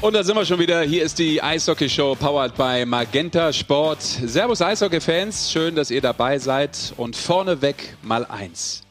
Und 0.00 0.12
da 0.14 0.22
sind 0.22 0.36
wir 0.36 0.46
schon 0.46 0.60
wieder. 0.60 0.82
Hier 0.82 1.02
ist 1.02 1.18
die 1.18 1.42
Eishockey-Show 1.42 2.14
powered 2.14 2.54
by 2.56 2.86
Magenta 2.86 3.52
Sport. 3.52 4.00
Servus 4.00 4.62
Eishockey-Fans, 4.62 5.50
schön, 5.50 5.74
dass 5.74 5.90
ihr 5.90 6.00
dabei 6.00 6.38
seid. 6.38 6.94
Und 6.96 7.16
vorneweg 7.16 7.96
mal 8.02 8.24
eins. 8.24 8.82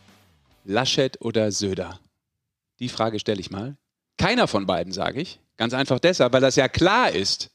Laschet 0.65 1.15
oder 1.21 1.53
Söder? 1.53 2.01
Die 2.79 2.89
Frage 2.89 3.19
stelle 3.19 3.39
ich 3.39 3.49
mal. 3.51 3.77
Keiner 4.17 4.49
von 4.49 4.65
beiden, 4.65 4.91
sage 4.91 5.21
ich. 5.21 5.39
Ganz 5.55 5.73
einfach 5.73 5.99
deshalb, 5.99 6.33
weil 6.33 6.41
das 6.41 6.57
ja 6.57 6.67
klar 6.67 7.09
ist. 7.09 7.51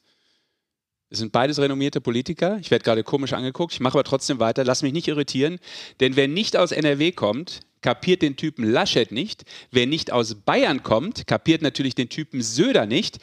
Es 1.11 1.18
sind 1.18 1.30
beides 1.30 1.58
renommierte 1.58 2.00
Politiker. 2.00 2.57
Ich 2.58 2.71
werde 2.71 2.84
gerade 2.84 3.04
komisch 3.04 3.34
angeguckt. 3.34 3.75
Ich 3.75 3.80
mache 3.80 3.98
aber 3.98 4.04
trotzdem 4.04 4.40
weiter. 4.40 4.64
Lass 4.64 4.80
mich 4.80 4.94
nicht 4.94 5.08
irritieren. 5.08 5.58
Denn 6.00 6.16
wer 6.16 6.26
nicht 6.26 6.57
aus 6.57 6.72
NRW 6.72 7.12
kommt, 7.12 7.61
kapiert 7.82 8.22
den 8.22 8.36
Typen 8.36 8.64
Laschet 8.64 9.13
nicht. 9.13 9.45
Wer 9.71 9.86
nicht 9.86 10.11
aus 10.11 10.35
Bayern 10.35 10.82
kommt, 10.82 11.27
kapiert 11.27 11.63
natürlich 11.63 11.95
den 11.95 12.08
Typen 12.08 12.43
Söder 12.43 12.86
nicht. 12.86 13.18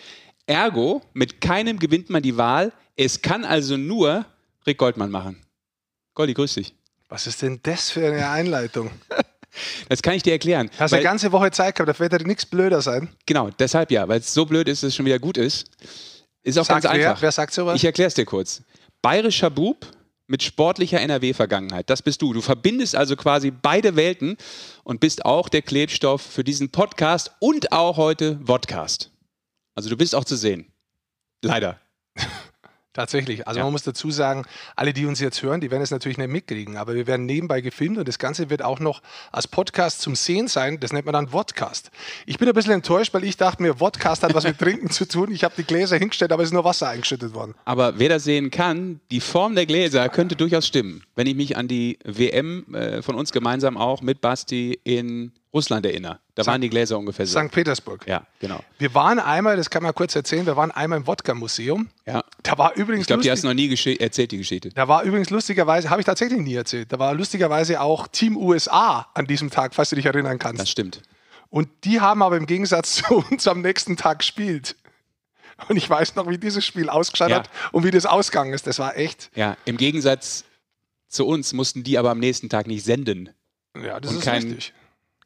Ergo, 0.45 1.01
mit 1.13 1.41
keinem 1.41 1.79
gewinnt 1.79 2.09
man 2.09 2.21
die 2.21 2.37
Wahl. 2.37 2.71
Es 2.95 3.21
kann 3.21 3.45
also 3.45 3.77
nur 3.77 4.25
Rick 4.67 4.77
Goldmann 4.77 5.11
machen. 5.11 5.41
Goldi, 6.13 6.33
grüß 6.33 6.55
dich. 6.55 6.73
Was 7.07 7.25
ist 7.27 7.41
denn 7.41 7.59
das 7.63 7.89
für 7.89 8.05
eine 8.07 8.29
Einleitung? 8.29 8.91
Das 9.89 10.03
kann 10.03 10.13
ich 10.13 10.21
dir 10.21 10.33
erklären. 10.33 10.69
Hast 10.77 10.93
eine 10.93 11.01
ganze 11.01 11.31
Woche 11.31 11.49
Zeit 11.49 11.75
gehabt, 11.75 11.89
da 11.89 11.99
wird 11.99 12.13
ja 12.13 12.19
nichts 12.19 12.45
blöder 12.45 12.81
sein. 12.83 13.09
Genau, 13.25 13.49
deshalb 13.57 13.89
ja, 13.89 14.07
weil 14.07 14.19
es 14.19 14.31
so 14.31 14.45
blöd 14.45 14.67
ist, 14.69 14.83
dass 14.83 14.89
es 14.89 14.95
schon 14.95 15.07
wieder 15.07 15.17
gut 15.17 15.37
ist. 15.37 15.71
Ist 16.43 16.57
auch 16.59 16.65
Sagt 16.65 16.83
ganz 16.83 16.95
wer? 16.95 17.09
einfach. 17.09 17.21
Wer 17.23 17.31
sagt 17.31 17.53
sowas? 17.53 17.75
Ich 17.75 17.83
erkläre 17.83 18.07
es 18.09 18.13
dir 18.13 18.25
kurz. 18.25 18.61
Bayerischer 19.01 19.49
Bub 19.49 19.87
mit 20.29 20.43
sportlicher 20.43 21.01
NRW-Vergangenheit. 21.01 21.89
Das 21.89 22.01
bist 22.01 22.21
du. 22.21 22.33
Du 22.33 22.41
verbindest 22.41 22.95
also 22.95 23.15
quasi 23.15 23.51
beide 23.51 23.95
Welten 23.95 24.37
und 24.83 24.99
bist 24.99 25.25
auch 25.25 25.49
der 25.49 25.61
Klebstoff 25.61 26.21
für 26.21 26.43
diesen 26.43 26.69
Podcast 26.69 27.31
und 27.39 27.71
auch 27.71 27.97
heute 27.97 28.39
Vodcast. 28.45 29.11
Also 29.75 29.89
du 29.89 29.97
bist 29.97 30.15
auch 30.15 30.25
zu 30.25 30.35
sehen. 30.35 30.71
Leider. 31.41 31.79
Tatsächlich. 32.93 33.47
Also 33.47 33.59
Ja. 33.59 33.65
man 33.65 33.71
muss 33.73 33.83
dazu 33.83 34.09
sagen, 34.09 34.45
alle, 34.75 34.93
die 34.93 35.05
uns 35.05 35.19
jetzt 35.19 35.43
hören, 35.43 35.61
die 35.61 35.69
werden 35.69 35.83
es 35.83 35.91
natürlich 35.91 36.17
nicht 36.17 36.29
mitkriegen, 36.29 36.75
aber 36.75 36.95
wir 36.95 37.05
werden 37.05 37.25
nebenbei 37.27 37.61
gefilmt 37.61 37.99
und 37.99 38.07
das 38.07 38.17
Ganze 38.17 38.49
wird 38.49 38.63
auch 38.63 38.79
noch 38.79 39.01
als 39.31 39.47
Podcast 39.47 40.01
zum 40.01 40.15
Sehen 40.15 40.47
sein. 40.47 40.79
Das 40.79 40.91
nennt 40.91 41.05
man 41.05 41.13
dann 41.13 41.27
Vodcast. 41.29 41.91
Ich 42.25 42.39
bin 42.39 42.47
ein 42.47 42.53
bisschen 42.55 42.73
enttäuscht, 42.73 43.13
weil 43.13 43.23
ich 43.23 43.37
dachte 43.37 43.61
mir, 43.61 43.75
Vodcast 43.75 44.23
hat 44.23 44.33
was 44.33 44.43
mit 44.43 44.57
Trinken 44.59 44.89
zu 44.89 45.07
tun. 45.07 45.31
Ich 45.31 45.43
habe 45.43 45.53
die 45.55 45.63
Gläser 45.63 45.97
hingestellt, 45.97 46.31
aber 46.31 46.41
es 46.41 46.49
ist 46.49 46.53
nur 46.53 46.63
Wasser 46.63 46.89
eingeschüttet 46.89 47.33
worden. 47.35 47.53
Aber 47.65 47.99
wer 47.99 48.09
das 48.09 48.23
sehen 48.23 48.49
kann, 48.49 48.99
die 49.11 49.19
Form 49.21 49.53
der 49.53 49.67
Gläser 49.67 50.09
könnte 50.09 50.35
durchaus 50.35 50.65
stimmen. 50.65 51.03
Wenn 51.15 51.27
ich 51.27 51.35
mich 51.35 51.57
an 51.57 51.67
die 51.67 51.99
WM 52.03 52.73
äh, 52.73 53.01
von 53.03 53.13
uns 53.15 53.31
gemeinsam 53.31 53.77
auch 53.77 54.01
mit 54.01 54.19
Basti 54.19 54.79
in 54.83 55.31
Russland 55.53 55.85
erinnere. 55.85 56.19
Da 56.35 56.45
waren 56.45 56.61
die 56.61 56.69
Gläser 56.69 56.97
ungefähr 56.97 57.25
so. 57.25 57.39
St. 57.39 57.51
Petersburg. 57.51 58.05
Ja, 58.07 58.25
genau. 58.39 58.63
Wir 58.77 58.93
waren 58.93 59.17
einmal, 59.19 59.57
das 59.57 59.69
kann 59.71 59.81
man 59.81 59.95
kurz 59.95 60.15
erzählen, 60.15 60.45
wir 60.45 60.55
waren 60.55 60.69
einmal 60.71 60.99
im 60.99 61.07
Wodka-Museum. 61.07 61.89
Ja. 62.05 62.23
Da 62.43 62.57
war 62.57 62.75
übrigens 62.75 63.01
Ich 63.01 63.07
glaube, 63.07 63.23
die 63.23 63.31
hast 63.31 63.43
du 63.43 63.47
noch 63.47 63.55
nie 63.55 63.67
erzählt, 63.99 64.31
die 64.31 64.37
Geschichte. 64.37 64.69
Da 64.69 64.87
war 64.87 65.01
übrigens 65.03 65.31
lustigerweise, 65.31 65.89
habe 65.89 66.01
ich 66.01 66.05
tatsächlich 66.05 66.39
nie 66.39 66.53
erzählt, 66.53 66.91
da 66.93 66.99
war 66.99 67.13
lustigerweise 67.15 67.81
auch 67.81 68.07
Team 68.07 68.37
USA 68.37 69.07
an 69.15 69.25
diesem 69.25 69.49
Tag, 69.49 69.73
falls 69.73 69.89
du 69.89 69.95
dich 69.95 70.05
erinnern 70.05 70.37
kannst. 70.37 70.61
Das 70.61 70.69
stimmt. 70.69 71.01
Und 71.49 71.67
die 71.83 71.99
haben 71.99 72.21
aber 72.21 72.37
im 72.37 72.45
Gegensatz 72.45 72.93
zu 73.07 73.15
uns 73.31 73.47
am 73.47 73.61
nächsten 73.61 73.97
Tag 73.97 74.19
gespielt. 74.19 74.75
Und 75.67 75.75
ich 75.77 75.89
weiß 75.89 76.15
noch, 76.15 76.29
wie 76.29 76.37
dieses 76.37 76.63
Spiel 76.63 76.89
ausgeschaut 76.89 77.31
Ja. 77.31 77.37
hat 77.39 77.49
und 77.71 77.83
wie 77.83 77.91
das 77.91 78.05
ausgegangen 78.05 78.53
ist. 78.53 78.67
Das 78.67 78.77
war 78.79 78.95
echt, 78.97 79.29
Ja, 79.35 79.57
im 79.65 79.77
Gegensatz 79.77 80.45
zu 81.09 81.25
uns 81.25 81.53
mussten 81.53 81.83
die 81.83 81.97
aber 81.97 82.11
am 82.11 82.19
nächsten 82.19 82.49
Tag 82.49 82.67
nicht 82.67 82.85
senden, 82.85 83.31
ja, 83.75 83.99
das 83.99 84.11
Und 84.11 84.19
ist 84.19 84.23
kein- 84.25 84.43
richtig. 84.43 84.73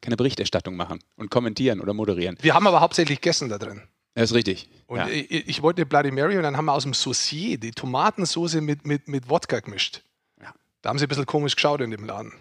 Keine 0.04 0.16
Berichterstattung 0.16 0.76
machen 0.76 1.00
und 1.16 1.30
kommentieren 1.30 1.80
oder 1.80 1.94
moderieren. 1.94 2.36
Wir 2.40 2.54
haben 2.54 2.66
aber 2.66 2.80
hauptsächlich 2.80 3.20
gegessen 3.20 3.48
da 3.48 3.58
drin. 3.58 3.82
Das 4.14 4.30
ist 4.30 4.34
richtig. 4.36 4.68
Und 4.86 4.98
ja. 4.98 5.08
ich, 5.08 5.48
ich 5.48 5.62
wollte 5.62 5.84
Bloody 5.86 6.10
Mary 6.12 6.36
und 6.36 6.44
dann 6.44 6.56
haben 6.56 6.66
wir 6.66 6.72
aus 6.74 6.84
dem 6.84 6.94
Saucier 6.94 7.58
die 7.58 7.72
Tomatensoße 7.72 8.60
mit, 8.60 8.86
mit, 8.86 9.08
mit 9.08 9.28
Wodka 9.28 9.58
gemischt. 9.60 10.02
Ja. 10.40 10.52
Da 10.82 10.90
haben 10.90 10.98
sie 10.98 11.06
ein 11.06 11.08
bisschen 11.08 11.26
komisch 11.26 11.56
geschaut 11.56 11.80
in 11.80 11.90
dem 11.90 12.04
Laden. 12.04 12.32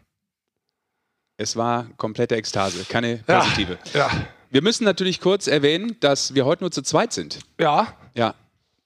Es 1.37 1.55
war 1.55 1.87
komplette 1.97 2.35
Ekstase, 2.35 2.85
keine 2.87 3.17
positive. 3.25 3.79
Ja, 3.93 4.11
Wir 4.51 4.61
müssen 4.61 4.83
natürlich 4.83 5.19
kurz 5.19 5.47
erwähnen, 5.47 5.97
dass 5.99 6.35
wir 6.35 6.45
heute 6.45 6.63
nur 6.63 6.71
zu 6.71 6.83
zweit 6.83 7.11
sind. 7.11 7.39
ja, 7.59 7.97
Ja, 8.13 8.35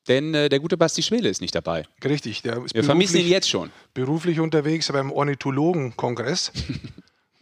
denn 0.07 0.33
äh, 0.33 0.47
der 0.47 0.61
gute 0.61 0.77
Basti 0.77 1.03
Schwele 1.03 1.27
ist 1.27 1.41
nicht 1.41 1.53
dabei. 1.53 1.83
richtig. 2.05 2.41
Der 2.43 2.63
ist 2.63 2.73
Wir 2.73 2.85
vermissen 2.85 3.17
ihn 3.17 3.27
jetzt 3.27 3.49
schon. 3.49 3.69
beruflich 3.93 4.39
unterwegs 4.39 4.89
beim 4.89 5.11
Ornithologenkongress. 5.11 6.53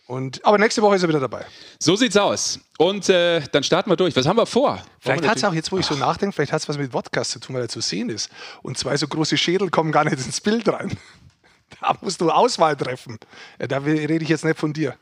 Und, 0.08 0.46
aber 0.46 0.60
nächste 0.60 0.82
Woche 0.84 0.96
ist 0.96 1.04
er 1.04 1.10
wieder 1.10 1.20
dabei. 1.20 1.46
So 1.80 1.96
sieht's 1.96 2.16
aus. 2.16 2.60
Und 2.78 3.10
äh, 3.10 3.42
dann 3.52 3.64
starten 3.64 3.90
wir 3.90 3.96
durch. 3.96 4.16
Was 4.16 4.28
haben 4.28 4.38
wir 4.38 4.46
vor? 4.46 4.80
Vielleicht 5.00 5.28
hat 5.28 5.38
es 5.38 5.44
auch, 5.44 5.54
jetzt 5.54 5.72
wo 5.72 5.80
ich 5.80 5.86
so 5.86 5.96
nachdenke, 5.96 6.36
vielleicht 6.36 6.52
hat 6.52 6.62
es 6.62 6.70
was 6.70 6.78
mit 6.78 6.92
Podcast 6.92 7.32
zu 7.32 7.40
tun, 7.40 7.56
weil 7.56 7.64
er 7.64 7.70
zu 7.70 7.82
sehen 7.82 8.10
ist. 8.10 8.30
Und 8.62 8.78
zwei 8.78 8.96
so 8.98 9.08
große 9.08 9.36
Schädel 9.38 9.70
kommen 9.70 9.92
gar 9.92 10.04
nicht 10.04 10.18
ins 10.18 10.42
Bild 10.42 10.68
rein. 10.70 10.98
Da 11.82 11.98
musst 12.00 12.22
du 12.22 12.30
Auswahl 12.30 12.76
treffen. 12.76 13.18
Ja, 13.60 13.66
da 13.66 13.80
rede 13.80 14.24
ich 14.24 14.30
jetzt 14.30 14.46
nicht 14.46 14.58
von 14.58 14.72
dir. 14.72 14.96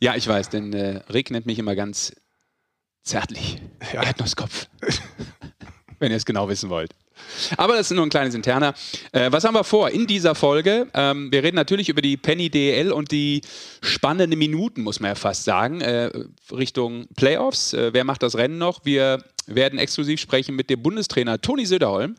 Ja, 0.00 0.16
ich 0.16 0.26
weiß, 0.26 0.48
denn 0.48 0.72
äh, 0.72 1.00
Rick 1.12 1.30
nennt 1.30 1.46
mich 1.46 1.60
immer 1.60 1.76
ganz 1.76 2.12
zärtlich. 3.04 3.62
Ja. 3.92 4.02
Erdnusskopf. 4.02 4.66
Wenn 6.00 6.10
ihr 6.10 6.16
es 6.16 6.24
genau 6.24 6.48
wissen 6.48 6.70
wollt. 6.70 6.92
Aber 7.56 7.74
das 7.74 7.90
ist 7.90 7.96
nur 7.96 8.04
ein 8.04 8.10
kleines 8.10 8.34
Interner. 8.34 8.74
Äh, 9.12 9.32
was 9.32 9.44
haben 9.44 9.54
wir 9.54 9.64
vor 9.64 9.90
in 9.90 10.06
dieser 10.06 10.34
Folge? 10.34 10.88
Ähm, 10.94 11.30
wir 11.32 11.42
reden 11.42 11.56
natürlich 11.56 11.88
über 11.88 12.02
die 12.02 12.16
Penny 12.16 12.50
DL 12.50 12.92
und 12.92 13.10
die 13.12 13.42
spannenden 13.80 14.38
Minuten, 14.38 14.82
muss 14.82 15.00
man 15.00 15.10
ja 15.10 15.14
fast 15.14 15.44
sagen, 15.44 15.80
äh, 15.80 16.10
Richtung 16.52 17.06
Playoffs. 17.16 17.72
Äh, 17.72 17.92
wer 17.92 18.04
macht 18.04 18.22
das 18.22 18.36
Rennen 18.36 18.58
noch? 18.58 18.84
Wir 18.84 19.22
werden 19.46 19.78
exklusiv 19.78 20.20
sprechen 20.20 20.54
mit 20.56 20.70
dem 20.70 20.82
Bundestrainer 20.82 21.40
Toni 21.40 21.66
Söderholm. 21.66 22.16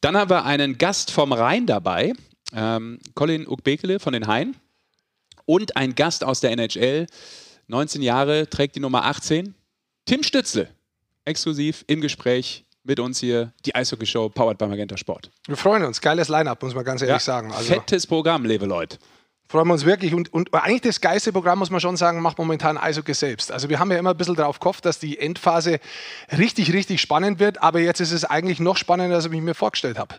Dann 0.00 0.16
haben 0.16 0.30
wir 0.30 0.44
einen 0.44 0.78
Gast 0.78 1.10
vom 1.10 1.32
Rhein 1.32 1.66
dabei, 1.66 2.12
ähm, 2.54 2.98
Colin 3.14 3.46
Ukbekele 3.46 4.00
von 4.00 4.12
den 4.12 4.26
Haien. 4.26 4.56
Und 5.44 5.76
ein 5.76 5.94
Gast 5.94 6.24
aus 6.24 6.40
der 6.40 6.52
NHL, 6.52 7.06
19 7.66 8.02
Jahre, 8.02 8.48
trägt 8.48 8.76
die 8.76 8.80
Nummer 8.80 9.04
18, 9.04 9.54
Tim 10.06 10.22
Stützle. 10.22 10.68
Exklusiv 11.24 11.84
im 11.86 12.00
Gespräch 12.00 12.64
mit 12.90 12.98
uns 12.98 13.20
hier, 13.20 13.52
die 13.64 13.74
Eishockey-Show 13.74 14.30
powered 14.30 14.58
by 14.58 14.66
Magenta 14.66 14.96
Sport. 14.96 15.30
Wir 15.46 15.56
freuen 15.56 15.84
uns. 15.84 16.00
Geiles 16.00 16.28
Line-Up, 16.28 16.60
muss 16.60 16.74
man 16.74 16.84
ganz 16.84 17.00
ehrlich 17.02 17.22
sagen. 17.22 17.52
Also 17.52 17.72
Fettes 17.72 18.04
Programm, 18.04 18.44
liebe 18.44 18.66
Leute. 18.66 18.98
freuen 19.48 19.68
wir 19.68 19.74
uns 19.74 19.84
wirklich. 19.84 20.12
Und, 20.12 20.32
und 20.34 20.52
eigentlich 20.52 20.80
das 20.80 21.00
geilste 21.00 21.32
Programm, 21.32 21.60
muss 21.60 21.70
man 21.70 21.80
schon 21.80 21.96
sagen, 21.96 22.20
macht 22.20 22.38
momentan 22.38 22.76
Eishockey 22.76 23.14
selbst. 23.14 23.52
Also 23.52 23.68
wir 23.68 23.78
haben 23.78 23.92
ja 23.92 23.98
immer 23.98 24.10
ein 24.10 24.16
bisschen 24.16 24.34
darauf 24.34 24.58
gehofft, 24.58 24.84
dass 24.84 24.98
die 24.98 25.18
Endphase 25.18 25.78
richtig, 26.36 26.72
richtig 26.72 27.00
spannend 27.00 27.38
wird. 27.38 27.62
Aber 27.62 27.78
jetzt 27.78 28.00
ist 28.00 28.10
es 28.10 28.24
eigentlich 28.24 28.58
noch 28.58 28.76
spannender, 28.76 29.14
als 29.16 29.26
ich 29.26 29.30
mir 29.30 29.54
vorgestellt 29.54 29.96
habe. 29.96 30.16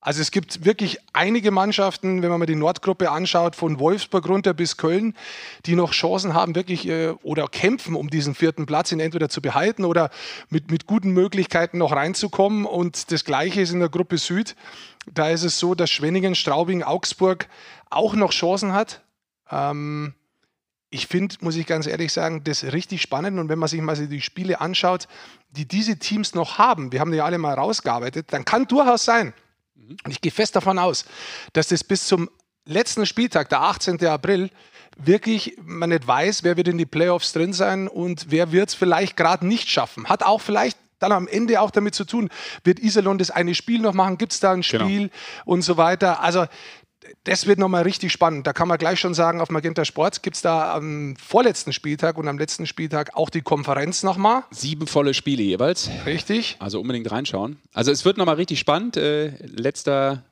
Also 0.00 0.22
es 0.22 0.30
gibt 0.30 0.64
wirklich 0.64 0.98
einige 1.12 1.50
Mannschaften, 1.50 2.22
wenn 2.22 2.30
man 2.30 2.38
mal 2.38 2.46
die 2.46 2.54
Nordgruppe 2.54 3.10
anschaut, 3.10 3.56
von 3.56 3.80
Wolfsburg 3.80 4.28
runter 4.28 4.54
bis 4.54 4.76
Köln, 4.76 5.14
die 5.66 5.74
noch 5.74 5.90
Chancen 5.90 6.34
haben, 6.34 6.54
wirklich 6.54 6.86
äh, 6.86 7.10
oder 7.22 7.48
kämpfen, 7.48 7.96
um 7.96 8.08
diesen 8.08 8.36
vierten 8.36 8.64
Platz 8.64 8.92
ihn 8.92 9.00
entweder 9.00 9.28
zu 9.28 9.42
behalten 9.42 9.84
oder 9.84 10.10
mit, 10.50 10.70
mit 10.70 10.86
guten 10.86 11.10
Möglichkeiten 11.10 11.78
noch 11.78 11.92
reinzukommen. 11.92 12.64
Und 12.64 13.10
das 13.10 13.24
Gleiche 13.24 13.60
ist 13.60 13.72
in 13.72 13.80
der 13.80 13.88
Gruppe 13.88 14.18
Süd. 14.18 14.54
Da 15.12 15.30
ist 15.30 15.42
es 15.42 15.58
so, 15.58 15.74
dass 15.74 15.90
Schwenningen, 15.90 16.36
Straubing, 16.36 16.84
Augsburg 16.84 17.48
auch 17.90 18.14
noch 18.14 18.30
Chancen 18.30 18.74
hat. 18.74 19.02
Ähm, 19.50 20.14
ich 20.90 21.08
finde, 21.08 21.34
muss 21.40 21.56
ich 21.56 21.66
ganz 21.66 21.88
ehrlich 21.88 22.12
sagen, 22.12 22.44
das 22.44 22.62
richtig 22.62 23.02
spannend. 23.02 23.38
Und 23.40 23.48
wenn 23.48 23.58
man 23.58 23.68
sich 23.68 23.80
mal 23.80 23.96
die 23.96 24.20
Spiele 24.20 24.60
anschaut, 24.60 25.08
die 25.50 25.66
diese 25.66 25.98
Teams 25.98 26.34
noch 26.34 26.56
haben, 26.56 26.92
wir 26.92 27.00
haben 27.00 27.10
die 27.10 27.20
alle 27.20 27.38
mal 27.38 27.54
rausgearbeitet, 27.54 28.32
dann 28.32 28.44
kann 28.44 28.66
durchaus 28.66 29.04
sein, 29.04 29.34
und 29.88 30.10
ich 30.10 30.20
gehe 30.20 30.32
fest 30.32 30.56
davon 30.56 30.78
aus, 30.78 31.04
dass 31.52 31.68
das 31.68 31.84
bis 31.84 32.06
zum 32.06 32.28
letzten 32.64 33.06
Spieltag, 33.06 33.48
der 33.48 33.62
18. 33.62 34.04
April, 34.06 34.50
wirklich 34.96 35.56
man 35.62 35.90
nicht 35.90 36.06
weiß, 36.06 36.44
wer 36.44 36.56
wird 36.56 36.68
in 36.68 36.78
die 36.78 36.86
Playoffs 36.86 37.32
drin 37.32 37.52
sein 37.52 37.88
und 37.88 38.26
wer 38.28 38.52
wird 38.52 38.68
es 38.68 38.74
vielleicht 38.74 39.16
gerade 39.16 39.46
nicht 39.46 39.68
schaffen. 39.68 40.08
Hat 40.08 40.22
auch 40.22 40.40
vielleicht 40.40 40.78
dann 40.98 41.12
am 41.12 41.28
Ende 41.28 41.60
auch 41.60 41.70
damit 41.70 41.94
zu 41.94 42.04
tun, 42.04 42.28
wird 42.64 42.80
Iserlohn 42.80 43.18
das 43.18 43.30
eine 43.30 43.54
Spiel 43.54 43.80
noch 43.80 43.94
machen, 43.94 44.18
gibt 44.18 44.32
es 44.32 44.40
da 44.40 44.52
ein 44.52 44.62
Genau. 44.62 44.84
Spiel 44.84 45.10
und 45.44 45.62
so 45.62 45.76
weiter. 45.76 46.20
Also 46.22 46.46
das 47.24 47.46
wird 47.46 47.58
nochmal 47.58 47.82
richtig 47.82 48.12
spannend. 48.12 48.46
Da 48.46 48.52
kann 48.52 48.68
man 48.68 48.78
gleich 48.78 49.00
schon 49.00 49.14
sagen, 49.14 49.40
auf 49.40 49.50
Magenta 49.50 49.84
Sports 49.84 50.22
gibt 50.22 50.36
es 50.36 50.42
da 50.42 50.74
am 50.74 51.16
vorletzten 51.16 51.72
Spieltag 51.72 52.18
und 52.18 52.28
am 52.28 52.38
letzten 52.38 52.66
Spieltag 52.66 53.16
auch 53.16 53.30
die 53.30 53.42
Konferenz 53.42 54.02
nochmal. 54.02 54.44
Sieben 54.50 54.86
volle 54.86 55.14
Spiele 55.14 55.42
jeweils. 55.42 55.90
Richtig? 56.06 56.56
Also 56.58 56.80
unbedingt 56.80 57.10
reinschauen. 57.10 57.58
Also 57.72 57.90
es 57.90 58.04
wird 58.04 58.18
nochmal 58.18 58.36
richtig 58.36 58.58
spannend. 58.58 58.96
Äh, 58.96 59.28
letzter 59.46 60.24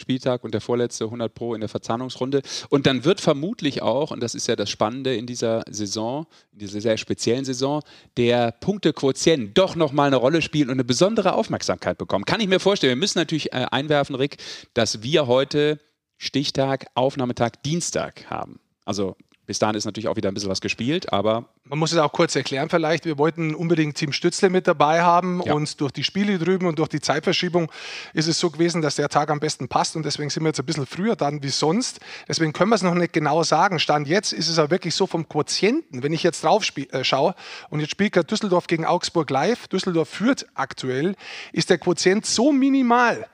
Spieltag 0.00 0.44
und 0.44 0.52
der 0.52 0.60
vorletzte 0.60 1.04
100 1.04 1.32
Pro 1.34 1.54
in 1.54 1.60
der 1.60 1.68
Verzahnungsrunde. 1.68 2.42
Und 2.68 2.86
dann 2.86 3.04
wird 3.04 3.20
vermutlich 3.20 3.82
auch, 3.82 4.10
und 4.10 4.20
das 4.20 4.34
ist 4.34 4.46
ja 4.46 4.56
das 4.56 4.70
Spannende 4.70 5.14
in 5.14 5.26
dieser 5.26 5.62
Saison, 5.68 6.26
in 6.52 6.58
dieser 6.58 6.80
sehr 6.80 6.96
speziellen 6.96 7.44
Saison, 7.44 7.82
der 8.16 8.52
Punktequotient 8.52 9.56
doch 9.56 9.76
nochmal 9.76 10.08
eine 10.08 10.16
Rolle 10.16 10.42
spielen 10.42 10.68
und 10.68 10.74
eine 10.74 10.84
besondere 10.84 11.34
Aufmerksamkeit 11.34 11.98
bekommen. 11.98 12.24
Kann 12.24 12.40
ich 12.40 12.48
mir 12.48 12.60
vorstellen. 12.60 12.90
Wir 12.90 12.96
müssen 12.96 13.18
natürlich 13.18 13.52
äh, 13.52 13.66
einwerfen, 13.70 14.14
Rick, 14.14 14.38
dass 14.74 15.02
wir 15.02 15.26
heute 15.26 15.78
Stichtag, 16.18 16.86
Aufnahmetag, 16.94 17.62
Dienstag 17.64 18.28
haben. 18.28 18.60
Also 18.84 19.16
Bis 19.50 19.58
dahin 19.58 19.74
ist 19.74 19.84
natürlich 19.84 20.06
auch 20.06 20.14
wieder 20.14 20.30
ein 20.30 20.34
bisschen 20.34 20.48
was 20.48 20.60
gespielt, 20.60 21.12
aber. 21.12 21.44
Man 21.64 21.80
muss 21.80 21.90
es 21.90 21.98
auch 21.98 22.12
kurz 22.12 22.36
erklären, 22.36 22.68
vielleicht. 22.70 23.04
Wir 23.04 23.18
wollten 23.18 23.52
unbedingt 23.52 23.96
Team 23.96 24.12
Stützle 24.12 24.48
mit 24.48 24.68
dabei 24.68 25.02
haben 25.02 25.42
ja. 25.44 25.54
und 25.54 25.80
durch 25.80 25.90
die 25.90 26.04
Spiele 26.04 26.38
drüben 26.38 26.68
und 26.68 26.78
durch 26.78 26.88
die 26.88 27.00
Zeitverschiebung 27.00 27.68
ist 28.14 28.28
es 28.28 28.38
so 28.38 28.50
gewesen, 28.50 28.80
dass 28.80 28.94
der 28.94 29.08
Tag 29.08 29.28
am 29.28 29.40
besten 29.40 29.66
passt 29.66 29.96
und 29.96 30.04
deswegen 30.04 30.30
sind 30.30 30.44
wir 30.44 30.50
jetzt 30.50 30.60
ein 30.60 30.66
bisschen 30.66 30.86
früher 30.86 31.16
dann 31.16 31.42
wie 31.42 31.48
sonst. 31.48 31.98
Deswegen 32.28 32.52
können 32.52 32.70
wir 32.70 32.76
es 32.76 32.82
noch 32.82 32.94
nicht 32.94 33.12
genau 33.12 33.42
sagen. 33.42 33.80
Stand 33.80 34.06
jetzt 34.06 34.32
ist 34.32 34.46
es 34.46 34.56
auch 34.60 34.70
wirklich 34.70 34.94
so 34.94 35.08
vom 35.08 35.28
Quotienten, 35.28 36.04
wenn 36.04 36.12
ich 36.12 36.22
jetzt 36.22 36.44
drauf 36.44 36.64
äh, 36.76 37.02
schaue 37.02 37.34
und 37.70 37.80
jetzt 37.80 37.90
spielt 37.90 38.12
gerade 38.12 38.28
Düsseldorf 38.28 38.68
gegen 38.68 38.84
Augsburg 38.84 39.28
live, 39.30 39.66
Düsseldorf 39.66 40.10
führt 40.10 40.46
aktuell, 40.54 41.16
ist 41.52 41.70
der 41.70 41.78
Quotient 41.78 42.24
so 42.24 42.52
minimal 42.52 43.26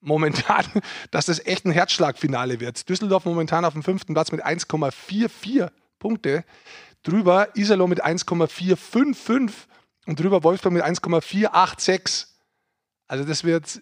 momentan, 0.00 0.64
dass 1.10 1.26
das 1.26 1.44
echt 1.46 1.64
ein 1.64 1.72
Herzschlagfinale 1.72 2.60
wird. 2.60 2.88
Düsseldorf 2.88 3.24
momentan 3.24 3.64
auf 3.64 3.74
dem 3.74 3.82
fünften 3.82 4.14
Platz 4.14 4.32
mit 4.32 4.44
1,44 4.44 5.70
Punkte. 5.98 6.44
Drüber 7.02 7.48
Iserloh 7.54 7.86
mit 7.86 8.02
1,455 8.02 9.66
und 10.06 10.20
drüber 10.20 10.42
Wolfsburg 10.42 10.72
mit 10.72 10.82
1,486. 10.82 12.26
Also 13.06 13.24
das 13.24 13.44
wird. 13.44 13.80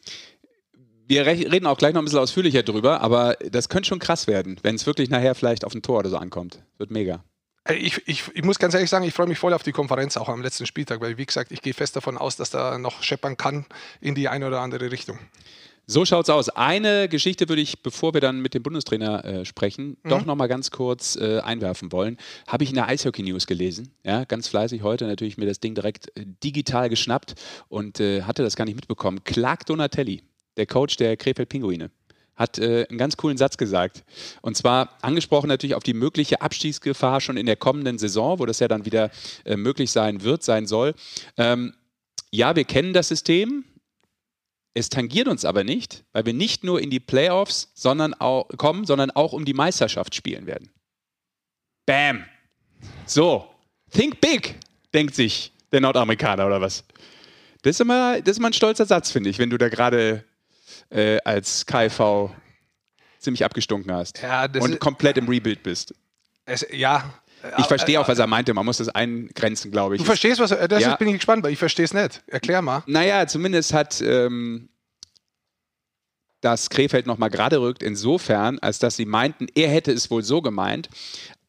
Wir 1.07 1.25
reden 1.27 1.67
auch 1.67 1.79
gleich 1.79 1.95
noch 1.95 2.03
ein 2.03 2.05
bisschen 2.05 2.21
ausführlicher 2.21 2.63
drüber, 2.63 3.01
aber 3.01 3.35
das 3.51 3.71
könnte 3.71 3.89
schon 3.89 3.99
krass 3.99 4.27
werden, 4.27 4.59
wenn 4.63 4.75
es 4.75 4.85
wirklich 4.87 5.09
nachher 5.09 5.35
vielleicht 5.35 5.65
auf 5.65 5.75
ein 5.75 5.81
Tor 5.81 6.01
oder 6.01 6.11
so 6.11 6.19
ankommt. 6.19 6.63
Wird 6.77 6.91
mega. 6.91 7.25
Ich, 7.71 8.01
ich, 8.07 8.25
ich, 8.35 8.45
muss 8.45 8.59
ganz 8.59 8.75
ehrlich 8.75 8.89
sagen, 8.89 9.05
ich 9.05 9.13
freue 9.13 9.27
mich 9.27 9.39
voll 9.39 9.53
auf 9.53 9.63
die 9.63 9.73
Konferenz 9.73 10.17
auch 10.17 10.29
am 10.29 10.43
letzten 10.43 10.67
Spieltag, 10.67 11.01
weil 11.01 11.19
wie 11.19 11.27
gesagt, 11.27 11.53
ich 11.53 11.61
gehe 11.61 11.75
fest 11.75 11.97
davon 11.97 12.17
aus, 12.17 12.37
dass 12.37 12.51
da 12.51 12.79
noch 12.79 13.03
scheppern 13.03 13.37
kann 13.37 13.67
in 14.01 14.15
die 14.15 14.29
eine 14.29 14.47
oder 14.47 14.61
andere 14.61 14.91
Richtung. 14.91 15.19
So 15.91 16.05
schaut's 16.05 16.29
aus. 16.29 16.51
Eine 16.51 17.09
Geschichte 17.09 17.49
würde 17.49 17.63
ich, 17.63 17.83
bevor 17.83 18.13
wir 18.13 18.21
dann 18.21 18.43
mit 18.43 18.53
dem 18.53 18.63
Bundestrainer 18.63 19.25
äh, 19.25 19.45
sprechen, 19.47 19.97
mhm. 20.03 20.09
doch 20.11 20.27
noch 20.27 20.35
mal 20.37 20.47
ganz 20.47 20.71
kurz 20.71 21.17
äh, 21.17 21.41
einwerfen 21.41 21.93
wollen. 21.93 22.19
Habe 22.47 22.63
ich 22.63 22.69
in 22.69 22.75
der 22.77 22.89
Eishockey 22.89 23.23
News 23.23 23.47
gelesen. 23.47 23.91
Ja, 24.05 24.25
ganz 24.25 24.49
fleißig 24.49 24.83
heute 24.83 25.07
natürlich 25.07 25.39
mir 25.39 25.47
das 25.47 25.61
Ding 25.61 25.75
direkt 25.75 26.15
äh, 26.15 26.27
digital 26.45 26.91
geschnappt 26.91 27.37
und 27.71 28.01
äh, 28.01 28.25
hatte 28.25 28.43
das 28.43 28.55
gar 28.55 28.67
nicht 28.67 28.75
mitbekommen. 28.75 29.25
Clark 29.25 29.65
Donatelli, 29.65 30.25
der 30.59 30.67
Coach 30.67 30.97
der 30.99 31.17
Krefeld 31.17 31.49
Pinguine, 31.49 31.91
hat 32.37 32.59
äh, 32.59 32.87
einen 32.87 32.99
ganz 32.99 33.17
coolen 33.17 33.39
Satz 33.39 33.57
gesagt. 33.57 34.05
Und 34.43 34.59
zwar 34.59 34.91
angesprochen 35.01 35.49
natürlich 35.49 35.75
auf 35.75 35.85
die 35.85 35.95
mögliche 35.95 36.43
Abstiegsgefahr 36.43 37.23
schon 37.23 37.39
in 37.39 37.47
der 37.47 37.57
kommenden 37.57 37.97
Saison, 37.97 38.39
wo 38.39 38.45
das 38.45 38.59
ja 38.59 38.69
dann 38.69 38.85
wieder 38.85 39.11
möglich 39.57 39.91
sein 39.91 40.23
wird, 40.23 40.43
sein 40.43 40.67
soll. 40.67 40.93
Ähm, 41.39 41.73
ja, 42.31 42.55
wir 42.57 42.65
kennen 42.65 42.93
das 42.93 43.09
System. 43.09 43.65
Es 44.79 44.91
tangiert 44.91 45.27
uns 45.27 45.45
aber 45.45 45.65
nicht, 45.65 46.05
weil 46.13 46.25
wir 46.25 46.33
nicht 46.33 46.63
nur 46.63 46.81
in 46.81 46.89
die 46.89 47.01
Playoffs 47.01 47.73
sondern 47.75 48.15
auch, 48.15 48.49
kommen, 48.59 48.85
sondern 48.85 49.11
auch 49.11 49.33
um 49.33 49.45
die 49.45 49.53
Meisterschaft 49.53 50.15
spielen 50.15 50.47
werden. 50.47 50.71
Bam! 51.85 52.25
So, 53.05 53.51
think 53.91 54.21
big, 54.21 54.55
denkt 54.95 55.17
sich 55.17 55.51
der 55.73 55.81
Nordamerikaner 55.81 56.47
oder 56.47 56.61
was? 56.61 56.85
Das 57.63 57.71
ist 57.71 57.81
immer, 57.81 58.21
das 58.21 58.33
ist 58.33 58.39
immer 58.39 58.51
ein 58.51 58.53
stolzer 58.53 58.87
Satz, 58.87 59.11
finde 59.11 59.31
ich, 59.31 59.41
wenn 59.41 59.51
du 59.51 59.59
da 59.59 59.69
gerade 59.69 60.23
äh, 60.91 61.19
als 61.25 61.67
KV 61.67 62.31
ziemlich 63.19 63.45
abgestunken 63.45 63.93
hast 63.93 64.23
ja, 64.23 64.45
und 64.61 64.79
komplett 64.79 65.19
im 65.19 65.29
Rebuild 65.29 65.65
bist. 65.65 65.93
Es, 66.45 66.65
ja, 66.71 67.21
ich 67.59 67.67
verstehe 67.67 68.01
auch, 68.01 68.09
was 68.09 68.19
er 68.19 68.27
meinte. 68.27 68.53
Man 68.55 68.65
muss 68.65 68.79
das 68.79 68.89
eingrenzen, 68.89 69.71
glaube 69.71 69.95
ich. 69.95 70.01
Du 70.01 70.07
verstehst, 70.07 70.41
was 70.41 70.51
er. 70.51 70.69
Das 70.69 70.83
ja. 70.83 70.97
bin 70.97 71.09
ich 71.09 71.15
gespannt, 71.15 71.45
weil 71.45 71.53
ich 71.53 71.59
verstehe 71.59 71.85
es 71.85 71.95
nicht. 71.95 72.23
Erklär 72.27 72.63
mal. 72.63 72.83
Naja, 72.87 73.27
zumindest 73.27 73.73
hat 73.73 74.01
ähm, 74.01 74.69
dass 76.41 76.71
Krefeld 76.71 77.07
nochmal 77.07 77.31
gerade 77.31 77.61
rückt, 77.61 77.83
insofern, 77.83 78.59
als 78.61 78.79
dass 78.79 78.97
sie 78.97 79.07
meinten, 79.07 79.47
er 79.55 79.69
hätte 79.69 79.93
es 79.93 80.11
wohl 80.11 80.23
so 80.23 80.41
gemeint, 80.41 80.89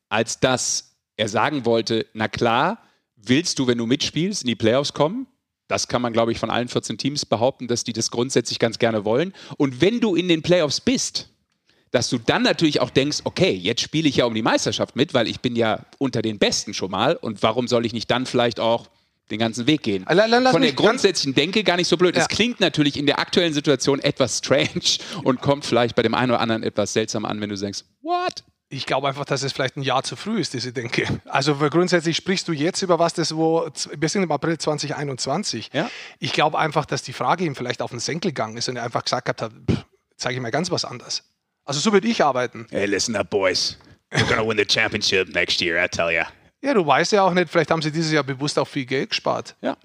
als 0.10 0.40
dass 0.40 0.96
er 1.18 1.30
sagen 1.30 1.66
wollte, 1.66 2.08
na 2.14 2.28
klar, 2.28 2.82
willst 3.16 3.60
du, 3.60 3.68
wenn 3.68 3.78
du 3.78 3.86
mitspielst, 3.86 4.44
in 4.44 4.48
die 4.48 4.56
Playoffs 4.56 4.94
kommen? 4.94 5.28
Das 5.68 5.88
kann 5.88 6.02
man, 6.02 6.14
glaube 6.14 6.32
ich, 6.32 6.40
von 6.40 6.50
allen 6.50 6.68
14 6.68 6.98
Teams 6.98 7.26
behaupten, 7.26 7.68
dass 7.68 7.84
die 7.84 7.94
das 7.94 8.10
grundsätzlich 8.10 8.58
ganz 8.58 8.80
gerne 8.80 9.06
wollen. 9.06 9.34
Und 9.58 9.82
wenn 9.82 10.00
du 10.00 10.16
in 10.16 10.28
den 10.28 10.42
Playoffs 10.42 10.82
bist, 10.82 11.29
dass 11.92 12.10
du 12.10 12.18
dann 12.18 12.44
natürlich 12.44 12.82
auch 12.82 12.90
denkst, 12.90 13.20
okay, 13.24 13.52
jetzt 13.52 13.82
spiele 13.82 14.08
ich 14.08 14.18
ja 14.18 14.26
um 14.26 14.34
die 14.34 14.42
Meisterschaft 14.42 14.96
mit, 14.96 15.14
weil 15.14 15.28
ich 15.28 15.40
bin 15.40 15.56
ja 15.56 15.86
unter 15.98 16.22
den 16.22 16.40
Besten 16.40 16.74
schon 16.74 16.92
mal 16.92 17.16
und 17.16 17.42
warum 17.44 17.68
soll 17.68 17.86
ich 17.86 17.94
nicht 17.94 18.10
dann 18.12 18.26
vielleicht 18.26 18.60
auch 18.60 18.88
den 19.32 19.40
ganzen 19.40 19.68
Weg 19.68 19.84
gehen. 19.84 20.06
Lass 20.10 20.52
Von 20.52 20.62
der 20.62 20.74
grundsätzlichen 20.74 21.36
Denke 21.36 21.64
gar 21.64 21.78
nicht 21.78 21.88
so 21.88 21.98
blöd. 21.98 22.16
Es 22.16 22.24
ja. 22.24 22.28
klingt 22.28 22.60
natürlich 22.60 22.98
in 22.98 23.06
der 23.06 23.20
aktuellen 23.20 23.54
Situation 23.54 24.00
etwas 24.00 24.40
strange 24.40 24.98
und 25.24 25.42
kommt 25.42 25.66
vielleicht 25.66 25.96
bei 25.96 26.02
dem 26.02 26.16
einen 26.16 26.32
oder 26.32 26.40
anderen 26.40 26.64
etwas 26.64 26.94
seltsam 26.94 27.26
an, 27.26 27.40
wenn 27.42 27.50
du 27.50 27.56
denkst, 27.56 27.84
what? 28.02 28.44
Ich 28.72 28.86
glaube 28.86 29.08
einfach, 29.08 29.26
dass 29.26 29.42
es 29.42 29.52
vielleicht 29.52 29.78
ein 29.78 29.82
Jahr 29.82 30.04
zu 30.04 30.16
früh 30.16 30.40
ist, 30.40 30.54
diese 30.54 30.72
Denke. 30.72 31.22
Also 31.26 31.56
grundsätzlich 31.56 32.16
sprichst 32.16 32.48
du 32.48 32.54
jetzt 32.54 32.84
über 32.84 33.00
was, 33.00 33.14
das 33.14 33.36
wo 33.36 33.68
wir 33.98 34.10
sind 34.10 34.22
im 34.22 34.32
April 34.32 34.60
2021. 34.60 35.72
Ja? 35.74 35.90
Ich 36.20 36.34
glaube 36.34 36.60
einfach, 36.60 36.86
dass 36.86 37.02
die 37.02 37.14
Frage 37.14 37.46
ihm 37.46 37.56
vielleicht 37.56 37.82
auf 37.82 37.90
den 37.90 38.00
Senkel 38.00 38.30
gegangen 38.30 38.58
ist 38.58 38.70
und 38.70 38.76
er 38.76 38.84
einfach 38.84 39.04
gesagt 39.04 39.28
hat, 39.28 39.52
zeige 40.18 40.36
ich 40.36 40.42
mal 40.42 40.52
ganz 40.52 40.70
was 40.70 40.86
anderes. 40.86 41.24
Also 41.70 41.82
so 41.82 41.94
würde 41.94 42.08
ich 42.08 42.24
arbeiten. 42.24 42.66
Hey, 42.72 42.88
listen 42.88 43.16
up, 43.16 43.30
boys. 43.30 43.78
We're 44.10 44.28
gonna 44.28 44.42
win 44.42 44.58
the 44.58 44.66
championship 44.68 45.30
next 45.36 45.62
year, 45.62 45.78
I 45.78 45.88
tell 45.88 46.10
you. 46.10 46.24
Ja, 46.64 46.74
du 46.74 46.84
weißt 46.84 47.12
ja 47.12 47.22
auch 47.22 47.32
nicht, 47.32 47.48
vielleicht 47.48 47.70
haben 47.70 47.84
sie 47.84 47.92
dieses 47.92 48.12
Jahr 48.12 48.24
bewusst 48.24 48.58
auch 48.58 48.68
viel 48.68 48.88
Geld 48.88 49.12
gespart. 49.12 49.56
Ja. 49.62 49.78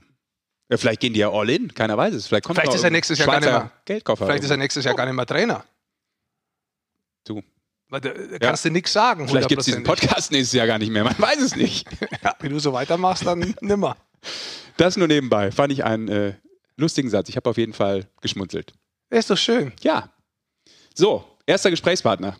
ja 0.70 0.78
vielleicht 0.78 1.00
gehen 1.00 1.12
die 1.12 1.20
ja 1.20 1.30
all 1.30 1.50
in, 1.50 1.74
keiner 1.74 1.98
weiß 1.98 2.14
es. 2.14 2.26
Vielleicht, 2.26 2.46
kommt 2.46 2.58
vielleicht 2.58 2.74
ist 2.74 2.84
er 2.84 2.88
nächstes 2.88 3.18
Jahr 3.18 3.26
gar 3.26 3.38
nicht 3.38 3.50
mehr 3.50 3.70
Geldkoffer. 3.84 4.24
Vielleicht 4.24 4.44
ist 4.44 4.50
er 4.50 4.56
nächstes 4.56 4.82
Jahr 4.82 4.94
oh. 4.94 4.96
gar 4.96 5.04
nicht 5.04 5.14
mehr 5.14 5.26
Trainer. 5.26 5.62
Du. 7.24 7.42
Weil 7.90 8.00
da 8.00 8.12
kannst 8.38 8.64
ja. 8.64 8.70
du 8.70 8.72
nichts 8.72 8.90
sagen. 8.94 9.28
Vielleicht 9.28 9.48
gibt 9.50 9.60
es 9.60 9.66
diesen 9.66 9.84
Podcast 9.84 10.32
nächstes 10.32 10.56
Jahr 10.56 10.66
gar 10.66 10.78
nicht 10.78 10.90
mehr, 10.90 11.04
man 11.04 11.18
weiß 11.18 11.42
es 11.42 11.54
nicht. 11.54 11.86
ja, 12.22 12.34
wenn 12.40 12.50
du 12.50 12.60
so 12.60 12.72
weitermachst, 12.72 13.26
dann 13.26 13.54
nimmer. 13.60 13.98
Das 14.78 14.96
nur 14.96 15.06
nebenbei. 15.06 15.52
Fand 15.52 15.70
ich 15.70 15.84
einen 15.84 16.08
äh, 16.08 16.32
lustigen 16.78 17.10
Satz. 17.10 17.28
Ich 17.28 17.36
habe 17.36 17.50
auf 17.50 17.58
jeden 17.58 17.74
Fall 17.74 18.08
geschmunzelt. 18.22 18.72
Ist 19.10 19.28
doch 19.28 19.36
schön. 19.36 19.74
Ja. 19.82 20.08
So, 20.94 21.33
erster 21.46 21.70
Gesprächspartner. 21.70 22.36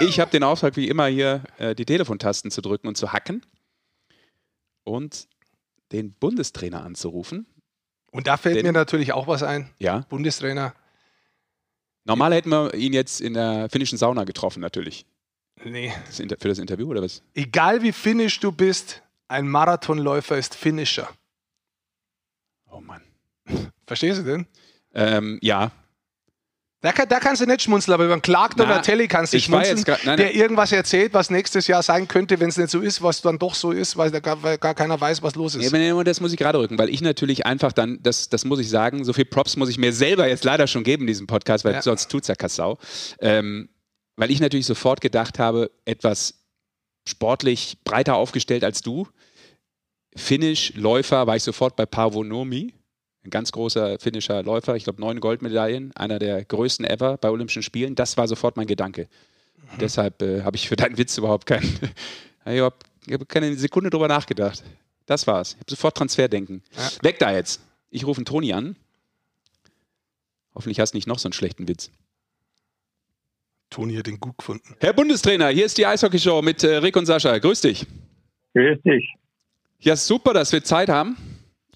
Ich 0.00 0.18
habe 0.18 0.30
den 0.30 0.42
Auftrag, 0.42 0.76
wie 0.76 0.88
immer, 0.88 1.06
hier 1.06 1.42
äh, 1.58 1.74
die 1.74 1.84
Telefontasten 1.84 2.50
zu 2.50 2.62
drücken 2.62 2.88
und 2.88 2.96
zu 2.96 3.12
hacken 3.12 3.44
und 4.84 5.28
den 5.92 6.12
Bundestrainer 6.12 6.82
anzurufen. 6.82 7.46
Und 8.10 8.26
da 8.26 8.36
fällt 8.36 8.56
den, 8.56 8.66
mir 8.66 8.72
natürlich 8.72 9.12
auch 9.12 9.26
was 9.26 9.42
ein. 9.42 9.70
Ja. 9.78 10.00
Bundestrainer. 10.08 10.74
Normal 12.04 12.34
hätten 12.34 12.50
wir 12.50 12.74
ihn 12.74 12.92
jetzt 12.92 13.20
in 13.20 13.34
der 13.34 13.68
finnischen 13.70 13.98
Sauna 13.98 14.24
getroffen, 14.24 14.60
natürlich. 14.60 15.06
Nee. 15.64 15.92
Das 16.06 16.16
für 16.16 16.48
das 16.48 16.58
Interview 16.58 16.88
oder 16.88 17.02
was? 17.02 17.22
Egal 17.34 17.82
wie 17.82 17.92
finnisch 17.92 18.40
du 18.40 18.50
bist, 18.50 19.02
ein 19.28 19.46
Marathonläufer 19.46 20.38
ist 20.38 20.54
finnischer. 20.54 21.08
Oh 22.70 22.80
Mann. 22.80 23.02
Verstehst 23.86 24.20
du 24.20 24.24
denn? 24.24 24.46
Ähm, 24.94 25.38
ja, 25.42 25.72
da, 26.82 26.92
kann, 26.92 27.08
da, 27.08 27.20
kannst 27.20 27.42
du 27.42 27.46
nicht 27.46 27.60
schmunzeln, 27.60 27.92
aber 27.92 28.04
über 28.04 28.14
einen 28.14 28.22
Clark 28.22 28.56
Donatelli 28.56 29.06
kannst 29.06 29.34
du 29.34 29.40
schmunzeln, 29.40 29.84
grad, 29.84 30.02
nein, 30.04 30.16
der 30.16 30.34
irgendwas 30.34 30.72
erzählt, 30.72 31.12
was 31.12 31.28
nächstes 31.28 31.66
Jahr 31.66 31.82
sein 31.82 32.08
könnte, 32.08 32.40
wenn 32.40 32.48
es 32.48 32.56
nicht 32.56 32.70
so 32.70 32.80
ist, 32.80 33.02
was 33.02 33.20
dann 33.20 33.38
doch 33.38 33.54
so 33.54 33.70
ist, 33.70 33.98
weil, 33.98 34.10
gar, 34.10 34.42
weil 34.42 34.56
gar 34.56 34.74
keiner 34.74 34.98
weiß, 34.98 35.22
was 35.22 35.34
los 35.34 35.54
ist. 35.56 35.70
Ja, 35.70 36.04
das 36.04 36.20
muss 36.20 36.32
ich 36.32 36.38
gerade 36.38 36.58
rücken, 36.58 36.78
weil 36.78 36.88
ich 36.88 37.02
natürlich 37.02 37.44
einfach 37.44 37.72
dann, 37.72 38.02
das, 38.02 38.30
das 38.30 38.46
muss 38.46 38.60
ich 38.60 38.70
sagen, 38.70 39.04
so 39.04 39.12
viel 39.12 39.26
Props 39.26 39.56
muss 39.56 39.68
ich 39.68 39.76
mir 39.76 39.92
selber 39.92 40.26
jetzt 40.26 40.44
leider 40.44 40.66
schon 40.66 40.82
geben 40.82 41.02
in 41.02 41.08
diesem 41.08 41.26
Podcast, 41.26 41.66
weil 41.66 41.74
ja. 41.74 41.82
sonst 41.82 42.10
tut 42.10 42.22
es 42.22 42.28
ja 42.28 42.34
Kassau. 42.34 42.78
Ähm, 43.20 43.68
weil 44.16 44.30
ich 44.30 44.40
natürlich 44.40 44.66
sofort 44.66 45.02
gedacht 45.02 45.38
habe, 45.38 45.70
etwas 45.84 46.46
sportlich 47.06 47.78
breiter 47.84 48.16
aufgestellt 48.16 48.64
als 48.64 48.80
du. 48.80 49.06
Finnisch, 50.16 50.72
Läufer, 50.76 51.26
war 51.26 51.36
ich 51.36 51.42
sofort 51.42 51.76
bei 51.76 51.84
Pavonomi 51.84 52.74
ein 53.24 53.30
ganz 53.30 53.52
großer 53.52 53.98
finnischer 53.98 54.42
Läufer, 54.42 54.76
ich 54.76 54.84
glaube 54.84 55.00
neun 55.00 55.20
Goldmedaillen, 55.20 55.94
einer 55.94 56.18
der 56.18 56.44
größten 56.44 56.86
ever 56.86 57.18
bei 57.18 57.28
Olympischen 57.30 57.62
Spielen. 57.62 57.94
Das 57.94 58.16
war 58.16 58.26
sofort 58.26 58.56
mein 58.56 58.66
Gedanke. 58.66 59.08
Mhm. 59.56 59.78
Deshalb 59.80 60.22
äh, 60.22 60.42
habe 60.42 60.56
ich 60.56 60.68
für 60.68 60.76
deinen 60.76 60.96
Witz 60.96 61.18
überhaupt 61.18 61.46
keinen, 61.46 61.78
ich 62.46 62.60
habe 62.60 62.76
hab 63.10 63.28
keine 63.28 63.54
Sekunde 63.56 63.90
drüber 63.90 64.08
nachgedacht. 64.08 64.62
Das 65.06 65.26
war's. 65.26 65.52
Ich 65.52 65.60
habe 65.60 65.70
sofort 65.70 65.96
Transferdenken. 65.96 66.62
Ja. 66.76 66.90
Weg 67.02 67.18
da 67.18 67.32
jetzt. 67.32 67.60
Ich 67.90 68.06
rufe 68.06 68.18
einen 68.18 68.26
Toni 68.26 68.52
an. 68.52 68.76
Hoffentlich 70.54 70.80
hast 70.80 70.92
du 70.92 70.96
nicht 70.96 71.06
noch 71.06 71.18
so 71.18 71.28
einen 71.28 71.32
schlechten 71.32 71.68
Witz. 71.68 71.90
Toni 73.70 73.96
hat 73.96 74.06
den 74.06 74.18
gut 74.18 74.38
gefunden. 74.38 74.76
Herr 74.80 74.92
Bundestrainer, 74.92 75.48
hier 75.48 75.66
ist 75.66 75.78
die 75.78 75.86
Eishockeyshow 75.86 76.42
mit 76.42 76.64
äh, 76.64 76.76
Rick 76.76 76.96
und 76.96 77.06
Sascha. 77.06 77.38
Grüß 77.38 77.60
dich. 77.60 77.86
Grüß 78.54 78.78
dich. 78.82 79.14
Ja, 79.78 79.96
super, 79.96 80.32
dass 80.32 80.52
wir 80.52 80.62
Zeit 80.64 80.88
haben 80.88 81.16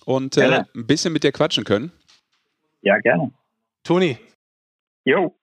und 0.05 0.37
äh, 0.37 0.65
ein 0.75 0.87
bisschen 0.87 1.13
mit 1.13 1.25
dir 1.25 1.33
quatschen 1.33 1.65
können? 1.65 1.93
Ja, 2.83 2.99
gerne. 2.99 3.33
Toni. 3.83 4.19
Jo, 5.05 5.35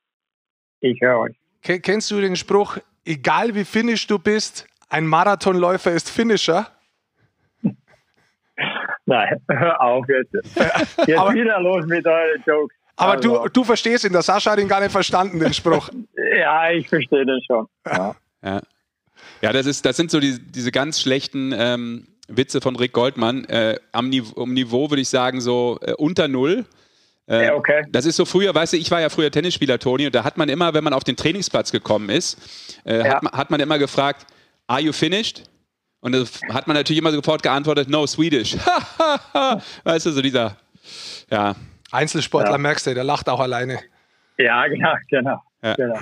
ich 0.80 1.00
höre 1.02 1.20
euch. 1.20 1.36
Kennst 1.62 2.10
du 2.10 2.20
den 2.20 2.36
Spruch, 2.36 2.78
egal 3.06 3.54
wie 3.56 3.66
finnisch 3.66 4.08
du 4.08 4.18
bist, 4.18 4.68
ein 4.90 5.06
Marathonläufer 5.06 5.92
ist 5.92 6.10
Finisher? 6.10 6.68
Nein, 9.06 9.42
hör 9.48 9.82
auf 9.82 10.06
jetzt. 10.10 10.34
Jetzt 11.08 11.20
aber, 11.20 11.34
wieder 11.34 11.60
los 11.60 11.86
mit 11.86 12.06
euren 12.06 12.44
Jokes. 12.46 12.76
Aber 12.96 13.14
also. 13.14 13.44
du, 13.44 13.50
du 13.50 13.64
verstehst 13.64 14.04
ihn, 14.04 14.12
der 14.12 14.22
Sascha 14.22 14.52
hat 14.52 14.60
ihn 14.60 14.68
gar 14.68 14.80
nicht 14.80 14.92
verstanden, 14.92 15.40
den 15.40 15.54
Spruch. 15.54 15.90
ja, 16.38 16.72
ich 16.72 16.88
verstehe 16.88 17.26
den 17.26 17.40
schon. 17.46 17.68
Ja. 17.86 18.16
ja. 18.44 18.62
Ja, 19.42 19.52
das, 19.52 19.66
ist, 19.66 19.86
das 19.86 19.98
sind 19.98 20.12
so 20.12 20.20
die, 20.20 20.40
diese 20.40 20.72
ganz 20.72 21.02
schlechten 21.02 21.54
ähm, 21.56 22.08
Witze 22.38 22.62
von 22.62 22.76
Rick 22.76 22.94
Goldmann. 22.94 23.46
Äh, 23.46 23.78
am 23.92 24.10
Niveau, 24.10 24.46
Niveau 24.46 24.90
würde 24.90 25.02
ich 25.02 25.10
sagen, 25.10 25.42
so 25.42 25.80
äh, 25.82 25.94
unter 25.94 26.28
Null. 26.28 26.66
Äh, 27.28 27.46
ja, 27.46 27.56
okay. 27.56 27.84
Das 27.90 28.06
ist 28.06 28.16
so 28.16 28.26
früher, 28.26 28.54
weißt 28.54 28.74
du, 28.74 28.78
ich 28.78 28.90
war 28.92 29.00
ja 29.00 29.10
früher 29.10 29.32
Tennisspieler, 29.32 29.80
Toni, 29.80 30.06
und 30.08 30.16
da 30.16 30.24
hat 30.24 30.38
man 30.38 30.50
immer, 30.50 30.74
wenn 30.74 30.84
man 30.84 30.94
auf 30.94 31.04
den 31.04 31.16
Trainingsplatz 31.16 31.72
gekommen 31.72 32.10
ist, 32.10 32.38
äh, 32.86 33.00
ja. 33.00 33.16
hat, 33.16 33.24
man, 33.24 33.34
hat 33.34 33.52
man 33.52 33.60
immer 33.60 33.80
gefragt, 33.80 34.26
are 34.68 34.82
you 34.82 34.92
finished? 34.92 35.44
Und 36.02 36.14
da 36.14 36.24
hat 36.54 36.68
man 36.68 36.76
natürlich 36.76 37.00
immer 37.00 37.12
sofort 37.12 37.44
geantwortet, 37.44 37.88
no, 37.88 38.08
Swedish. 38.08 38.58
weißt 39.84 40.08
du, 40.08 40.12
so 40.12 40.22
dieser, 40.22 40.58
ja. 41.30 41.56
Einzelsportler 41.92 42.54
ja. 42.54 42.58
merkst 42.58 42.88
du, 42.88 42.94
der 42.94 43.04
lacht 43.04 43.30
auch 43.30 43.40
alleine. 43.40 43.80
Ja, 44.38 44.68
genau, 44.68 44.94
genau. 45.10 45.42
Ja. 45.62 45.76
genau. 45.76 46.00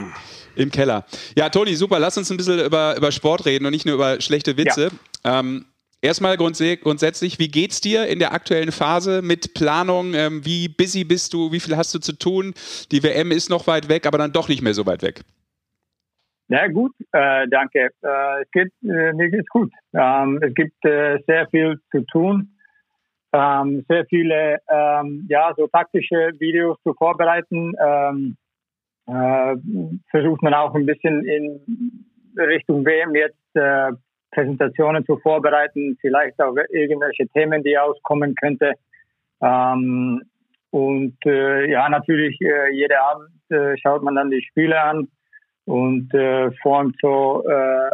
Im 0.55 0.71
Keller. 0.71 1.05
Ja, 1.35 1.49
Toni, 1.49 1.75
super. 1.75 1.99
Lass 1.99 2.17
uns 2.17 2.31
ein 2.31 2.37
bisschen 2.37 2.59
über, 2.59 2.95
über 2.95 3.11
Sport 3.11 3.45
reden 3.45 3.65
und 3.65 3.71
nicht 3.71 3.85
nur 3.85 3.95
über 3.95 4.21
schlechte 4.21 4.55
Witze. 4.55 4.89
Ja. 5.25 5.39
Ähm, 5.39 5.65
erstmal 6.01 6.37
grundsätzlich, 6.37 7.39
wie 7.39 7.47
geht's 7.47 7.81
dir 7.81 8.07
in 8.07 8.19
der 8.19 8.33
aktuellen 8.33 8.71
Phase 8.71 9.21
mit 9.21 9.53
Planung? 9.53 10.13
Ähm, 10.13 10.45
wie 10.45 10.67
busy 10.67 11.03
bist 11.03 11.33
du? 11.33 11.51
Wie 11.51 11.59
viel 11.59 11.77
hast 11.77 11.93
du 11.93 11.99
zu 11.99 12.13
tun? 12.13 12.53
Die 12.91 13.03
WM 13.03 13.31
ist 13.31 13.49
noch 13.49 13.67
weit 13.67 13.89
weg, 13.89 14.05
aber 14.05 14.17
dann 14.17 14.31
doch 14.31 14.49
nicht 14.49 14.61
mehr 14.61 14.73
so 14.73 14.85
weit 14.85 15.03
weg. 15.03 15.21
Na 16.47 16.67
gut, 16.67 16.93
äh, 17.11 17.47
danke. 17.47 17.89
Äh, 18.01 18.41
es 18.41 18.51
geht, 18.51 18.71
äh, 18.83 19.13
mir 19.13 19.29
geht's 19.29 19.49
gut. 19.49 19.71
Ähm, 19.93 20.39
es 20.41 20.53
gibt 20.55 20.83
äh, 20.83 21.19
sehr 21.27 21.47
viel 21.49 21.79
zu 21.91 22.01
tun, 22.11 22.55
ähm, 23.33 23.85
sehr 23.87 24.05
viele 24.07 24.57
ähm, 24.67 25.27
ja 25.29 25.53
so 25.55 25.67
taktische 25.67 26.31
Videos 26.39 26.77
zu 26.81 26.95
vorbereiten. 26.95 27.73
Ähm, 27.79 28.37
äh, 29.05 29.55
versucht 30.09 30.41
man 30.41 30.55
auch 30.55 30.73
ein 30.73 30.87
bisschen 30.87 31.23
in 31.25 32.05
Richtung 32.35 32.83
WM 32.83 33.13
jetzt 33.13 33.55
äh, 33.55 33.91
Präsentationen 34.31 35.05
zu 35.05 35.17
vorbereiten, 35.17 35.97
vielleicht 36.01 36.39
auch 36.41 36.55
irgendwelche 36.69 37.27
Themen, 37.29 37.63
die 37.63 37.77
auskommen 37.77 38.35
könnte. 38.35 38.73
Ähm, 39.41 40.21
und 40.71 41.17
äh, 41.25 41.69
ja, 41.71 41.89
natürlich 41.89 42.39
äh, 42.41 42.71
jeden 42.73 42.97
Abend 42.97 43.29
äh, 43.49 43.75
schaut 43.77 44.03
man 44.03 44.15
dann 44.15 44.29
die 44.29 44.43
Spiele 44.43 44.79
an 44.79 45.07
und 45.65 46.13
äh, 46.13 46.51
formt 46.61 46.95
so 47.01 47.43
äh, 47.47 47.89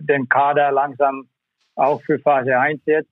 den 0.00 0.28
Kader 0.28 0.72
langsam 0.72 1.28
auch 1.74 2.02
für 2.02 2.18
Phase 2.18 2.58
1 2.58 2.82
jetzt. 2.86 3.10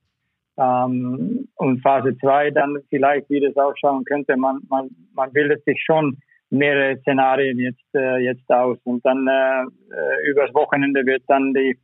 Ähm, 0.58 1.48
und 1.56 1.82
Phase 1.82 2.16
2 2.18 2.50
dann 2.50 2.78
vielleicht, 2.88 3.28
wie 3.30 3.40
das 3.40 3.56
ausschauen 3.56 4.04
könnte. 4.04 4.36
Man, 4.36 4.60
man, 4.68 4.88
man 5.14 5.32
bildet 5.32 5.64
sich 5.64 5.82
schon 5.84 6.18
mehrere 6.50 6.98
Szenarien 7.00 7.58
jetzt, 7.58 7.94
äh, 7.94 8.18
jetzt 8.18 8.48
aus. 8.50 8.78
Und 8.84 9.04
dann 9.04 9.26
äh, 9.26 9.62
äh, 9.62 10.30
übers 10.30 10.52
Wochenende 10.54 11.04
wird 11.04 11.22
dann 11.28 11.52
die, 11.52 11.78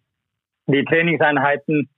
die 0.67 0.85
Trainingseinheiten 0.85 1.89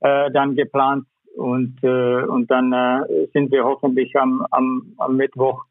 äh, 0.00 0.30
dann 0.30 0.56
geplant 0.56 1.06
und, 1.36 1.78
äh, 1.82 2.22
und 2.22 2.50
dann 2.50 2.72
äh, 2.72 3.26
sind 3.32 3.52
wir 3.52 3.64
hoffentlich 3.64 4.14
am, 4.16 4.46
am, 4.50 4.94
am 4.98 5.16
Mittwoch 5.16 5.64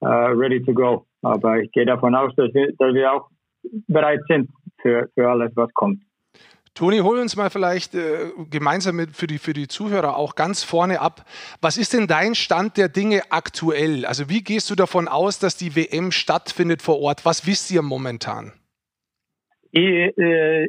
äh, 0.00 0.06
ready 0.06 0.62
to 0.62 0.72
go. 0.72 1.06
Aber 1.22 1.60
ich 1.60 1.70
gehe 1.72 1.86
davon 1.86 2.14
aus, 2.14 2.34
dass 2.36 2.52
wir, 2.54 2.72
dass 2.78 2.94
wir 2.94 3.12
auch 3.12 3.28
bereit 3.86 4.20
sind 4.28 4.50
für, 4.80 5.08
für 5.14 5.30
alles, 5.30 5.52
was 5.54 5.72
kommt. 5.74 6.02
Toni, 6.74 7.00
hol 7.00 7.18
uns 7.18 7.36
mal 7.36 7.50
vielleicht 7.50 7.94
äh, 7.94 8.30
gemeinsam 8.48 8.96
mit 8.96 9.14
für 9.14 9.26
die, 9.26 9.36
für 9.36 9.52
die 9.52 9.68
Zuhörer 9.68 10.16
auch 10.16 10.34
ganz 10.34 10.64
vorne 10.64 11.00
ab. 11.00 11.26
Was 11.60 11.76
ist 11.76 11.92
denn 11.92 12.06
dein 12.06 12.34
Stand 12.34 12.78
der 12.78 12.88
Dinge 12.88 13.20
aktuell? 13.28 14.06
Also 14.06 14.30
wie 14.30 14.42
gehst 14.42 14.70
du 14.70 14.74
davon 14.74 15.06
aus, 15.06 15.38
dass 15.38 15.56
die 15.58 15.76
WM 15.76 16.12
stattfindet 16.12 16.80
vor 16.80 16.98
Ort? 17.00 17.26
Was 17.26 17.46
wisst 17.46 17.70
ihr 17.70 17.82
momentan? 17.82 18.52
Ich, 19.70 20.16
äh, 20.18 20.68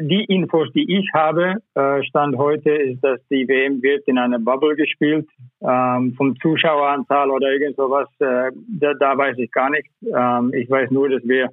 die 0.00 0.24
Infos, 0.24 0.70
die 0.72 0.98
ich 0.98 1.08
habe, 1.14 1.56
äh, 1.74 2.02
Stand 2.04 2.36
heute, 2.36 2.70
ist, 2.70 3.02
dass 3.02 3.20
die 3.30 3.48
WM 3.48 3.82
wird 3.82 4.06
in 4.06 4.18
einer 4.18 4.38
Bubble 4.38 4.76
gespielt. 4.76 5.28
Ähm, 5.62 6.14
vom 6.16 6.38
Zuschaueranzahl 6.40 7.30
oder 7.30 7.50
irgend 7.50 7.76
sowas, 7.76 8.08
äh, 8.20 8.50
da, 8.80 8.94
da, 8.94 9.16
weiß 9.16 9.38
ich 9.38 9.50
gar 9.50 9.70
nichts. 9.70 9.90
Ähm, 10.02 10.52
ich 10.54 10.68
weiß 10.70 10.90
nur, 10.90 11.08
dass 11.08 11.22
wir 11.24 11.50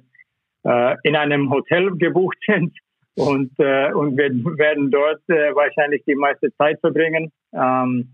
äh, 0.64 0.96
in 1.02 1.16
einem 1.16 1.50
Hotel 1.50 1.90
gebucht 1.96 2.36
sind 2.46 2.72
und, 3.16 3.52
äh, 3.58 3.92
und 3.92 4.16
wir 4.16 4.30
werden 4.58 4.90
dort 4.90 5.20
äh, 5.28 5.54
wahrscheinlich 5.54 6.02
die 6.06 6.14
meiste 6.14 6.54
Zeit 6.56 6.80
verbringen. 6.80 7.32
Ähm, 7.52 8.12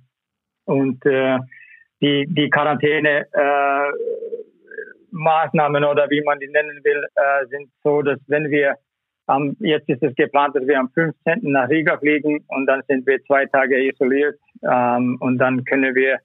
und 0.65 1.05
äh, 1.07 1.39
die, 2.01 2.27
die 2.29 2.51
Quarantäne 2.51 3.27
äh, 3.33 3.93
Maßnahmen 5.11 5.85
oder 5.85 6.09
wie 6.11 6.23
man 6.23 6.39
die 6.39 6.49
nennen 6.49 6.81
will, 6.85 7.05
äh, 7.15 7.47
sind 7.47 7.71
so, 7.83 8.03
dass 8.03 8.19
wenn 8.27 8.51
wir 8.51 8.77
am, 9.29 9.57
jetzt 9.61 9.89
ist 9.89 10.03
es 10.03 10.15
geplant, 10.15 10.57
dass 10.57 10.67
wir 10.67 10.79
am 10.79 10.91
15. 10.91 11.41
nach 11.43 11.69
Riga 11.69 11.99
fliegen 11.99 12.45
und 12.49 12.67
dann 12.67 12.83
sind 12.89 13.07
wir 13.07 13.23
zwei 13.25 13.47
Tage 13.47 13.77
isoliert 13.89 14.39
ähm, 14.63 15.17
und 15.21 15.39
dann 15.39 15.65
können 15.65 15.95
wir 15.95 16.19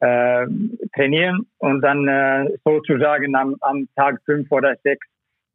äh, 0.00 0.46
trainieren 0.94 1.46
und 1.58 1.80
dann 1.82 2.06
äh, 2.08 2.48
sozusagen 2.64 3.34
am, 3.34 3.56
am 3.60 3.88
Tag 3.96 4.20
fünf 4.24 4.50
oder 4.50 4.76
sechs 4.82 5.06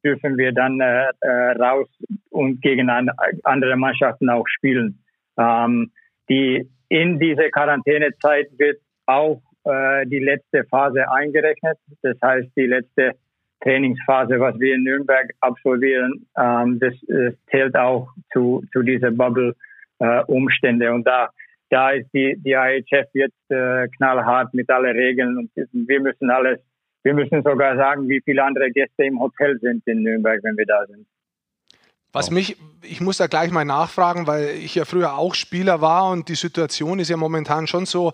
dürfen 0.04 0.38
wir 0.38 0.52
dann 0.52 0.80
äh, 0.82 1.06
äh, 1.22 1.52
raus 1.52 1.88
und 2.30 2.62
gegen 2.62 2.90
an, 2.90 3.10
andere 3.44 3.78
Mannschaften 3.78 4.30
auch 4.30 4.48
spielen. 4.48 5.04
Ähm, 5.38 5.92
die 6.30 6.70
in 6.90 7.20
diese 7.20 7.50
Quarantänezeit 7.50 8.48
wird 8.58 8.80
auch 9.06 9.42
äh, 9.64 10.06
die 10.08 10.20
letzte 10.20 10.64
Phase 10.66 11.10
eingerechnet. 11.12 11.78
Das 12.02 12.18
heißt, 12.22 12.50
die 12.56 12.68
letzte 12.68 13.14
Trainingsphase, 13.64 14.40
was 14.40 14.60
wir 14.60 14.76
in 14.76 14.84
Nürnberg 14.84 15.32
absolvieren, 15.40 16.26
ähm, 16.38 16.80
das, 16.80 16.94
das 17.08 17.34
zählt 17.50 17.76
auch 17.76 18.10
zu, 18.32 18.64
zu 18.72 18.82
dieser 18.82 19.12
Bubble-Umstände. 19.12 20.86
Äh, 20.86 20.90
und 20.90 21.08
da, 21.08 21.30
da 21.70 21.92
ist 21.92 22.10
die, 22.14 22.36
die 22.38 22.52
IHF 22.52 23.08
jetzt 23.14 23.50
äh, 23.50 23.88
knallhart 23.98 24.54
mit 24.54 24.70
allen 24.70 24.96
Regeln 24.96 25.38
und 25.38 25.52
wir 25.56 26.00
müssen 26.02 26.30
alles 26.30 26.60
wir 27.04 27.14
müssen 27.14 27.44
sogar 27.44 27.76
sagen, 27.76 28.08
wie 28.08 28.22
viele 28.22 28.44
andere 28.44 28.72
Gäste 28.72 29.04
im 29.04 29.20
Hotel 29.20 29.60
sind 29.60 29.86
in 29.86 30.04
Nürnberg, 30.04 30.42
wenn 30.44 30.58
wir 30.58 30.66
da 30.66 30.86
sind. 30.88 31.06
Was 32.14 32.32
mich, 32.32 32.58
ich 32.84 33.02
muss 33.02 33.18
da 33.18 33.28
gleich 33.28 33.52
mal 33.52 33.66
nachfragen, 33.66 34.28
weil 34.28 34.50
ich 34.50 34.76
ja 34.76 34.86
früher 34.86 35.18
auch 35.18 35.36
Spieler 35.36 35.82
war 35.82 36.12
und 36.12 36.30
die 36.30 36.36
Situation 36.36 37.00
ist 37.00 37.10
ja 37.10 37.18
momentan 37.18 37.68
schon 37.68 37.86
so, 37.86 38.14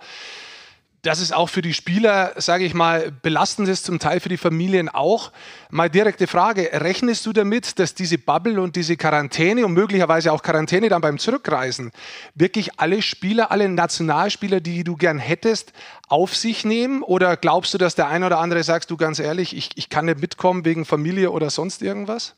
dass 1.02 1.20
es 1.20 1.32
auch 1.32 1.50
für 1.50 1.62
die 1.62 1.74
Spieler, 1.74 2.34
sage 2.38 2.66
ich 2.66 2.74
mal, 2.74 3.12
belastend 3.22 3.68
ist, 3.70 3.86
zum 3.86 4.00
Teil 4.00 4.20
für 4.20 4.30
die 4.30 4.38
Familien 4.38 4.90
auch. 4.90 5.32
Mal 5.70 5.90
direkte 5.90 6.28
Frage, 6.28 6.70
rechnest 6.74 7.26
du 7.26 7.34
damit, 7.34 7.80
dass 7.80 7.96
diese 7.96 8.18
Bubble 8.18 8.62
und 8.62 8.76
diese 8.76 8.98
Quarantäne 8.98 9.66
und 9.66 9.74
möglicherweise 9.74 10.34
auch 10.34 10.44
Quarantäne 10.44 10.90
dann 10.90 11.02
beim 11.02 11.18
Zurückreisen 11.18 11.92
wirklich 12.36 12.80
alle 12.80 13.02
Spieler, 13.02 13.52
alle 13.52 13.70
Nationalspieler, 13.70 14.60
die 14.60 14.84
du 14.84 14.96
gern 14.96 15.20
hättest, 15.20 15.74
auf 16.08 16.36
sich 16.36 16.66
nehmen? 16.66 17.04
Oder 17.04 17.38
glaubst 17.38 17.74
du, 17.74 17.78
dass 17.78 17.96
der 17.96 18.08
eine 18.08 18.26
oder 18.26 18.40
andere 18.40 18.64
sagst 18.64 18.92
du 18.92 18.98
ganz 18.98 19.20
ehrlich, 19.20 19.56
ich, 19.56 19.70
ich 19.76 19.90
kann 19.90 20.06
nicht 20.06 20.20
mitkommen 20.20 20.66
wegen 20.66 20.86
Familie 20.86 21.32
oder 21.32 21.50
sonst 21.50 21.82
irgendwas? 21.82 22.36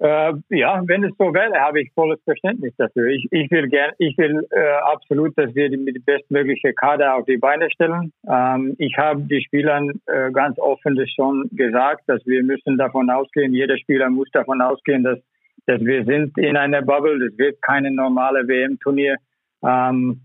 Äh, 0.00 0.32
ja, 0.48 0.82
wenn 0.86 1.04
es 1.04 1.12
so 1.18 1.34
wäre, 1.34 1.60
habe 1.60 1.82
ich 1.82 1.92
volles 1.92 2.18
Verständnis 2.24 2.74
dafür. 2.78 3.08
Ich, 3.08 3.28
ich 3.30 3.50
will 3.50 3.68
gern, 3.68 3.92
ich 3.98 4.16
will 4.16 4.46
äh, 4.50 4.74
absolut, 4.84 5.36
dass 5.36 5.54
wir 5.54 5.68
die, 5.68 5.84
die 5.84 5.98
bestmögliche 5.98 6.72
Kader 6.72 7.16
auf 7.16 7.26
die 7.26 7.36
Beine 7.36 7.70
stellen. 7.70 8.12
Ähm, 8.26 8.74
ich 8.78 8.96
habe 8.96 9.22
die 9.22 9.42
Spielern 9.42 10.00
äh, 10.06 10.30
ganz 10.32 10.58
offen 10.58 10.96
das 10.96 11.10
schon 11.10 11.48
gesagt, 11.52 12.04
dass 12.06 12.24
wir 12.24 12.42
müssen 12.42 12.78
davon 12.78 13.10
ausgehen, 13.10 13.52
jeder 13.52 13.76
Spieler 13.76 14.08
muss 14.08 14.30
davon 14.32 14.62
ausgehen, 14.62 15.04
dass, 15.04 15.18
dass 15.66 15.80
wir 15.84 16.04
sind 16.04 16.38
in 16.38 16.56
einer 16.56 16.80
Bubble. 16.80 17.18
Das 17.18 17.36
wird 17.36 17.60
keine 17.60 17.90
normale 17.90 18.48
WM-Turnier. 18.48 19.16
Ähm, 19.62 20.22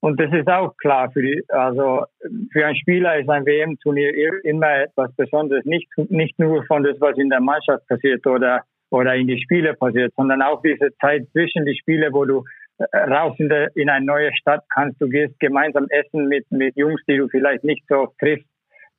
und 0.00 0.20
das 0.20 0.32
ist 0.32 0.48
auch 0.48 0.76
klar 0.76 1.10
für 1.10 1.22
die, 1.22 1.42
also 1.48 2.04
für 2.52 2.64
einen 2.64 2.76
Spieler 2.76 3.18
ist 3.18 3.28
ein 3.28 3.44
WM-Turnier 3.44 4.44
immer 4.44 4.82
etwas 4.82 5.12
Besonderes. 5.16 5.64
Nicht, 5.64 5.88
nicht 6.08 6.38
nur 6.38 6.64
von 6.66 6.84
das, 6.84 7.00
was 7.00 7.18
in 7.18 7.30
der 7.30 7.40
Mannschaft 7.40 7.84
passiert 7.88 8.24
oder 8.24 8.62
oder 8.90 9.14
in 9.14 9.26
die 9.26 9.40
Spiele 9.40 9.74
passiert, 9.74 10.12
sondern 10.16 10.42
auch 10.42 10.62
diese 10.62 10.94
Zeit 11.00 11.26
zwischen 11.32 11.64
die 11.64 11.76
Spiele, 11.76 12.12
wo 12.12 12.24
du 12.24 12.44
äh, 12.78 12.96
raus 12.96 13.34
in, 13.38 13.48
der, 13.48 13.74
in 13.76 13.90
eine 13.90 14.04
neue 14.04 14.34
Stadt 14.34 14.64
kannst, 14.72 15.00
du 15.00 15.08
gehst 15.08 15.38
gemeinsam 15.40 15.86
essen 15.90 16.28
mit, 16.28 16.50
mit 16.50 16.76
Jungs, 16.76 17.00
die 17.08 17.16
du 17.16 17.28
vielleicht 17.28 17.64
nicht 17.64 17.84
so 17.88 18.12
triffst 18.18 18.46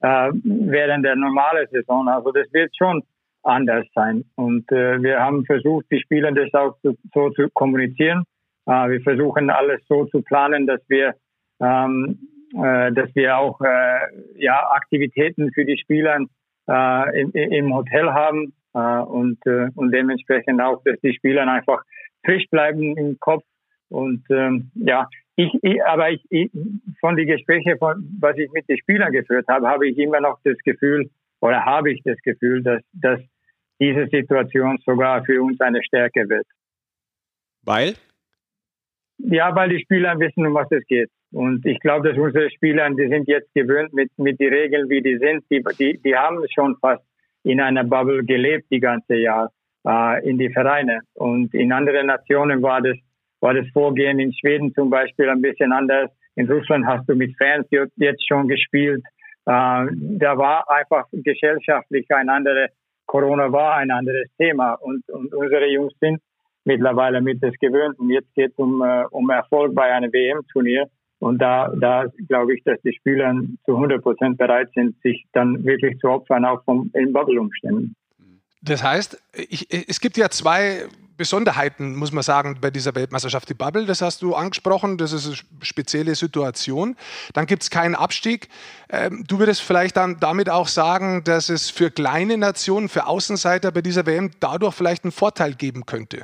äh, 0.01 0.31
während 0.43 1.05
der 1.05 1.15
normalen 1.15 1.67
Saison. 1.71 2.07
Also 2.07 2.31
das 2.31 2.51
wird 2.53 2.75
schon 2.77 3.03
anders 3.43 3.85
sein. 3.95 4.25
Und 4.35 4.71
äh, 4.71 5.01
wir 5.01 5.19
haben 5.19 5.45
versucht, 5.45 5.85
die 5.91 5.99
Spieler 5.99 6.31
das 6.31 6.53
auch 6.53 6.75
so, 6.83 6.95
so 7.13 7.29
zu 7.31 7.49
kommunizieren. 7.53 8.23
Äh, 8.65 8.89
wir 8.89 9.01
versuchen 9.01 9.49
alles 9.49 9.81
so 9.87 10.05
zu 10.05 10.21
planen, 10.21 10.67
dass 10.67 10.81
wir 10.87 11.15
ähm, 11.61 12.19
äh, 12.53 12.91
dass 12.93 13.13
wir 13.13 13.37
auch 13.37 13.59
äh, 13.61 13.99
ja 14.37 14.71
Aktivitäten 14.71 15.51
für 15.53 15.65
die 15.65 15.77
Spieler 15.77 16.17
äh, 16.67 17.21
im, 17.21 17.31
im 17.31 17.75
Hotel 17.75 18.11
haben, 18.11 18.53
und, 18.77 19.37
äh, 19.45 19.69
und 19.75 19.91
dementsprechend 19.91 20.61
auch, 20.61 20.81
dass 20.83 20.99
die 21.01 21.13
Spieler 21.13 21.47
einfach 21.47 21.83
frisch 22.23 22.45
bleiben 22.49 22.97
im 22.97 23.19
Kopf. 23.19 23.43
Und 23.89 24.23
ähm, 24.29 24.71
ja, 24.75 25.07
ich, 25.35 25.51
ich 25.61 25.83
aber 25.83 26.11
ich, 26.11 26.23
ich 26.29 26.51
von 26.99 27.15
den 27.15 27.27
Gesprächen, 27.27 27.77
von, 27.79 28.17
was 28.19 28.37
ich 28.37 28.51
mit 28.51 28.67
den 28.69 28.77
Spielern 28.77 29.11
geführt 29.11 29.47
habe, 29.47 29.67
habe 29.67 29.87
ich 29.87 29.97
immer 29.97 30.19
noch 30.19 30.39
das 30.43 30.57
Gefühl 30.59 31.09
oder 31.41 31.65
habe 31.65 31.91
ich 31.91 32.01
das 32.03 32.17
Gefühl, 32.21 32.61
dass, 32.61 32.81
dass 32.93 33.19
diese 33.79 34.07
Situation 34.07 34.77
sogar 34.85 35.23
für 35.23 35.41
uns 35.41 35.59
eine 35.61 35.83
Stärke 35.83 36.27
wird. 36.27 36.45
Weil? 37.63 37.95
Ja, 39.17 39.55
weil 39.55 39.69
die 39.69 39.81
Spieler 39.81 40.19
wissen, 40.19 40.45
um 40.45 40.53
was 40.53 40.71
es 40.71 40.85
geht. 40.85 41.09
Und 41.31 41.65
ich 41.65 41.79
glaube, 41.79 42.09
dass 42.09 42.17
unsere 42.17 42.49
Spieler, 42.51 42.89
die 42.89 43.07
sind 43.07 43.27
jetzt 43.27 43.53
gewöhnt 43.53 43.93
mit, 43.93 44.11
mit 44.17 44.39
den 44.39 44.53
Regeln, 44.53 44.89
wie 44.89 45.01
die 45.01 45.17
sind. 45.17 45.43
Die, 45.49 45.63
die, 45.77 45.99
die 46.01 46.15
haben 46.15 46.43
schon 46.53 46.75
fast 46.77 47.03
in 47.43 47.61
einer 47.61 47.83
Bubble 47.83 48.23
gelebt 48.23 48.65
die 48.71 48.79
ganze 48.79 49.15
Jahr 49.15 49.51
äh, 49.85 50.27
in 50.29 50.37
die 50.37 50.49
Vereine. 50.49 51.01
Und 51.13 51.53
in 51.53 51.71
anderen 51.71 52.07
Nationen 52.07 52.61
war 52.61 52.81
das, 52.81 52.97
war 53.39 53.53
das 53.53 53.67
Vorgehen 53.73 54.19
in 54.19 54.33
Schweden 54.33 54.73
zum 54.73 54.89
Beispiel 54.89 55.29
ein 55.29 55.41
bisschen 55.41 55.71
anders. 55.71 56.11
In 56.35 56.49
Russland 56.49 56.85
hast 56.85 57.07
du 57.09 57.15
mit 57.15 57.35
Fans 57.37 57.67
jetzt 57.69 58.27
schon 58.27 58.47
gespielt. 58.47 59.03
Äh, 59.45 59.85
da 59.91 60.37
war 60.37 60.69
einfach 60.69 61.05
gesellschaftlich 61.11 62.05
ein 62.09 62.29
anderes, 62.29 62.69
Corona 63.05 63.51
war 63.51 63.75
ein 63.77 63.91
anderes 63.91 64.27
Thema. 64.37 64.73
Und, 64.73 65.07
und 65.09 65.33
unsere 65.33 65.67
Jungs 65.67 65.93
sind 65.99 66.21
mittlerweile 66.65 67.21
mit 67.21 67.41
das 67.41 67.53
gewöhnt. 67.59 67.97
Und 67.99 68.09
jetzt 68.09 68.33
geht 68.35 68.51
es 68.51 68.57
um, 68.57 68.81
äh, 68.81 69.05
um 69.11 69.29
Erfolg 69.29 69.73
bei 69.73 69.91
einem 69.91 70.11
WM-Turnier. 70.11 70.87
Und 71.19 71.39
da, 71.39 71.71
da 71.75 72.05
glaube 72.27 72.55
ich, 72.55 72.63
dass 72.63 72.79
die 72.81 72.93
Spieler 72.93 73.33
zu 73.65 73.75
100 73.75 74.01
Prozent 74.01 74.37
bereit 74.37 74.69
sind, 74.73 74.95
sich 75.01 75.25
dann 75.33 75.63
wirklich 75.65 75.99
zu 75.99 76.07
opfern, 76.07 76.45
auch 76.45 76.63
vom, 76.63 76.89
in 76.93 77.11
Bubble-Umständen. 77.11 77.95
Das 78.61 78.83
heißt, 78.83 79.21
ich, 79.49 79.67
es 79.89 79.99
gibt 79.99 80.17
ja 80.17 80.29
zwei 80.29 80.85
Besonderheiten, 81.19 81.97
muss 81.97 82.13
man 82.13 82.23
sagen, 82.23 82.57
bei 82.61 82.71
dieser 82.71 82.95
Weltmeisterschaft. 82.95 83.49
Die 83.49 83.53
Bubble, 83.53 83.85
das 83.85 84.01
hast 84.01 84.21
du 84.21 84.35
angesprochen, 84.35 84.97
das 84.97 85.11
ist 85.11 85.25
eine 85.27 85.35
spezielle 85.65 86.15
Situation. 86.15 86.95
Dann 87.33 87.45
gibt 87.45 87.63
es 87.63 87.69
keinen 87.69 87.95
Abstieg. 87.95 88.47
Ähm, 88.89 89.25
du 89.27 89.37
würdest 89.37 89.61
vielleicht 89.61 89.97
dann 89.97 90.17
damit 90.21 90.49
auch 90.49 90.69
sagen, 90.69 91.25
dass 91.25 91.49
es 91.49 91.69
für 91.69 91.91
kleine 91.91 92.37
Nationen, 92.37 92.87
für 92.87 93.05
Außenseiter 93.05 93.71
bei 93.71 93.81
dieser 93.81 94.05
WM 94.05 94.31
dadurch 94.39 94.73
vielleicht 94.73 95.03
einen 95.03 95.11
Vorteil 95.11 95.55
geben 95.55 95.85
könnte. 95.85 96.23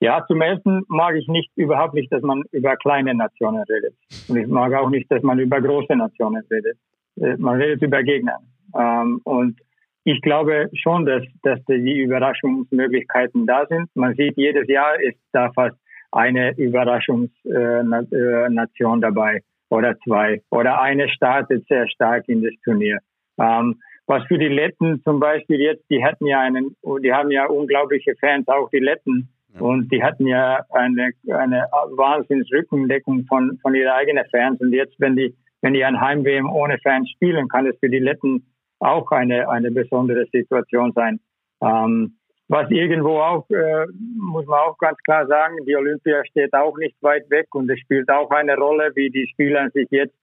Ja, 0.00 0.24
zum 0.28 0.40
ersten 0.40 0.84
mag 0.88 1.16
ich 1.16 1.26
nicht 1.26 1.50
überhaupt 1.56 1.94
nicht, 1.94 2.12
dass 2.12 2.22
man 2.22 2.44
über 2.52 2.76
kleine 2.76 3.14
Nationen 3.14 3.64
redet. 3.64 3.94
Und 4.28 4.36
ich 4.36 4.46
mag 4.46 4.72
auch 4.74 4.90
nicht, 4.90 5.10
dass 5.10 5.22
man 5.22 5.40
über 5.40 5.60
große 5.60 5.96
Nationen 5.96 6.44
redet. 6.50 6.78
Äh, 7.20 7.36
man 7.38 7.60
redet 7.60 7.82
über 7.82 8.04
Gegner. 8.04 8.38
Ähm, 8.78 9.20
und 9.24 9.58
ich 10.04 10.20
glaube 10.22 10.70
schon, 10.72 11.04
dass, 11.04 11.24
dass 11.42 11.58
die 11.66 12.00
Überraschungsmöglichkeiten 12.00 13.44
da 13.46 13.66
sind. 13.66 13.90
Man 13.94 14.14
sieht, 14.14 14.36
jedes 14.36 14.68
Jahr 14.68 15.00
ist 15.00 15.18
da 15.32 15.50
fast 15.52 15.76
eine 16.12 16.56
Überraschungsnation 16.56 19.00
dabei 19.00 19.40
oder 19.68 19.98
zwei. 20.04 20.42
Oder 20.50 20.80
eine 20.80 21.08
startet 21.08 21.66
sehr 21.66 21.88
stark 21.88 22.28
in 22.28 22.40
das 22.42 22.52
Turnier. 22.64 22.98
Ähm, 23.38 23.80
was 24.06 24.22
für 24.24 24.38
die 24.38 24.48
Letten 24.48 25.02
zum 25.02 25.20
Beispiel 25.20 25.60
jetzt, 25.60 25.84
die 25.90 26.04
hatten 26.04 26.26
ja 26.26 26.40
einen, 26.40 26.74
die 27.02 27.12
haben 27.12 27.30
ja 27.30 27.44
unglaubliche 27.46 28.14
Fans, 28.18 28.48
auch 28.48 28.70
die 28.70 28.78
Letten 28.78 29.28
und 29.60 29.90
die 29.92 30.02
hatten 30.02 30.26
ja 30.26 30.64
eine, 30.70 31.12
eine 31.28 31.66
Wahnsinnsrückendeckung 31.96 33.24
von, 33.26 33.58
von 33.60 33.74
ihrer 33.74 33.94
eigenen 33.94 34.24
Fans. 34.30 34.60
Und 34.60 34.72
jetzt, 34.72 34.94
wenn 34.98 35.16
die, 35.16 35.34
wenn 35.62 35.74
die 35.74 35.84
ein 35.84 36.00
Heim-WM 36.00 36.50
ohne 36.50 36.78
Fans 36.78 37.10
spielen, 37.10 37.48
kann 37.48 37.66
es 37.66 37.76
für 37.78 37.88
die 37.88 37.98
Letten 37.98 38.46
auch 38.80 39.10
eine, 39.10 39.48
eine 39.48 39.70
besondere 39.70 40.26
Situation 40.32 40.92
sein. 40.92 41.20
Ähm, 41.62 42.18
was 42.48 42.70
irgendwo 42.70 43.18
auch, 43.18 43.48
äh, 43.50 43.84
muss 44.16 44.46
man 44.46 44.60
auch 44.60 44.78
ganz 44.78 44.96
klar 45.02 45.26
sagen, 45.26 45.56
die 45.66 45.76
Olympia 45.76 46.24
steht 46.24 46.54
auch 46.54 46.76
nicht 46.78 46.96
weit 47.02 47.28
weg 47.30 47.54
und 47.54 47.68
es 47.70 47.78
spielt 47.80 48.08
auch 48.10 48.30
eine 48.30 48.56
Rolle, 48.56 48.90
wie 48.94 49.10
die 49.10 49.28
Spieler 49.32 49.68
sich 49.70 49.88
jetzt 49.90 50.14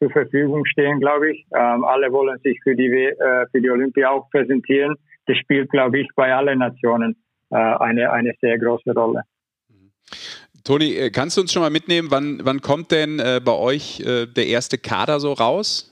zur 0.00 0.10
Verfügung 0.10 0.64
stehen, 0.64 1.00
glaube 1.00 1.32
ich. 1.32 1.46
Ähm, 1.54 1.84
alle 1.84 2.10
wollen 2.10 2.38
sich 2.38 2.58
für 2.62 2.74
die, 2.74 2.86
äh, 2.86 3.46
für 3.50 3.60
die 3.60 3.70
Olympia 3.70 4.10
auch 4.10 4.30
präsentieren. 4.30 4.94
Das 5.26 5.36
spielt, 5.36 5.70
glaube 5.70 5.98
ich, 5.98 6.08
bei 6.16 6.34
allen 6.34 6.60
Nationen 6.60 7.16
eine, 7.50 8.10
eine 8.10 8.32
sehr 8.40 8.58
große 8.58 8.92
Rolle. 8.92 9.22
Toni, 10.64 10.94
äh, 10.94 11.10
kannst 11.10 11.36
du 11.36 11.42
uns 11.42 11.52
schon 11.52 11.62
mal 11.62 11.70
mitnehmen, 11.70 12.10
wann, 12.10 12.40
wann 12.42 12.60
kommt 12.62 12.90
denn 12.90 13.18
äh, 13.18 13.40
bei 13.44 13.52
euch 13.52 14.00
äh, 14.00 14.26
der 14.26 14.46
erste 14.46 14.78
Kader 14.78 15.20
so 15.20 15.32
raus? 15.34 15.90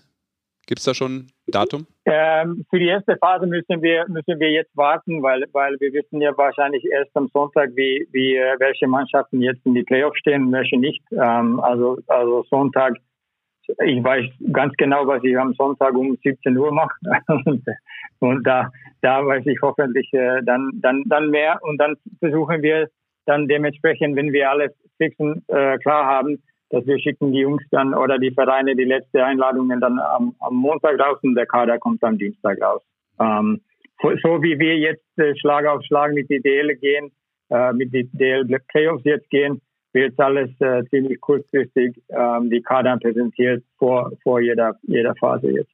Gibt 0.67 0.79
es 0.79 0.87
da 0.87 0.95
schon 0.95 1.13
ein 1.13 1.33
Datum? 1.49 1.87
Ähm, 2.07 2.65
für 2.71 2.79
die 2.79 2.87
erste 2.87 3.17
Phase 3.19 3.47
müssen 3.47 3.83
wir, 3.83 4.07
müssen 4.09 4.41
wir 4.41 4.51
jetzt 4.51 4.75
warten, 4.75 5.23
weil, 5.23 5.45
weil 5.53 5.79
wir 5.81 5.93
wissen 5.93 6.23
ja 6.23 6.37
wahrscheinlich 6.39 6.85
erst 6.91 7.15
am 7.15 7.29
Sonntag, 7.35 7.71
wie, 7.75 8.09
wie 8.13 8.37
äh, 8.37 8.57
welche 8.59 8.87
Mannschaften 8.87 9.43
jetzt 9.43 9.65
in 9.67 9.75
die 9.75 9.83
Playoffs 9.83 10.19
stehen 10.19 10.47
und 10.47 10.53
welche 10.53 10.79
nicht. 10.79 11.03
Ähm, 11.13 11.61
also, 11.61 11.99
also 12.07 12.45
Sonntag 12.49 12.97
ich 13.85 14.03
weiß 14.03 14.27
ganz 14.53 14.73
genau, 14.77 15.07
was 15.07 15.23
ich 15.25 15.39
am 15.39 15.55
Sonntag 15.55 15.95
um 15.95 16.17
17 16.23 16.57
Uhr 16.57 16.73
mache. 16.73 16.95
und, 17.45 17.65
und 18.21 18.47
da, 18.47 18.71
da 19.01 19.27
weiß 19.27 19.47
ich 19.47 19.59
hoffentlich 19.63 20.13
äh, 20.13 20.43
dann, 20.45 20.71
dann, 20.75 21.03
dann 21.07 21.31
mehr. 21.31 21.59
Und 21.63 21.79
dann 21.79 21.97
versuchen 22.19 22.63
wir 22.63 22.89
dann 23.27 23.49
dementsprechend, 23.49 24.17
wenn 24.17 24.33
wir 24.33 24.51
alles 24.51 24.73
fixen, 24.97 25.45
äh, 25.49 25.79
klar 25.79 26.07
haben, 26.07 26.43
dass 26.71 26.87
wir 26.87 26.99
schicken 26.99 27.33
die 27.33 27.41
Jungs 27.41 27.63
dann 27.71 27.95
oder 27.95 28.19
die 28.19 28.33
Vereine 28.33 28.75
die 28.75 28.85
letzte 28.85 29.25
Einladungen 29.25 29.81
dann 29.81 29.99
am, 29.99 30.35
am 30.41 30.55
Montag 30.55 30.99
raus 30.99 31.19
und 31.23 31.35
der 31.35 31.47
Kader 31.47 31.79
kommt 31.79 32.03
am 32.03 32.19
Dienstag 32.19 32.61
raus. 32.63 32.83
Ähm, 33.21 33.61
so 34.01 34.43
wie 34.43 34.59
wir 34.59 34.79
jetzt 34.79 35.19
äh, 35.19 35.35
Schlag 35.37 35.67
auf 35.67 35.85
Schlag 35.85 36.13
mit 36.13 36.29
die 36.31 36.41
DL 36.41 36.75
gehen, 36.77 37.13
äh, 37.51 37.73
mit 37.73 37.93
die 37.93 38.09
DL 38.13 38.47
Playoffs 38.69 39.05
jetzt 39.05 39.29
gehen, 39.31 39.61
wird 39.93 40.19
alles 40.19 40.51
äh, 40.61 40.85
ziemlich 40.91 41.21
kurzfristig 41.21 42.01
ähm, 42.09 42.51
die 42.51 42.63
Kader 42.63 42.99
präsentiert 42.99 43.65
vor, 43.79 44.13
vor 44.23 44.41
jeder, 44.41 44.79
jeder 44.83 45.15
Phase 45.17 45.51
jetzt. 45.51 45.71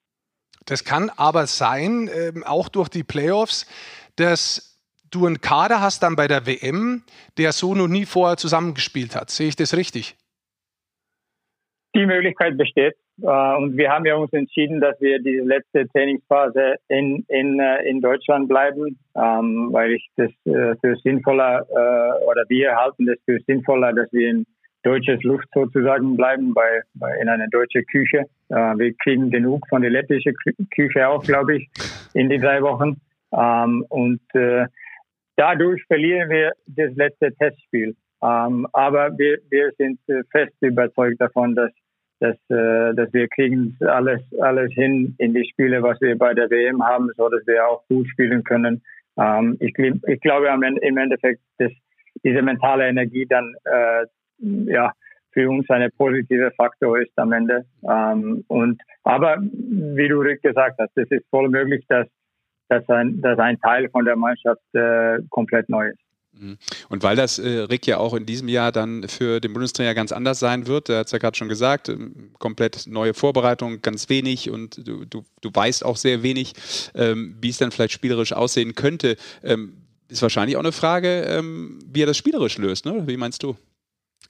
Das 0.66 0.84
kann 0.84 1.10
aber 1.16 1.46
sein, 1.46 2.10
ähm, 2.12 2.44
auch 2.44 2.68
durch 2.68 2.88
die 2.88 3.04
Playoffs, 3.04 3.66
dass 4.16 4.78
du 5.10 5.26
einen 5.26 5.40
Kader 5.40 5.80
hast 5.80 6.02
dann 6.02 6.16
bei 6.16 6.28
der 6.28 6.46
WM, 6.46 7.04
der 7.38 7.52
so 7.52 7.74
noch 7.74 7.88
nie 7.88 8.04
vorher 8.04 8.36
zusammengespielt 8.36 9.16
hat. 9.16 9.30
Sehe 9.30 9.48
ich 9.48 9.56
das 9.56 9.74
richtig? 9.74 10.16
Die 11.94 12.04
Möglichkeit 12.04 12.58
besteht. 12.58 12.96
Äh, 13.22 13.56
und 13.56 13.76
wir 13.76 13.90
haben 13.90 14.06
ja 14.06 14.14
uns 14.16 14.32
entschieden, 14.32 14.80
dass 14.80 15.00
wir 15.00 15.18
diese 15.20 15.42
letzte 15.42 15.86
Trainingsphase 15.88 16.76
in, 16.88 17.24
in, 17.28 17.58
äh, 17.58 17.82
in 17.88 18.00
Deutschland 18.00 18.48
bleiben, 18.48 18.98
ähm, 19.16 19.68
weil 19.72 19.92
ich 19.92 20.08
das 20.16 20.30
äh, 20.44 20.76
für 20.80 20.96
sinnvoller 21.02 21.66
oder 22.26 22.44
wir 22.48 22.76
halten 22.76 23.06
das 23.06 23.16
für 23.24 23.38
sinnvoller, 23.46 23.92
dass 23.92 24.12
wir 24.12 24.30
in 24.30 24.46
deutsches 24.82 25.22
Luft 25.22 25.48
sozusagen 25.52 26.16
bleiben, 26.16 26.54
bei, 26.54 26.82
bei 26.94 27.18
in 27.20 27.28
einer 27.28 27.48
deutschen 27.48 27.84
Küche. 27.86 28.24
wir 28.48 28.94
kriegen 29.02 29.30
genug 29.30 29.66
von 29.68 29.82
der 29.82 29.90
lettischen 29.90 30.34
Küche 30.74 31.08
auch, 31.08 31.22
glaube 31.22 31.56
ich, 31.56 31.68
in 32.14 32.28
die 32.28 32.38
drei 32.38 32.62
Wochen. 32.62 33.00
Ähm, 33.32 33.84
und 33.88 34.20
dadurch 35.36 35.82
verlieren 35.86 36.30
wir 36.30 36.52
das 36.66 36.94
letzte 36.94 37.34
Testspiel. 37.34 37.96
Ähm, 38.22 38.66
aber 38.72 39.16
wir, 39.18 39.38
wir 39.50 39.72
sind 39.76 39.98
fest 40.30 40.54
überzeugt 40.60 41.20
davon, 41.20 41.54
dass 41.54 41.72
dass, 42.20 42.36
äh, 42.50 42.94
dass 42.94 43.12
wir 43.12 43.28
kriegen 43.28 43.76
alles, 43.80 44.20
alles 44.40 44.72
hin 44.72 45.14
in 45.18 45.34
die 45.34 45.48
Spiele, 45.48 45.82
was 45.82 46.00
wir 46.00 46.16
bei 46.18 46.34
der 46.34 46.50
WM 46.50 46.82
haben, 46.82 47.10
so 47.16 47.28
dass 47.28 47.46
wir 47.46 47.66
auch 47.66 47.86
gut 47.88 48.08
spielen 48.08 48.42
können. 48.44 48.82
Ähm, 49.18 49.56
ich, 49.60 49.76
ich 49.78 50.20
glaube 50.20 50.48
im 50.48 50.96
Endeffekt, 50.98 51.40
dass 51.58 51.72
diese 52.24 52.42
mentale 52.42 52.88
Energie 52.88 53.26
dann 53.26 53.54
äh, 53.64 54.06
ja 54.72 54.92
für 55.32 55.48
uns 55.48 55.68
ein 55.70 55.90
positiver 55.96 56.50
Faktor 56.52 56.98
ist 56.98 57.16
am 57.16 57.32
Ende. 57.32 57.64
Ähm, 57.88 58.44
und 58.48 58.80
aber 59.04 59.38
wie 59.40 60.08
du 60.08 60.22
gesagt 60.42 60.78
hast, 60.78 60.96
es 60.96 61.10
ist 61.10 61.26
voll 61.30 61.48
möglich, 61.48 61.84
dass, 61.88 62.06
dass, 62.68 62.88
ein, 62.88 63.20
dass 63.20 63.38
ein 63.38 63.58
Teil 63.60 63.88
von 63.90 64.04
der 64.04 64.16
Mannschaft 64.16 64.62
äh, 64.74 65.18
komplett 65.30 65.68
neu 65.68 65.88
ist. 65.88 66.07
Mhm. 66.32 66.58
Und 66.88 67.02
weil 67.02 67.16
das 67.16 67.38
äh, 67.38 67.48
Rick 67.60 67.86
ja 67.86 67.98
auch 67.98 68.14
in 68.14 68.26
diesem 68.26 68.48
Jahr 68.48 68.72
dann 68.72 69.08
für 69.08 69.40
den 69.40 69.52
Bundestrainer 69.52 69.94
ganz 69.94 70.12
anders 70.12 70.38
sein 70.38 70.66
wird, 70.66 70.88
der 70.88 70.98
hat 70.98 71.06
es 71.06 71.12
ja 71.12 71.18
gerade 71.18 71.36
schon 71.36 71.48
gesagt, 71.48 71.88
ähm, 71.88 72.30
komplett 72.38 72.86
neue 72.86 73.14
Vorbereitung, 73.14 73.82
ganz 73.82 74.08
wenig 74.08 74.50
und 74.50 74.86
du, 74.86 75.04
du, 75.04 75.24
du 75.40 75.50
weißt 75.52 75.84
auch 75.84 75.96
sehr 75.96 76.22
wenig, 76.22 76.54
ähm, 76.94 77.36
wie 77.40 77.48
es 77.48 77.58
dann 77.58 77.70
vielleicht 77.70 77.92
spielerisch 77.92 78.32
aussehen 78.32 78.74
könnte. 78.74 79.16
Ähm, 79.42 79.82
ist 80.08 80.22
wahrscheinlich 80.22 80.56
auch 80.56 80.62
eine 80.62 80.72
Frage, 80.72 81.22
ähm, 81.22 81.80
wie 81.86 82.02
er 82.02 82.06
das 82.06 82.16
spielerisch 82.16 82.56
löst, 82.58 82.86
ne? 82.86 83.06
Wie 83.06 83.16
meinst 83.16 83.42
du? 83.42 83.56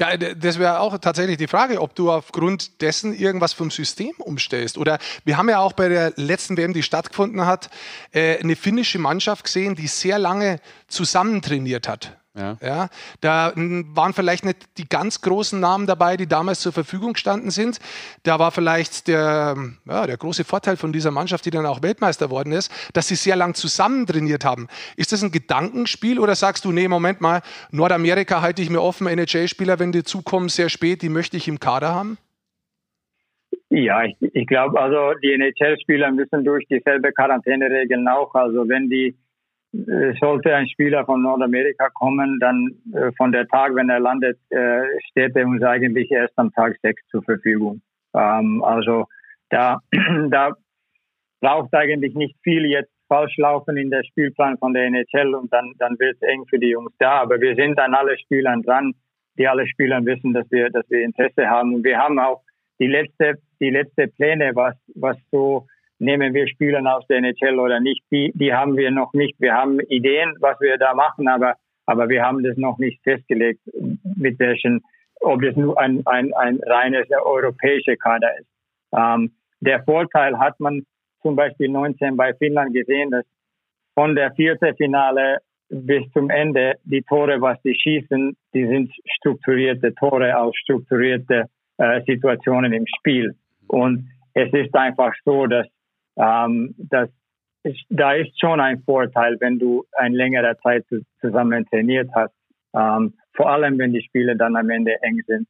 Ja, 0.01 0.17
das 0.17 0.61
wäre 0.61 0.79
auch 0.79 0.97
tatsächlich 0.99 1.39
die 1.39 1.49
Frage, 1.49 1.81
ob 1.81 1.97
du 1.97 2.13
aufgrund 2.13 2.83
dessen 2.83 3.13
irgendwas 3.15 3.53
vom 3.53 3.71
System 3.71 4.13
umstellst. 4.19 4.79
Oder 4.79 4.99
wir 5.25 5.37
haben 5.37 5.49
ja 5.49 5.59
auch 5.59 5.73
bei 5.73 5.89
der 5.89 6.13
letzten 6.15 6.57
WM, 6.57 6.73
die 6.73 6.85
stattgefunden 6.85 7.47
hat, 7.47 7.69
äh, 8.13 8.39
eine 8.39 8.55
finnische 8.55 9.01
Mannschaft 9.01 9.45
gesehen, 9.45 9.75
die 9.75 9.89
sehr 9.89 10.21
lange 10.21 10.61
zusammen 10.87 11.43
trainiert 11.43 11.89
hat. 11.89 12.17
Ja. 12.39 12.57
ja. 12.63 12.89
da 13.21 13.53
waren 13.57 14.13
vielleicht 14.15 14.45
nicht 14.45 14.79
die 14.79 14.89
ganz 14.89 15.21
großen 15.21 15.59
Namen 15.59 15.87
dabei, 15.87 16.17
die 16.17 16.27
damals 16.27 16.61
zur 16.61 16.73
Verfügung 16.73 17.15
gestanden 17.15 17.51
sind. 17.51 17.79
Da 18.23 18.39
war 18.39 18.53
vielleicht 18.53 19.09
der, 19.09 19.57
ja, 19.87 20.07
der 20.07 20.17
große 20.17 20.45
Vorteil 20.45 20.77
von 20.77 20.93
dieser 20.93 21.11
Mannschaft, 21.11 21.45
die 21.45 21.51
dann 21.51 21.67
auch 21.67 21.83
Weltmeister 21.83 22.31
worden 22.31 22.53
ist, 22.53 22.73
dass 22.93 23.09
sie 23.09 23.17
sehr 23.17 23.37
lang 23.37 23.55
zusammen 23.55 24.07
trainiert 24.07 24.45
haben. 24.45 24.69
Ist 24.97 25.13
das 25.13 25.23
ein 25.23 25.33
Gedankenspiel 25.33 26.19
oder 26.19 26.35
sagst 26.35 26.65
du, 26.65 26.73
nee, 26.73 26.89
Moment 26.89 27.21
mal, 27.21 27.43
Nordamerika 27.71 28.41
halte 28.41 28.63
ich 28.63 28.71
mir 28.71 28.81
offen, 28.81 29.07
NHL-Spieler, 29.07 29.79
wenn 29.79 29.93
die 29.93 30.05
zukommen, 30.05 30.49
sehr 30.49 30.69
spät, 30.69 31.03
die 31.03 31.09
möchte 31.09 31.37
ich 31.37 31.49
im 31.49 31.61
Kader 31.61 31.95
haben? 31.95 32.19
Ja, 33.71 34.03
ich, 34.05 34.17
ich 34.21 34.47
glaube, 34.47 34.81
also 34.81 35.19
die 35.23 35.33
NHL-Spieler 35.33 36.11
müssen 36.11 36.45
durch 36.45 36.67
dieselbe 36.69 37.13
Quarantäneregeln 37.13 38.09
auch. 38.09 38.35
Also 38.35 38.67
wenn 38.69 38.89
die 38.89 39.15
sollte 39.73 40.55
ein 40.55 40.69
Spieler 40.69 41.05
von 41.05 41.23
Nordamerika 41.23 41.91
kommen, 41.91 42.39
dann 42.41 42.71
äh, 42.95 43.13
von 43.17 43.33
der 43.33 43.47
Tag, 43.49 43.75
wenn 43.75 43.91
er 43.91 44.01
landet, 44.01 44.39
äh, 44.51 44.83
steht 45.11 45.37
er 45.37 45.47
uns 45.47 45.63
eigentlich 45.63 46.11
erst 46.11 46.39
am 46.39 46.53
Tag 46.53 46.77
sechs 46.83 47.03
zur 47.09 47.23
Verfügung. 47.23 47.83
Ähm, 48.15 48.63
also 48.65 49.07
da, 49.51 49.81
da 50.31 50.55
braucht 51.41 51.75
eigentlich 51.75 52.15
nicht 52.15 52.37
viel 52.43 52.65
jetzt 52.67 52.93
falsch 53.09 53.37
laufen 53.37 53.77
in 53.77 53.91
der 53.91 54.05
Spielplan 54.05 54.59
von 54.59 54.75
der 54.75 54.87
NHL 54.87 55.35
und 55.35 55.53
dann, 55.53 55.73
dann 55.79 55.99
wird 55.99 56.17
es 56.21 56.29
eng 56.29 56.45
für 56.49 56.59
die 56.59 56.71
Jungs 56.71 56.93
da. 56.99 57.21
Aber 57.23 57.41
wir 57.41 57.55
sind 57.55 57.79
an 57.79 57.95
alle 57.95 58.19
Spielern 58.19 58.63
dran, 58.63 58.95
die 59.39 59.49
alle 59.49 59.67
Spieler 59.67 60.05
wissen, 60.05 60.33
dass 60.35 60.51
wir, 60.51 60.71
dass 60.71 60.89
wir 60.91 61.05
Interesse 61.05 61.49
haben. 61.49 61.75
Und 61.75 61.85
wir 61.85 61.99
haben 61.99 62.19
auch 62.19 62.43
die 62.79 62.87
letzte, 62.87 63.35
die 63.61 63.71
letzte 63.71 64.09
Pläne, 64.09 64.53
was, 64.55 64.75
was 64.95 65.17
so 65.31 65.67
nehmen 65.99 66.35
wir 66.35 66.49
Spieler 66.49 66.81
aus 66.97 67.07
der 67.07 67.19
NHL 67.19 67.59
oder 67.59 67.81
nicht, 67.81 68.03
die, 68.11 68.33
die 68.35 68.53
haben 68.53 68.77
wir 68.77 68.91
noch 68.91 69.13
nicht. 69.13 69.39
Wir 69.41 69.55
haben 69.55 69.81
Ideen, 69.81 70.35
was 70.41 70.61
wir 70.61 70.79
da 70.79 70.95
machen, 70.95 71.29
aber, 71.29 71.55
aber 71.87 72.09
wir 72.09 72.23
haben 72.25 72.43
das 72.43 72.57
noch 72.57 72.79
nicht 72.79 73.03
festgelegt, 73.03 73.61
mit 74.17 74.39
welchen, 74.39 74.83
ob 75.21 75.43
das 75.43 75.57
nur 75.57 75.79
ein, 75.79 76.07
ein, 76.07 76.33
ein 76.35 76.61
reines 76.67 77.07
europäischer 77.11 77.97
Kader 77.97 78.39
ist. 78.39 78.49
Ähm, 78.97 79.33
der 79.61 79.83
Vorteil 79.85 80.39
hat 80.39 80.59
man 80.61 80.85
zum 81.23 81.37
Beispiel 81.37 81.69
19 81.69 82.17
bei 82.17 82.33
Finnland 82.35 82.73
gesehen, 82.73 83.11
dass 83.11 83.25
von 83.95 84.15
der 84.15 84.33
vierten 84.35 84.77
Finale 84.77 85.39
bis 85.71 86.11
zum 86.13 86.31
Ende 86.31 86.75
die 86.85 87.03
Tore, 87.03 87.41
was 87.41 87.59
sie 87.63 87.75
schießen, 87.75 88.37
die 88.55 88.67
sind 88.67 88.93
strukturierte 89.17 89.95
Tore 89.95 90.39
aus 90.39 90.57
strukturierte 90.57 91.47
äh, 91.79 92.01
Situationen 92.07 92.73
im 92.73 92.87
Spiel. 92.99 93.35
Und 93.67 94.09
es 94.35 94.53
ist 94.53 94.75
einfach 94.75 95.13
so, 95.25 95.47
dass, 95.47 95.67
ähm, 96.19 96.75
dass 96.79 97.09
ist, 97.65 97.85
da 97.89 98.13
ist 98.13 98.39
schon 98.41 98.61
ein 98.61 98.83
Vorteil, 98.83 99.37
wenn 99.41 99.59
du 99.59 99.85
ein 99.93 100.13
längere 100.13 100.57
Zeit 100.63 100.85
zusammen 101.21 101.67
trainiert 101.67 102.09
hast. 102.15 102.35
Ähm, 102.75 103.15
vor 103.35 103.51
allem, 103.51 103.79
wenn 103.79 103.93
die 103.93 104.03
Spiele 104.03 104.37
dann 104.37 104.57
am 104.57 104.71
Ende 104.71 104.95
eng 105.03 105.21
sind. 105.27 105.49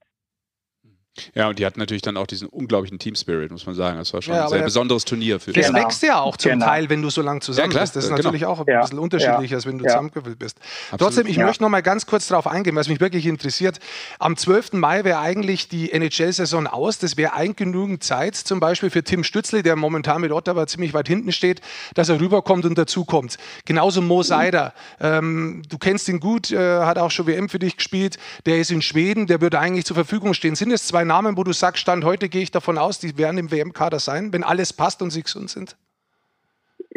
Ja, 1.34 1.48
und 1.48 1.58
die 1.58 1.66
hatten 1.66 1.80
natürlich 1.80 2.02
dann 2.02 2.16
auch 2.16 2.26
diesen 2.26 2.48
unglaublichen 2.48 2.98
Team 2.98 3.14
Spirit, 3.14 3.50
muss 3.50 3.66
man 3.66 3.74
sagen. 3.74 3.98
Das 3.98 4.12
war 4.12 4.22
schon 4.22 4.34
ja, 4.34 4.44
ein 4.44 4.48
sehr 4.48 4.62
besonderes 4.62 5.04
Turnier 5.04 5.40
für 5.40 5.52
Das 5.52 5.66
genau. 5.66 5.78
wächst 5.80 6.02
ja 6.02 6.20
auch 6.20 6.36
zum 6.36 6.52
genau. 6.52 6.66
Teil, 6.66 6.88
wenn 6.88 7.02
du 7.02 7.10
so 7.10 7.22
lange 7.22 7.40
zusammen 7.40 7.72
ja, 7.72 7.80
bist. 7.80 7.96
Das 7.96 8.04
ist 8.04 8.10
genau. 8.10 8.22
natürlich 8.22 8.46
auch 8.46 8.60
ein 8.60 8.66
ja. 8.66 8.80
bisschen 8.80 8.98
unterschiedlicher, 8.98 9.56
als 9.56 9.66
wenn 9.66 9.78
du 9.78 9.84
ja. 9.84 9.90
zusammengewillt 9.90 10.38
bist. 10.38 10.58
Absolut. 10.90 11.00
Trotzdem, 11.00 11.26
ich 11.26 11.38
möchte 11.38 11.62
noch 11.62 11.70
mal 11.70 11.82
ganz 11.82 12.06
kurz 12.06 12.28
darauf 12.28 12.46
eingehen, 12.46 12.76
was 12.76 12.88
mich 12.88 13.00
wirklich 13.00 13.26
interessiert. 13.26 13.78
Am 14.18 14.36
12. 14.36 14.74
Mai 14.74 15.04
wäre 15.04 15.18
eigentlich 15.18 15.68
die 15.68 15.92
NHL-Saison 15.92 16.66
aus. 16.66 16.98
Das 16.98 17.16
wäre 17.16 17.32
eigentlich 17.34 17.58
genügend 17.58 18.02
Zeit, 18.02 18.36
zum 18.36 18.60
Beispiel 18.60 18.90
für 18.90 19.02
Tim 19.02 19.24
Stützle, 19.24 19.62
der 19.62 19.76
momentan 19.76 20.20
mit 20.20 20.32
Ottawa 20.32 20.66
ziemlich 20.66 20.94
weit 20.94 21.08
hinten 21.08 21.32
steht, 21.32 21.60
dass 21.94 22.08
er 22.08 22.20
rüberkommt 22.20 22.64
und 22.64 22.78
dazukommt. 22.78 23.36
Genauso 23.64 24.00
Mo 24.00 24.22
Seider. 24.22 24.72
Ähm, 25.00 25.62
du 25.68 25.78
kennst 25.78 26.08
ihn 26.08 26.20
gut, 26.20 26.50
äh, 26.50 26.80
hat 26.80 26.98
auch 26.98 27.10
schon 27.10 27.26
WM 27.26 27.48
für 27.48 27.58
dich 27.58 27.76
gespielt. 27.76 28.18
Der 28.46 28.58
ist 28.58 28.70
in 28.70 28.82
Schweden, 28.82 29.26
der 29.26 29.40
würde 29.40 29.58
eigentlich 29.58 29.84
zur 29.84 29.96
Verfügung 29.96 30.34
stehen. 30.34 30.54
Sind 30.54 30.72
es 30.72 30.86
zwei 30.86 31.04
Namen, 31.08 31.36
wo 31.36 31.42
du 31.42 31.52
sagst, 31.52 31.82
Stand 31.82 32.04
heute 32.04 32.28
gehe 32.28 32.42
ich 32.42 32.50
davon 32.50 32.78
aus, 32.78 33.00
die 33.00 33.18
werden 33.18 33.38
im 33.38 33.50
WM-Kader 33.50 33.98
sein, 33.98 34.32
wenn 34.32 34.44
alles 34.44 34.72
passt 34.72 35.02
und 35.02 35.10
sie 35.10 35.22
gesund 35.22 35.50
sind? 35.50 35.76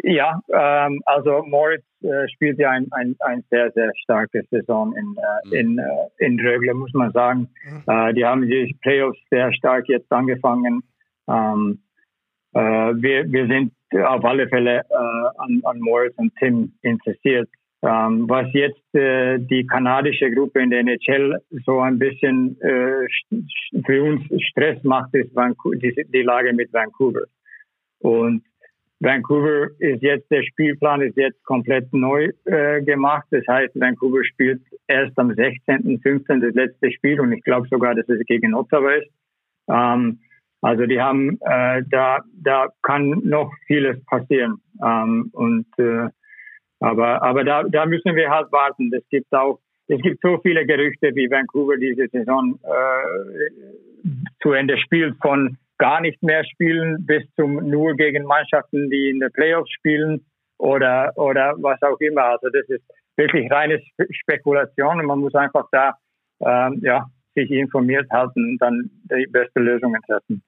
Ja, 0.04 0.40
ähm, 0.52 1.00
also 1.04 1.42
Moritz 1.44 1.84
äh, 2.02 2.28
spielt 2.28 2.58
ja 2.58 2.70
ein, 2.70 2.86
ein, 2.92 3.16
ein 3.20 3.44
sehr, 3.50 3.70
sehr 3.72 3.90
starke 4.02 4.42
Saison 4.50 4.94
in, 4.96 5.16
äh, 5.16 5.60
in, 5.60 5.78
äh, 5.78 5.84
in 6.18 6.40
Rögle, 6.40 6.74
muss 6.74 6.92
man 6.92 7.12
sagen. 7.12 7.48
Mhm. 7.64 7.82
Äh, 7.86 8.14
die 8.14 8.24
haben 8.24 8.42
die 8.42 8.76
Playoffs 8.82 9.18
sehr 9.30 9.52
stark 9.52 9.88
jetzt 9.88 10.10
angefangen. 10.10 10.82
Ähm, 11.28 11.82
äh, 12.54 12.60
wir, 12.60 13.30
wir 13.30 13.46
sind 13.46 13.72
auf 14.04 14.24
alle 14.24 14.48
Fälle 14.48 14.80
äh, 14.80 15.38
an, 15.38 15.60
an 15.64 15.80
Moritz 15.80 16.14
und 16.16 16.34
Tim 16.36 16.72
interessiert. 16.82 17.48
Ähm, 17.84 18.28
was 18.28 18.46
jetzt 18.52 18.94
äh, 18.94 19.38
die 19.40 19.66
kanadische 19.66 20.30
Gruppe 20.30 20.60
in 20.60 20.70
der 20.70 20.80
NHL 20.80 21.36
so 21.66 21.80
ein 21.80 21.98
bisschen 21.98 22.56
äh, 22.60 23.08
für 23.84 24.02
uns 24.04 24.22
Stress 24.50 24.82
macht, 24.84 25.12
ist 25.14 25.34
Vancouver, 25.34 25.76
die, 25.76 25.92
die, 26.08 26.22
Lage 26.22 26.52
mit 26.52 26.72
Vancouver. 26.72 27.22
Und 27.98 28.44
Vancouver 29.00 29.70
ist 29.80 30.00
jetzt, 30.00 30.30
der 30.30 30.44
Spielplan 30.44 31.00
ist 31.00 31.16
jetzt 31.16 31.42
komplett 31.44 31.92
neu 31.92 32.28
äh, 32.44 32.82
gemacht. 32.82 33.26
Das 33.32 33.44
heißt, 33.48 33.74
Vancouver 33.74 34.24
spielt 34.26 34.62
erst 34.86 35.18
am 35.18 35.30
16.15. 35.30 36.40
das 36.40 36.54
letzte 36.54 36.92
Spiel 36.92 37.20
und 37.20 37.32
ich 37.32 37.42
glaube 37.42 37.66
sogar, 37.68 37.96
dass 37.96 38.08
es 38.08 38.24
gegen 38.26 38.54
Ottawa 38.54 38.92
ist. 38.92 39.10
Ähm, 39.68 40.20
also 40.60 40.86
die 40.86 41.00
haben, 41.00 41.36
äh, 41.40 41.82
da, 41.90 42.20
da 42.32 42.68
kann 42.82 43.22
noch 43.24 43.52
vieles 43.66 44.04
passieren. 44.04 44.58
Ähm, 44.80 45.30
und 45.32 45.66
äh, 45.78 46.08
aber, 46.82 47.22
aber 47.22 47.44
da, 47.44 47.62
da 47.62 47.86
müssen 47.86 48.16
wir 48.16 48.28
halt 48.28 48.50
warten. 48.50 48.92
Es 48.92 49.08
gibt 49.08 49.32
auch, 49.32 49.60
es 49.86 50.00
gibt 50.02 50.20
so 50.20 50.38
viele 50.42 50.66
Gerüchte, 50.66 51.14
wie 51.14 51.30
Vancouver 51.30 51.76
diese 51.76 52.08
Saison 52.08 52.58
äh, 52.62 54.08
zu 54.42 54.52
Ende 54.52 54.76
spielt, 54.78 55.16
von 55.22 55.56
gar 55.78 56.00
nicht 56.00 56.22
mehr 56.22 56.44
spielen 56.44 57.06
bis 57.06 57.22
zum 57.36 57.54
nur 57.68 57.94
gegen 57.94 58.24
Mannschaften, 58.24 58.90
die 58.90 59.10
in 59.10 59.20
der 59.20 59.30
Playoffs 59.30 59.70
spielen 59.70 60.24
oder, 60.58 61.12
oder 61.16 61.54
was 61.58 61.80
auch 61.82 62.00
immer. 62.00 62.24
Also 62.24 62.48
das 62.50 62.68
ist 62.68 62.84
wirklich 63.16 63.50
reine 63.50 63.80
Spekulation 64.10 65.00
und 65.00 65.06
man 65.06 65.20
muss 65.20 65.34
einfach 65.34 65.66
da, 65.70 65.94
ähm, 66.40 66.80
ja, 66.82 67.06
sich 67.34 67.50
informiert 67.50 68.10
halten 68.10 68.52
und 68.52 68.58
dann 68.58 68.90
die 69.04 69.26
beste 69.26 69.60
Lösungen 69.60 70.00
treffen. 70.02 70.42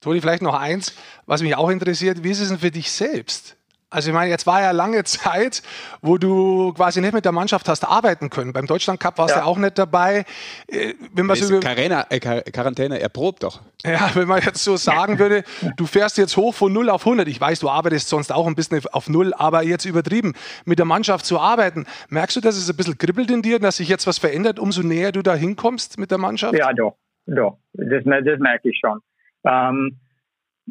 Toni, 0.00 0.20
vielleicht 0.20 0.42
noch 0.42 0.58
eins, 0.60 0.96
was 1.26 1.42
mich 1.42 1.56
auch 1.56 1.70
interessiert. 1.70 2.24
Wie 2.24 2.30
ist 2.30 2.40
es 2.40 2.48
denn 2.48 2.58
für 2.58 2.70
dich 2.70 2.90
selbst? 2.90 3.56
Also 3.92 4.10
ich 4.10 4.14
meine, 4.14 4.30
jetzt 4.30 4.46
war 4.46 4.60
ja 4.62 4.70
lange 4.70 5.04
Zeit, 5.04 5.62
wo 6.00 6.18
du 6.18 6.72
quasi 6.72 7.00
nicht 7.00 7.12
mit 7.12 7.24
der 7.24 7.32
Mannschaft 7.32 7.68
hast 7.68 7.84
arbeiten 7.84 8.30
können. 8.30 8.52
Beim 8.52 8.66
Deutschland 8.66 9.00
Cup 9.00 9.18
warst 9.18 9.36
du 9.36 9.40
ja. 9.40 9.44
auch 9.44 9.58
nicht 9.58 9.78
dabei. 9.78 10.24
Äh, 10.66 10.94
wenn 11.12 11.26
man 11.26 11.36
so 11.36 11.60
Quarantäne, 11.60 12.06
äh, 12.10 12.18
Quarantäne 12.18 13.00
erprobt 13.00 13.42
doch. 13.42 13.60
Ja, 13.84 14.10
wenn 14.14 14.28
man 14.28 14.40
jetzt 14.42 14.64
so 14.64 14.76
sagen 14.76 15.18
würde, 15.18 15.44
du 15.76 15.86
fährst 15.86 16.16
jetzt 16.16 16.36
hoch 16.36 16.54
von 16.54 16.72
0 16.72 16.88
auf 16.90 17.04
100. 17.04 17.28
Ich 17.28 17.40
weiß, 17.40 17.60
du 17.60 17.68
arbeitest 17.68 18.08
sonst 18.08 18.32
auch 18.32 18.46
ein 18.46 18.54
bisschen 18.54 18.80
auf 18.92 19.08
0, 19.08 19.34
aber 19.34 19.62
jetzt 19.62 19.84
übertrieben, 19.84 20.34
mit 20.64 20.78
der 20.78 20.86
Mannschaft 20.86 21.26
zu 21.26 21.38
arbeiten. 21.38 21.86
Merkst 22.08 22.36
du, 22.36 22.40
dass 22.40 22.56
es 22.56 22.70
ein 22.70 22.76
bisschen 22.76 22.96
kribbelt 22.96 23.30
in 23.30 23.42
dir, 23.42 23.58
dass 23.58 23.76
sich 23.76 23.88
jetzt 23.88 24.06
was 24.06 24.18
verändert, 24.18 24.58
umso 24.58 24.82
näher 24.82 25.12
du 25.12 25.22
da 25.22 25.34
hinkommst 25.34 25.98
mit 25.98 26.10
der 26.10 26.18
Mannschaft? 26.18 26.54
Ja, 26.54 26.72
doch. 26.72 26.96
doch. 27.26 27.58
Das, 27.74 28.02
das 28.04 28.38
merke 28.38 28.70
ich 28.70 28.80
schon. 28.80 29.00
Ähm, 29.44 29.98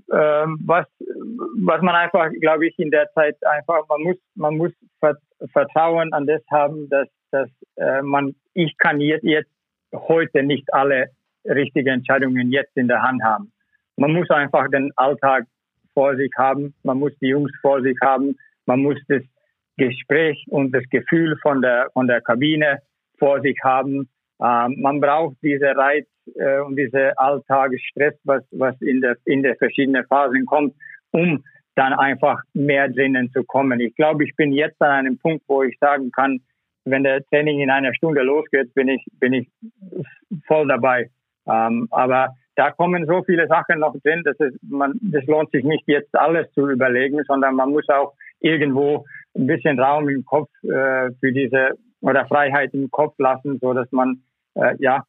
was, 0.07 0.85
was 0.97 1.81
man 1.81 1.95
einfach, 1.95 2.29
glaube 2.39 2.67
ich, 2.67 2.77
in 2.79 2.91
der 2.91 3.11
Zeit 3.13 3.35
einfach, 3.45 3.87
man 3.89 4.01
muss, 4.03 4.17
man 4.35 4.57
muss 4.57 4.71
Vertrauen 5.51 6.13
an 6.13 6.27
das 6.27 6.41
haben, 6.51 6.89
dass, 6.89 7.07
dass 7.31 7.49
äh, 7.77 8.01
man, 8.01 8.35
ich 8.53 8.77
kann 8.77 9.01
jetzt, 9.01 9.23
jetzt 9.23 9.49
heute 9.93 10.43
nicht 10.43 10.71
alle 10.73 11.09
richtigen 11.45 11.95
Entscheidungen 11.95 12.51
jetzt 12.51 12.75
in 12.75 12.87
der 12.87 13.01
Hand 13.01 13.23
haben. 13.23 13.51
Man 13.97 14.13
muss 14.13 14.29
einfach 14.29 14.69
den 14.69 14.91
Alltag 14.95 15.45
vor 15.93 16.15
sich 16.15 16.31
haben, 16.37 16.73
man 16.83 16.99
muss 16.99 17.11
die 17.19 17.27
Jungs 17.27 17.51
vor 17.61 17.81
sich 17.81 17.97
haben, 18.01 18.37
man 18.65 18.81
muss 18.81 18.97
das 19.07 19.23
Gespräch 19.77 20.43
und 20.49 20.71
das 20.71 20.83
Gefühl 20.89 21.37
von 21.41 21.61
der, 21.61 21.89
von 21.93 22.07
der 22.07 22.21
Kabine 22.21 22.81
vor 23.17 23.41
sich 23.41 23.57
haben. 23.63 24.09
Ähm, 24.43 24.77
man 24.79 24.99
braucht 24.99 25.35
diese 25.41 25.75
Reiz 25.75 26.07
äh, 26.35 26.59
und 26.59 26.75
diese 26.75 27.17
Alltagsstress, 27.17 28.15
was, 28.23 28.43
was 28.51 28.79
in 28.81 29.01
der, 29.01 29.17
in 29.25 29.43
der 29.43 29.55
verschiedenen 29.55 30.05
Phasen 30.05 30.45
kommt, 30.45 30.73
um 31.11 31.43
dann 31.75 31.93
einfach 31.93 32.41
mehr 32.53 32.89
drinnen 32.89 33.31
zu 33.31 33.43
kommen. 33.43 33.79
Ich 33.79 33.95
glaube, 33.95 34.23
ich 34.25 34.35
bin 34.35 34.51
jetzt 34.51 34.81
an 34.81 34.91
einem 34.91 35.17
Punkt, 35.17 35.43
wo 35.47 35.63
ich 35.63 35.77
sagen 35.79 36.11
kann, 36.11 36.39
wenn 36.85 37.03
der 37.03 37.23
Training 37.27 37.59
in 37.59 37.69
einer 37.69 37.93
Stunde 37.93 38.21
losgeht, 38.23 38.73
bin 38.73 38.87
ich, 38.87 39.05
bin 39.19 39.33
ich 39.33 39.47
voll 40.47 40.67
dabei. 40.67 41.09
Ähm, 41.47 41.87
aber 41.91 42.29
da 42.55 42.71
kommen 42.71 43.05
so 43.05 43.23
viele 43.23 43.47
Sachen 43.47 43.79
noch 43.79 43.95
drin, 44.03 44.23
dass 44.25 44.39
es, 44.39 44.53
man, 44.63 44.93
das 45.01 45.25
lohnt 45.25 45.51
sich 45.51 45.63
nicht 45.63 45.83
jetzt 45.87 46.13
alles 46.15 46.51
zu 46.53 46.69
überlegen, 46.69 47.21
sondern 47.27 47.55
man 47.55 47.69
muss 47.69 47.87
auch 47.89 48.13
irgendwo 48.39 49.05
ein 49.35 49.47
bisschen 49.47 49.79
Raum 49.79 50.09
im 50.09 50.25
Kopf 50.25 50.49
äh, 50.63 51.11
für 51.19 51.31
diese 51.31 51.71
oder 52.01 52.25
Freiheit 52.25 52.73
im 52.73 52.89
Kopf 52.89 53.13
lassen, 53.19 53.59
so 53.61 53.73
dass 53.73 53.91
man 53.91 54.21
äh, 54.55 54.75
ja 54.79 55.03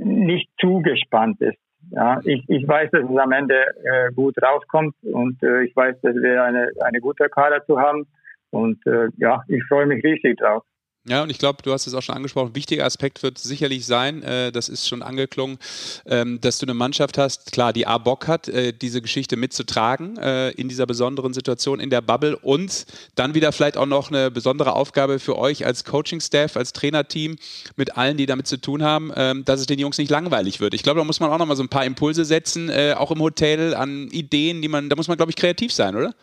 nicht 0.00 0.50
zu 0.60 0.80
gespannt 0.80 1.40
ist. 1.40 1.58
Ja, 1.90 2.20
ich, 2.24 2.44
ich 2.48 2.66
weiß, 2.66 2.90
dass 2.92 3.04
es 3.04 3.16
am 3.16 3.32
Ende 3.32 3.54
äh, 3.56 4.12
gut 4.12 4.34
rauskommt 4.42 4.94
und 5.02 5.42
äh, 5.42 5.64
ich 5.64 5.74
weiß, 5.74 6.00
dass 6.00 6.14
wir 6.14 6.42
eine, 6.42 6.70
eine 6.80 7.00
gute 7.00 7.28
Kader 7.28 7.64
zu 7.66 7.78
haben 7.78 8.06
und 8.50 8.78
äh, 8.86 9.08
ja, 9.16 9.42
ich 9.48 9.62
freue 9.64 9.86
mich 9.86 10.02
riesig 10.04 10.38
drauf. 10.38 10.64
Ja, 11.04 11.24
und 11.24 11.30
ich 11.30 11.38
glaube, 11.38 11.64
du 11.64 11.72
hast 11.72 11.88
es 11.88 11.94
auch 11.94 12.00
schon 12.02 12.14
angesprochen, 12.14 12.54
wichtiger 12.54 12.84
Aspekt 12.84 13.24
wird 13.24 13.36
sicherlich 13.36 13.86
sein, 13.86 14.22
äh, 14.22 14.52
das 14.52 14.68
ist 14.68 14.86
schon 14.86 15.02
angeklungen, 15.02 15.58
ähm, 16.06 16.40
dass 16.40 16.58
du 16.58 16.66
eine 16.66 16.74
Mannschaft 16.74 17.18
hast, 17.18 17.50
klar, 17.50 17.72
die 17.72 17.88
A 17.88 17.98
Bock 17.98 18.28
hat, 18.28 18.46
äh, 18.46 18.72
diese 18.72 19.02
Geschichte 19.02 19.36
mitzutragen 19.36 20.16
äh, 20.18 20.50
in 20.50 20.68
dieser 20.68 20.86
besonderen 20.86 21.34
Situation 21.34 21.80
in 21.80 21.90
der 21.90 22.02
Bubble 22.02 22.36
und 22.36 22.86
dann 23.16 23.34
wieder 23.34 23.50
vielleicht 23.50 23.76
auch 23.76 23.86
noch 23.86 24.12
eine 24.12 24.30
besondere 24.30 24.74
Aufgabe 24.74 25.18
für 25.18 25.36
euch 25.36 25.66
als 25.66 25.82
Coaching-Staff, 25.84 26.56
als 26.56 26.72
Trainerteam 26.72 27.36
mit 27.74 27.96
allen, 27.96 28.16
die 28.16 28.26
damit 28.26 28.46
zu 28.46 28.60
tun 28.60 28.84
haben, 28.84 29.10
ähm, 29.16 29.44
dass 29.44 29.58
es 29.58 29.66
den 29.66 29.80
Jungs 29.80 29.98
nicht 29.98 30.10
langweilig 30.10 30.60
wird. 30.60 30.72
Ich 30.72 30.84
glaube, 30.84 31.00
da 31.00 31.04
muss 31.04 31.18
man 31.18 31.30
auch 31.32 31.38
noch 31.38 31.46
mal 31.46 31.56
so 31.56 31.64
ein 31.64 31.68
paar 31.68 31.84
Impulse 31.84 32.24
setzen, 32.24 32.68
äh, 32.68 32.94
auch 32.96 33.10
im 33.10 33.18
Hotel 33.18 33.74
an 33.74 34.06
Ideen, 34.12 34.62
die 34.62 34.68
man, 34.68 34.88
da 34.88 34.94
muss 34.94 35.08
man, 35.08 35.16
glaube 35.16 35.32
ich, 35.32 35.36
kreativ 35.36 35.72
sein, 35.72 35.96
oder? 35.96 36.14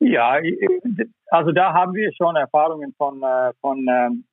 Ja, 0.00 0.38
also 1.30 1.52
da 1.52 1.72
haben 1.72 1.94
wir 1.94 2.12
schon 2.14 2.36
Erfahrungen 2.36 2.94
von, 2.96 3.22
äh, 3.22 3.52
von, 3.60 3.86
ähm, 3.88 4.24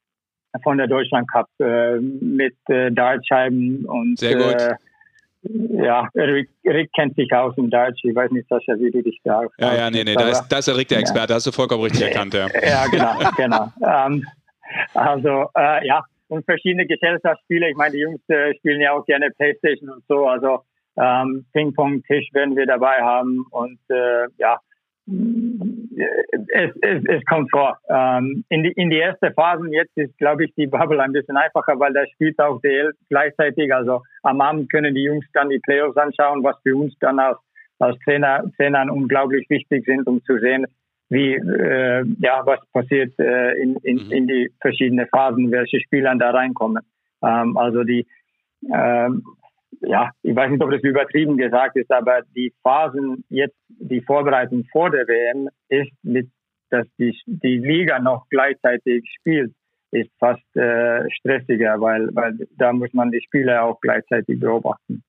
von 0.64 0.78
der 0.78 0.88
Deutschland 0.88 1.30
Cup 1.32 1.48
äh, 1.60 1.98
mit 2.00 2.56
äh, 2.70 2.92
Dartscheiben 2.92 3.86
und 3.86 4.20
Sehr 4.20 4.36
gut. 4.36 4.62
Äh, 4.62 4.76
ja, 5.84 6.08
Rick, 6.16 6.50
Rick, 6.66 6.92
kennt 6.94 7.16
sich 7.16 7.32
aus 7.32 7.54
im 7.58 7.70
Darts. 7.70 8.00
Ich 8.04 8.16
weiß 8.16 8.32
nicht, 8.32 8.48
Sascha, 8.50 8.74
wie 8.80 8.90
du 8.90 9.04
dich 9.04 9.20
da 9.24 9.42
Ja, 9.60 9.76
ja, 9.76 9.92
nee, 9.92 10.04
nee, 10.04 10.16
da 10.16 10.30
ist, 10.30 10.48
da 10.50 10.58
ist 10.58 10.68
der 10.68 10.78
Rick 10.78 10.88
der 10.88 11.00
Experte, 11.00 11.34
ja. 11.34 11.36
hast 11.36 11.46
du 11.46 11.52
vollkommen 11.52 11.84
richtig 11.84 12.02
erkannt, 12.02 12.34
ja. 12.34 12.48
Ja, 12.64 12.88
genau, 12.88 13.14
genau. 13.38 13.72
ähm, 13.86 14.26
also, 14.94 15.50
äh, 15.56 15.86
ja, 15.86 16.04
und 16.30 16.44
verschiedene 16.46 16.88
Gesellschaftsspiele. 16.88 17.70
Ich 17.70 17.76
meine, 17.76 17.92
die 17.94 18.00
Jungs 18.00 18.22
äh, 18.30 18.56
spielen 18.56 18.82
ja 18.82 18.94
auch 18.94 19.06
gerne 19.06 19.30
Playstation 19.32 19.90
und 19.90 20.04
so. 20.08 20.28
Also, 20.28 20.62
ähm, 20.98 21.46
Ping-Pong-Tisch 21.54 22.30
werden 22.34 22.56
wir 22.56 22.66
dabei 22.66 23.02
haben 23.02 23.46
und 23.52 23.80
äh, 23.90 24.28
ja, 24.38 24.60
es, 25.08 26.72
es, 26.82 27.04
es 27.08 27.26
kommt 27.26 27.52
vor. 27.52 27.78
Ähm, 27.90 28.44
in, 28.50 28.64
die, 28.64 28.72
in 28.72 28.90
die 28.90 28.98
erste 28.98 29.32
Phase 29.32 29.68
jetzt 29.70 29.96
ist, 29.96 30.18
glaube 30.18 30.46
ich, 30.46 30.54
die 30.56 30.68
Bubble 30.68 31.02
ein 31.02 31.12
bisschen 31.12 31.38
einfacher, 31.38 31.80
weil 31.80 31.94
da 31.94 32.06
spielt 32.08 32.40
auch 32.40 32.60
DL 32.62 32.94
gleichzeitig. 33.10 33.74
Also 33.74 34.02
am 34.24 34.42
Abend 34.42 34.72
können 34.72 34.96
die 34.96 35.04
Jungs 35.04 35.26
dann 35.34 35.50
die 35.50 35.60
Playoffs 35.60 35.98
anschauen, 35.98 36.44
was 36.44 36.56
für 36.64 36.76
uns 36.76 36.96
dann 37.00 37.20
als, 37.20 37.38
als 37.80 37.98
Trainer, 38.00 38.44
Trainern 38.58 38.90
unglaublich 38.90 39.48
wichtig 39.50 39.86
sind, 39.86 40.08
um 40.08 40.24
zu 40.24 40.40
sehen, 40.40 40.66
wie 41.10 41.36
äh, 41.36 42.04
ja 42.20 42.42
was 42.46 42.60
passiert 42.74 43.14
äh, 43.20 43.54
in, 43.62 43.76
in, 43.84 44.06
mhm. 44.06 44.12
in 44.12 44.28
die 44.28 44.52
verschiedenen 44.60 45.08
Phasen, 45.08 45.52
welche 45.52 45.80
Spieler 45.82 46.16
da 46.16 46.32
reinkommen. 46.32 46.84
Ähm, 47.22 47.56
also 47.58 47.84
die 47.84 48.08
ähm, 48.74 49.24
ja, 49.82 50.12
ich 50.22 50.36
weiß 50.36 50.52
nicht, 50.52 50.64
ob 50.64 50.72
das 50.72 50.82
übertrieben 50.82 51.38
gesagt 51.38 51.76
ist, 51.76 51.92
aber 51.92 52.22
die 52.36 52.54
Phasen 52.64 53.24
jetzt, 53.30 53.58
die 53.68 54.02
Vorbereitung 54.02 54.66
vor 54.72 54.90
der 54.90 55.08
WM 55.08 55.50
ist 55.70 55.92
mit, 56.04 56.30
dass 56.70 56.88
die, 56.98 57.18
die 57.26 57.58
Liga 57.58 58.00
noch 58.00 58.26
gleichzeitig 58.30 59.06
spielt, 59.20 59.54
ist 59.92 60.12
fast 60.20 60.44
äh, 60.56 61.10
stressiger, 61.12 61.80
weil, 61.80 62.10
weil 62.14 62.48
da 62.58 62.74
muss 62.74 62.94
man 62.94 63.12
die 63.12 63.22
Spiele 63.22 63.62
auch 63.62 63.80
gleichzeitig 63.80 64.40
beobachten. 64.40 65.04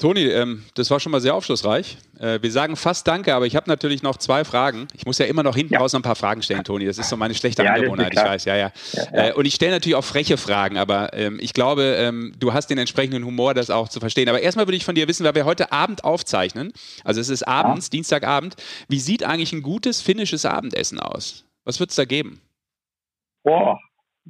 Toni, 0.00 0.22
ähm, 0.28 0.64
das 0.76 0.90
war 0.90 0.98
schon 0.98 1.12
mal 1.12 1.20
sehr 1.20 1.34
aufschlussreich. 1.34 1.98
Äh, 2.18 2.40
wir 2.40 2.50
sagen 2.50 2.74
fast 2.76 3.06
Danke, 3.06 3.34
aber 3.34 3.44
ich 3.44 3.54
habe 3.54 3.68
natürlich 3.68 4.02
noch 4.02 4.16
zwei 4.16 4.46
Fragen. 4.46 4.88
Ich 4.94 5.04
muss 5.04 5.18
ja 5.18 5.26
immer 5.26 5.42
noch 5.42 5.54
hinten 5.54 5.74
ja. 5.74 5.80
raus 5.80 5.92
noch 5.92 6.00
ein 6.00 6.04
paar 6.04 6.16
Fragen 6.16 6.42
stellen, 6.42 6.64
Toni. 6.64 6.86
Das 6.86 6.96
ist 6.96 7.10
so 7.10 7.18
meine 7.18 7.34
schlechte 7.34 7.62
ja, 7.62 7.74
Angewohnheit, 7.74 8.14
ich 8.14 8.18
weiß. 8.18 8.46
Ja, 8.46 8.56
ja. 8.56 8.72
ja 8.94 9.28
äh, 9.28 9.32
und 9.34 9.44
ich 9.44 9.54
stelle 9.54 9.72
natürlich 9.72 9.96
auch 9.96 10.04
freche 10.04 10.38
Fragen, 10.38 10.78
aber 10.78 11.12
ähm, 11.12 11.38
ich 11.38 11.52
glaube, 11.52 11.82
ähm, 11.98 12.32
du 12.38 12.54
hast 12.54 12.68
den 12.68 12.78
entsprechenden 12.78 13.26
Humor, 13.26 13.52
das 13.52 13.68
auch 13.68 13.90
zu 13.90 14.00
verstehen. 14.00 14.30
Aber 14.30 14.40
erstmal 14.40 14.66
würde 14.66 14.78
ich 14.78 14.86
von 14.86 14.94
dir 14.94 15.06
wissen, 15.06 15.26
weil 15.26 15.34
wir 15.34 15.44
heute 15.44 15.70
Abend 15.70 16.02
aufzeichnen, 16.02 16.72
also 17.04 17.20
es 17.20 17.28
ist 17.28 17.46
abends, 17.46 17.90
Dienstagabend, 17.90 18.56
wie 18.88 19.00
sieht 19.00 19.22
eigentlich 19.22 19.52
ein 19.52 19.60
gutes 19.60 20.00
finnisches 20.00 20.46
Abendessen 20.46 20.98
aus? 20.98 21.44
Was 21.64 21.78
wird 21.78 21.90
es 21.90 21.96
da 21.96 22.06
geben? 22.06 22.40
Boah, 23.42 23.78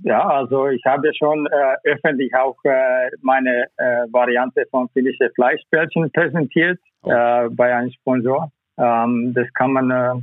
ja, 0.03 0.27
also 0.27 0.69
ich 0.69 0.83
habe 0.87 1.13
schon 1.15 1.47
äh, 1.47 1.91
öffentlich 1.91 2.35
auch 2.35 2.57
äh, 2.65 3.11
meine 3.23 3.67
äh, 3.77 4.07
Variante 4.11 4.65
von 4.71 4.89
finnische 4.91 5.31
Fleischbällchen 5.35 6.11
präsentiert 6.11 6.79
oh. 7.03 7.11
Äh, 7.11 7.49
bei 7.51 7.75
einem 7.75 7.91
Sponsor. 7.93 8.51
Ähm, 8.79 9.33
das 9.35 9.47
kann 9.55 9.73
man, 9.73 9.91
äh, 9.91 10.23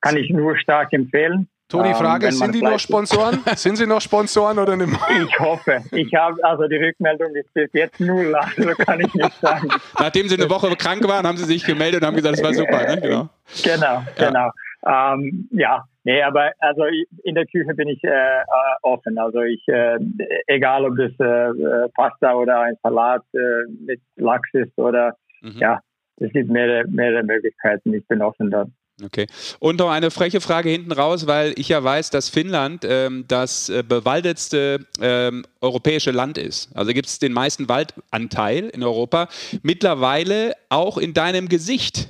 kann 0.00 0.16
ich 0.16 0.30
nur 0.30 0.56
stark 0.58 0.92
empfehlen. 0.92 1.48
Toni, 1.68 1.88
ähm, 1.88 1.94
Frage, 1.94 2.26
ähm, 2.26 2.32
sind 2.32 2.54
die 2.54 2.62
noch 2.62 2.78
Sponsoren? 2.78 3.40
sind 3.56 3.76
sie 3.76 3.86
noch 3.86 4.00
Sponsoren 4.00 4.58
oder 4.58 4.76
nicht? 4.76 4.92
Ich 5.26 5.40
hoffe. 5.40 5.82
Ich 5.92 6.14
habe, 6.14 6.42
also 6.44 6.68
die 6.68 6.76
Rückmeldung 6.76 7.34
ist 7.34 7.52
bis 7.54 7.70
jetzt 7.72 7.98
null, 8.00 8.34
also 8.34 8.70
kann 8.84 9.00
ich 9.00 9.12
nicht 9.14 9.40
sagen. 9.40 9.68
Nachdem 9.98 10.28
sie 10.28 10.36
eine 10.36 10.48
Woche 10.48 10.74
krank 10.76 11.06
waren, 11.08 11.26
haben 11.26 11.38
sie 11.38 11.46
sich 11.46 11.64
gemeldet 11.64 12.02
und 12.02 12.06
haben 12.06 12.16
gesagt, 12.16 12.36
es 12.36 12.44
war 12.44 12.54
super, 12.54 12.86
ne? 12.86 13.00
Genau, 13.00 13.28
genau. 13.62 14.02
Genau. 14.16 14.50
Ähm, 14.86 15.48
ja, 15.52 15.84
nee, 16.04 16.22
aber 16.22 16.52
also 16.58 16.84
in 17.22 17.34
der 17.34 17.46
Küche 17.46 17.74
bin 17.74 17.88
ich 17.88 18.02
äh, 18.04 18.08
äh, 18.08 18.44
offen. 18.82 19.18
Also 19.18 19.40
ich, 19.40 19.66
äh, 19.68 19.98
egal 20.46 20.84
ob 20.84 20.96
das 20.96 21.12
äh, 21.18 21.24
äh, 21.24 21.88
Pasta 21.94 22.34
oder 22.34 22.60
ein 22.60 22.76
Salat 22.82 23.22
äh, 23.34 23.38
mit 23.84 24.00
Lachs 24.16 24.48
ist 24.52 24.76
oder 24.78 25.16
mhm. 25.42 25.58
ja, 25.58 25.80
es 26.20 26.32
gibt 26.32 26.50
mehrere, 26.50 26.86
mehrere 26.88 27.22
Möglichkeiten. 27.22 27.92
Ich 27.94 28.06
bin 28.06 28.22
offen 28.22 28.50
da. 28.50 28.66
Okay. 29.02 29.26
Und 29.58 29.80
noch 29.80 29.90
eine 29.90 30.12
freche 30.12 30.40
Frage 30.40 30.70
hinten 30.70 30.92
raus, 30.92 31.26
weil 31.26 31.52
ich 31.56 31.68
ja 31.68 31.82
weiß, 31.82 32.10
dass 32.10 32.28
Finnland 32.28 32.84
ähm, 32.88 33.24
das 33.26 33.68
äh, 33.68 33.82
bewaldetste 33.82 34.86
ähm, 35.00 35.44
europäische 35.60 36.12
Land 36.12 36.38
ist. 36.38 36.74
Also 36.76 36.92
gibt 36.92 37.08
es 37.08 37.18
den 37.18 37.32
meisten 37.32 37.68
Waldanteil 37.68 38.68
in 38.68 38.84
Europa. 38.84 39.28
Mittlerweile 39.62 40.54
auch 40.68 40.96
in 40.96 41.12
deinem 41.12 41.48
Gesicht. 41.48 42.08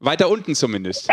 Weiter 0.00 0.30
unten 0.30 0.54
zumindest. 0.54 1.10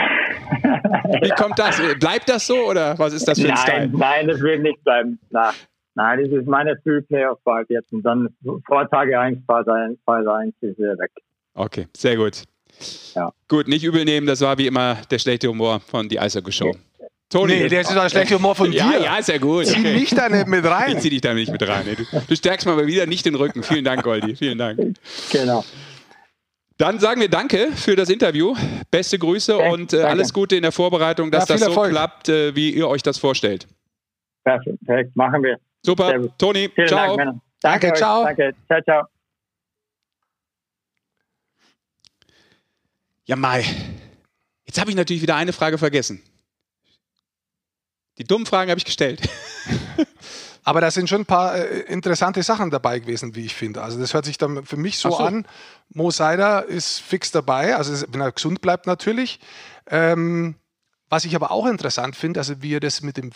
Wie 1.21 1.29
kommt 1.29 1.59
das? 1.59 1.81
Bleibt 1.99 2.29
das 2.29 2.47
so 2.47 2.69
oder 2.69 2.97
was 2.97 3.13
ist 3.13 3.27
das 3.27 3.39
für 3.39 3.47
ein 3.47 3.53
nein, 3.53 3.63
Style? 3.63 3.89
Nein, 3.93 4.27
das 4.27 4.41
wird 4.41 4.61
nicht 4.61 4.83
bleiben. 4.83 5.19
Na, 5.29 5.51
nein, 5.95 6.23
das 6.23 6.31
ist 6.31 6.47
meine 6.47 6.77
Früh-Playoff-Ball 6.83 7.65
jetzt 7.69 7.91
und 7.93 8.03
dann 8.03 8.29
vor 8.65 8.89
Tage 8.89 9.19
1, 9.19 9.39
Phase 9.45 9.73
1, 9.73 9.99
Phase 10.05 10.33
1 10.33 10.53
ist 10.61 10.79
er 10.79 10.97
weg. 10.97 11.11
Okay, 11.55 11.87
sehr 11.95 12.15
gut. 12.15 12.43
Ja. 13.13 13.31
Gut, 13.47 13.67
nicht 13.67 13.83
übel 13.83 14.03
nehmen, 14.03 14.25
das 14.25 14.41
war 14.41 14.57
wie 14.57 14.67
immer 14.67 14.97
der 15.09 15.19
schlechte 15.19 15.47
Humor 15.47 15.79
von 15.79 16.09
die 16.09 16.19
Eishockey 16.19 16.51
Show. 16.51 16.69
Okay. 16.69 16.79
Toni. 17.33 17.53
Nee, 17.53 17.67
der 17.67 17.81
ist 17.81 17.91
der 17.91 18.09
schlechte 18.09 18.35
Humor 18.35 18.55
von 18.55 18.71
dir. 18.71 18.77
Ja, 18.77 18.97
ja, 18.97 19.17
ist 19.17 19.29
ja 19.29 19.37
gut. 19.37 19.65
Zieh 19.65 19.79
okay. 19.79 19.93
mich 19.93 20.09
da 20.11 20.29
nicht 20.29 20.47
mit 20.47 20.63
rein. 20.65 20.95
Ich 20.95 20.97
zieh 21.01 21.09
dich 21.09 21.21
da 21.21 21.33
nicht 21.33 21.51
mit 21.51 21.67
rein. 21.67 21.85
Du, 21.97 22.21
du 22.27 22.35
stärkst 22.35 22.65
mal 22.67 22.85
wieder 22.85 23.05
nicht 23.07 23.25
den 23.25 23.35
Rücken. 23.35 23.63
Vielen 23.63 23.83
Dank, 23.83 24.03
Goldi. 24.03 24.35
Vielen 24.35 24.57
Dank. 24.57 24.79
Genau. 25.31 25.63
Dann 26.83 26.99
sagen 26.99 27.21
wir 27.21 27.29
Danke 27.29 27.71
für 27.71 27.95
das 27.95 28.09
Interview. 28.09 28.53
Beste 28.91 29.17
Grüße 29.17 29.55
okay, 29.55 29.71
und 29.71 29.93
äh, 29.93 30.01
alles 30.01 30.33
Gute 30.33 30.57
in 30.57 30.63
der 30.63 30.73
Vorbereitung, 30.73 31.31
dass 31.31 31.47
ja, 31.47 31.55
das 31.55 31.61
so 31.61 31.69
Erfolg. 31.69 31.91
klappt, 31.91 32.27
äh, 32.27 32.53
wie 32.57 32.71
ihr 32.71 32.89
euch 32.89 33.01
das 33.01 33.17
vorstellt. 33.17 33.69
Perfekt, 34.43 35.15
machen 35.15 35.43
wir. 35.43 35.59
Super. 35.81 36.13
Toni, 36.37 36.69
Vielen 36.75 36.89
ciao. 36.89 37.15
Dank, 37.15 37.39
danke, 37.61 37.87
danke, 37.87 37.93
ciao. 37.93 38.23
Danke, 38.25 38.51
ciao, 38.67 38.81
ciao. 38.81 39.03
Ja, 43.27 43.37
Mai. 43.37 43.63
Jetzt 44.65 44.77
habe 44.77 44.89
ich 44.89 44.97
natürlich 44.97 45.21
wieder 45.21 45.37
eine 45.37 45.53
Frage 45.53 45.77
vergessen. 45.77 46.21
Die 48.17 48.25
dummen 48.25 48.45
Fragen 48.45 48.69
habe 48.69 48.79
ich 48.79 48.85
gestellt. 48.85 49.21
Aber 50.63 50.81
da 50.81 50.91
sind 50.91 51.09
schon 51.09 51.21
ein 51.21 51.25
paar 51.25 51.55
äh, 51.55 51.81
interessante 51.81 52.41
Sachen 52.43 52.69
dabei 52.69 52.99
gewesen, 52.99 53.35
wie 53.35 53.45
ich 53.45 53.53
finde. 53.53 53.81
Also 53.81 53.99
das 53.99 54.13
hört 54.13 54.25
sich 54.25 54.37
dann 54.37 54.65
für 54.65 54.77
mich 54.77 54.97
so, 54.97 55.11
so. 55.11 55.17
an. 55.17 55.45
Mo 55.89 56.11
Seider 56.11 56.65
ist 56.65 56.99
fix 56.99 57.31
dabei, 57.31 57.75
also 57.75 58.05
wenn 58.09 58.21
er 58.21 58.31
gesund 58.31 58.61
bleibt 58.61 58.87
natürlich. 58.87 59.39
Ähm, 59.87 60.55
was 61.09 61.25
ich 61.25 61.35
aber 61.35 61.51
auch 61.51 61.67
interessant 61.67 62.15
finde, 62.15 62.39
also 62.39 62.61
wie 62.61 62.75
er 62.75 62.79
das 62.79 63.01
mit 63.01 63.17
dem 63.17 63.31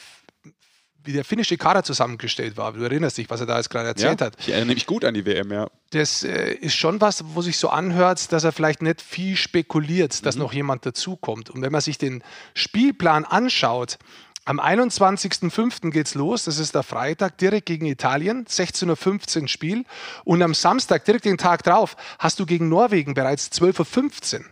wie 1.08 1.14
der 1.14 1.24
finnische 1.24 1.58
Kader 1.58 1.84
zusammengestellt 1.84 2.58
war. 2.58 2.74
Du 2.74 2.84
erinnerst 2.84 3.18
dich, 3.18 3.30
was 3.30 3.40
er 3.40 3.46
da 3.46 3.58
jetzt 3.58 3.70
gerade 3.70 3.88
erzählt 3.88 4.20
ja, 4.20 4.28
hat. 4.28 4.36
Ich 4.40 4.50
erinnere 4.50 4.74
mich 4.74 4.86
gut 4.86 5.06
an 5.06 5.14
die 5.14 5.26
WM, 5.26 5.52
ja. 5.52 5.68
Das 5.92 6.24
äh, 6.24 6.52
ist 6.52 6.76
schon 6.76 7.00
was, 7.00 7.24
wo 7.34 7.42
sich 7.42 7.58
so 7.58 7.70
anhört, 7.70 8.32
dass 8.34 8.44
er 8.44 8.52
vielleicht 8.52 8.82
nicht 8.82 9.02
viel 9.02 9.38
spekuliert, 9.38 10.26
dass 10.26 10.36
mhm. 10.36 10.42
noch 10.42 10.54
jemand 10.54 10.86
dazukommt. 10.86 11.50
Und 11.50 11.62
wenn 11.62 11.72
man 11.72 11.82
sich 11.82 11.98
den 11.98 12.24
Spielplan 12.54 13.24
anschaut, 13.24 13.98
am 14.48 14.62
21.05. 14.62 15.92
geht's 15.92 16.16
los, 16.16 16.46
das 16.46 16.58
ist 16.58 16.74
der 16.74 16.84
Freitag, 16.84 17.38
direkt 17.38 17.66
gegen 17.66 17.86
Italien, 17.86 18.46
16.15 18.46 19.42
Uhr 19.42 19.48
Spiel. 19.50 19.84
Und 20.24 20.42
am 20.42 20.54
Samstag, 20.54 21.04
direkt 21.04 21.26
den 21.26 21.38
Tag 21.38 21.64
drauf, 21.64 21.98
hast 22.18 22.40
du 22.40 22.46
gegen 22.46 22.70
Norwegen 22.70 23.14
bereits 23.14 23.52
12.15 23.52 24.40
Uhr 24.40 24.46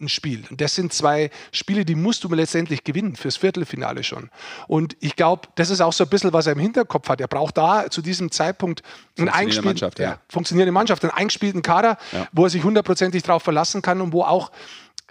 ein 0.00 0.08
Spiel. 0.08 0.44
Und 0.48 0.60
das 0.60 0.76
sind 0.76 0.92
zwei 0.92 1.30
Spiele, 1.50 1.84
die 1.84 1.96
musst 1.96 2.22
du 2.22 2.28
letztendlich 2.28 2.84
gewinnen, 2.84 3.16
fürs 3.16 3.36
Viertelfinale 3.36 4.04
schon. 4.04 4.30
Und 4.68 4.96
ich 5.00 5.16
glaube, 5.16 5.48
das 5.56 5.70
ist 5.70 5.80
auch 5.80 5.92
so 5.92 6.04
ein 6.04 6.10
bisschen, 6.10 6.32
was 6.32 6.46
er 6.46 6.52
im 6.52 6.60
Hinterkopf 6.60 7.08
hat. 7.08 7.20
Er 7.20 7.28
braucht 7.28 7.56
da 7.56 7.90
zu 7.90 8.02
diesem 8.02 8.30
Zeitpunkt 8.30 8.82
einen 9.18 9.28
eingespielten, 9.28 9.70
Mannschaft, 9.70 9.98
ja. 9.98 10.10
Ja, 10.10 10.18
funktionierende 10.28 10.72
Mannschaft, 10.72 11.02
einen 11.02 11.14
eingespielten 11.14 11.62
Kader, 11.62 11.98
ja. 12.12 12.28
wo 12.30 12.44
er 12.44 12.50
sich 12.50 12.62
hundertprozentig 12.62 13.24
darauf 13.24 13.42
verlassen 13.42 13.82
kann 13.82 14.00
und 14.00 14.12
wo 14.12 14.22
auch 14.22 14.52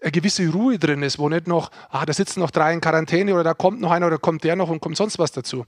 eine 0.05 0.11
gewisse 0.11 0.47
Ruhe 0.49 0.77
drin 0.77 1.01
ist, 1.01 1.17
wo 1.17 1.29
nicht 1.29 1.47
noch, 1.47 1.71
ah, 1.89 2.05
da 2.05 2.13
sitzen 2.13 2.39
noch 2.39 2.51
drei 2.51 2.73
in 2.73 2.79
Quarantäne 2.79 3.33
oder 3.33 3.43
da 3.43 3.53
kommt 3.55 3.81
noch 3.81 3.89
einer 3.89 4.05
oder 4.05 4.19
kommt 4.19 4.43
der 4.43 4.55
noch 4.55 4.69
und 4.69 4.79
kommt 4.79 4.97
sonst 4.97 5.17
was 5.17 5.31
dazu. 5.31 5.65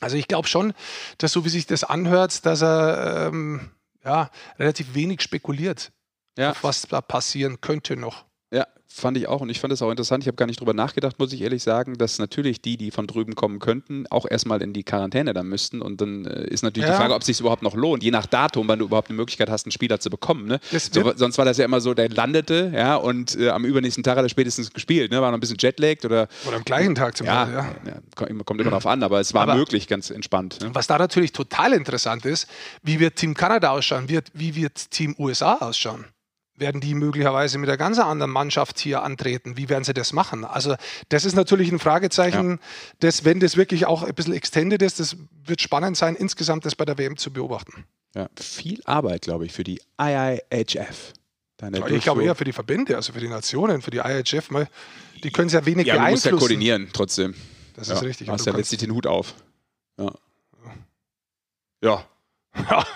Also 0.00 0.16
ich 0.16 0.26
glaube 0.26 0.48
schon, 0.48 0.74
dass 1.18 1.30
so 1.30 1.44
wie 1.44 1.48
sich 1.48 1.66
das 1.66 1.84
anhört, 1.84 2.44
dass 2.44 2.60
er 2.60 3.28
ähm, 3.28 3.70
ja, 4.04 4.30
relativ 4.58 4.94
wenig 4.94 5.22
spekuliert, 5.22 5.92
ja. 6.36 6.50
auf 6.50 6.64
was 6.64 6.82
da 6.82 7.00
passieren 7.00 7.60
könnte 7.60 7.96
noch. 7.96 8.24
Fand 8.94 9.16
ich 9.16 9.28
auch 9.28 9.40
und 9.40 9.48
ich 9.48 9.60
fand 9.60 9.72
es 9.72 9.82
auch 9.82 9.90
interessant. 9.90 10.24
Ich 10.24 10.28
habe 10.28 10.36
gar 10.36 10.46
nicht 10.46 10.60
drüber 10.60 10.74
nachgedacht, 10.74 11.18
muss 11.18 11.32
ich 11.32 11.42
ehrlich 11.42 11.62
sagen, 11.62 11.98
dass 11.98 12.18
natürlich 12.18 12.60
die, 12.60 12.76
die 12.76 12.90
von 12.90 13.06
drüben 13.06 13.34
kommen 13.34 13.58
könnten, 13.58 14.06
auch 14.10 14.26
erstmal 14.28 14.62
in 14.62 14.72
die 14.72 14.84
Quarantäne 14.84 15.32
dann 15.32 15.46
müssten. 15.48 15.82
Und 15.82 16.00
dann 16.00 16.26
äh, 16.26 16.46
ist 16.48 16.62
natürlich 16.62 16.88
ja. 16.88 16.94
die 16.94 17.00
Frage, 17.00 17.14
ob 17.14 17.22
es 17.22 17.26
sich 17.26 17.40
überhaupt 17.40 17.62
noch 17.62 17.74
lohnt, 17.74 18.02
je 18.02 18.10
nach 18.10 18.26
Datum, 18.26 18.68
wann 18.68 18.78
du 18.78 18.84
überhaupt 18.84 19.08
eine 19.08 19.16
Möglichkeit 19.16 19.50
hast, 19.50 19.66
einen 19.66 19.72
Spieler 19.72 20.00
zu 20.00 20.10
bekommen. 20.10 20.46
Ne? 20.46 20.60
So, 20.70 21.12
sonst 21.16 21.38
war 21.38 21.44
das 21.44 21.58
ja 21.58 21.64
immer 21.64 21.80
so, 21.80 21.94
der 21.94 22.08
landete, 22.08 22.72
ja, 22.74 22.96
und 22.96 23.38
äh, 23.38 23.48
am 23.50 23.64
übernächsten 23.64 24.04
Tag 24.04 24.16
hat 24.16 24.24
er 24.24 24.28
spätestens 24.28 24.72
gespielt, 24.72 25.10
ne? 25.10 25.20
War 25.20 25.30
noch 25.30 25.38
ein 25.38 25.40
bisschen 25.40 25.56
jetlagged 25.58 26.04
oder. 26.04 26.28
Oder 26.46 26.56
am 26.56 26.64
gleichen 26.64 26.94
Tag 26.94 27.16
zum 27.16 27.26
ja, 27.26 27.44
Beispiel, 27.44 27.90
ja. 27.90 27.92
ja. 27.94 28.44
Kommt 28.44 28.60
immer 28.60 28.70
darauf 28.70 28.86
an, 28.86 29.02
aber 29.02 29.20
es 29.20 29.34
war 29.34 29.42
aber 29.42 29.54
möglich, 29.54 29.88
ganz 29.88 30.10
entspannt. 30.10 30.58
Ne? 30.60 30.70
Was 30.72 30.86
da 30.86 30.98
natürlich 30.98 31.32
total 31.32 31.72
interessant 31.72 32.24
ist, 32.24 32.46
wie 32.82 33.00
wird 33.00 33.16
Team 33.16 33.34
Kanada 33.34 33.70
ausschauen, 33.70 34.08
wie, 34.08 34.20
wie 34.34 34.54
wird 34.54 34.90
Team 34.90 35.14
USA 35.18 35.54
ausschauen? 35.54 36.04
Werden 36.62 36.80
die 36.80 36.94
möglicherweise 36.94 37.58
mit 37.58 37.68
einer 37.68 37.76
ganz 37.76 37.98
anderen 37.98 38.32
Mannschaft 38.32 38.78
hier 38.78 39.02
antreten? 39.02 39.58
Wie 39.58 39.68
werden 39.68 39.84
sie 39.84 39.92
das 39.92 40.14
machen? 40.14 40.46
Also 40.46 40.76
das 41.10 41.26
ist 41.26 41.34
natürlich 41.34 41.70
ein 41.70 41.78
Fragezeichen, 41.78 42.52
ja. 42.52 42.58
das, 43.00 43.26
wenn 43.26 43.40
das 43.40 43.58
wirklich 43.58 43.84
auch 43.84 44.02
ein 44.02 44.14
bisschen 44.14 44.32
extended 44.32 44.80
ist, 44.80 45.00
das 45.00 45.16
wird 45.44 45.60
spannend 45.60 45.98
sein, 45.98 46.16
insgesamt 46.16 46.64
das 46.64 46.74
bei 46.74 46.86
der 46.86 46.96
WM 46.96 47.18
zu 47.18 47.30
beobachten. 47.30 47.84
Ja, 48.14 48.28
viel 48.38 48.80
Arbeit, 48.84 49.22
glaube 49.22 49.44
ich, 49.44 49.52
für 49.52 49.64
die 49.64 49.80
IIHF. 50.00 51.12
ich 51.90 52.02
glaube 52.02 52.24
eher 52.24 52.34
für 52.34 52.44
die 52.44 52.52
Verbände, 52.52 52.96
also 52.96 53.12
für 53.12 53.20
die 53.20 53.28
Nationen, 53.28 53.82
für 53.82 53.90
die 53.90 53.98
IHF. 53.98 54.50
Mal, 54.50 54.68
die 55.22 55.30
können 55.30 55.48
es 55.48 55.52
ja 55.52 55.66
wenig 55.66 55.86
ja, 55.86 55.94
beeinflussen. 55.94 56.28
Ja, 56.28 56.32
muss 56.32 56.40
ja 56.40 56.46
koordinieren 56.46 56.88
trotzdem. 56.92 57.34
Das 57.74 57.88
ist 57.88 58.02
richtig. 58.02 58.26
Du 58.26 58.32
hast 58.32 58.46
ja 58.46 58.54
letztlich 58.54 58.80
den 58.80 58.92
Hut 58.92 59.06
auf. 59.06 59.34
Ja. 59.98 60.12
Ja. 61.82 62.04
ja. 62.70 62.86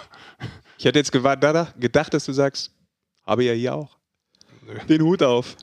Ich 0.78 0.84
hätte 0.84 0.98
jetzt 0.98 1.10
gedacht, 1.12 2.14
dass 2.14 2.24
du 2.24 2.32
sagst, 2.32 2.70
habe 3.26 3.42
ich 3.42 3.48
ja 3.48 3.54
hier 3.54 3.74
auch. 3.74 3.96
Nö. 4.66 4.74
Den 4.88 5.02
Hut 5.02 5.22
auf. 5.22 5.56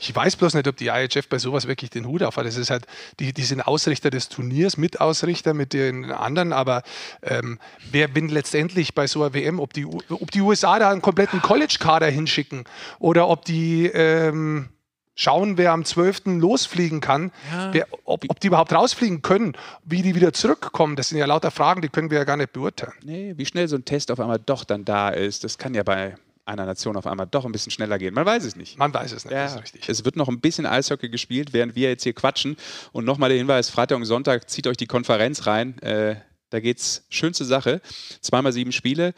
Ich 0.00 0.14
weiß 0.14 0.36
bloß 0.36 0.54
nicht, 0.54 0.68
ob 0.68 0.76
die 0.76 0.88
IHF 0.88 1.28
bei 1.28 1.38
sowas 1.38 1.66
wirklich 1.66 1.90
den 1.90 2.06
Hut 2.06 2.22
auf 2.22 2.36
hat. 2.36 2.46
Das 2.46 2.56
ist 2.56 2.70
halt, 2.70 2.86
die, 3.18 3.32
die 3.32 3.42
sind 3.42 3.62
Ausrichter 3.62 4.10
des 4.10 4.28
Turniers, 4.28 4.76
Mitausrichter 4.76 5.54
mit 5.54 5.72
den 5.72 6.12
anderen, 6.12 6.52
aber 6.52 6.82
ähm, 7.22 7.58
wer 7.90 8.08
bin 8.08 8.28
letztendlich 8.28 8.94
bei 8.94 9.06
so 9.06 9.22
einer 9.22 9.34
WM, 9.34 9.58
ob 9.58 9.72
die, 9.72 9.86
ob 9.86 10.30
die 10.30 10.40
USA 10.40 10.78
da 10.78 10.90
einen 10.90 11.02
kompletten 11.02 11.40
College-Kader 11.40 12.08
hinschicken 12.08 12.64
oder 12.98 13.28
ob 13.28 13.44
die 13.44 13.86
ähm, 13.86 14.68
schauen, 15.14 15.56
wer 15.56 15.72
am 15.72 15.84
12. 15.84 16.26
losfliegen 16.26 17.00
kann, 17.00 17.32
ja. 17.50 17.72
wer, 17.72 17.86
ob, 18.04 18.24
ob, 18.28 18.38
die 18.38 18.48
überhaupt 18.48 18.72
rausfliegen 18.72 19.22
können, 19.22 19.56
wie 19.84 20.02
die 20.02 20.14
wieder 20.14 20.32
zurückkommen, 20.32 20.94
das 20.96 21.08
sind 21.08 21.18
ja 21.18 21.26
lauter 21.26 21.50
Fragen, 21.50 21.80
die 21.80 21.88
können 21.88 22.10
wir 22.10 22.18
ja 22.18 22.24
gar 22.24 22.36
nicht 22.36 22.52
beurteilen. 22.52 22.92
Nee, 23.02 23.32
wie 23.36 23.46
schnell 23.46 23.66
so 23.66 23.76
ein 23.76 23.84
Test 23.84 24.10
auf 24.10 24.20
einmal 24.20 24.38
doch 24.38 24.64
dann 24.64 24.84
da 24.84 25.08
ist, 25.08 25.42
das 25.42 25.56
kann 25.56 25.74
ja 25.74 25.82
bei 25.82 26.16
einer 26.46 26.64
Nation 26.64 26.96
auf 26.96 27.06
einmal 27.06 27.26
doch 27.26 27.44
ein 27.44 27.52
bisschen 27.52 27.72
schneller 27.72 27.98
gehen. 27.98 28.14
Man 28.14 28.24
weiß 28.24 28.44
es 28.44 28.56
nicht. 28.56 28.78
Man 28.78 28.94
weiß 28.94 29.12
es 29.12 29.24
nicht, 29.24 29.34
ja. 29.34 29.62
Es 29.88 30.04
wird 30.04 30.16
noch 30.16 30.28
ein 30.28 30.40
bisschen 30.40 30.64
Eishockey 30.64 31.08
gespielt, 31.08 31.52
während 31.52 31.74
wir 31.74 31.88
jetzt 31.88 32.04
hier 32.04 32.12
quatschen. 32.12 32.56
Und 32.92 33.04
nochmal 33.04 33.28
der 33.28 33.38
Hinweis, 33.38 33.68
Freitag 33.68 33.96
und 33.96 34.04
Sonntag, 34.04 34.48
zieht 34.48 34.66
euch 34.66 34.76
die 34.76 34.86
Konferenz 34.86 35.46
rein. 35.46 35.78
Äh, 35.80 36.16
da 36.50 36.58
es 36.58 37.04
schön 37.08 37.34
zur 37.34 37.46
Sache. 37.46 37.80
Zweimal 38.20 38.52
sieben 38.52 38.72
Spiele. 38.72 39.12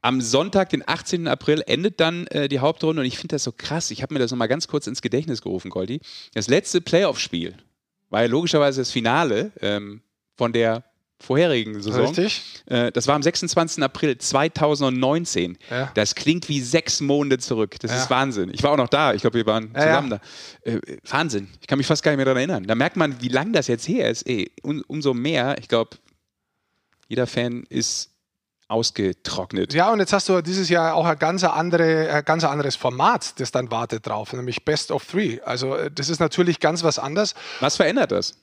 Am 0.00 0.20
Sonntag, 0.20 0.68
den 0.68 0.86
18. 0.86 1.26
April, 1.28 1.62
endet 1.66 1.98
dann 1.98 2.26
äh, 2.28 2.48
die 2.48 2.60
Hauptrunde 2.60 3.00
und 3.00 3.06
ich 3.06 3.18
finde 3.18 3.34
das 3.34 3.42
so 3.42 3.52
krass. 3.52 3.90
Ich 3.90 4.02
habe 4.02 4.14
mir 4.14 4.20
das 4.20 4.30
nochmal 4.30 4.48
ganz 4.48 4.68
kurz 4.68 4.86
ins 4.86 5.02
Gedächtnis 5.02 5.42
gerufen, 5.42 5.70
Goldi. 5.70 6.00
Das 6.34 6.48
letzte 6.48 6.80
Playoff-Spiel 6.80 7.56
war 8.10 8.22
ja 8.22 8.28
logischerweise 8.28 8.82
das 8.82 8.90
Finale 8.90 9.50
ähm, 9.60 10.02
von 10.36 10.52
der 10.52 10.84
vorherigen 11.20 11.80
Saison. 11.80 12.06
Richtig. 12.06 12.42
Äh, 12.66 12.92
das 12.92 13.06
war 13.06 13.14
am 13.14 13.22
26. 13.22 13.82
April 13.82 14.18
2019. 14.18 15.58
Ja. 15.70 15.90
Das 15.94 16.14
klingt 16.14 16.48
wie 16.48 16.60
sechs 16.60 17.00
Monate 17.00 17.38
zurück. 17.38 17.76
Das 17.80 17.90
ja. 17.90 17.98
ist 17.98 18.10
Wahnsinn. 18.10 18.50
Ich 18.52 18.62
war 18.62 18.72
auch 18.72 18.76
noch 18.76 18.88
da. 18.88 19.14
Ich 19.14 19.22
glaube, 19.22 19.38
wir 19.38 19.46
waren 19.46 19.74
zusammen 19.74 20.10
ja, 20.12 20.20
da. 20.64 20.70
Äh, 20.70 20.80
Wahnsinn. 21.08 21.48
Ich 21.60 21.66
kann 21.66 21.78
mich 21.78 21.86
fast 21.86 22.02
gar 22.02 22.12
nicht 22.12 22.16
mehr 22.16 22.26
daran 22.26 22.38
erinnern. 22.38 22.64
Da 22.64 22.74
merkt 22.74 22.96
man, 22.96 23.20
wie 23.20 23.28
lang 23.28 23.52
das 23.52 23.68
jetzt 23.68 23.88
her 23.88 24.10
ist. 24.10 24.26
Ey, 24.28 24.50
um, 24.62 24.82
umso 24.86 25.14
mehr, 25.14 25.56
ich 25.58 25.68
glaube, 25.68 25.96
jeder 27.08 27.26
Fan 27.26 27.64
ist 27.68 28.10
ausgetrocknet. 28.68 29.74
Ja, 29.74 29.92
und 29.92 30.00
jetzt 30.00 30.12
hast 30.12 30.28
du 30.28 30.40
dieses 30.40 30.68
Jahr 30.68 30.94
auch 30.94 31.04
ein 31.04 31.18
ganz, 31.18 31.44
andere, 31.44 32.10
ein 32.10 32.24
ganz 32.24 32.44
anderes 32.44 32.76
Format, 32.76 33.38
das 33.38 33.50
dann 33.52 33.70
wartet 33.70 34.06
drauf, 34.06 34.32
nämlich 34.32 34.64
Best 34.64 34.90
of 34.90 35.04
Three. 35.04 35.40
Also 35.44 35.76
äh, 35.76 35.90
das 35.90 36.08
ist 36.08 36.18
natürlich 36.18 36.60
ganz 36.60 36.82
was 36.82 36.98
anderes. 36.98 37.34
Was 37.60 37.76
verändert 37.76 38.10
das? 38.10 38.34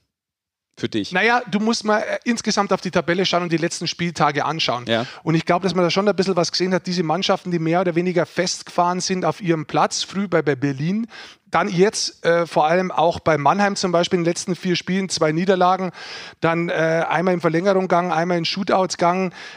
Für 0.77 0.89
dich? 0.89 1.11
Naja, 1.11 1.41
du 1.49 1.59
musst 1.59 1.83
mal 1.83 1.99
äh, 1.99 2.19
insgesamt 2.23 2.73
auf 2.73 2.81
die 2.81 2.91
Tabelle 2.91 3.25
schauen 3.25 3.43
und 3.43 3.51
die 3.51 3.57
letzten 3.57 3.87
Spieltage 3.87 4.45
anschauen. 4.45 4.85
Ja. 4.87 5.05
Und 5.23 5.35
ich 5.35 5.45
glaube, 5.45 5.63
dass 5.63 5.75
man 5.75 5.83
da 5.83 5.89
schon 5.89 6.07
ein 6.07 6.15
bisschen 6.15 6.35
was 6.35 6.51
gesehen 6.51 6.73
hat. 6.73 6.87
Diese 6.87 7.03
Mannschaften, 7.03 7.51
die 7.51 7.59
mehr 7.59 7.81
oder 7.81 7.95
weniger 7.95 8.25
festgefahren 8.25 8.99
sind 8.99 9.25
auf 9.25 9.41
ihrem 9.41 9.65
Platz, 9.65 10.03
früh 10.03 10.27
bei, 10.27 10.41
bei 10.41 10.55
Berlin, 10.55 11.07
dann 11.51 11.67
jetzt 11.69 12.25
äh, 12.25 12.47
vor 12.47 12.67
allem 12.67 12.91
auch 12.91 13.19
bei 13.19 13.37
Mannheim 13.37 13.75
zum 13.75 13.91
Beispiel 13.91 14.17
in 14.17 14.23
den 14.23 14.29
letzten 14.29 14.55
vier 14.55 14.75
Spielen 14.75 15.09
zwei 15.09 15.31
Niederlagen, 15.31 15.91
dann 16.39 16.69
äh, 16.69 17.05
einmal 17.07 17.33
in 17.33 17.41
Verlängerung 17.41 17.91
einmal 17.91 18.37
in 18.37 18.45
Shootouts. 18.45 18.97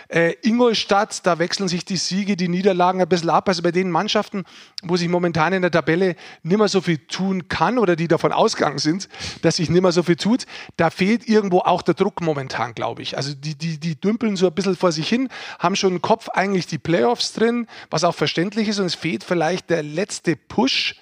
Äh, 0.09 0.35
Ingolstadt, 0.43 1.25
da 1.27 1.39
wechseln 1.39 1.69
sich 1.69 1.85
die 1.85 1.97
Siege, 1.97 2.37
die 2.37 2.49
Niederlagen 2.49 3.01
ein 3.01 3.09
bisschen 3.09 3.31
ab. 3.31 3.49
Also 3.49 3.63
bei 3.63 3.71
den 3.71 3.91
Mannschaften, 3.91 4.45
wo 4.83 4.97
sich 4.97 5.09
momentan 5.09 5.53
in 5.53 5.63
der 5.63 5.71
Tabelle 5.71 6.17
nicht 6.43 6.59
mehr 6.59 6.69
so 6.69 6.81
viel 6.81 6.99
tun 6.99 7.49
kann 7.49 7.79
oder 7.79 7.97
die 7.97 8.09
davon 8.09 8.33
ausgegangen 8.33 8.79
sind, 8.79 9.09
dass 9.43 9.57
sich 9.57 9.71
nicht 9.71 9.83
mehr 9.83 9.93
so 9.93 10.03
viel 10.03 10.17
tut, 10.17 10.47
da 10.77 10.91
fehlt 10.91 11.29
irgendwo 11.29 11.61
auch 11.61 11.83
der 11.83 11.95
Druck 11.95 12.21
momentan, 12.21 12.75
glaube 12.75 13.03
ich. 13.03 13.17
Also 13.17 13.35
die, 13.35 13.55
die, 13.55 13.79
die 13.79 14.01
dümpeln 14.01 14.37
so 14.37 14.47
ein 14.47 14.55
bisschen 14.55 14.77
vor 14.77 14.93
sich 14.93 15.09
hin, 15.09 15.29
haben 15.59 15.77
schon 15.77 15.93
im 15.93 16.03
Kopf 16.03 16.29
eigentlich 16.31 16.67
die 16.67 16.79
Playoffs 16.79 17.33
drin, 17.33 17.67
was 17.91 18.05
auch 18.05 18.15
verständlich 18.15 18.69
ist 18.69 18.79
und 18.81 18.87
es 18.87 18.95
fehlt 18.95 19.25
vielleicht 19.25 19.71
der 19.71 19.83
letzte 19.83 20.37
Push, 20.37 20.97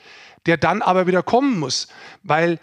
der 0.47 0.57
dann 0.57 0.83
aber 0.83 1.07
wieder 1.07 1.23
kommen 1.23 1.59
muss. 1.59 1.89
Weil 2.23 2.59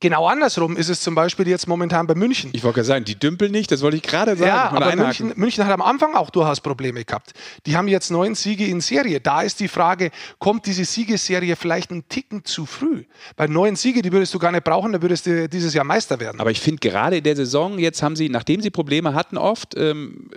Genau 0.00 0.28
andersrum 0.28 0.76
ist 0.76 0.88
es 0.88 1.00
zum 1.00 1.16
Beispiel 1.16 1.48
jetzt 1.48 1.66
momentan 1.66 2.06
bei 2.06 2.14
München. 2.14 2.50
Ich 2.52 2.62
wollte 2.62 2.76
gerade 2.76 2.86
sagen, 2.86 3.04
die 3.04 3.18
dümpeln 3.18 3.50
nicht, 3.50 3.72
das 3.72 3.82
wollte 3.82 3.96
ich 3.96 4.04
gerade 4.04 4.36
sagen. 4.36 4.48
Ja, 4.48 4.70
aber 4.70 4.94
München, 4.94 5.32
München, 5.34 5.64
hat 5.64 5.72
am 5.72 5.82
Anfang 5.82 6.14
auch 6.14 6.30
durchaus 6.30 6.60
Probleme 6.60 7.04
gehabt. 7.04 7.32
Die 7.66 7.76
haben 7.76 7.88
jetzt 7.88 8.12
neun 8.12 8.36
Siege 8.36 8.64
in 8.66 8.80
Serie. 8.80 9.18
Da 9.20 9.42
ist 9.42 9.58
die 9.58 9.66
Frage, 9.66 10.12
kommt 10.38 10.66
diese 10.66 10.84
Siegesserie 10.84 11.56
vielleicht 11.56 11.90
einen 11.90 12.08
Ticken 12.08 12.44
zu 12.44 12.64
früh? 12.64 13.06
Weil 13.36 13.48
neun 13.48 13.74
Siege, 13.74 14.00
die 14.00 14.12
würdest 14.12 14.32
du 14.32 14.38
gar 14.38 14.52
nicht 14.52 14.62
brauchen, 14.62 14.92
da 14.92 15.02
würdest 15.02 15.26
du 15.26 15.48
dieses 15.48 15.74
Jahr 15.74 15.84
Meister 15.84 16.20
werden. 16.20 16.40
Aber 16.40 16.52
ich 16.52 16.60
finde 16.60 16.78
gerade 16.78 17.16
in 17.16 17.24
der 17.24 17.34
Saison, 17.34 17.80
jetzt 17.80 18.00
haben 18.00 18.14
sie, 18.14 18.28
nachdem 18.28 18.60
sie 18.60 18.70
Probleme 18.70 19.14
hatten 19.14 19.36
oft, 19.36 19.76
ähm, 19.76 20.30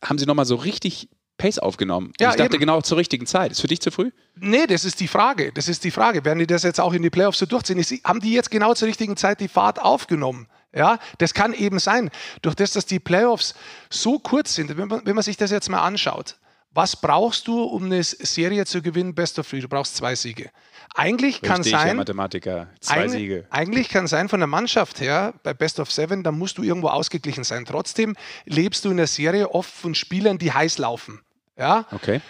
haben 0.00 0.18
sie 0.18 0.26
nochmal 0.26 0.46
so 0.46 0.54
richtig 0.54 1.08
Pace 1.38 1.58
aufgenommen. 1.58 2.12
Ja, 2.20 2.30
ich 2.30 2.36
dachte 2.36 2.54
eben. 2.54 2.60
genau 2.60 2.80
zur 2.82 2.98
richtigen 2.98 3.26
Zeit. 3.26 3.52
Ist 3.52 3.60
für 3.60 3.68
dich 3.68 3.80
zu 3.80 3.90
früh? 3.90 4.10
Nee, 4.36 4.66
das 4.66 4.84
ist 4.84 5.00
die 5.00 5.08
Frage. 5.08 5.52
Das 5.52 5.68
ist 5.68 5.84
die 5.84 5.90
Frage. 5.90 6.24
Werden 6.24 6.40
die 6.40 6.46
das 6.46 6.64
jetzt 6.64 6.80
auch 6.80 6.92
in 6.92 7.02
die 7.02 7.10
Playoffs 7.10 7.38
so 7.38 7.46
durchziehen? 7.46 7.82
Haben 8.04 8.20
die 8.20 8.32
jetzt 8.32 8.50
genau 8.50 8.74
zur 8.74 8.88
richtigen 8.88 9.16
Zeit 9.16 9.40
die 9.40 9.48
Fahrt 9.48 9.80
aufgenommen? 9.80 10.48
Ja, 10.74 10.98
das 11.16 11.32
kann 11.32 11.54
eben 11.54 11.78
sein. 11.78 12.10
Durch 12.42 12.54
das, 12.54 12.72
dass 12.72 12.84
die 12.84 12.98
Playoffs 12.98 13.54
so 13.88 14.18
kurz 14.18 14.54
sind, 14.54 14.76
wenn 14.76 14.88
man, 14.88 15.06
wenn 15.06 15.14
man 15.14 15.24
sich 15.24 15.36
das 15.38 15.50
jetzt 15.50 15.70
mal 15.70 15.80
anschaut, 15.80 16.36
was 16.72 16.94
brauchst 16.94 17.48
du, 17.48 17.62
um 17.62 17.86
eine 17.86 18.02
Serie 18.02 18.66
zu 18.66 18.82
gewinnen? 18.82 19.14
Best 19.14 19.38
of 19.38 19.48
three. 19.48 19.60
Du 19.60 19.68
brauchst 19.68 19.96
zwei 19.96 20.14
Siege. 20.14 20.50
Eigentlich 20.94 21.36
Richtig, 21.36 21.48
kann 21.48 21.62
sein. 21.62 21.88
Ja, 21.88 21.94
Mathematiker, 21.94 22.68
zwei 22.80 23.02
ein, 23.02 23.08
Siege. 23.08 23.46
Eigentlich 23.50 23.88
kann 23.88 24.06
sein 24.06 24.28
von 24.28 24.40
der 24.40 24.46
Mannschaft 24.46 25.00
her, 25.00 25.34
bei 25.42 25.54
Best 25.54 25.80
of 25.80 25.90
Seven, 25.90 26.22
da 26.22 26.30
musst 26.30 26.58
du 26.58 26.62
irgendwo 26.62 26.88
ausgeglichen 26.88 27.44
sein. 27.44 27.64
Trotzdem 27.64 28.16
lebst 28.44 28.84
du 28.84 28.90
in 28.90 28.98
der 28.98 29.06
Serie 29.06 29.50
oft 29.54 29.72
von 29.72 29.94
Spielern, 29.94 30.38
die 30.38 30.52
heiß 30.52 30.78
laufen. 30.78 31.20
Ja? 31.58 31.86
Okay. 31.92 32.20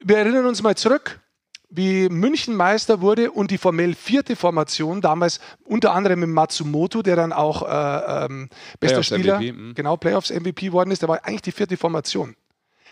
Wir 0.00 0.18
erinnern 0.18 0.46
uns 0.46 0.62
mal 0.62 0.76
zurück, 0.76 1.20
wie 1.70 2.08
München 2.10 2.54
Meister 2.54 3.00
wurde 3.00 3.30
und 3.30 3.50
die 3.50 3.58
formell 3.58 3.94
vierte 3.94 4.36
Formation, 4.36 5.00
damals 5.00 5.40
unter 5.64 5.94
anderem 5.94 6.20
mit 6.20 6.28
Matsumoto, 6.28 7.02
der 7.02 7.16
dann 7.16 7.32
auch 7.32 7.62
äh, 7.62 8.24
ähm, 8.26 8.50
bester 8.78 9.00
Playoffs 9.00 9.06
Spieler, 9.06 9.36
MVP, 9.38 9.52
mhm. 9.52 9.74
genau, 9.74 9.96
Playoffs 9.96 10.30
MVP 10.30 10.72
worden 10.72 10.90
ist, 10.90 11.00
der 11.00 11.08
war 11.08 11.24
eigentlich 11.24 11.42
die 11.42 11.52
vierte 11.52 11.76
Formation. 11.76 12.36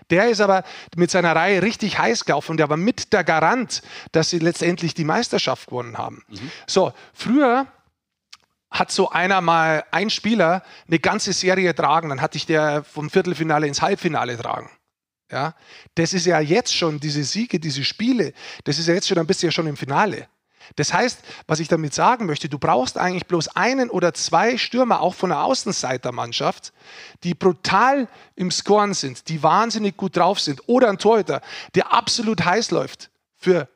Der 0.09 0.31
ist 0.31 0.41
aber 0.41 0.65
mit 0.97 1.11
seiner 1.11 1.37
Reihe 1.37 1.63
richtig 1.63 1.99
heiß 1.99 2.25
gelaufen 2.25 2.53
und 2.53 2.57
der 2.57 2.71
war 2.71 2.79
mit 2.79 3.13
der 3.13 3.23
Garant, 3.23 3.83
dass 4.13 4.31
sie 4.31 4.39
letztendlich 4.39 4.95
die 4.95 5.05
Meisterschaft 5.05 5.69
gewonnen 5.69 5.99
haben. 5.99 6.25
Mhm. 6.29 6.51
So, 6.67 6.95
früher 7.13 7.67
hat 8.71 8.91
so 8.91 9.11
einer 9.11 9.43
mal, 9.43 9.85
ein 9.91 10.09
Spieler, 10.09 10.63
eine 10.89 11.01
ganze 11.01 11.35
Serie 11.35 11.75
tragen, 11.75 12.09
dann 12.09 12.23
hatte 12.23 12.39
ich 12.39 12.47
der 12.47 12.83
vom 12.83 13.11
Viertelfinale 13.11 13.67
ins 13.67 13.83
Halbfinale 13.83 14.39
tragen. 14.39 14.71
Ja, 15.31 15.55
das 15.95 16.13
ist 16.13 16.27
ja 16.27 16.41
jetzt 16.41 16.75
schon 16.75 16.99
diese 16.99 17.23
Siege, 17.23 17.61
diese 17.61 17.85
Spiele, 17.85 18.33
das 18.65 18.79
ist 18.79 18.89
ja 18.89 18.95
jetzt 18.95 19.07
schon 19.07 19.19
ein 19.19 19.27
bisschen 19.27 19.53
schon 19.53 19.67
im 19.67 19.77
Finale. 19.77 20.29
Das 20.77 20.93
heißt, 20.93 21.21
was 21.47 21.61
ich 21.61 21.69
damit 21.69 21.95
sagen 21.95 22.27
möchte, 22.27 22.49
du 22.49 22.59
brauchst 22.59 22.97
eigentlich 22.97 23.27
bloß 23.27 23.49
einen 23.57 23.91
oder 23.91 24.15
zwei 24.15 24.57
Stürmer, 24.57 25.01
auch 25.01 25.15
von 25.15 25.31
der 25.31 25.43
Außenseitermannschaft, 25.43 26.73
die 27.25 27.35
brutal 27.35 28.09
im 28.37 28.51
Scoren 28.51 28.95
sind, 28.95 29.29
die 29.29 29.43
wahnsinnig 29.43 29.97
gut 29.97 30.17
drauf 30.17 30.41
sind, 30.41 30.63
oder 30.69 30.89
ein 30.89 30.99
Torhüter, 30.99 31.41
der 31.75 31.93
absolut 31.93 32.45
heiß 32.45 32.71
läuft 32.71 33.11
für, 33.37 33.69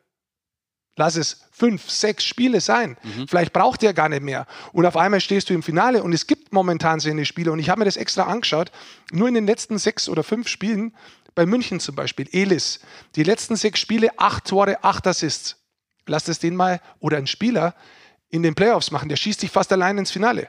lass 0.97 1.17
es 1.17 1.47
fünf, 1.51 1.91
sechs 1.91 2.25
Spiele 2.25 2.61
sein. 2.61 2.97
Mhm. 3.03 3.29
Vielleicht 3.29 3.53
braucht 3.53 3.83
er 3.83 3.95
gar 3.95 4.09
nicht 4.09 4.23
mehr. 4.23 4.47
Und 4.73 4.87
auf 4.87 4.97
einmal 4.97 5.21
stehst 5.21 5.51
du 5.51 5.55
im 5.55 5.63
Finale 5.63 6.03
und 6.03 6.13
es 6.13 6.27
gibt 6.27 6.53
momentan 6.53 7.01
so 7.01 7.11
eine 7.11 7.25
Spiele 7.25 7.51
und 7.51 7.59
ich 7.59 7.71
habe 7.71 7.81
mir 7.81 7.87
das 7.87 7.97
extra 7.97 8.25
angeschaut. 8.25 8.71
Nur 9.11 9.29
in 9.29 9.35
den 9.35 9.47
letzten 9.47 9.79
sechs 9.79 10.09
oder 10.09 10.23
fünf 10.23 10.49
Spielen 10.49 10.95
bei 11.35 11.47
München 11.47 11.81
zum 11.81 11.95
Beispiel, 11.95 12.29
Elis, 12.33 12.81
die 13.17 13.23
letzten 13.23 13.57
sechs 13.57 13.81
Spiele, 13.81 14.11
acht 14.19 14.45
Tore, 14.47 14.83
acht 14.85 15.07
Assists. 15.07 15.57
lass 16.07 16.25
das 16.25 16.39
den 16.39 16.57
mal 16.57 16.81
oder 17.01 17.17
ein 17.17 17.27
Spieler 17.27 17.75
in 18.29 18.43
den 18.43 18.55
Playoffs 18.55 18.91
machen, 18.91 19.09
der 19.09 19.17
schießt 19.17 19.41
sich 19.41 19.51
fast 19.51 19.73
allein 19.73 19.99
ins 19.99 20.11
Finale. 20.11 20.49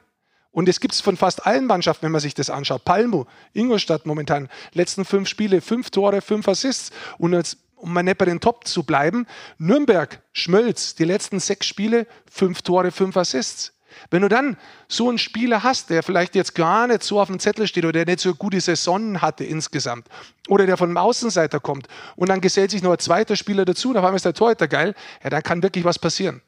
Und 0.52 0.70
es 0.70 0.80
gibt 0.80 0.94
es 0.94 1.02
von 1.02 1.18
fast 1.18 1.46
allen 1.46 1.66
Mannschaften, 1.66 2.06
wenn 2.06 2.14
man 2.14 2.22
sich 2.22 2.34
das 2.34 2.50
anschaut. 2.50 2.86
Palmo, 2.86 3.28
Ingolstadt 3.54 4.06
momentan, 4.06 4.50
letzten 4.72 5.04
fünf 5.04 5.28
Spiele, 5.28 5.60
fünf 5.60 5.90
Tore, 5.90 6.22
fünf 6.22 6.48
Assists. 6.48 6.92
Und 7.18 7.36
als, 7.36 7.58
um 7.76 7.92
mal 7.92 8.04
nicht 8.04 8.18
bei 8.18 8.26
den 8.26 8.40
Top 8.40 8.66
zu 8.66 8.84
bleiben, 8.84 9.28
Nürnberg, 9.58 10.22
Schmölz, 10.32 10.96
die 10.96 11.04
letzten 11.04 11.42
sechs 11.42 11.68
Spiele, 11.68 12.08
fünf 12.32 12.62
Tore, 12.62 12.92
fünf 12.92 13.18
Assists. 13.18 13.74
Wenn 14.10 14.22
du 14.22 14.30
dann 14.30 14.58
so 14.88 15.10
einen 15.10 15.18
Spieler 15.18 15.64
hast, 15.64 15.89
der 15.89 16.04
vielleicht 16.04 16.36
jetzt 16.36 16.56
gar 16.56 16.88
nicht 16.88 17.04
so 17.04 17.20
auf 17.20 17.28
dem 17.28 17.39
Zettel 17.39 17.68
steht 17.68 17.86
oder 17.86 18.06
der 18.06 18.06
nicht 18.06 18.20
so 18.20 18.36
gute 18.36 18.62
Saison 18.62 19.22
hatte 19.22 19.43
insgesamt 19.43 20.08
oder 20.48 20.66
der 20.66 20.78
von 20.78 20.89
einem 20.89 20.98
Außenseiter 20.98 21.60
kommt 21.60 21.88
und 22.16 22.30
dann 22.30 22.41
gesellt 22.41 22.72
sich 22.72 22.84
noch 22.84 22.91
ein 22.91 23.00
zweiter 23.00 23.36
Spieler 23.36 23.66
dazu 23.66 23.91
auf 23.91 23.98
einmal 23.98 24.16
ist 24.16 24.26
der 24.26 24.34
Torhüter 24.34 24.68
geil, 24.68 24.96
ja, 25.24 25.30
dann 25.30 25.43
kann 25.43 25.64
wirklich 25.64 25.86
was 25.86 26.00
passieren. 26.00 26.41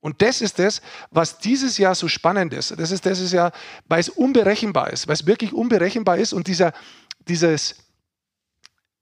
Und 0.00 0.20
das 0.20 0.40
ist 0.40 0.58
das, 0.58 0.82
was 1.10 1.38
dieses 1.38 1.78
Jahr 1.78 1.94
so 1.94 2.08
spannend 2.08 2.52
ist. 2.52 2.76
Das 2.76 2.90
ist, 2.90 3.06
das 3.06 3.20
ist 3.20 3.32
ja, 3.32 3.52
weil 3.86 4.00
es 4.00 4.08
unberechenbar 4.08 4.92
ist, 4.92 5.06
weil 5.06 5.14
es 5.14 5.26
wirklich 5.26 5.52
unberechenbar 5.52 6.18
ist 6.18 6.32
und 6.32 6.48
dieser, 6.48 6.72
dieses, 7.28 7.76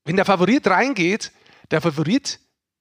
wenn 0.05 0.17
der 0.17 0.27
Favorit 0.27 0.67
reingeht, 0.67 1.33
der 1.71 1.81
Favorit 1.81 2.39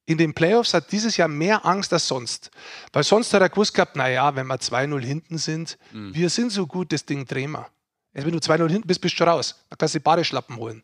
in 0.09 0.17
den 0.17 0.33
Playoffs 0.33 0.73
hat 0.73 0.91
dieses 0.91 1.17
Jahr 1.17 1.27
mehr 1.27 1.67
Angst 1.67 1.93
als 1.93 2.07
sonst. 2.07 2.49
Weil 2.91 3.03
sonst 3.03 3.31
hat 3.31 3.43
er 3.43 3.49
gewusst 3.49 3.75
gehabt, 3.75 3.95
naja, 3.95 4.35
wenn 4.35 4.47
wir 4.47 4.55
2-0 4.55 4.99
hinten 5.01 5.37
sind, 5.37 5.77
mhm. 5.93 6.15
wir 6.15 6.31
sind 6.31 6.51
so 6.51 6.65
gut, 6.65 6.91
das 6.91 7.05
Ding 7.05 7.27
drehen 7.27 7.51
wir. 7.51 7.67
Also 8.15 8.25
wenn 8.25 8.33
du 8.33 8.39
2-0 8.39 8.71
hinten 8.71 8.87
bist, 8.87 9.01
bist 9.01 9.13
du 9.13 9.17
schon 9.17 9.27
raus. 9.27 9.63
Dann 9.69 9.77
kannst 9.77 9.93
du 9.93 9.99
die 9.99 10.03
Badeschlappen 10.03 10.55
holen. 10.55 10.81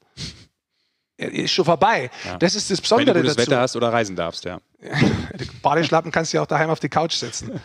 ist 1.17 1.53
schon 1.53 1.65
vorbei. 1.65 2.11
Ja. 2.23 2.37
Das 2.37 2.53
ist 2.53 2.69
das 2.69 2.79
Besondere 2.79 3.15
Wenn 3.15 3.23
du 3.23 3.29
gutes 3.29 3.37
dazu. 3.37 3.49
Wetter 3.49 3.61
hast 3.61 3.75
oder 3.75 3.91
reisen 3.91 4.15
darfst, 4.15 4.45
ja. 4.45 4.59
die 4.79 5.45
Badeschlappen 5.63 6.11
kannst 6.11 6.31
du 6.31 6.37
ja 6.37 6.43
auch 6.43 6.47
daheim 6.47 6.69
auf 6.69 6.79
die 6.79 6.89
Couch 6.89 7.13
setzen. 7.13 7.59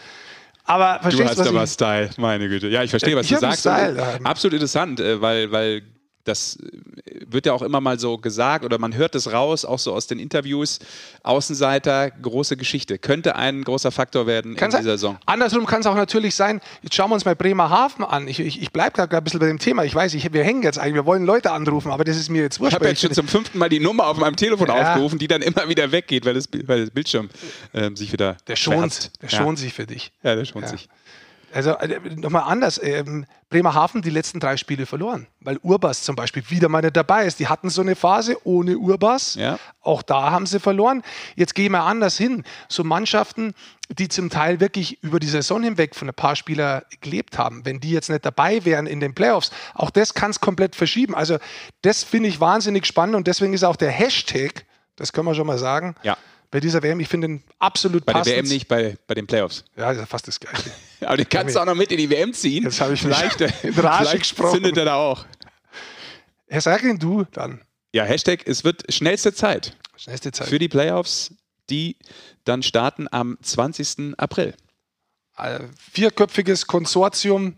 Aber 0.65 0.99
verstehst 1.03 1.35
du 1.35 1.41
hast 1.41 1.47
aber 1.47 1.67
Style, 1.67 2.11
meine 2.17 2.49
Güte. 2.49 2.69
Ja, 2.69 2.83
ich 2.83 2.91
verstehe, 2.91 3.17
was 3.17 3.27
ich 3.27 3.33
du 3.33 3.39
sagst. 3.39 3.61
Style, 3.61 4.21
Absolut 4.25 4.55
interessant, 4.55 4.99
äh, 4.99 5.21
weil, 5.21 5.53
weil 5.53 5.83
das 6.25 6.59
wird 7.27 7.47
ja 7.47 7.53
auch 7.53 7.63
immer 7.63 7.81
mal 7.81 7.99
so 7.99 8.19
gesagt 8.19 8.65
oder 8.65 8.79
man 8.79 8.95
hört 8.95 9.15
es 9.15 9.33
raus, 9.33 9.65
auch 9.65 9.79
so 9.79 9.93
aus 9.93 10.07
den 10.07 10.19
Interviews. 10.19 10.79
Außenseiter, 11.23 12.11
große 12.11 12.57
Geschichte. 12.57 12.99
Könnte 12.99 13.37
ein 13.37 13.63
großer 13.65 13.91
Faktor 13.91 14.27
werden 14.27 14.57
kann 14.57 14.71
in 14.71 14.79
dieser 14.79 14.93
Saison. 14.93 15.19
Andersrum 15.27 15.67
kann 15.67 15.81
es 15.81 15.87
auch 15.87 15.95
natürlich 15.95 16.35
sein, 16.35 16.61
jetzt 16.83 16.95
schauen 16.95 17.11
wir 17.11 17.15
uns 17.15 17.25
mal 17.25 17.37
Bremerhaven 17.37 18.05
an. 18.05 18.29
Ich, 18.29 18.41
ich, 18.41 18.61
ich 18.61 18.73
bleibe 18.73 18.93
gerade 18.93 19.17
ein 19.17 19.25
bisschen 19.25 19.41
bei 19.41 19.47
dem 19.47 19.59
Thema. 19.59 19.85
Ich 19.85 19.95
weiß, 19.95 20.15
ich, 20.15 20.33
wir 20.33 20.45
hängen 20.45 20.63
jetzt 20.63 20.79
eigentlich, 20.79 20.95
wir 20.95 21.07
wollen 21.07 21.25
Leute 21.25 21.53
anrufen, 21.53 21.91
aber 21.91 22.05
das 22.05 22.17
ist 22.17 22.29
mir 22.29 22.43
jetzt 22.43 22.61
wurscht. 22.61 22.73
Ich 22.73 22.75
habe 22.75 22.89
jetzt 22.89 23.01
schon 23.01 23.13
zum 23.13 23.29
fünften 23.29 23.59
Mal 23.59 23.69
die 23.69 23.81
Nummer 23.81 24.07
auf 24.07 24.19
meinem 24.19 24.37
Telefon 24.37 24.69
ja. 24.69 24.75
aufgerufen, 24.75 25.19
die 25.19 25.29
dann 25.29 25.43
immer 25.43 25.69
wieder 25.69 25.91
weggeht, 25.93 26.25
weil 26.25 26.35
das, 26.35 26.49
weil 26.67 26.81
das 26.81 26.91
Bildschirm 26.91 27.31
äh, 27.73 27.91
sich 27.95 28.13
wieder. 28.13 28.37
Der 28.47 28.57
schont, 28.57 29.11
der 29.23 29.29
schont 29.29 29.59
sich 29.59 29.73
für 29.73 29.87
dich. 29.87 30.13
Ja, 30.23 30.35
der 30.35 30.45
schont 30.45 30.65
ja. 30.65 30.71
sich. 30.71 30.89
Also 31.53 31.71
äh, 31.73 31.99
nochmal 32.17 32.45
anders. 32.47 32.81
Ähm, 32.83 33.27
Bremerhaven 33.49 34.03
die 34.03 34.11
letzten 34.11 34.39
drei 34.39 34.57
Spiele 34.57 34.87
verloren, 34.87 35.27
weil 35.41 35.59
Urbas 35.63 36.03
zum 36.03 36.15
Beispiel 36.15 36.49
wieder 36.51 36.69
mal 36.69 36.83
nicht 36.83 36.97
dabei 36.97 37.27
ist. 37.27 37.41
Die 37.41 37.49
hatten 37.49 37.69
so 37.69 37.83
eine 37.83 37.97
Phase 37.97 38.37
ohne 38.45 38.79
Urbas. 38.79 39.35
Ja. 39.35 39.59
Auch 39.81 40.03
da 40.03 40.31
haben 40.31 40.47
sie 40.47 40.61
verloren. 40.61 41.03
Jetzt 41.35 41.55
gehen 41.55 41.73
wir 41.73 41.83
anders 41.83 42.17
hin. 42.17 42.45
So 42.69 42.85
Mannschaften, 42.85 43.55
die 43.89 44.09
zum 44.09 44.31
Teil 44.31 44.61
wirklich 44.61 45.03
über 45.03 45.19
die 45.19 45.27
Saison 45.27 45.63
hinweg 45.65 45.97
von 45.97 46.09
ein 46.09 46.15
paar 46.15 46.37
Spielern 46.37 46.83
gelebt 47.01 47.39
haben, 47.39 47.65
wenn 47.65 47.81
die 47.81 47.91
jetzt 47.91 48.09
nicht 48.09 48.25
dabei 48.25 48.65
wären 48.65 48.87
in 48.87 49.01
den 49.01 49.15
Playoffs, 49.15 49.51
auch 49.75 49.91
das 49.91 50.15
kann 50.15 50.31
es 50.31 50.41
komplett 50.41 50.77
verschieben. 50.77 51.17
Also 51.17 51.39
das 51.83 52.05
finde 52.05 52.29
ich 52.29 52.41
wahnsinnig 52.41 52.87
spannend 52.87 53.17
und 53.17 53.27
deswegen 53.27 53.53
ist 53.53 53.65
auch 53.65 53.77
der 53.77 53.91
Hashtag, 53.91 54.65
das 54.95 55.13
können 55.13 55.27
wir 55.27 55.35
schon 55.35 55.47
mal 55.49 55.59
sagen, 55.59 55.97
ja 56.05 56.17
bei 56.51 56.61
dieser 56.61 56.83
WM. 56.83 57.01
Ich 57.01 57.09
finde 57.09 57.29
ihn 57.29 57.43
absolut 57.59 58.05
bei 58.05 58.13
passend. 58.13 58.27
Bei 58.27 58.31
der 58.31 58.45
WM 58.45 58.49
nicht, 58.49 58.69
bei, 58.69 58.97
bei 59.07 59.15
den 59.15 59.27
Playoffs. 59.27 59.65
Ja, 59.77 59.93
das 59.93 60.03
ist 60.03 60.09
fast 60.09 60.29
das 60.29 60.41
Gleiche. 60.41 60.71
Aber 61.01 61.17
den 61.17 61.29
kannst 61.29 61.55
du 61.55 61.61
auch 61.61 61.65
noch 61.65 61.75
mit 61.75 61.93
in 61.93 61.99
die 61.99 62.11
WM 62.11 62.33
ziehen. 62.33 62.65
Jetzt 62.65 62.81
habe 62.81 62.95
ich 62.95 63.01
vielleicht, 63.01 63.41
in 63.63 63.75
Rage 63.75 63.99
vielleicht 63.99 64.19
gesprochen. 64.19 64.55
zündet 64.55 64.77
er 64.77 64.85
da 64.87 64.95
auch. 64.97 65.25
Herr 66.49 66.61
Serkin, 66.61 66.99
du 66.99 67.25
dann. 67.33 67.61
Ja, 67.93 68.05
Hashtag, 68.05 68.47
es 68.47 68.65
wird 68.65 68.93
schnellste 68.93 69.33
Zeit. 69.33 69.77
Schnellste 69.97 70.33
Zeit. 70.33 70.49
Für 70.49 70.59
die 70.59 70.69
Playoffs, 70.69 71.35
die 71.69 71.97
dann 72.45 72.63
starten 72.63 73.07
am 73.11 73.39
20. 73.41 74.15
April. 74.19 74.55
Ein 75.35 75.71
vierköpfiges 75.93 76.67
Konsortium 76.67 77.57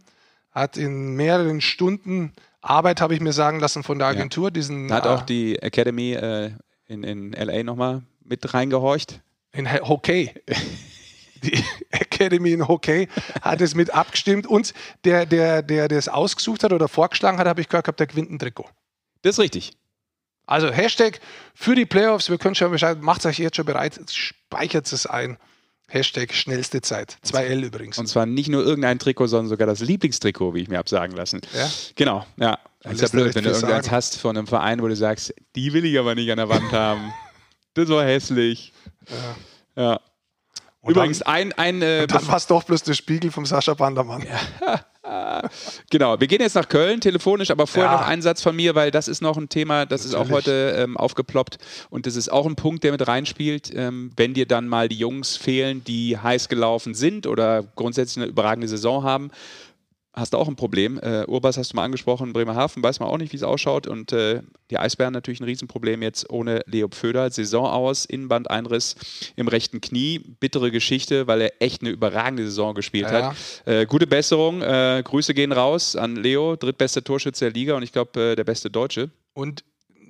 hat 0.51 0.77
in 0.77 1.15
mehreren 1.15 1.61
Stunden 1.61 2.33
Arbeit, 2.61 3.01
habe 3.01 3.15
ich 3.15 3.21
mir 3.21 3.33
sagen 3.33 3.59
lassen, 3.59 3.83
von 3.83 3.99
der 3.99 4.09
Agentur. 4.09 4.49
Ja. 4.49 4.51
Diesen, 4.51 4.93
hat 4.93 5.07
auch 5.07 5.23
die 5.23 5.59
Academy 5.61 6.13
äh, 6.13 6.53
in, 6.87 7.03
in 7.03 7.33
LA 7.33 7.65
nochmal 7.65 8.03
mit 8.25 8.55
reingehorcht? 8.55 9.21
In 9.53 9.71
Hockey. 9.71 10.33
Die 11.43 11.65
Academy 11.91 12.53
in 12.53 12.69
Hockey 12.69 13.09
hat 13.41 13.61
es 13.61 13.75
mit 13.75 13.93
abgestimmt 13.93 14.47
und 14.47 14.73
der, 15.05 15.27
der, 15.27 15.63
der 15.63 15.89
das 15.89 16.09
ausgesucht 16.09 16.63
hat 16.63 16.73
oder 16.73 16.87
vorgeschlagen 16.87 17.39
hat, 17.39 17.49
habe 17.49 17.61
ich 17.61 17.69
gehört, 17.69 17.87
gehabt, 17.87 17.99
der 17.99 18.07
gewinnt 18.07 18.31
ein 18.31 18.39
Trikot. 18.39 18.69
Das 19.23 19.37
ist 19.37 19.39
richtig. 19.41 19.73
Also 20.47 20.71
Hashtag 20.71 21.21
für 21.55 21.75
die 21.75 21.87
Playoffs, 21.87 22.31
wir 22.31 22.39
können 22.39 22.55
schon 22.55 22.71
Bescheid, 22.71 23.01
macht 23.01 23.27
euch 23.27 23.39
jetzt 23.39 23.57
schon 23.57 23.65
bereit, 23.65 24.01
speichert 24.11 24.93
es 24.93 25.07
ein. 25.07 25.37
Hashtag 25.89 26.33
schnellste 26.33 26.81
Zeit. 26.81 27.19
2L 27.27 27.67
übrigens. 27.67 27.99
Und 27.99 28.07
zwar 28.07 28.25
nicht 28.25 28.49
nur 28.49 28.65
irgendein 28.65 28.99
Trikot, 28.99 29.27
sondern 29.27 29.49
sogar 29.49 29.67
das 29.67 29.81
Lieblingstrikot, 29.81 30.55
wie 30.55 30.61
ich 30.61 30.69
mir 30.69 30.79
habe 30.79 30.89
sagen 30.89 31.13
lassen. 31.13 31.43
Ja? 31.55 31.71
Genau, 31.97 32.25
ja. 32.39 32.59
Das 32.83 32.95
ist 32.95 33.01
ja 33.03 33.09
blöd, 33.09 33.35
wenn 33.35 33.45
du 33.45 33.51
irgendeins 33.51 33.91
hast 33.91 34.19
von 34.19 34.37
einem 34.37 34.47
Verein, 34.47 34.81
wo 34.81 34.89
du 34.89 34.97
sagst, 34.97 35.35
die 35.55 35.73
will 35.73 35.85
ich 35.85 35.99
aber 35.99 36.15
nicht 36.15 36.31
an 36.31 36.39
der 36.39 36.49
Wand 36.49 36.73
haben. 36.73 37.13
Das 37.75 37.89
war 37.89 38.05
hässlich. 38.05 38.73
Ja. 39.77 39.83
ja. 39.83 40.01
Übrigens, 40.85 41.21
dann, 41.21 41.29
ein. 41.29 41.53
ein 41.53 41.83
äh, 41.83 42.07
dann 42.07 42.27
war 42.27 42.37
es 42.37 42.47
doch 42.47 42.65
bloß 42.65 42.83
der 42.83 42.95
Spiegel 42.95 43.31
vom 43.31 43.47
Sascha 43.47 43.75
Bandermann. 43.75 44.23
Ja. 44.23 44.81
genau, 45.91 46.19
wir 46.19 46.27
gehen 46.27 46.41
jetzt 46.41 46.55
nach 46.55 46.69
Köln 46.69 47.01
telefonisch, 47.01 47.51
aber 47.51 47.69
vorher 47.69 47.93
ja. 47.93 47.99
noch 47.99 48.07
ein 48.07 48.21
Satz 48.21 48.43
von 48.43 48.55
mir, 48.55 48.75
weil 48.75 48.91
das 48.91 49.07
ist 49.07 49.21
noch 49.21 49.37
ein 49.37 49.49
Thema, 49.49 49.87
das 49.87 50.05
Natürlich. 50.05 50.23
ist 50.25 50.31
auch 50.31 50.35
heute 50.35 50.77
ähm, 50.79 50.97
aufgeploppt 50.97 51.59
und 51.91 52.07
das 52.07 52.17
ist 52.17 52.31
auch 52.31 52.47
ein 52.47 52.57
Punkt, 52.57 52.83
der 52.83 52.93
mit 52.93 53.07
reinspielt. 53.07 53.73
Ähm, 53.75 54.11
wenn 54.17 54.35
dir 54.35 54.47
dann 54.47 54.67
mal 54.67 54.89
die 54.89 54.97
Jungs 54.97 55.37
fehlen, 55.37 55.85
die 55.85 56.19
heiß 56.19 56.49
gelaufen 56.49 56.95
sind 56.95 57.29
oder 57.29 57.65
grundsätzlich 57.77 58.23
eine 58.23 58.31
überragende 58.31 58.67
Saison 58.67 59.05
haben, 59.05 59.31
hast 60.15 60.35
du 60.35 60.39
auch 60.39 60.49
ein 60.49 60.57
Problem. 60.57 60.99
Äh, 61.03 61.25
Urbas 61.27 61.57
hast 61.57 61.73
du 61.73 61.77
mal 61.77 61.85
angesprochen, 61.85 62.33
Bremerhaven 62.33 62.83
weiß 62.83 63.01
man 63.01 63.09
auch 63.09 63.19
nicht, 63.19 63.33
wie 63.33 63.37
es 63.37 63.43
ausschaut. 63.43 63.87
Und 63.87 64.13
äh, 64.13 64.43
die 64.71 64.79
Eisbären 64.79 65.13
natürlich 65.13 65.41
ein 65.41 65.45
Riesenproblem 65.45 66.03
jetzt 66.03 66.29
ohne 66.31 66.63
Leo 66.67 66.89
Pföder. 66.89 67.31
Saison 67.31 67.67
aus, 67.67 68.05
Innenbandeinriss 68.05 68.97
im 69.37 69.49
rechten 69.49 69.81
Knie. 69.81 70.19
Bittere 70.19 70.71
Geschichte, 70.71 71.27
weil 71.27 71.41
er 71.41 71.53
echt 71.61 71.83
eine 71.83 71.91
überragende 71.91 72.45
Saison 72.45 72.75
gespielt 72.75 73.11
ja. 73.11 73.31
hat. 73.31 73.37
Äh, 73.67 73.87
gute 73.87 74.07
Besserung. 74.07 74.61
Äh, 74.63 75.03
Grüße 75.05 75.35
gehen 75.35 75.53
raus 75.53 75.97
an 75.97 76.17
Leo, 76.17 76.57
drittbester 76.57 77.03
Torschütze 77.03 77.47
der 77.47 77.55
Liga 77.55 77.75
und 77.75 77.83
ich 77.83 77.93
glaube 77.93 78.21
äh, 78.21 78.37
der 78.37 78.45
beste 78.45 78.71
Deutsche. 78.71 79.11
Und 79.35 79.65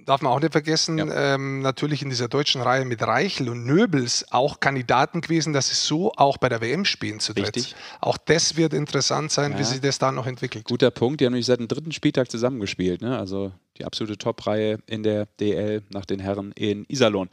darf 0.05 0.23
man 0.23 0.33
auch 0.33 0.41
nicht 0.41 0.53
vergessen, 0.53 0.99
ja. 0.99 1.35
ähm, 1.35 1.61
natürlich 1.61 2.03
in 2.03 2.11
dieser 2.11 2.29
deutschen 2.29 2.61
Reihe 2.61 2.85
mit 2.85 3.03
Reichel 3.03 3.49
und 3.49 3.65
Nöbels 3.65 4.27
auch 4.31 4.61
Kandidaten 4.61 5.21
gewesen, 5.21 5.53
dass 5.53 5.69
sie 5.69 5.75
so 5.75 6.13
auch 6.17 6.39
bei 6.39 6.49
der 6.49 6.61
WM 6.61 6.85
spielen 6.85 7.21
zu 7.21 7.33
dritt. 7.33 7.57
Richtig. 7.57 7.75
Auch 8.01 8.19
das 8.19 8.57
wird 8.57 8.73
interessant 8.73 9.33
sein, 9.33 9.53
ja. 9.53 9.59
wie 9.59 9.65
sich 9.65 9.81
das 9.81 9.99
da 9.99 10.13
noch 10.13 10.27
entwickelt. 10.27 10.65
Guter 10.65 10.91
Punkt, 10.91 11.21
die 11.21 11.27
haben 11.27 11.33
nämlich 11.33 11.47
seit 11.47 11.61
dem 11.61 11.69
dritten 11.69 11.93
Spieltag 11.93 12.31
zusammengespielt. 12.31 13.03
Ne? 13.03 13.19
Also 13.19 13.53
die 13.79 13.85
absolute 13.85 14.19
Top-Reihe 14.19 14.79
in 14.87 15.03
der 15.03 15.27
DL 15.41 15.83
nach 15.91 16.05
den 16.05 16.21
Herren 16.21 16.53
in 16.53 16.85
Iserlohn. 16.89 17.29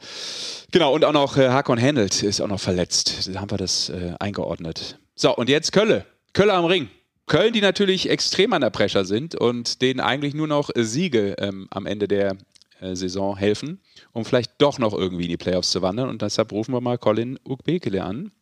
Genau, 0.72 0.94
und 0.94 1.04
auch 1.04 1.12
noch 1.12 1.36
äh, 1.36 1.48
Hakon 1.48 1.78
Händelt 1.78 2.22
ist 2.22 2.40
auch 2.40 2.48
noch 2.48 2.60
verletzt. 2.60 3.28
Da 3.32 3.40
haben 3.40 3.50
wir 3.50 3.58
das 3.58 3.88
äh, 3.90 4.14
eingeordnet. 4.18 4.98
So, 5.14 5.34
und 5.36 5.48
jetzt 5.48 5.72
Kölle. 5.72 6.06
Kölle 6.32 6.54
am 6.54 6.64
Ring. 6.64 6.88
Köln, 7.26 7.52
die 7.52 7.60
natürlich 7.60 8.10
extrem 8.10 8.52
an 8.52 8.60
der 8.60 8.70
Pressure 8.70 9.04
sind 9.04 9.36
und 9.36 9.82
denen 9.82 10.00
eigentlich 10.00 10.34
nur 10.34 10.48
noch 10.48 10.70
Siege 10.74 11.36
ähm, 11.38 11.68
am 11.70 11.86
Ende 11.86 12.08
der 12.08 12.36
Saison 12.94 13.36
helfen, 13.36 13.80
um 14.12 14.24
vielleicht 14.24 14.60
doch 14.60 14.78
noch 14.78 14.92
irgendwie 14.92 15.24
in 15.24 15.30
die 15.30 15.36
Playoffs 15.36 15.70
zu 15.70 15.82
wandern. 15.82 16.08
Und 16.08 16.22
deshalb 16.22 16.52
rufen 16.52 16.72
wir 16.72 16.80
mal 16.80 16.98
Colin 16.98 17.38
Ugbekele 17.44 18.02
an. 18.02 18.32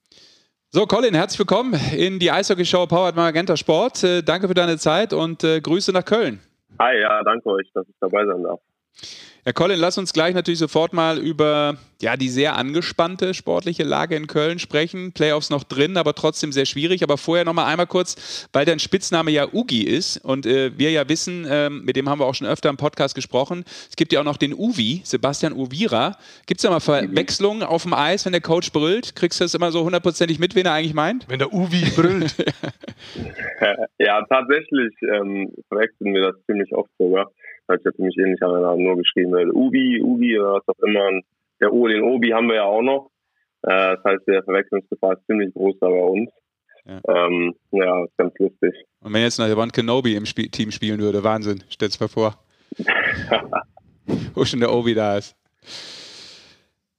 So, 0.71 0.87
Colin, 0.87 1.15
herzlich 1.15 1.39
willkommen 1.39 1.81
in 1.97 2.19
die 2.19 2.31
Eishockey-Show 2.31 2.87
Powered 2.87 3.17
Magenta 3.17 3.57
Sport. 3.57 4.05
Äh, 4.05 4.23
danke 4.23 4.49
für 4.49 4.55
deine 4.55 4.77
Zeit 4.77 5.13
und 5.13 5.43
äh, 5.43 5.61
Grüße 5.61 5.93
nach 5.93 6.05
Köln. 6.05 6.41
Hi, 6.79 7.01
ja, 7.01 7.23
danke 7.25 7.49
euch, 7.49 7.71
dass 7.73 7.89
ich 7.89 7.95
dabei 8.01 8.27
sein 8.27 8.43
darf. 8.43 8.61
Herr 9.49 9.55
Colin, 9.55 9.79
lass 9.79 9.97
uns 9.97 10.13
gleich 10.13 10.35
natürlich 10.35 10.59
sofort 10.59 10.93
mal 10.93 11.17
über 11.17 11.79
ja, 12.03 12.19
die 12.19 12.29
sehr 12.29 12.55
angespannte 12.57 13.33
sportliche 13.33 13.83
Lage 13.83 14.15
in 14.15 14.27
Köln 14.27 14.59
sprechen. 14.59 15.13
Playoffs 15.13 15.49
noch 15.49 15.65
drin, 15.65 15.97
aber 15.97 16.15
trotzdem 16.15 16.53
sehr 16.53 16.67
schwierig. 16.67 17.03
Aber 17.03 17.17
vorher 17.17 17.47
noch 17.47 17.55
mal 17.55 17.65
einmal 17.65 17.87
kurz, 17.87 18.47
weil 18.53 18.67
dein 18.67 18.79
Spitzname 18.79 19.31
ja 19.31 19.49
Ugi 19.51 19.85
ist 19.85 20.23
und 20.23 20.45
äh, 20.45 20.77
wir 20.77 20.91
ja 20.91 21.09
wissen, 21.09 21.47
äh, 21.47 21.71
mit 21.71 21.97
dem 21.97 22.11
haben 22.11 22.21
wir 22.21 22.27
auch 22.27 22.35
schon 22.35 22.47
öfter 22.47 22.69
im 22.69 22.77
Podcast 22.77 23.15
gesprochen, 23.15 23.65
es 23.89 23.97
gibt 23.97 24.13
ja 24.13 24.21
auch 24.21 24.25
noch 24.25 24.37
den 24.37 24.53
Uvi, 24.53 25.01
Sebastian 25.05 25.55
Uvira. 25.55 26.19
Gibt 26.45 26.59
es 26.59 26.63
da 26.65 26.69
mal 26.69 26.81
Verwechslungen 26.81 27.63
auf 27.63 27.85
dem 27.85 27.95
Eis, 27.95 28.27
wenn 28.27 28.33
der 28.33 28.43
Coach 28.43 28.71
brüllt? 28.71 29.17
Kriegst 29.17 29.41
du 29.41 29.45
das 29.45 29.55
immer 29.55 29.73
so 29.73 29.83
hundertprozentig 29.83 30.39
mit, 30.39 30.57
wen 30.57 30.67
er 30.67 30.75
eigentlich 30.75 30.93
meint? 30.93 31.27
Wenn 31.27 31.39
der 31.39 31.55
Uvi 31.55 31.91
brüllt. 31.97 32.35
ja, 33.99 34.23
tatsächlich 34.29 34.93
ähm, 35.11 35.55
verwechseln 35.69 36.13
wir 36.13 36.33
das 36.33 36.35
ziemlich 36.45 36.71
oft 36.75 36.91
sogar 36.99 37.31
hört 37.69 37.83
sich 37.83 37.87
ja 37.87 37.93
ziemlich 37.93 38.17
ähnlich 38.19 38.43
an, 38.43 38.83
nur 38.83 38.97
geschrieben 38.97 39.33
wird. 39.33 39.55
Ubi, 39.55 40.01
Ubi 40.03 40.39
oder 40.39 40.55
was 40.55 40.69
auch 40.69 40.83
immer. 40.87 41.09
Und 41.09 41.25
der 41.61 41.73
O, 41.73 41.87
den 41.89 42.03
Obi 42.03 42.31
haben 42.31 42.49
wir 42.49 42.57
ja 42.57 42.65
auch 42.65 42.83
noch. 42.83 43.11
Äh, 43.63 43.97
das 43.97 44.05
heißt, 44.05 44.27
der 44.27 44.43
Verwechslungsgefahr 44.45 45.15
ist 45.15 45.27
ziemlich 45.27 45.53
groß 45.55 45.77
da 45.81 45.89
bei 45.89 46.01
uns. 46.01 46.31
Ja, 46.85 47.01
ähm, 47.09 47.55
ja 47.73 48.05
ist 48.05 48.17
ganz 48.17 48.33
lustig. 48.39 48.75
Und 49.01 49.13
wenn 49.13 49.23
jetzt 49.23 49.39
noch 49.39 49.49
Ivan 49.49 49.73
Kenobi 49.73 50.15
im 50.15 50.27
Spiel 50.27 50.49
Team 50.49 50.71
spielen 50.71 51.01
würde, 51.01 51.23
Wahnsinn, 51.23 51.63
stell's 51.69 52.01
mal 52.01 52.09
vor. 52.09 52.39
Wo 54.35 54.45
schon 54.45 54.61
der 54.61 54.73
Obi 54.73 54.95
da 54.95 55.19
ist. 55.19 55.37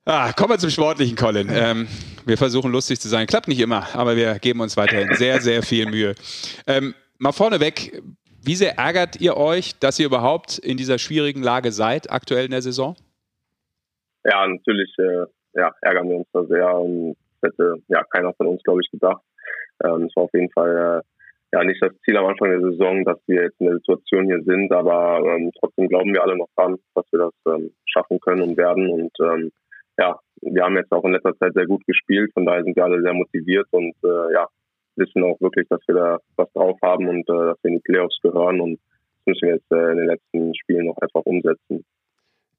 Ah, 0.06 0.34
kommen 0.34 0.52
wir 0.52 0.58
zum 0.58 0.70
Sportlichen, 0.70 1.16
Colin. 1.16 1.50
Ähm, 1.52 1.88
wir 2.26 2.38
versuchen 2.38 2.72
lustig 2.72 3.00
zu 3.00 3.08
sein. 3.08 3.28
Klappt 3.28 3.48
nicht 3.48 3.60
immer, 3.60 3.88
aber 3.94 4.16
wir 4.16 4.40
geben 4.40 4.62
uns 4.62 4.76
weiterhin 4.78 5.14
sehr, 5.16 5.40
sehr 5.42 5.62
viel 5.62 5.86
Mühe. 5.86 6.16
Ähm, 6.68 6.96
mal 7.20 7.32
vorneweg, 7.32 8.02
wie 8.50 8.56
sehr 8.56 8.80
ärgert 8.80 9.22
ihr 9.22 9.38
euch, 9.38 9.78
dass 9.78 10.00
ihr 10.00 10.08
überhaupt 10.08 10.58
in 10.58 10.76
dieser 10.76 10.97
schwierigen 10.97 11.43
Lage 11.43 11.72
seid, 11.72 12.12
aktuell 12.12 12.45
in 12.45 12.50
der 12.50 12.64
Saison? 12.64 12.95
Ja, 14.24 14.47
natürlich 14.47 14.91
äh, 14.97 15.26
ja, 15.54 15.72
ärgern 15.82 16.10
wir 16.10 16.16
uns 16.16 16.28
da 16.34 16.43
sehr. 16.45 16.74
Und 16.74 17.16
das 17.41 17.52
hätte 17.52 17.76
ja 17.89 18.02
keiner 18.10 18.34
von 18.34 18.47
uns, 18.47 18.64
glaube 18.64 18.82
ich, 18.84 18.89
gedacht. 18.89 19.22
Ähm, 19.86 20.06
es 20.06 20.16
war 20.16 20.24
auf 20.24 20.34
jeden 20.34 20.50
Fall 20.50 21.04
äh, 21.04 21.56
ja 21.56 21.64
nicht 21.64 21.80
das 21.80 21.91
Ziel 22.04 22.18
am 22.18 22.26
Anfang 22.26 22.50
der 22.50 22.72
Saison, 22.72 23.06
dass 23.06 23.20
wir 23.28 23.43
jetzt 23.43 23.62
in 23.62 23.68
der 23.68 23.76
Situation 23.76 24.26
hier 24.26 24.41
sind, 24.41 24.72
aber 24.72 25.22
ähm, 25.28 25.52
trotzdem 25.60 25.88
glauben 25.88 26.12
wir 26.12 26.24
alle 26.24 26.36
noch 26.36 26.50
dran, 26.56 26.76
dass 26.95 27.06
wir 27.12 27.20
das 27.20 27.54
ähm, 27.54 27.72
schaffen 27.86 28.20
können 28.20 28.41
und 28.41 28.58
werden. 28.58 28.89
Und 28.89 29.12
ähm, 29.22 29.52
ja, 30.00 30.20
wir 30.41 30.64
haben 30.64 30.76
jetzt 30.76 30.91
auch 30.91 31.04
in 31.04 31.12
letzter 31.12 31.38
Zeit 31.38 31.54
sehr 31.54 31.68
gut 31.68 31.86
gespielt, 31.86 32.32
von 32.34 32.47
daher 32.47 32.64
sind 32.64 32.76
wir 32.76 32.84
alle 32.84 33.00
sehr 33.04 33.14
motiviert 33.14 33.68
und 33.70 33.93
äh, 34.04 34.34
ja, 34.34 34.47
wissen 35.00 35.24
auch 35.24 35.39
wirklich, 35.41 35.68
dass 35.70 35.82
wir 35.88 35.95
da 35.95 36.18
was 36.36 36.52
drauf 36.54 36.78
haben 36.82 37.08
und 37.08 37.28
äh, 37.30 37.45
dass 37.45 37.58
wir 37.64 37.72
in 37.72 37.78
die 37.78 37.84
Playoffs 37.84 38.20
gehören 38.22 38.62
und 38.62 38.80
das 39.26 39.26
müssen 39.26 39.47
wir 39.47 39.56
jetzt 39.56 39.72
äh, 39.72 39.91
in 39.91 39.97
den 39.97 40.08
letzten 40.08 40.56
Spielen 40.56 40.86
noch 40.88 40.97
einfach 40.97 41.22
umsetzen. 41.26 41.84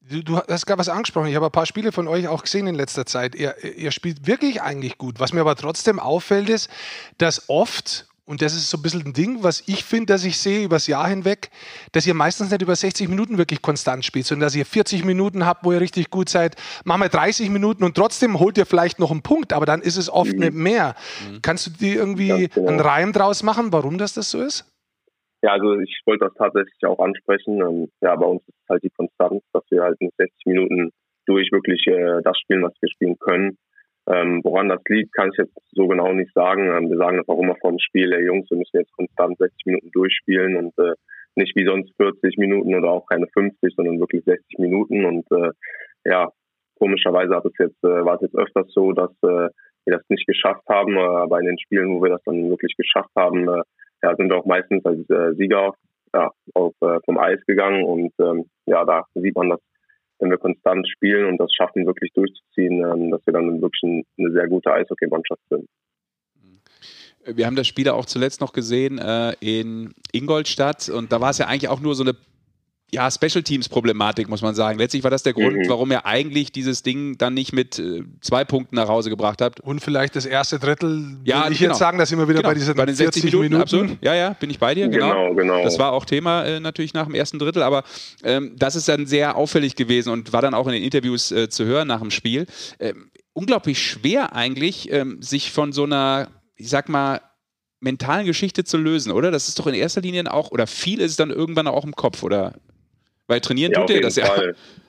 Du, 0.03 0.23
du, 0.23 0.39
hast 0.39 0.67
gerade 0.67 0.81
was 0.81 0.89
angesprochen. 0.89 1.29
Ich 1.29 1.37
habe 1.37 1.47
ein 1.47 1.53
paar 1.53 1.67
Spiele 1.67 1.93
von 1.93 2.09
euch 2.09 2.27
auch 2.27 2.43
gesehen 2.43 2.67
in 2.67 2.75
letzter 2.75 3.05
Zeit. 3.05 3.35
Ihr, 3.35 3.55
ihr 3.77 3.91
spielt 3.91 4.27
wirklich 4.27 4.63
eigentlich 4.63 4.97
gut. 4.97 5.21
Was 5.21 5.35
mir 5.35 5.43
aber 5.43 5.57
trotzdem 5.57 5.99
auffällt, 5.99 6.49
ist, 6.49 6.71
dass 7.19 7.51
oft 7.51 8.10
und 8.31 8.43
das 8.43 8.55
ist 8.55 8.71
so 8.71 8.79
ein 8.79 8.83
bisschen 8.83 9.07
ein 9.07 9.13
Ding, 9.13 9.43
was 9.43 9.67
ich 9.67 9.85
finde, 9.85 10.13
dass 10.13 10.25
ich 10.25 10.39
sehe 10.39 10.65
übers 10.65 10.87
Jahr 10.87 11.09
hinweg, 11.09 11.51
dass 11.91 12.07
ihr 12.07 12.15
meistens 12.15 12.53
nicht 12.53 12.63
über 12.63 12.77
60 12.77 13.09
Minuten 13.09 13.39
wirklich 13.39 13.61
konstant 13.61 14.05
spielt, 14.05 14.25
sondern 14.25 14.47
dass 14.47 14.55
ihr 14.55 14.65
40 14.65 15.05
Minuten 15.05 15.45
habt, 15.45 15.65
wo 15.65 15.73
ihr 15.73 15.81
richtig 15.81 16.11
gut 16.11 16.29
seid. 16.29 16.55
Machen 16.85 17.03
wir 17.03 17.09
30 17.09 17.51
Minuten 17.51 17.83
und 17.83 17.97
trotzdem 17.97 18.39
holt 18.39 18.57
ihr 18.57 18.67
vielleicht 18.67 19.01
noch 19.01 19.11
einen 19.11 19.23
Punkt, 19.23 19.53
aber 19.53 19.67
dann 19.67 19.81
ist 19.83 19.97
es 19.97 20.09
oft 20.09 20.33
mhm. 20.33 20.39
nicht 20.39 20.55
mehr. 20.55 20.95
Mhm. 21.29 21.43
Kannst 21.43 21.67
du 21.67 21.71
dir 21.73 21.97
irgendwie 21.97 22.47
genau. 22.47 22.69
einen 22.69 22.79
Reim 22.79 23.13
draus 23.13 23.43
machen, 23.43 23.73
warum 23.73 23.99
das, 23.99 24.15
das 24.15 24.31
so 24.31 24.41
ist? 24.41 24.65
Ja, 25.43 25.55
also 25.55 25.81
ich 25.81 26.01
wollte 26.07 26.27
das 26.27 26.35
tatsächlich 26.35 26.85
auch 26.87 27.01
ansprechen. 27.01 27.61
Ähm, 27.61 27.91
ja, 28.01 28.15
bei 28.15 28.27
uns 28.27 28.43
ist 28.47 28.69
halt 28.69 28.85
die 28.85 28.91
Konstanz, 28.91 29.43
dass 29.53 29.65
wir 29.71 29.83
halt 29.83 29.97
in 29.99 30.11
60 30.17 30.47
Minuten 30.47 30.93
durch 31.27 31.51
wirklich 31.51 31.85
äh, 31.89 32.23
das 32.23 32.39
spielen, 32.39 32.63
was 32.63 32.75
wir 32.81 32.91
spielen 32.91 33.19
können. 33.19 33.59
Ähm, 34.09 34.41
woran 34.43 34.69
das 34.69 34.81
liegt, 34.89 35.15
kann 35.15 35.31
ich 35.31 35.39
jetzt 35.39 35.55
so 35.73 35.87
genau 35.87 36.13
nicht 36.13 36.33
sagen. 36.35 36.67
Ähm, 36.67 36.91
wir 36.91 36.97
sagen 36.97 37.19
das 37.19 37.29
auch 37.29 37.41
immer 37.41 37.57
vor 37.61 37.71
dem 37.71 37.79
Spiel, 37.79 38.13
ey 38.13 38.25
Jungs, 38.25 38.51
wir 38.51 38.59
müssen 38.59 38.79
jetzt 38.79 38.93
konstant 38.93 39.39
60 39.39 39.67
Minuten 39.67 39.91
durchspielen 39.93 40.57
und 40.57 40.79
äh, 40.79 40.95
nicht 41.37 41.55
wie 41.55 41.67
sonst 41.67 41.93
40 41.97 42.39
Minuten 42.39 42.75
oder 42.75 42.91
auch 42.91 43.07
keine 43.07 43.27
50, 43.29 43.75
sondern 43.77 44.01
wirklich 44.01 44.25
60 44.25 44.59
Minuten. 44.59 45.05
Und 45.05 45.27
äh, 45.31 45.51
ja, 46.05 46.29
komischerweise 46.79 47.37
hat 47.37 47.45
es 47.45 47.53
jetzt, 47.59 47.85
äh, 47.85 48.05
war 48.05 48.17
es 48.17 48.23
jetzt 48.23 48.37
öfters 48.37 48.67
so, 48.73 48.93
dass 48.93 49.11
äh, 49.23 49.49
wir 49.85 49.97
das 49.97 50.09
nicht 50.09 50.27
geschafft 50.27 50.67
haben, 50.69 50.97
äh, 50.97 51.01
aber 51.01 51.39
in 51.41 51.47
den 51.47 51.59
Spielen, 51.59 51.95
wo 51.95 52.03
wir 52.03 52.11
das 52.11 52.23
dann 52.25 52.49
wirklich 52.51 52.75
geschafft 52.77 53.11
haben, 53.17 53.49
äh, 53.49 53.63
ja, 54.03 54.17
sind 54.17 54.31
wir 54.31 54.39
auch 54.39 54.47
meistens 54.47 54.85
als 54.85 55.09
äh, 55.11 55.35
Sieger 55.35 55.75
ja, 56.15 56.31
auf, 56.55 56.75
äh, 56.81 56.99
vom 57.05 57.19
Eis 57.19 57.41
gegangen 57.47 57.85
und 57.85 58.13
ähm, 58.19 58.47
ja, 58.67 58.85
da 58.85 59.05
sieht 59.15 59.37
man, 59.37 59.51
dass 59.51 59.61
wenn 60.21 60.31
wir 60.31 60.39
konstant 60.39 60.89
spielen 60.89 61.27
und 61.27 61.39
das 61.39 61.53
schaffen, 61.53 61.87
wirklich 61.87 62.13
durchzuziehen, 62.13 62.85
ähm, 62.85 63.11
dass 63.11 63.25
wir 63.27 63.33
dann 63.33 63.61
wirklich 63.61 64.05
eine 64.19 64.33
sehr 64.33 64.49
gute 64.49 64.73
Eishockeymannschaft 64.73 65.43
sind. 65.49 65.67
Wir 67.25 67.47
haben 67.47 67.57
das 67.57 67.67
Spiel 67.67 67.89
auch 67.89 68.07
zuletzt 68.07 68.41
noch 68.41 68.53
gesehen 68.53 68.99
äh, 68.99 69.35
in 69.41 69.93
Ingolstadt 70.13 70.89
und 70.89 71.13
da 71.13 71.21
war 71.21 71.31
es 71.31 71.39
ja 71.39 71.47
eigentlich 71.47 71.69
auch 71.69 71.81
nur 71.81 71.95
so 71.95 72.03
eine 72.03 72.15
ja, 72.93 73.11
Special 73.11 73.43
Teams 73.43 73.69
Problematik, 73.69 74.29
muss 74.29 74.43
man 74.43 74.55
sagen. 74.55 74.79
Letztlich 74.79 75.05
war 75.05 75.11
das 75.11 75.23
der 75.23 75.33
Grund, 75.33 75.57
mhm. 75.57 75.69
warum 75.69 75.91
er 75.91 76.07
eigentlich 76.07 76.53
dieses 76.53 76.83
Ding 76.83 77.17
dann 77.19 77.35
nicht 77.35 77.53
mit 77.53 77.79
äh, 77.79 78.03
zwei 78.21 78.45
Punkten 78.45 78.77
nach 78.77 78.89
Hause 78.89 79.11
gebracht 79.11 79.41
hat. 79.41 79.61
Und 79.61 79.81
vielleicht 79.81 80.17
das 80.17 80.27
erste 80.27 80.59
Drittel, 80.59 81.19
ja, 81.25 81.49
ich 81.49 81.59
genau. 81.59 81.71
jetzt 81.71 81.79
sagen, 81.79 81.99
dass 81.99 82.11
immer 82.11 82.29
wieder 82.29 82.39
genau. 82.39 82.49
bei 82.49 82.55
diesen 82.55 82.75
bei 82.75 82.87
den 82.87 82.95
60 82.95 83.25
Minuten, 83.25 83.43
Minuten. 83.45 83.63
Absolut. 83.63 83.99
Ja, 84.03 84.15
ja, 84.15 84.31
bin 84.31 84.51
ich 84.51 84.59
bei 84.59 84.75
dir, 84.75 84.89
genau. 84.89 85.31
genau. 85.31 85.35
genau. 85.35 85.63
Das 85.63 85.79
war 85.79 85.93
auch 85.93 86.05
Thema 86.05 86.45
äh, 86.45 86.61
natürlich 86.61 86.95
nach 86.95 87.07
dem 87.07 87.15
ersten 87.15 87.39
Drittel, 87.39 87.63
aber 87.63 87.85
ähm, 88.25 88.55
das 88.57 88.77
ist 88.77 88.89
dann 88.89 89.07
sehr 89.07 89.37
auffällig 89.37 89.77
gewesen 89.77 90.11
und 90.11 90.33
war 90.33 90.43
dann 90.43 90.55
auch 90.55 90.67
in 90.67 90.73
den 90.73 90.83
Interviews 90.83 91.31
äh, 91.31 91.49
zu 91.49 91.65
hören 91.65 91.89
nach 91.89 92.01
dem 92.01 92.11
Spiel. 92.11 92.47
Ähm, 92.79 93.11
unglaublich 93.33 93.81
schwer 93.81 94.35
eigentlich, 94.35 94.91
ähm, 94.93 95.23
sich 95.23 95.53
von 95.53 95.73
so 95.73 95.85
einer, 95.85 96.29
ich 96.57 96.69
sag 96.69 96.89
mal, 96.89 97.21
mentalen 97.81 98.27
Geschichte 98.27 98.65
zu 98.65 98.77
lösen, 98.77 99.11
oder? 99.11 99.31
Das 99.31 99.49
ist 99.49 99.59
doch 99.59 99.67
in 99.67 99.75
erster 99.75 100.03
Linie 100.03 100.33
auch, 100.33 100.51
oder 100.51 100.67
viel 100.67 101.01
ist 101.01 101.13
es 101.13 101.17
dann 101.17 101.31
irgendwann 101.31 101.67
auch 101.67 101.85
im 101.85 101.97
Kopf, 101.97 102.23
oder 102.23 102.55
weil 103.31 103.41
trainieren 103.41 103.73
ja, 103.73 103.81
tut 103.81 103.91
ihr 103.91 104.03
das 104.03 104.19
Fall. 104.19 104.49
ja. 104.49 104.81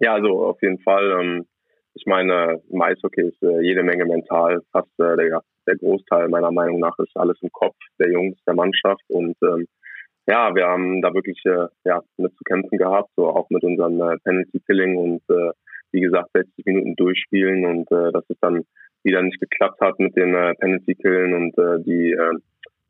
Ja, 0.00 0.14
also 0.14 0.46
auf 0.46 0.62
jeden 0.62 0.78
Fall. 0.78 1.10
Ähm, 1.20 1.46
ich 1.94 2.06
meine, 2.06 2.60
im 2.70 2.80
Eishockey 2.80 3.28
ist 3.28 3.42
äh, 3.42 3.60
jede 3.62 3.82
Menge 3.82 4.04
mental. 4.04 4.60
Fast 4.70 4.88
äh, 4.98 5.16
der, 5.16 5.42
Großteil 5.80 6.28
meiner 6.28 6.50
Meinung 6.50 6.80
nach 6.80 6.98
ist 6.98 7.14
alles 7.16 7.36
im 7.42 7.50
Kopf 7.52 7.76
der 7.98 8.10
Jungs, 8.10 8.38
der 8.46 8.54
Mannschaft. 8.54 9.02
Und 9.08 9.36
ähm, 9.42 9.66
ja, 10.26 10.54
wir 10.54 10.66
haben 10.66 11.02
da 11.02 11.12
wirklich 11.12 11.40
äh, 11.44 11.66
ja, 11.84 12.00
mit 12.16 12.32
zu 12.36 12.44
kämpfen 12.44 12.78
gehabt, 12.78 13.10
so 13.16 13.28
auch 13.28 13.50
mit 13.50 13.64
unserem 13.64 14.00
äh, 14.00 14.16
Penalty 14.24 14.60
Killing 14.60 14.96
und 14.96 15.22
wie 15.90 16.00
gesagt 16.00 16.30
60 16.34 16.66
Minuten 16.66 16.96
durchspielen 16.96 17.64
und 17.64 17.90
dass 17.90 18.24
es 18.28 18.36
dann 18.42 18.62
wieder 19.02 19.22
nicht 19.22 19.40
geklappt 19.40 19.80
hat 19.80 19.98
mit 19.98 20.14
den 20.16 20.34
äh, 20.34 20.54
Penalty 20.54 20.94
Killen 20.94 21.32
und 21.32 21.84
die 21.86 22.14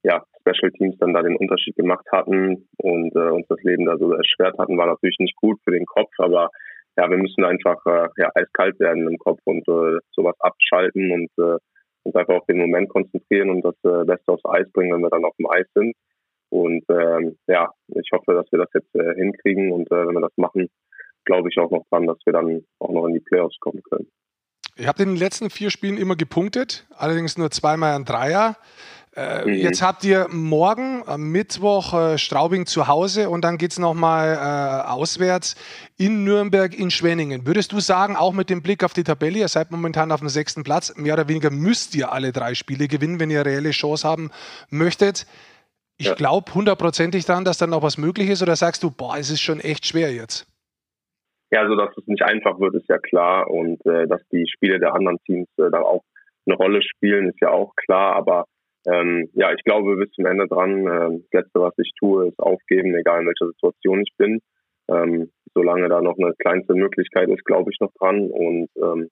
ja, 0.03 0.25
Special 0.41 0.71
Teams 0.73 0.97
dann 0.99 1.15
da 1.15 1.23
den 1.23 1.37
Unterschied 1.37 1.77
gemacht 1.77 2.07
hatten 2.13 2.69
und 2.79 3.15
äh, 3.15 3.31
uns 3.31 3.47
das 3.49 3.63
Leben 3.63 3.87
da 3.87 3.97
so 3.97 4.13
erschwert 4.13 4.59
hatten, 4.59 4.79
war 4.79 4.87
natürlich 4.87 5.19
nicht 5.19 5.37
gut 5.37 5.59
für 5.65 5.73
den 5.73 5.87
Kopf, 5.87 6.11
aber 6.19 6.51
ja, 6.97 7.09
wir 7.09 7.17
müssen 7.17 7.45
einfach 7.45 7.79
äh, 7.87 8.09
ja, 8.17 8.31
eiskalt 8.35 8.79
werden 8.81 9.07
im 9.07 9.19
Kopf 9.19 9.41
und 9.45 9.67
äh, 9.69 9.99
sowas 10.11 10.35
abschalten 10.41 11.13
und 11.13 11.31
äh, 11.39 11.59
uns 12.03 12.15
einfach 12.15 12.35
auf 12.35 12.47
den 12.47 12.59
Moment 12.59 12.89
konzentrieren 12.89 13.51
und 13.51 13.63
das 13.63 13.77
äh, 13.85 14.05
Beste 14.05 14.33
aufs 14.33 14.45
Eis 14.45 14.71
bringen, 14.73 14.93
wenn 14.93 15.03
wir 15.03 15.11
dann 15.11 15.25
auf 15.25 15.37
dem 15.37 15.49
Eis 15.49 15.67
sind. 15.75 15.95
Und 16.51 16.85
ähm, 16.89 17.37
ja, 17.47 17.71
ich 17.89 18.09
hoffe, 18.13 18.33
dass 18.33 18.51
wir 18.51 18.59
das 18.59 18.71
jetzt 18.75 18.95
äh, 18.95 19.15
hinkriegen 19.15 19.71
und 19.71 19.91
äh, 19.93 20.07
wenn 20.07 20.15
wir 20.15 20.23
das 20.23 20.37
machen, 20.37 20.69
glaube 21.25 21.51
ich 21.51 21.59
auch 21.59 21.71
noch 21.71 21.85
dran, 21.91 22.07
dass 22.07 22.19
wir 22.25 22.33
dann 22.33 22.65
auch 22.81 22.91
noch 22.91 23.07
in 23.07 23.15
die 23.15 23.21
Playoffs 23.21 23.59
kommen 23.61 23.83
können. 23.83 24.09
Ihr 24.77 24.87
habt 24.87 25.01
in 25.01 25.09
den 25.09 25.17
letzten 25.17 25.51
vier 25.51 25.71
Spielen 25.71 25.99
immer 25.99 26.15
gepunktet, 26.15 26.87
allerdings 26.97 27.37
nur 27.37 27.51
zweimal 27.51 27.95
ein 27.95 28.05
Dreier. 28.05 28.57
Äh, 29.19 29.45
mhm. 29.47 29.55
Jetzt 29.55 29.83
habt 29.83 30.05
ihr 30.05 30.29
morgen 30.31 31.03
am 31.07 31.33
Mittwoch 31.33 31.93
äh, 31.93 32.19
Straubing 32.19 32.67
zu 32.67 32.87
Hause 32.87 33.31
und 33.31 33.43
dann 33.43 33.59
geht 33.59 33.73
es 33.73 33.79
nochmal 33.81 34.35
äh, 34.35 34.89
auswärts 34.89 35.57
in 35.99 36.23
Nürnberg, 36.23 36.79
in 36.79 36.93
Schwenningen. 36.93 37.45
Würdest 37.45 37.73
du 37.73 37.81
sagen, 37.81 38.15
auch 38.15 38.33
mit 38.33 38.49
dem 38.49 38.63
Blick 38.63 38.85
auf 38.85 38.93
die 38.93 39.03
Tabelle, 39.03 39.41
ihr 39.41 39.49
seid 39.49 39.73
momentan 39.73 40.13
auf 40.13 40.21
dem 40.21 40.29
sechsten 40.29 40.63
Platz, 40.63 40.97
mehr 40.97 41.15
oder 41.15 41.29
weniger 41.29 41.51
müsst 41.51 41.97
ihr 41.97 42.13
alle 42.13 42.31
drei 42.31 42.55
Spiele 42.55 42.87
gewinnen, 42.87 43.19
wenn 43.19 43.29
ihr 43.29 43.45
reelle 43.45 43.71
Chance 43.71 44.07
haben 44.07 44.31
möchtet. 44.71 45.27
Ich 45.97 46.07
ja. 46.07 46.15
glaube 46.15 46.55
hundertprozentig 46.55 47.25
daran, 47.25 47.45
dass 47.45 47.59
dann 47.59 47.71
noch 47.71 47.83
was 47.83 47.99
möglich 47.99 48.31
ist 48.31 48.41
oder 48.41 48.55
sagst 48.55 48.85
du, 48.85 48.93
boah, 48.93 49.17
es 49.19 49.31
ist 49.31 49.41
schon 49.41 49.59
echt 49.59 49.85
schwer 49.85 50.13
jetzt? 50.13 50.47
Ja, 51.51 51.63
also 51.63 51.75
dass 51.75 51.91
es 51.97 52.07
nicht 52.07 52.23
einfach 52.23 52.61
wird, 52.61 52.77
ist 52.77 52.89
ja 52.89 52.99
klar 52.99 53.51
und 53.51 53.85
äh, 53.85 54.07
dass 54.07 54.23
die 54.31 54.47
Spiele 54.47 54.79
der 54.79 54.95
anderen 54.95 55.19
Teams 55.25 55.49
äh, 55.57 55.71
da 55.73 55.81
auch 55.81 56.05
eine 56.47 56.55
Rolle 56.55 56.83
spielen, 56.83 57.31
ist 57.31 57.41
ja 57.41 57.51
auch 57.51 57.75
klar, 57.75 58.15
aber 58.15 58.45
ähm, 58.87 59.29
ja, 59.35 59.53
ich 59.53 59.63
glaube 59.65 59.97
bis 59.97 60.11
zum 60.13 60.27
Ende 60.27 60.47
dran. 60.47 60.87
Äh, 60.87 61.19
das 61.31 61.45
Letzte, 61.45 61.61
was 61.61 61.75
ich 61.79 61.93
tue, 61.99 62.29
ist 62.29 62.39
aufgeben, 62.39 62.95
egal 62.95 63.21
in 63.21 63.27
welcher 63.27 63.49
Situation 63.53 64.01
ich 64.01 64.13
bin. 64.17 64.41
Ähm, 64.91 65.31
solange 65.55 65.89
da 65.89 66.01
noch 66.01 66.17
eine 66.19 66.35
kleinste 66.39 66.75
Möglichkeit 66.75 67.29
ist, 67.29 67.45
glaube 67.45 67.71
ich 67.71 67.79
noch 67.81 67.93
dran. 67.99 68.31
Und 68.31 68.69
ähm, 68.77 69.09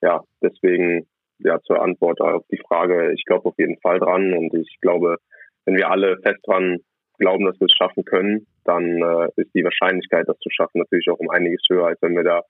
ja, 0.00 0.22
deswegen 0.42 1.06
ja 1.38 1.60
zur 1.62 1.82
Antwort 1.82 2.20
auf 2.20 2.44
die 2.50 2.60
Frage, 2.66 3.12
ich 3.12 3.24
glaube 3.24 3.48
auf 3.48 3.58
jeden 3.58 3.78
Fall 3.80 3.98
dran 3.98 4.32
und 4.32 4.54
ich 4.54 4.78
glaube, 4.80 5.16
wenn 5.64 5.76
wir 5.76 5.90
alle 5.90 6.18
fest 6.22 6.40
dran 6.44 6.78
glauben, 7.18 7.44
dass 7.44 7.58
wir 7.60 7.66
es 7.66 7.76
schaffen 7.76 8.04
können, 8.04 8.46
dann 8.64 9.02
äh, 9.02 9.28
ist 9.36 9.54
die 9.54 9.64
Wahrscheinlichkeit, 9.64 10.28
das 10.28 10.38
zu 10.38 10.50
schaffen, 10.50 10.78
natürlich 10.78 11.08
auch 11.10 11.18
um 11.18 11.30
einiges 11.30 11.62
höher, 11.68 11.86
als 11.86 12.00
wenn 12.00 12.14
wir 12.14 12.24
da 12.24 12.42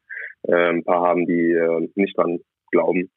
äh, 0.42 0.70
ein 0.70 0.84
paar 0.84 1.02
haben, 1.02 1.26
die 1.26 1.52
äh, 1.52 1.88
nicht 1.94 2.16
dran 2.16 2.38
glauben. 2.70 3.10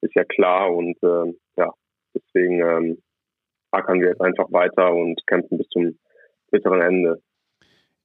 Ist 0.00 0.14
ja 0.14 0.24
klar 0.24 0.72
und 0.72 0.96
äh, 1.02 1.32
ja, 1.56 1.72
Deswegen 2.14 2.60
ähm, 2.60 3.02
ackern 3.70 4.00
wir 4.00 4.08
jetzt 4.08 4.20
einfach 4.20 4.50
weiter 4.50 4.92
und 4.92 5.26
kämpfen 5.26 5.58
bis 5.58 5.68
zum 5.68 5.98
bitteren 6.50 6.80
Ende. 6.80 7.22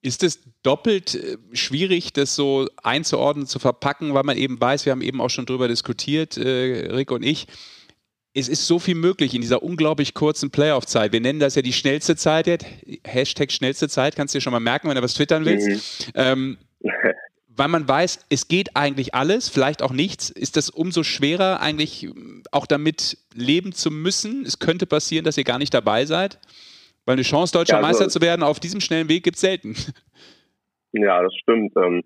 Ist 0.01 0.23
es 0.23 0.41
doppelt 0.63 1.15
äh, 1.15 1.37
schwierig, 1.53 2.13
das 2.13 2.35
so 2.35 2.67
einzuordnen, 2.81 3.45
zu 3.45 3.59
verpacken, 3.59 4.13
weil 4.13 4.23
man 4.23 4.37
eben 4.37 4.59
weiß, 4.59 4.85
wir 4.85 4.91
haben 4.91 5.01
eben 5.01 5.21
auch 5.21 5.29
schon 5.29 5.45
drüber 5.45 5.67
diskutiert, 5.67 6.37
äh, 6.37 6.93
Rick 6.93 7.11
und 7.11 7.23
ich, 7.23 7.47
es 8.33 8.47
ist 8.49 8.67
so 8.67 8.77
viel 8.77 8.93
möglich 8.93 9.33
in 9.33 9.41
dieser 9.41 9.63
unglaublich 9.63 10.13
kurzen 10.13 10.51
Playoff-Zeit. 10.51 11.11
Wir 11.11 11.21
nennen 11.21 11.39
das 11.39 11.55
ja 11.55 11.63
die 11.63 11.73
schnellste 11.73 12.15
Zeit 12.15 12.45
jetzt. 12.45 12.67
Hashtag 13.03 13.51
schnellste 13.51 13.89
Zeit, 13.89 14.15
kannst 14.15 14.33
du 14.33 14.37
dir 14.37 14.41
schon 14.41 14.53
mal 14.53 14.59
merken, 14.59 14.87
wenn 14.87 14.95
du 14.95 15.01
was 15.01 15.15
twittern 15.15 15.43
willst. 15.43 16.07
Mhm. 16.07 16.13
Ähm, 16.15 16.57
weil 17.57 17.67
man 17.67 17.87
weiß, 17.87 18.27
es 18.29 18.47
geht 18.47 18.75
eigentlich 18.75 19.15
alles, 19.15 19.49
vielleicht 19.49 19.81
auch 19.81 19.91
nichts, 19.91 20.29
ist 20.29 20.57
das 20.57 20.69
umso 20.69 21.03
schwerer, 21.03 21.59
eigentlich 21.59 22.03
ähm, 22.03 22.43
auch 22.51 22.67
damit 22.67 23.17
leben 23.33 23.73
zu 23.73 23.89
müssen. 23.91 24.43
Es 24.45 24.59
könnte 24.59 24.85
passieren, 24.85 25.25
dass 25.25 25.37
ihr 25.37 25.43
gar 25.43 25.57
nicht 25.57 25.73
dabei 25.73 26.05
seid, 26.05 26.39
weil 27.05 27.13
eine 27.13 27.23
Chance, 27.23 27.53
deutscher 27.53 27.73
ja, 27.73 27.77
also, 27.77 27.87
Meister 27.87 28.09
zu 28.09 28.21
werden, 28.21 28.43
auf 28.43 28.59
diesem 28.59 28.79
schnellen 28.79 29.09
Weg 29.09 29.23
gibt 29.23 29.35
es 29.35 29.41
selten. 29.41 29.75
Ja, 30.93 31.21
das 31.21 31.35
stimmt. 31.35 31.73
Ähm, 31.75 32.01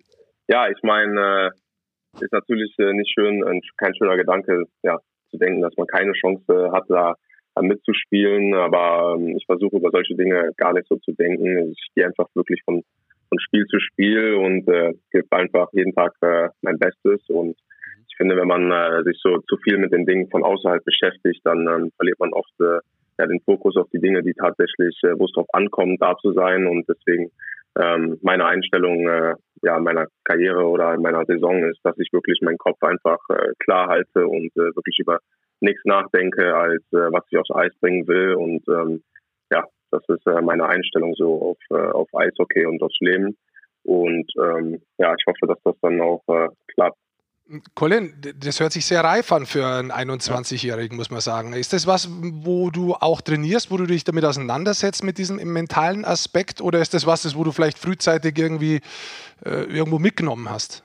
ja, 0.48 0.68
ich 0.68 0.82
meine, 0.82 1.52
äh, 2.18 2.20
ist 2.24 2.32
natürlich 2.32 2.74
äh, 2.78 2.92
nicht 2.92 3.10
schön, 3.14 3.40
kein 3.78 3.94
schöner 3.94 4.16
Gedanke, 4.16 4.64
ja, 4.82 4.98
zu 5.30 5.38
denken, 5.38 5.62
dass 5.62 5.74
man 5.78 5.86
keine 5.86 6.12
Chance 6.12 6.70
hat, 6.72 6.84
da 6.90 7.14
mitzuspielen, 7.60 8.54
aber 8.54 9.16
ähm, 9.16 9.36
ich 9.36 9.46
versuche 9.46 9.76
über 9.76 9.90
solche 9.90 10.14
Dinge 10.14 10.50
gar 10.56 10.72
nicht 10.72 10.88
so 10.88 10.96
zu 10.96 11.12
denken. 11.12 11.72
Ich 11.72 11.88
gehe 11.94 12.06
einfach 12.06 12.26
wirklich 12.34 12.60
von 12.64 12.82
von 13.32 13.40
Spiel 13.40 13.64
zu 13.66 13.78
Spiel 13.80 14.34
und 14.34 14.68
äh, 14.68 14.92
gebe 15.10 15.26
einfach 15.30 15.68
jeden 15.72 15.94
Tag 15.94 16.12
äh, 16.20 16.48
mein 16.60 16.78
Bestes. 16.78 17.20
Und 17.28 17.56
ich 18.08 18.16
finde, 18.18 18.36
wenn 18.36 18.46
man 18.46 18.70
äh, 18.70 19.02
sich 19.04 19.18
so 19.22 19.38
zu 19.48 19.56
viel 19.64 19.78
mit 19.78 19.92
den 19.92 20.04
Dingen 20.04 20.28
von 20.30 20.44
außerhalb 20.44 20.84
beschäftigt, 20.84 21.40
dann 21.44 21.66
ähm, 21.66 21.90
verliert 21.96 22.20
man 22.20 22.34
oft 22.34 22.52
äh, 22.60 22.80
ja, 23.18 23.26
den 23.26 23.40
Fokus 23.40 23.76
auf 23.76 23.88
die 23.90 24.00
Dinge, 24.00 24.22
die 24.22 24.34
tatsächlich, 24.34 24.98
äh, 25.04 25.18
wo 25.18 25.24
es 25.24 25.32
drauf 25.32 25.46
ankommt, 25.54 26.02
da 26.02 26.14
zu 26.18 26.32
sein. 26.32 26.66
Und 26.66 26.86
deswegen 26.86 27.30
ähm, 27.80 28.18
meine 28.20 28.44
Einstellung 28.44 29.08
äh, 29.08 29.34
ja 29.62 29.78
meiner 29.80 30.06
Karriere 30.24 30.66
oder 30.66 30.98
meiner 30.98 31.24
Saison 31.24 31.64
ist, 31.64 31.80
dass 31.84 31.98
ich 31.98 32.12
wirklich 32.12 32.40
meinen 32.42 32.58
Kopf 32.58 32.82
einfach 32.82 33.18
äh, 33.30 33.52
klar 33.60 33.88
halte 33.88 34.26
und 34.26 34.52
äh, 34.56 34.76
wirklich 34.76 34.98
über 34.98 35.20
nichts 35.60 35.82
nachdenke, 35.86 36.54
als 36.54 36.82
äh, 36.92 37.08
was 37.12 37.24
ich 37.30 37.38
aufs 37.38 37.54
Eis 37.54 37.72
bringen 37.80 38.06
will. 38.06 38.34
Und 38.34 38.62
ähm, 38.68 39.02
das 39.92 40.02
ist 40.08 40.26
äh, 40.26 40.40
meine 40.40 40.66
Einstellung 40.66 41.14
so 41.16 41.50
auf, 41.50 41.58
äh, 41.70 41.90
auf 41.90 42.08
Eishockey 42.14 42.66
und 42.66 42.82
aufs 42.82 42.98
Leben. 43.00 43.36
Und 43.84 44.30
ähm, 44.40 44.80
ja, 44.98 45.14
ich 45.18 45.24
hoffe, 45.26 45.46
dass 45.46 45.58
das 45.64 45.74
dann 45.82 46.00
auch 46.00 46.22
äh, 46.28 46.48
klappt. 46.74 46.98
Colin, 47.74 48.14
das 48.36 48.60
hört 48.60 48.72
sich 48.72 48.86
sehr 48.86 49.02
reif 49.02 49.30
an 49.32 49.46
für 49.46 49.66
einen 49.66 49.90
21-Jährigen, 49.90 50.96
muss 50.96 51.10
man 51.10 51.20
sagen. 51.20 51.52
Ist 51.52 51.72
das 51.72 51.86
was, 51.86 52.08
wo 52.10 52.70
du 52.70 52.94
auch 52.94 53.20
trainierst, 53.20 53.70
wo 53.70 53.76
du 53.76 53.84
dich 53.84 54.04
damit 54.04 54.24
auseinandersetzt 54.24 55.04
mit 55.04 55.18
diesem 55.18 55.36
mentalen 55.52 56.04
Aspekt, 56.04 56.60
oder 56.60 56.80
ist 56.80 56.94
das 56.94 57.06
was, 57.06 57.36
wo 57.36 57.44
du 57.44 57.50
vielleicht 57.50 57.78
frühzeitig 57.78 58.38
irgendwie 58.38 58.80
äh, 59.44 59.64
irgendwo 59.64 59.98
mitgenommen 59.98 60.48
hast? 60.48 60.84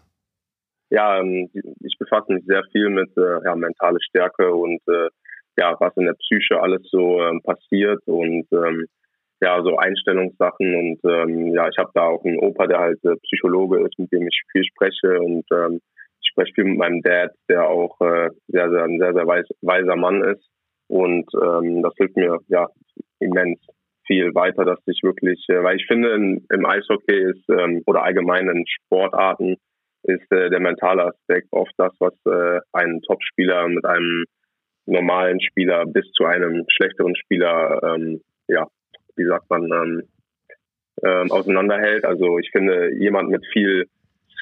Ja, 0.89 1.19
ähm, 1.19 1.49
ich 1.53 1.97
befasse 1.99 2.33
mich 2.33 2.43
sehr 2.45 2.63
viel 2.71 2.89
mit 2.89 3.15
äh, 3.17 3.43
ja, 3.45 3.55
mentale 3.55 3.99
Stärke 4.01 4.53
und 4.53 4.81
äh, 4.87 5.09
ja, 5.57 5.75
was 5.79 5.95
in 5.95 6.05
der 6.05 6.13
Psyche 6.13 6.59
alles 6.61 6.81
so 6.89 7.21
ähm, 7.21 7.41
passiert 7.41 8.01
und 8.07 8.45
ähm, 8.51 8.87
ja, 9.41 9.61
so 9.61 9.77
Einstellungssachen 9.77 10.75
und 10.75 10.99
ähm, 11.11 11.53
ja, 11.53 11.67
ich 11.69 11.77
habe 11.77 11.91
da 11.93 12.03
auch 12.03 12.23
einen 12.25 12.39
Opa, 12.39 12.67
der 12.67 12.79
halt 12.79 13.03
äh, 13.05 13.15
Psychologe 13.23 13.81
ist, 13.85 13.97
mit 13.99 14.11
dem 14.11 14.27
ich 14.27 14.41
viel 14.51 14.63
spreche 14.63 15.19
und 15.19 15.45
ähm, 15.51 15.79
ich 16.21 16.29
spreche 16.31 16.53
viel 16.53 16.63
mit 16.65 16.77
meinem 16.77 17.01
Dad, 17.01 17.31
der 17.49 17.69
auch 17.69 17.99
äh, 18.01 18.29
sehr, 18.47 18.69
sehr, 18.69 18.83
ein 18.83 18.99
sehr, 18.99 19.13
sehr 19.13 19.27
weis, 19.27 19.45
weiser 19.61 19.95
Mann 19.95 20.23
ist 20.23 20.47
und 20.87 21.25
ähm, 21.35 21.83
das 21.83 21.93
hilft 21.97 22.15
mir 22.15 22.39
ja 22.47 22.67
immens 23.19 23.59
viel 24.07 24.33
weiter, 24.33 24.65
dass 24.65 24.79
ich 24.87 25.01
wirklich, 25.03 25.45
äh, 25.49 25.61
weil 25.63 25.75
ich 25.75 25.85
finde, 25.85 26.13
in, 26.15 26.45
im 26.51 26.65
Eishockey 26.65 27.31
ist 27.31 27.47
ähm, 27.49 27.83
oder 27.85 28.03
allgemein 28.03 28.47
in 28.47 28.65
Sportarten 28.67 29.57
ist 30.03 30.31
äh, 30.31 30.49
der 30.49 30.59
mentale 30.59 31.05
Aspekt 31.05 31.47
oft 31.51 31.73
das, 31.77 31.93
was 31.99 32.13
äh, 32.25 32.59
einen 32.71 33.01
Topspieler 33.01 33.67
mit 33.67 33.85
einem 33.85 34.25
normalen 34.85 35.41
Spieler 35.41 35.85
bis 35.85 36.09
zu 36.13 36.25
einem 36.25 36.63
schlechteren 36.69 37.15
Spieler, 37.15 37.81
ähm, 37.83 38.21
ja, 38.47 38.65
wie 39.17 39.25
sagt 39.25 39.49
man, 39.49 39.71
ähm, 39.71 40.03
ähm, 41.03 41.31
auseinanderhält. 41.31 42.05
Also 42.05 42.39
ich 42.39 42.49
finde, 42.51 42.93
jemand 42.95 43.29
mit 43.29 43.45
viel 43.51 43.85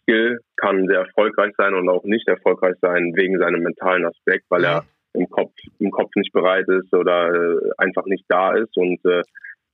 Skill 0.01 0.39
kann 0.57 0.87
sehr 0.87 0.99
erfolgreich 0.99 1.53
sein 1.57 1.73
und 1.73 1.89
auch 1.89 2.03
nicht 2.03 2.27
erfolgreich 2.27 2.75
sein 2.81 3.13
wegen 3.15 3.39
seinem 3.39 3.63
mentalen 3.63 4.05
Aspekt, 4.05 4.45
weil 4.49 4.63
er 4.63 4.85
im 5.13 5.29
Kopf, 5.29 5.53
im 5.79 5.91
Kopf 5.91 6.11
nicht 6.15 6.33
bereit 6.33 6.67
ist 6.67 6.93
oder 6.93 7.33
äh, 7.33 7.71
einfach 7.77 8.05
nicht 8.05 8.25
da 8.27 8.53
ist. 8.53 8.75
Und 8.77 9.03
äh, 9.05 9.23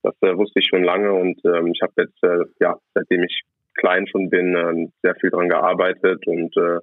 das 0.03 0.15
äh, 0.21 0.37
wusste 0.37 0.59
ich 0.59 0.67
schon 0.67 0.83
lange 0.83 1.11
und 1.13 1.39
ähm, 1.45 1.67
ich 1.67 1.81
habe 1.81 1.93
jetzt, 1.97 2.23
äh, 2.23 2.45
ja, 2.59 2.77
seitdem 2.93 3.23
ich 3.23 3.41
klein 3.75 4.07
schon 4.07 4.29
bin, 4.29 4.55
äh, 4.55 4.87
sehr 5.03 5.15
viel 5.15 5.29
dran 5.29 5.49
gearbeitet 5.49 6.25
und 6.27 6.55
äh, 6.57 6.79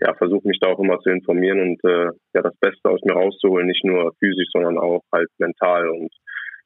ja, 0.00 0.14
versuche 0.14 0.46
mich 0.46 0.58
da 0.60 0.68
auch 0.68 0.78
immer 0.78 0.98
zu 1.00 1.10
informieren 1.10 1.60
und 1.60 1.84
äh, 1.84 2.10
ja, 2.34 2.42
das 2.42 2.56
Beste 2.60 2.88
aus 2.88 3.00
mir 3.04 3.14
rauszuholen, 3.14 3.66
nicht 3.66 3.84
nur 3.84 4.12
physisch, 4.20 4.48
sondern 4.52 4.78
auch 4.78 5.02
halt 5.12 5.28
mental. 5.38 5.88
Und 5.88 6.12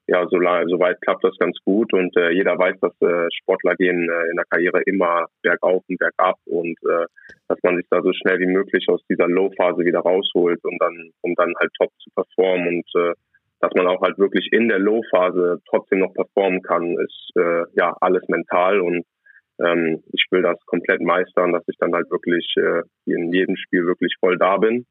ja, 0.09 0.27
so, 0.29 0.39
soweit 0.39 1.01
klappt 1.01 1.25
das 1.25 1.37
ganz 1.39 1.57
gut 1.65 1.93
und 1.93 2.17
äh, 2.17 2.31
jeder 2.33 2.59
weiß, 2.59 2.77
dass 2.81 2.93
äh, 3.01 3.29
Sportler 3.41 3.77
gehen 3.77 4.09
äh, 4.11 4.31
in 4.31 4.37
der 4.37 4.45
Karriere 4.51 4.83
immer 4.87 5.27
bergauf 5.43 5.83
und 5.89 5.99
bergab 5.99 6.37
und 6.47 6.77
äh, 6.89 7.07
dass 7.49 7.59
man 7.63 7.77
sich 7.77 7.87
da 7.89 8.03
so 8.03 8.13
schnell 8.13 8.41
wie 8.41 8.47
möglich 8.47 8.85
aus 8.89 9.01
dieser 9.09 9.29
Low-Phase 9.29 9.85
wieder 9.85 10.01
rausholt 10.01 10.59
und 10.65 10.77
dann, 10.81 11.11
um 11.21 11.35
dann 11.37 11.55
halt 11.59 11.71
top 11.79 11.91
zu 11.99 12.11
performen 12.15 12.67
und 12.69 13.01
äh, 13.01 13.15
dass 13.61 13.73
man 13.75 13.87
auch 13.87 14.03
halt 14.03 14.19
wirklich 14.19 14.49
in 14.51 14.69
der 14.69 14.81
Low-Phase 14.81 15.61
trotzdem 15.71 16.01
noch 16.01 16.13
performen 16.15 16.63
kann, 16.63 16.97
ist 16.99 17.31
äh, 17.37 17.63
ja 17.75 17.97
alles 18.01 18.27
mental 18.27 18.81
und 18.81 19.05
ähm, 19.65 20.03
ich 20.13 20.27
will 20.31 20.43
das 20.43 20.59
komplett 20.67 21.01
meistern, 21.01 21.53
dass 21.53 21.63
ich 21.69 21.77
dann 21.79 21.95
halt 21.95 22.11
wirklich 22.11 22.53
äh, 22.57 22.83
in 23.07 23.33
jedem 23.33 23.57
Spiel 23.57 23.87
wirklich 23.87 24.17
voll 24.19 24.37
da 24.37 24.57
bin 24.57 24.85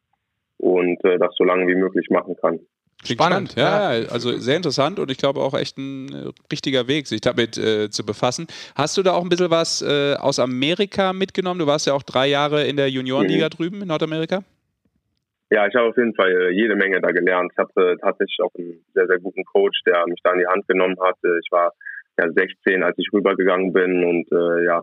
und 0.57 1.03
äh, 1.03 1.17
das 1.17 1.35
so 1.35 1.43
lange 1.43 1.67
wie 1.67 1.75
möglich 1.75 2.07
machen 2.09 2.35
kann. 2.37 2.59
Spannend, 3.03 3.55
ja, 3.55 3.93
ja, 3.93 4.09
also 4.09 4.31
sehr 4.31 4.57
interessant 4.57 4.99
und 4.99 5.09
ich 5.09 5.17
glaube 5.17 5.39
auch 5.39 5.53
echt 5.53 5.77
ein 5.77 6.13
äh, 6.13 6.29
richtiger 6.51 6.87
Weg, 6.87 7.07
sich 7.07 7.21
damit 7.21 7.57
äh, 7.57 7.89
zu 7.89 8.05
befassen. 8.05 8.47
Hast 8.75 8.97
du 8.97 9.03
da 9.03 9.13
auch 9.13 9.23
ein 9.23 9.29
bisschen 9.29 9.49
was 9.49 9.81
äh, 9.81 10.15
aus 10.15 10.39
Amerika 10.39 11.13
mitgenommen? 11.13 11.59
Du 11.59 11.67
warst 11.67 11.87
ja 11.87 11.93
auch 11.93 12.03
drei 12.03 12.27
Jahre 12.27 12.65
in 12.67 12.77
der 12.77 12.89
Juniorenliga 12.89 13.45
mhm. 13.45 13.49
drüben 13.49 13.81
in 13.81 13.87
Nordamerika. 13.87 14.43
Ja, 15.49 15.67
ich 15.67 15.75
habe 15.75 15.89
auf 15.89 15.97
jeden 15.97 16.15
Fall 16.15 16.29
äh, 16.29 16.49
jede 16.51 16.75
Menge 16.75 17.01
da 17.01 17.11
gelernt. 17.11 17.51
Ich 17.53 17.57
hatte 17.57 17.97
tatsächlich 17.99 18.37
auch 18.41 18.53
einen 18.57 18.85
sehr, 18.93 19.07
sehr 19.07 19.19
guten 19.19 19.43
Coach, 19.45 19.81
der 19.85 20.05
mich 20.07 20.19
da 20.23 20.31
in 20.33 20.39
die 20.39 20.47
Hand 20.47 20.67
genommen 20.67 20.95
hat. 21.01 21.15
Ich 21.23 21.51
war 21.51 21.73
ja 22.19 22.31
16, 22.31 22.83
als 22.83 22.97
ich 22.97 23.09
rübergegangen 23.11 23.73
bin 23.73 24.03
und 24.03 24.31
äh, 24.31 24.65
ja, 24.65 24.81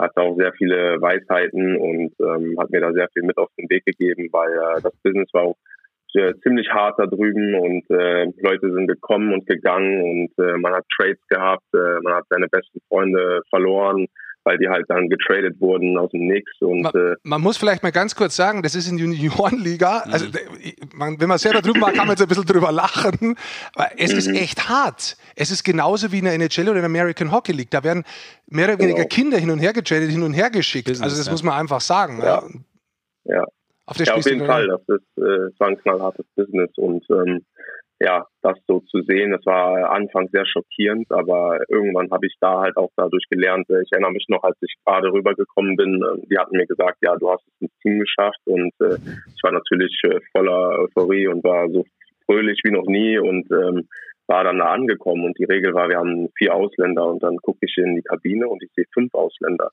hatte 0.00 0.20
auch 0.20 0.36
sehr 0.36 0.52
viele 0.52 1.00
Weisheiten 1.00 1.76
und 1.76 2.12
ähm, 2.20 2.56
hat 2.58 2.70
mir 2.70 2.80
da 2.80 2.92
sehr 2.92 3.08
viel 3.12 3.22
mit 3.22 3.36
auf 3.38 3.48
den 3.58 3.68
Weg 3.70 3.84
gegeben, 3.84 4.28
weil 4.32 4.50
äh, 4.52 4.82
das 4.82 4.94
Business 5.02 5.28
war 5.32 5.42
auch 5.42 5.56
äh, 6.14 6.34
ziemlich 6.42 6.68
hart 6.70 6.98
da 6.98 7.06
drüben 7.06 7.54
und 7.54 7.88
äh, 7.90 8.26
Leute 8.40 8.72
sind 8.72 8.86
gekommen 8.86 9.32
und 9.32 9.46
gegangen 9.46 10.00
und 10.00 10.44
äh, 10.44 10.56
man 10.58 10.74
hat 10.74 10.84
Trades 10.96 11.20
gehabt, 11.28 11.64
äh, 11.74 12.00
man 12.02 12.14
hat 12.14 12.24
seine 12.28 12.48
besten 12.48 12.80
Freunde 12.88 13.42
verloren, 13.50 14.06
weil 14.44 14.58
die 14.58 14.68
halt 14.68 14.86
dann 14.88 15.08
getradet 15.08 15.60
wurden 15.60 15.98
aus 15.98 16.10
dem 16.10 16.26
Nix. 16.26 16.50
Und, 16.60 16.82
man, 16.82 16.92
äh, 16.94 17.16
man 17.22 17.40
muss 17.40 17.58
vielleicht 17.58 17.82
mal 17.82 17.92
ganz 17.92 18.14
kurz 18.14 18.36
sagen, 18.36 18.62
das 18.62 18.74
ist 18.74 18.90
in 18.90 18.98
Juniorenliga. 18.98 20.04
Mhm. 20.06 20.12
Also, 20.12 20.26
man, 20.94 21.20
wenn 21.20 21.28
man 21.28 21.38
selber 21.38 21.60
drüben 21.60 21.80
war, 21.80 21.92
kann 21.92 22.06
man 22.06 22.10
jetzt 22.10 22.22
ein 22.22 22.28
bisschen 22.28 22.46
drüber 22.46 22.72
lachen. 22.72 23.36
Aber 23.74 23.90
es 23.98 24.12
mhm. 24.12 24.18
ist 24.18 24.28
echt 24.28 24.68
hart. 24.68 25.16
Es 25.36 25.50
ist 25.50 25.62
genauso 25.62 26.10
wie 26.12 26.18
in 26.18 26.24
der 26.24 26.34
NHL 26.34 26.68
oder 26.68 26.76
in 26.76 26.76
der 26.76 26.84
American 26.86 27.32
Hockey 27.32 27.52
League. 27.52 27.70
Da 27.70 27.84
werden 27.84 28.04
mehr 28.46 28.68
oder 28.68 28.78
weniger 28.78 29.04
genau. 29.04 29.08
Kinder 29.08 29.38
hin 29.38 29.50
und 29.50 29.58
her 29.58 29.72
getradet, 29.72 30.10
hin 30.10 30.22
und 30.22 30.32
her 30.32 30.50
geschickt. 30.50 30.88
Business, 30.88 31.02
also, 31.02 31.16
das 31.18 31.26
ja. 31.26 31.32
muss 31.32 31.42
man 31.42 31.54
einfach 31.54 31.80
sagen. 31.80 32.18
Ja. 32.20 32.42
ja. 33.24 33.36
ja. 33.36 33.44
Auf, 33.90 33.98
ja, 33.98 34.14
auf 34.14 34.24
jeden 34.24 34.46
Fall. 34.46 34.68
Das 34.68 34.80
ist 34.88 35.18
äh, 35.18 35.50
war 35.58 35.68
ein 35.68 35.78
knallhartes 35.78 36.26
Business 36.36 36.70
und 36.76 37.04
ähm, 37.10 37.44
ja, 37.98 38.24
das 38.40 38.56
so 38.66 38.80
zu 38.80 39.02
sehen, 39.02 39.32
das 39.32 39.44
war 39.44 39.90
anfangs 39.90 40.30
sehr 40.30 40.46
schockierend, 40.46 41.10
aber 41.10 41.60
irgendwann 41.68 42.10
habe 42.10 42.26
ich 42.26 42.34
da 42.40 42.60
halt 42.60 42.76
auch 42.78 42.88
dadurch 42.96 43.24
gelernt. 43.28 43.66
Ich 43.68 43.92
erinnere 43.92 44.12
mich 44.12 44.24
noch, 44.28 44.42
als 44.42 44.56
ich 44.62 44.74
gerade 44.86 45.12
rübergekommen 45.12 45.76
bin, 45.76 46.02
äh, 46.02 46.26
die 46.30 46.38
hatten 46.38 46.56
mir 46.56 46.66
gesagt, 46.66 46.98
ja, 47.02 47.16
du 47.16 47.30
hast 47.30 47.44
es 47.46 47.60
ins 47.62 47.78
Team 47.82 47.98
geschafft 47.98 48.40
und 48.46 48.72
äh, 48.80 48.96
ich 49.34 49.42
war 49.42 49.52
natürlich 49.52 50.00
äh, 50.04 50.20
voller 50.32 50.78
Euphorie 50.80 51.26
und 51.26 51.42
war 51.44 51.68
so 51.68 51.84
fröhlich 52.26 52.60
wie 52.62 52.70
noch 52.70 52.86
nie 52.86 53.18
und 53.18 53.50
ähm, 53.50 53.88
war 54.28 54.44
dann 54.44 54.58
da 54.58 54.66
angekommen 54.66 55.24
und 55.24 55.36
die 55.38 55.44
Regel 55.44 55.74
war, 55.74 55.88
wir 55.88 55.98
haben 55.98 56.28
vier 56.38 56.54
Ausländer 56.54 57.04
und 57.06 57.20
dann 57.22 57.36
gucke 57.38 57.58
ich 57.62 57.76
in 57.76 57.96
die 57.96 58.02
Kabine 58.02 58.48
und 58.48 58.62
ich 58.62 58.70
sehe 58.76 58.86
fünf 58.94 59.12
Ausländer. 59.12 59.72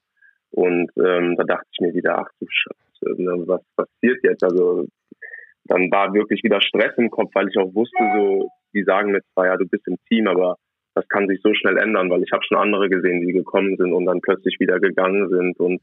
Und 0.52 0.90
ähm, 0.98 1.36
da 1.38 1.44
dachte 1.44 1.68
ich 1.72 1.80
mir 1.80 1.94
wieder, 1.94 2.20
ach 2.20 2.30
du 2.40 2.48
Scheiße, 2.50 3.22
ne, 3.22 3.44
was 3.48 3.62
passiert 3.76 4.20
jetzt? 4.24 4.44
Also 4.44 4.88
dann 5.66 5.92
war 5.92 6.14
wirklich 6.14 6.44
wieder 6.44 6.62
Stress 6.62 6.94
im 6.98 7.10
Kopf, 7.10 7.32
weil 7.34 7.50
ich 7.50 7.58
auch 7.58 7.74
wusste, 7.74 7.98
so, 8.16 8.50
die 8.74 8.84
sagen 8.84 9.12
mir 9.12 9.22
zwar, 9.34 9.48
ja, 9.48 9.58
du 9.58 9.68
bist 9.68 9.88
im 9.88 9.98
Team, 10.08 10.28
aber 10.28 10.56
das 10.96 11.08
kann 11.10 11.28
sich 11.28 11.40
so 11.44 11.54
schnell 11.54 11.78
ändern, 11.78 12.10
weil 12.10 12.24
ich 12.24 12.32
habe 12.32 12.44
schon 12.44 12.58
andere 12.58 12.90
gesehen, 12.90 13.22
die 13.22 13.34
gekommen 13.34 13.76
sind 13.78 13.94
und 13.94 14.06
dann 14.06 14.22
plötzlich 14.22 14.60
wieder 14.60 14.80
gegangen 14.80 15.30
sind. 15.30 15.60
Und 15.60 15.82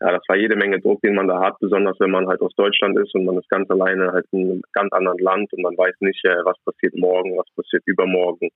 ja, 0.00 0.12
das 0.12 0.22
war 0.28 0.36
jede 0.36 0.56
Menge 0.56 0.80
Druck, 0.80 1.00
den 1.00 1.14
man 1.14 1.28
da 1.28 1.40
hat, 1.40 1.58
besonders 1.60 1.98
wenn 2.00 2.10
man 2.10 2.28
halt 2.28 2.40
aus 2.40 2.54
Deutschland 2.54 2.98
ist 2.98 3.14
und 3.14 3.24
man 3.24 3.38
ist 3.38 3.48
ganz 3.48 3.68
alleine 3.70 4.12
halt 4.12 4.26
in 4.32 4.50
einem 4.50 4.62
ganz 4.72 4.92
anderen 4.92 5.18
Land 5.18 5.52
und 5.52 5.62
man 5.62 5.76
weiß 5.76 5.94
nicht, 6.00 6.24
äh, 6.24 6.44
was 6.44 6.56
passiert 6.64 6.94
morgen, 6.96 7.36
was 7.36 7.46
passiert 7.56 7.82
übermorgen. 7.86 8.50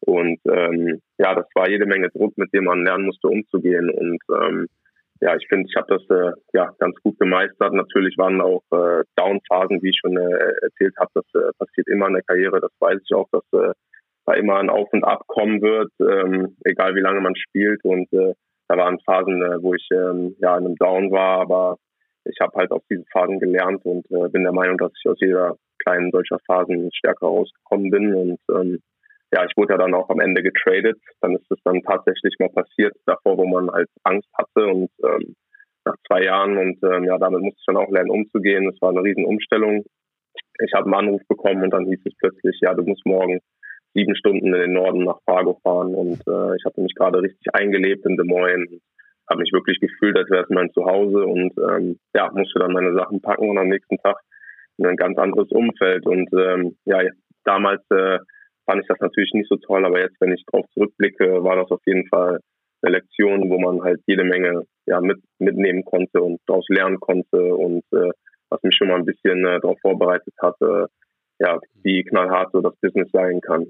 Und 0.00 0.38
ähm, 0.48 1.00
ja, 1.18 1.34
das 1.34 1.46
war 1.54 1.68
jede 1.68 1.86
Menge 1.86 2.08
Druck, 2.10 2.36
mit 2.36 2.52
dem 2.52 2.64
man 2.64 2.84
lernen 2.84 3.06
musste, 3.06 3.28
umzugehen. 3.28 3.90
Und 3.90 4.20
ähm, 4.30 4.68
ja, 5.20 5.34
ich 5.36 5.46
finde, 5.48 5.68
ich 5.68 5.76
habe 5.76 5.98
das 5.98 6.02
äh, 6.10 6.32
ja 6.52 6.70
ganz 6.78 6.96
gut 7.02 7.18
gemeistert. 7.18 7.72
Natürlich 7.72 8.16
waren 8.18 8.40
auch 8.40 8.62
äh, 8.70 9.02
Downphasen, 9.16 9.82
wie 9.82 9.90
ich 9.90 9.98
schon 10.00 10.16
äh, 10.16 10.52
erzählt 10.62 10.94
habe. 10.98 11.10
Das 11.14 11.24
äh, 11.34 11.50
passiert 11.58 11.88
immer 11.88 12.06
in 12.06 12.14
der 12.14 12.22
Karriere. 12.22 12.60
Das 12.60 12.72
weiß 12.78 13.00
ich 13.04 13.14
auch, 13.14 13.28
dass 13.32 13.42
äh, 13.52 13.72
da 14.26 14.34
immer 14.34 14.56
ein 14.58 14.70
Auf 14.70 14.88
und 14.92 15.04
Ab 15.04 15.26
kommen 15.26 15.60
wird, 15.60 15.90
ähm, 16.00 16.56
egal 16.64 16.94
wie 16.94 17.00
lange 17.00 17.20
man 17.20 17.34
spielt. 17.34 17.82
Und 17.84 18.12
äh, 18.12 18.34
da 18.68 18.76
waren 18.76 19.00
Phasen, 19.00 19.42
äh, 19.42 19.62
wo 19.62 19.74
ich 19.74 19.88
ähm, 19.92 20.36
ja 20.38 20.56
in 20.56 20.66
einem 20.66 20.76
Down 20.76 21.10
war, 21.10 21.40
aber 21.40 21.76
ich 22.24 22.38
habe 22.40 22.56
halt 22.56 22.70
aus 22.70 22.82
diesen 22.90 23.06
Phasen 23.06 23.40
gelernt 23.40 23.84
und 23.84 24.04
äh, 24.10 24.28
bin 24.28 24.44
der 24.44 24.52
Meinung, 24.52 24.76
dass 24.76 24.92
ich 24.98 25.10
aus 25.10 25.18
jeder 25.20 25.56
kleinen 25.78 26.10
solcher 26.10 26.38
Phasen 26.46 26.90
stärker 26.92 27.26
rausgekommen 27.26 27.90
bin 27.90 28.14
und 28.14 28.38
ähm, 28.50 28.80
ja, 29.32 29.44
ich 29.44 29.56
wurde 29.56 29.74
ja 29.74 29.78
dann 29.78 29.94
auch 29.94 30.08
am 30.08 30.20
Ende 30.20 30.42
getradet. 30.42 30.98
Dann 31.20 31.36
ist 31.36 31.50
es 31.50 31.58
dann 31.64 31.82
tatsächlich 31.82 32.34
mal 32.38 32.48
passiert, 32.48 32.94
davor, 33.06 33.36
wo 33.36 33.46
man 33.46 33.70
halt 33.70 33.88
Angst 34.04 34.28
hatte 34.34 34.66
und 34.66 34.90
ähm, 35.04 35.34
nach 35.84 35.96
zwei 36.06 36.24
Jahren 36.24 36.56
und 36.58 36.78
ähm, 36.82 37.04
ja, 37.04 37.18
damit 37.18 37.40
musste 37.40 37.58
ich 37.58 37.66
dann 37.66 37.76
auch 37.76 37.90
lernen 37.90 38.10
umzugehen. 38.10 38.66
Das 38.66 38.80
war 38.80 38.90
eine 38.90 39.02
riesen 39.02 39.24
Umstellung. 39.24 39.84
Ich 40.64 40.72
habe 40.74 40.86
einen 40.86 40.94
Anruf 40.94 41.22
bekommen 41.28 41.62
und 41.62 41.70
dann 41.70 41.86
hieß 41.86 42.00
es 42.04 42.14
plötzlich, 42.18 42.58
ja, 42.60 42.74
du 42.74 42.82
musst 42.82 43.04
morgen 43.06 43.40
sieben 43.94 44.14
Stunden 44.16 44.46
in 44.46 44.60
den 44.60 44.72
Norden 44.72 45.04
nach 45.04 45.18
Fargo 45.24 45.58
fahren 45.62 45.94
und 45.94 46.20
äh, 46.26 46.56
ich 46.56 46.64
hatte 46.64 46.80
mich 46.80 46.94
gerade 46.94 47.22
richtig 47.22 47.54
eingelebt 47.54 48.04
in 48.06 48.16
Des 48.16 48.26
Moines, 48.26 48.68
habe 49.28 49.40
mich 49.40 49.52
wirklich 49.52 49.80
gefühlt, 49.80 50.16
als 50.16 50.30
wäre 50.30 50.44
es 50.44 50.50
mein 50.50 50.70
Zuhause 50.72 51.24
und 51.24 51.52
ähm, 51.58 51.98
ja, 52.14 52.30
musste 52.32 52.58
dann 52.58 52.72
meine 52.72 52.94
Sachen 52.94 53.20
packen 53.20 53.48
und 53.48 53.58
am 53.58 53.68
nächsten 53.68 53.96
Tag 53.98 54.16
in 54.78 54.86
ein 54.86 54.96
ganz 54.96 55.18
anderes 55.18 55.50
Umfeld 55.50 56.06
und 56.06 56.28
ähm, 56.32 56.76
ja, 56.84 57.02
damals 57.44 57.82
äh, 57.90 58.18
fand 58.68 58.82
ich 58.82 58.88
das 58.88 59.00
natürlich 59.00 59.32
nicht 59.32 59.48
so 59.48 59.56
toll, 59.56 59.84
aber 59.86 60.00
jetzt, 60.00 60.20
wenn 60.20 60.32
ich 60.32 60.44
darauf 60.46 60.66
zurückblicke, 60.74 61.42
war 61.42 61.56
das 61.56 61.70
auf 61.70 61.80
jeden 61.86 62.06
Fall 62.08 62.40
eine 62.82 62.96
Lektion, 62.96 63.48
wo 63.50 63.58
man 63.58 63.82
halt 63.82 64.00
jede 64.06 64.24
Menge 64.24 64.62
ja, 64.86 65.00
mit, 65.00 65.18
mitnehmen 65.38 65.84
konnte 65.84 66.22
und 66.22 66.38
daraus 66.46 66.66
lernen 66.68 67.00
konnte 67.00 67.54
und 67.54 67.82
äh, 67.92 68.10
was 68.50 68.62
mich 68.62 68.76
schon 68.76 68.88
mal 68.88 68.96
ein 68.96 69.06
bisschen 69.06 69.44
äh, 69.46 69.60
darauf 69.60 69.78
vorbereitet 69.80 70.34
hatte, 70.40 70.88
ja, 71.38 71.58
wie 71.82 72.04
knallhart 72.04 72.52
so 72.52 72.60
das 72.60 72.76
Business 72.80 73.10
sein 73.12 73.40
kann. 73.40 73.66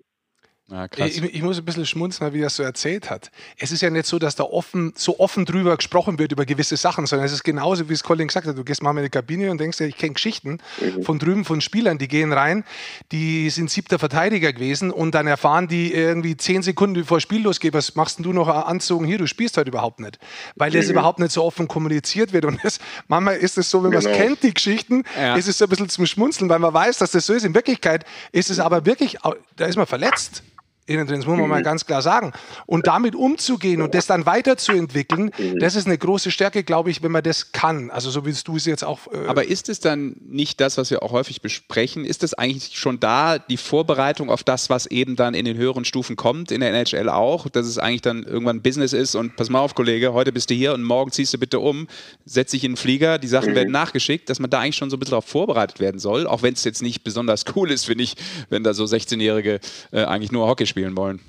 Ja, 0.70 0.86
ich, 0.96 1.22
ich, 1.22 1.42
muss 1.42 1.56
ein 1.56 1.64
bisschen 1.64 1.86
schmunzeln, 1.86 2.34
wie 2.34 2.40
er 2.40 2.44
das 2.44 2.56
so 2.56 2.62
erzählt 2.62 3.08
hat. 3.08 3.30
Es 3.56 3.72
ist 3.72 3.80
ja 3.80 3.88
nicht 3.88 4.04
so, 4.04 4.18
dass 4.18 4.36
da 4.36 4.44
offen, 4.44 4.92
so 4.94 5.18
offen 5.18 5.46
drüber 5.46 5.74
gesprochen 5.74 6.18
wird 6.18 6.32
über 6.32 6.44
gewisse 6.44 6.76
Sachen, 6.76 7.06
sondern 7.06 7.24
es 7.24 7.32
ist 7.32 7.42
genauso, 7.42 7.88
wie 7.88 7.94
es 7.94 8.02
Colin 8.02 8.28
gesagt 8.28 8.46
hat. 8.46 8.58
Du 8.58 8.64
gehst 8.64 8.82
mal 8.82 8.94
in 8.94 9.02
die 9.02 9.08
Kabine 9.08 9.50
und 9.50 9.58
denkst, 9.58 9.80
ja, 9.80 9.86
ich 9.86 9.96
kenne 9.96 10.12
Geschichten 10.12 10.58
mhm. 10.78 11.04
von 11.04 11.18
drüben 11.18 11.46
von 11.46 11.62
Spielern, 11.62 11.96
die 11.96 12.06
gehen 12.06 12.34
rein, 12.34 12.64
die 13.12 13.48
sind 13.48 13.70
siebter 13.70 13.98
Verteidiger 13.98 14.52
gewesen 14.52 14.90
und 14.90 15.14
dann 15.14 15.26
erfahren 15.26 15.68
die 15.68 15.94
irgendwie 15.94 16.36
zehn 16.36 16.62
Sekunden 16.62 17.00
bevor 17.00 17.20
Spiel 17.20 17.44
losgeht, 17.44 17.72
was 17.72 17.94
machst 17.94 18.18
denn 18.18 18.24
du 18.24 18.34
noch 18.34 18.48
anzogen 18.48 19.06
hier, 19.06 19.16
du 19.16 19.26
spielst 19.26 19.56
heute 19.56 19.70
überhaupt 19.70 20.00
nicht. 20.00 20.18
Weil 20.54 20.68
mhm. 20.70 20.74
das 20.74 20.90
überhaupt 20.90 21.18
nicht 21.18 21.32
so 21.32 21.44
offen 21.44 21.66
kommuniziert 21.66 22.34
wird. 22.34 22.44
Und 22.44 22.62
das, 22.62 22.78
manchmal 23.06 23.36
ist 23.36 23.56
es 23.56 23.70
so, 23.70 23.82
wenn 23.82 23.88
man 23.88 24.00
es 24.00 24.04
genau. 24.04 24.18
kennt, 24.18 24.42
die 24.42 24.52
Geschichten, 24.52 25.04
ja. 25.18 25.34
ist 25.34 25.48
es 25.48 25.56
so 25.56 25.64
ein 25.64 25.70
bisschen 25.70 25.88
zum 25.88 26.04
Schmunzeln, 26.04 26.50
weil 26.50 26.58
man 26.58 26.74
weiß, 26.74 26.98
dass 26.98 27.12
das 27.12 27.24
so 27.24 27.32
ist. 27.32 27.44
In 27.44 27.54
Wirklichkeit 27.54 28.04
ist 28.32 28.50
es 28.50 28.60
aber 28.60 28.84
wirklich, 28.84 29.16
da 29.56 29.64
ist 29.64 29.76
man 29.76 29.86
verletzt 29.86 30.42
innen 30.88 31.06
drin, 31.06 31.20
das 31.20 31.26
muss 31.26 31.38
man 31.38 31.48
mal 31.48 31.60
mhm. 31.60 31.64
ganz 31.64 31.86
klar 31.86 32.02
sagen. 32.02 32.32
Und 32.66 32.86
damit 32.86 33.14
umzugehen 33.14 33.82
und 33.82 33.94
das 33.94 34.06
dann 34.06 34.26
weiterzuentwickeln, 34.26 35.30
mhm. 35.36 35.58
das 35.58 35.76
ist 35.76 35.86
eine 35.86 35.98
große 35.98 36.30
Stärke, 36.30 36.64
glaube 36.64 36.90
ich, 36.90 37.02
wenn 37.02 37.12
man 37.12 37.22
das 37.22 37.52
kann. 37.52 37.90
Also 37.90 38.10
so 38.10 38.24
wie 38.24 38.32
du 38.32 38.56
es 38.56 38.64
jetzt 38.64 38.84
auch. 38.84 39.00
Äh 39.12 39.26
Aber 39.26 39.46
ist 39.46 39.68
es 39.68 39.80
dann 39.80 40.16
nicht 40.26 40.60
das, 40.60 40.78
was 40.78 40.90
wir 40.90 41.02
auch 41.02 41.12
häufig 41.12 41.42
besprechen? 41.42 42.04
Ist 42.04 42.24
es 42.24 42.34
eigentlich 42.34 42.78
schon 42.78 43.00
da 43.00 43.38
die 43.38 43.56
Vorbereitung 43.56 44.30
auf 44.30 44.42
das, 44.42 44.70
was 44.70 44.86
eben 44.86 45.16
dann 45.16 45.34
in 45.34 45.44
den 45.44 45.56
höheren 45.56 45.84
Stufen 45.84 46.16
kommt, 46.16 46.50
in 46.50 46.60
der 46.60 46.70
NHL 46.70 47.08
auch, 47.08 47.48
dass 47.48 47.66
es 47.66 47.78
eigentlich 47.78 48.02
dann 48.02 48.22
irgendwann 48.22 48.62
Business 48.62 48.92
ist 48.92 49.14
und 49.14 49.36
pass 49.36 49.50
mal 49.50 49.60
auf, 49.60 49.74
Kollege, 49.74 50.12
heute 50.12 50.32
bist 50.32 50.50
du 50.50 50.54
hier 50.54 50.72
und 50.72 50.82
morgen 50.82 51.12
ziehst 51.12 51.34
du 51.34 51.38
bitte 51.38 51.60
um, 51.60 51.86
setz 52.24 52.52
dich 52.52 52.64
in 52.64 52.72
den 52.72 52.76
Flieger, 52.76 53.18
die 53.18 53.28
Sachen 53.28 53.50
mhm. 53.50 53.56
werden 53.56 53.72
nachgeschickt, 53.72 54.30
dass 54.30 54.40
man 54.40 54.50
da 54.50 54.60
eigentlich 54.60 54.76
schon 54.76 54.90
so 54.90 54.96
ein 54.96 55.00
bisschen 55.00 55.12
darauf 55.12 55.26
vorbereitet 55.26 55.80
werden 55.80 55.98
soll, 55.98 56.26
auch 56.26 56.42
wenn 56.42 56.54
es 56.54 56.64
jetzt 56.64 56.82
nicht 56.82 57.04
besonders 57.04 57.44
cool 57.54 57.70
ist, 57.70 57.84
finde 57.84 58.04
ich, 58.04 58.16
wenn 58.48 58.64
da 58.64 58.72
so 58.72 58.84
16-Jährige 58.84 59.60
äh, 59.92 60.04
eigentlich 60.04 60.32
nur 60.32 60.46
Hockey 60.46 60.66
spielen 60.66 60.77
spielen 60.78 60.96
wollen? 60.96 61.20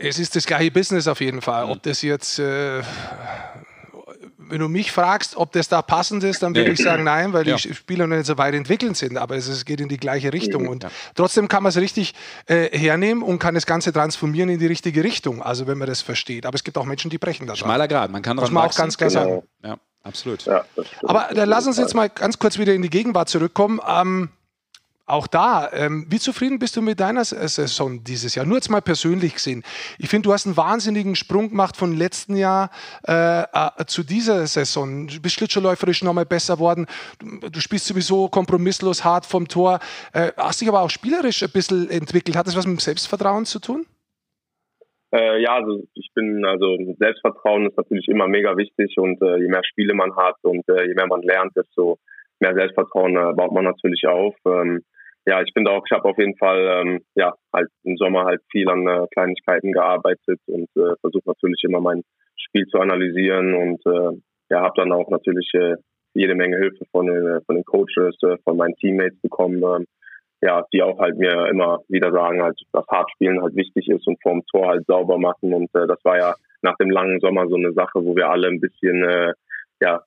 Es 0.00 0.18
ist 0.18 0.36
das 0.36 0.46
gleiche 0.46 0.70
Business 0.70 1.08
auf 1.08 1.20
jeden 1.20 1.40
Fall. 1.40 1.64
Ob 1.64 1.82
das 1.82 2.02
jetzt, 2.02 2.38
äh, 2.38 2.82
wenn 4.38 4.60
du 4.60 4.68
mich 4.68 4.92
fragst, 4.92 5.36
ob 5.36 5.52
das 5.52 5.68
da 5.68 5.82
passend 5.82 6.22
ist, 6.24 6.42
dann 6.42 6.54
würde 6.54 6.70
ich 6.70 6.82
sagen 6.82 7.04
nein, 7.04 7.32
weil 7.32 7.46
ja. 7.46 7.56
die 7.56 7.74
Spieler 7.74 8.06
noch 8.06 8.16
nicht 8.16 8.26
so 8.26 8.38
weit 8.38 8.54
entwickelt 8.54 8.96
sind. 8.96 9.16
Aber 9.16 9.36
es, 9.36 9.48
es 9.48 9.64
geht 9.64 9.80
in 9.80 9.88
die 9.88 9.96
gleiche 9.96 10.32
Richtung. 10.32 10.62
Mhm. 10.62 10.68
Und 10.68 10.82
ja. 10.84 10.90
trotzdem 11.14 11.48
kann 11.48 11.62
man 11.62 11.70
es 11.70 11.76
richtig 11.76 12.14
äh, 12.46 12.76
hernehmen 12.76 13.22
und 13.22 13.38
kann 13.38 13.54
das 13.54 13.66
Ganze 13.66 13.92
transformieren 13.92 14.48
in 14.48 14.58
die 14.58 14.66
richtige 14.66 15.02
Richtung. 15.02 15.42
Also 15.42 15.66
wenn 15.66 15.78
man 15.78 15.88
das 15.88 16.00
versteht. 16.00 16.46
Aber 16.46 16.54
es 16.54 16.64
gibt 16.64 16.78
auch 16.78 16.84
Menschen, 16.84 17.10
die 17.10 17.18
brechen 17.18 17.46
das. 17.46 17.58
Schmaler 17.58 17.88
Grad, 17.88 18.10
man 18.10 18.22
kann 18.22 18.36
das 18.36 18.50
man 18.50 18.68
auch 18.68 18.74
ganz 18.74 18.96
klar 18.96 19.10
genau. 19.10 19.22
sagen. 19.22 19.42
Ja, 19.64 19.76
absolut. 20.02 20.44
Ja, 20.44 20.64
Aber 21.04 21.28
dann 21.34 21.48
lass 21.48 21.66
uns 21.66 21.78
jetzt 21.78 21.94
mal 21.94 22.08
ganz 22.08 22.38
kurz 22.38 22.58
wieder 22.58 22.74
in 22.74 22.82
die 22.82 22.90
Gegenwart 22.90 23.28
zurückkommen. 23.28 23.80
Ähm, 23.86 24.30
auch 25.06 25.28
da, 25.28 25.70
ähm, 25.72 26.04
wie 26.08 26.18
zufrieden 26.18 26.58
bist 26.58 26.76
du 26.76 26.82
mit 26.82 26.98
deiner 26.98 27.24
Saison 27.24 28.02
dieses 28.02 28.34
Jahr? 28.34 28.44
Nur 28.44 28.56
jetzt 28.56 28.70
mal 28.70 28.82
persönlich 28.82 29.34
gesehen. 29.34 29.62
Ich 29.98 30.08
finde, 30.08 30.26
du 30.26 30.32
hast 30.32 30.46
einen 30.46 30.56
wahnsinnigen 30.56 31.14
Sprung 31.14 31.50
gemacht 31.50 31.76
von 31.76 31.96
letzten 31.96 32.34
Jahr 32.34 32.70
äh, 33.06 33.42
äh, 33.42 33.84
zu 33.86 34.02
dieser 34.02 34.44
Saison. 34.48 35.06
Du 35.06 35.22
bist 35.22 35.36
schlittschuhläuferisch 35.36 36.02
nochmal 36.02 36.26
besser 36.26 36.58
worden. 36.58 36.86
Du, 37.20 37.48
du, 37.48 37.60
spielst 37.60 37.86
sowieso 37.86 38.28
kompromisslos 38.28 39.04
hart 39.04 39.26
vom 39.26 39.46
Tor. 39.46 39.78
Äh, 40.12 40.32
hast 40.36 40.60
dich 40.60 40.68
aber 40.68 40.82
auch 40.82 40.90
spielerisch 40.90 41.44
ein 41.44 41.50
bisschen 41.50 41.88
entwickelt. 41.88 42.36
Hat 42.36 42.48
das 42.48 42.56
was 42.56 42.66
mit 42.66 42.80
Selbstvertrauen 42.80 43.44
zu 43.44 43.60
tun? 43.60 43.86
Äh, 45.14 45.40
ja, 45.40 45.54
also 45.54 45.84
ich 45.94 46.10
bin, 46.16 46.44
also 46.44 46.78
Selbstvertrauen 46.98 47.68
ist 47.68 47.76
natürlich 47.76 48.08
immer 48.08 48.26
mega 48.26 48.56
wichtig 48.56 48.98
und 48.98 49.22
äh, 49.22 49.36
je 49.36 49.46
mehr 49.46 49.62
Spiele 49.62 49.94
man 49.94 50.16
hat 50.16 50.34
und 50.42 50.68
äh, 50.68 50.88
je 50.88 50.94
mehr 50.94 51.06
man 51.06 51.22
lernt, 51.22 51.54
desto 51.54 51.98
mehr 52.40 52.54
Selbstvertrauen 52.54 53.14
baut 53.36 53.52
man 53.52 53.64
natürlich 53.64 54.04
auf. 54.08 54.34
Ähm, 54.44 54.82
ja, 55.26 55.42
ich 55.42 55.52
bin 55.52 55.66
auch, 55.66 55.82
ich 55.84 55.92
habe 55.92 56.08
auf 56.08 56.18
jeden 56.18 56.36
Fall 56.36 56.66
ähm, 56.68 57.00
ja 57.16 57.34
halt 57.52 57.68
im 57.82 57.96
Sommer 57.96 58.24
halt 58.24 58.40
viel 58.50 58.68
an 58.68 58.86
äh, 58.86 59.06
Kleinigkeiten 59.12 59.72
gearbeitet 59.72 60.40
und 60.46 60.68
äh, 60.76 60.94
versuche 61.00 61.26
natürlich 61.26 61.62
immer 61.64 61.80
mein 61.80 62.02
Spiel 62.36 62.66
zu 62.66 62.78
analysieren 62.78 63.54
und 63.54 63.84
äh, 63.86 64.16
ja, 64.50 64.60
habe 64.62 64.74
dann 64.76 64.92
auch 64.92 65.10
natürlich 65.10 65.50
äh, 65.54 65.74
jede 66.14 66.36
Menge 66.36 66.56
Hilfe 66.58 66.84
von 66.92 67.06
den, 67.06 67.26
äh, 67.26 67.40
von 67.44 67.56
den 67.56 67.64
Coaches, 67.64 68.16
äh, 68.22 68.36
von 68.44 68.56
meinen 68.56 68.76
Teammates 68.76 69.20
bekommen, 69.20 69.62
äh, 69.62 69.84
ja, 70.42 70.64
die 70.72 70.82
auch 70.82 70.98
halt 71.00 71.18
mir 71.18 71.48
immer 71.48 71.80
wieder 71.88 72.12
sagen, 72.12 72.42
halt, 72.42 72.60
dass 72.72 72.86
Hartspielen 72.88 73.42
halt 73.42 73.56
wichtig 73.56 73.88
ist 73.88 74.06
und 74.06 74.22
vorm 74.22 74.42
Tor 74.50 74.68
halt 74.68 74.86
sauber 74.86 75.18
machen 75.18 75.52
und 75.52 75.74
äh, 75.74 75.88
das 75.88 75.98
war 76.04 76.18
ja 76.18 76.34
nach 76.62 76.76
dem 76.76 76.90
langen 76.90 77.18
Sommer 77.18 77.48
so 77.48 77.56
eine 77.56 77.72
Sache, 77.72 78.04
wo 78.04 78.14
wir 78.14 78.28
alle 78.30 78.46
ein 78.48 78.60
bisschen 78.60 79.02
äh, 79.02 79.32
ja 79.80 80.02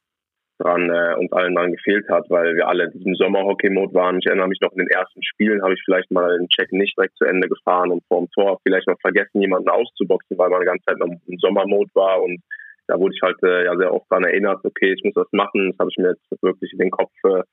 dran 0.60 0.90
äh, 0.90 1.16
uns 1.18 1.32
allen 1.32 1.56
dran 1.56 1.72
gefehlt 1.72 2.08
hat, 2.10 2.30
weil 2.30 2.56
wir 2.56 2.68
alle 2.68 2.86
in 2.86 2.92
diesem 2.92 3.16
Sommerhockey-Mode 3.16 3.94
waren. 3.94 4.20
Ich 4.20 4.28
erinnere 4.28 4.50
mich 4.50 4.62
noch 4.62 4.72
in 4.74 4.80
den 4.80 4.90
ersten 4.90 5.24
Spielen 5.24 5.62
habe 5.64 5.74
ich 5.74 5.82
vielleicht 5.84 6.12
mal 6.12 6.38
den 6.38 6.50
Check 6.50 6.72
nicht 6.72 6.98
direkt 6.98 7.18
zu 7.18 7.26
Ende 7.26 7.48
gefahren 7.48 7.92
und 7.92 8.04
vor 8.08 8.20
dem 8.20 8.30
Tor 8.32 8.60
vielleicht 8.64 8.88
noch 8.88 9.00
vergessen, 9.02 9.42
jemanden 9.42 9.70
auszuboxen, 9.70 10.38
weil 10.38 10.50
man 10.50 10.62
die 10.62 10.68
ganze 10.68 10.86
Zeit 10.86 10.98
noch 11.00 11.08
im 11.08 11.38
Sommermode 11.40 11.90
war 11.94 12.22
und 12.22 12.42
da 12.88 13.00
wurde 13.00 13.14
ich 13.16 13.22
halt 13.22 13.38
äh, 13.44 13.66
ja 13.66 13.78
sehr 13.78 13.94
oft 13.94 14.08
daran 14.10 14.26
erinnert, 14.26 14.60
okay, 14.64 14.94
ich 14.94 15.04
muss 15.04 15.14
das 15.14 15.32
machen. 15.32 15.70
Das 15.70 15.80
habe 15.80 15.92
ich 15.92 15.98
mir 15.98 16.10
jetzt 16.10 16.44
wirklich 16.44 16.74
in 16.74 16.80
den 16.80 16.90
Kopf 16.90 17.14
äh, 17.24 17.44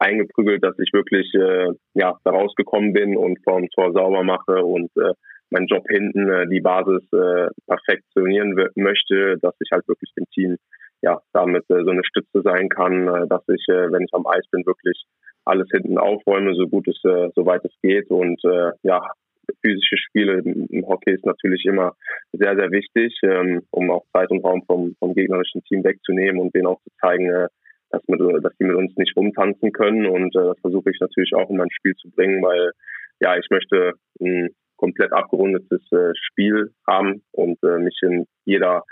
eingeprügelt, 0.00 0.64
dass 0.64 0.78
ich 0.78 0.90
wirklich 0.92 1.32
äh, 1.34 1.68
ja 1.94 2.18
da 2.24 2.30
rausgekommen 2.30 2.92
bin 2.92 3.16
und 3.16 3.38
vor 3.44 3.60
dem 3.60 3.68
Tor 3.70 3.92
sauber 3.92 4.24
mache 4.24 4.64
und 4.64 4.90
äh, 4.96 5.12
meinen 5.50 5.66
Job 5.66 5.84
hinten 5.88 6.30
äh, 6.30 6.48
die 6.48 6.60
Basis 6.60 7.02
äh, 7.12 7.48
perfektionieren 7.66 8.56
möchte, 8.74 9.36
dass 9.42 9.54
ich 9.60 9.70
halt 9.70 9.86
wirklich 9.86 10.10
dem 10.16 10.24
Team 10.32 10.56
ja, 11.02 11.20
damit 11.32 11.64
äh, 11.70 11.84
so 11.84 11.90
eine 11.90 12.04
Stütze 12.04 12.42
sein 12.42 12.68
kann, 12.68 13.08
äh, 13.08 13.26
dass 13.28 13.42
ich, 13.48 13.64
äh, 13.68 13.92
wenn 13.92 14.02
ich 14.02 14.14
am 14.14 14.26
Eis 14.26 14.46
bin, 14.50 14.64
wirklich 14.66 15.04
alles 15.44 15.68
hinten 15.70 15.98
aufräume, 15.98 16.54
so 16.54 16.66
gut 16.66 16.88
es, 16.88 17.00
äh, 17.04 17.30
soweit 17.34 17.64
es 17.64 17.72
geht. 17.82 18.10
Und 18.10 18.42
äh, 18.44 18.72
ja, 18.82 19.02
physische 19.62 19.96
Spiele 19.96 20.40
im 20.40 20.86
Hockey 20.86 21.12
ist 21.12 21.24
natürlich 21.24 21.64
immer 21.64 21.94
sehr, 22.32 22.56
sehr 22.56 22.70
wichtig, 22.70 23.18
ähm, 23.22 23.62
um 23.70 23.90
auch 23.90 24.04
Zeit 24.12 24.30
und 24.30 24.44
Raum 24.44 24.62
vom, 24.66 24.94
vom 24.98 25.14
gegnerischen 25.14 25.62
Team 25.64 25.84
wegzunehmen 25.84 26.40
und 26.40 26.54
denen 26.54 26.66
auch 26.66 26.80
zu 26.82 26.90
zeigen, 27.00 27.30
äh, 27.30 27.48
dass, 27.90 28.02
mit, 28.08 28.20
dass 28.20 28.56
die 28.58 28.64
mit 28.64 28.76
uns 28.76 28.96
nicht 28.96 29.16
rumtanzen 29.16 29.72
können. 29.72 30.06
Und 30.06 30.34
äh, 30.34 30.46
das 30.46 30.58
versuche 30.60 30.90
ich 30.90 30.98
natürlich 31.00 31.32
auch 31.34 31.48
in 31.50 31.56
mein 31.56 31.70
Spiel 31.70 31.94
zu 31.94 32.10
bringen, 32.10 32.42
weil 32.42 32.72
ja, 33.20 33.36
ich 33.36 33.46
möchte 33.50 33.92
ein 34.20 34.50
komplett 34.76 35.12
abgerundetes 35.12 35.80
äh, 35.92 36.12
Spiel 36.14 36.72
haben 36.86 37.22
und 37.32 37.58
äh, 37.62 37.78
mich 37.78 37.98
in 38.02 38.26
jeder 38.44 38.82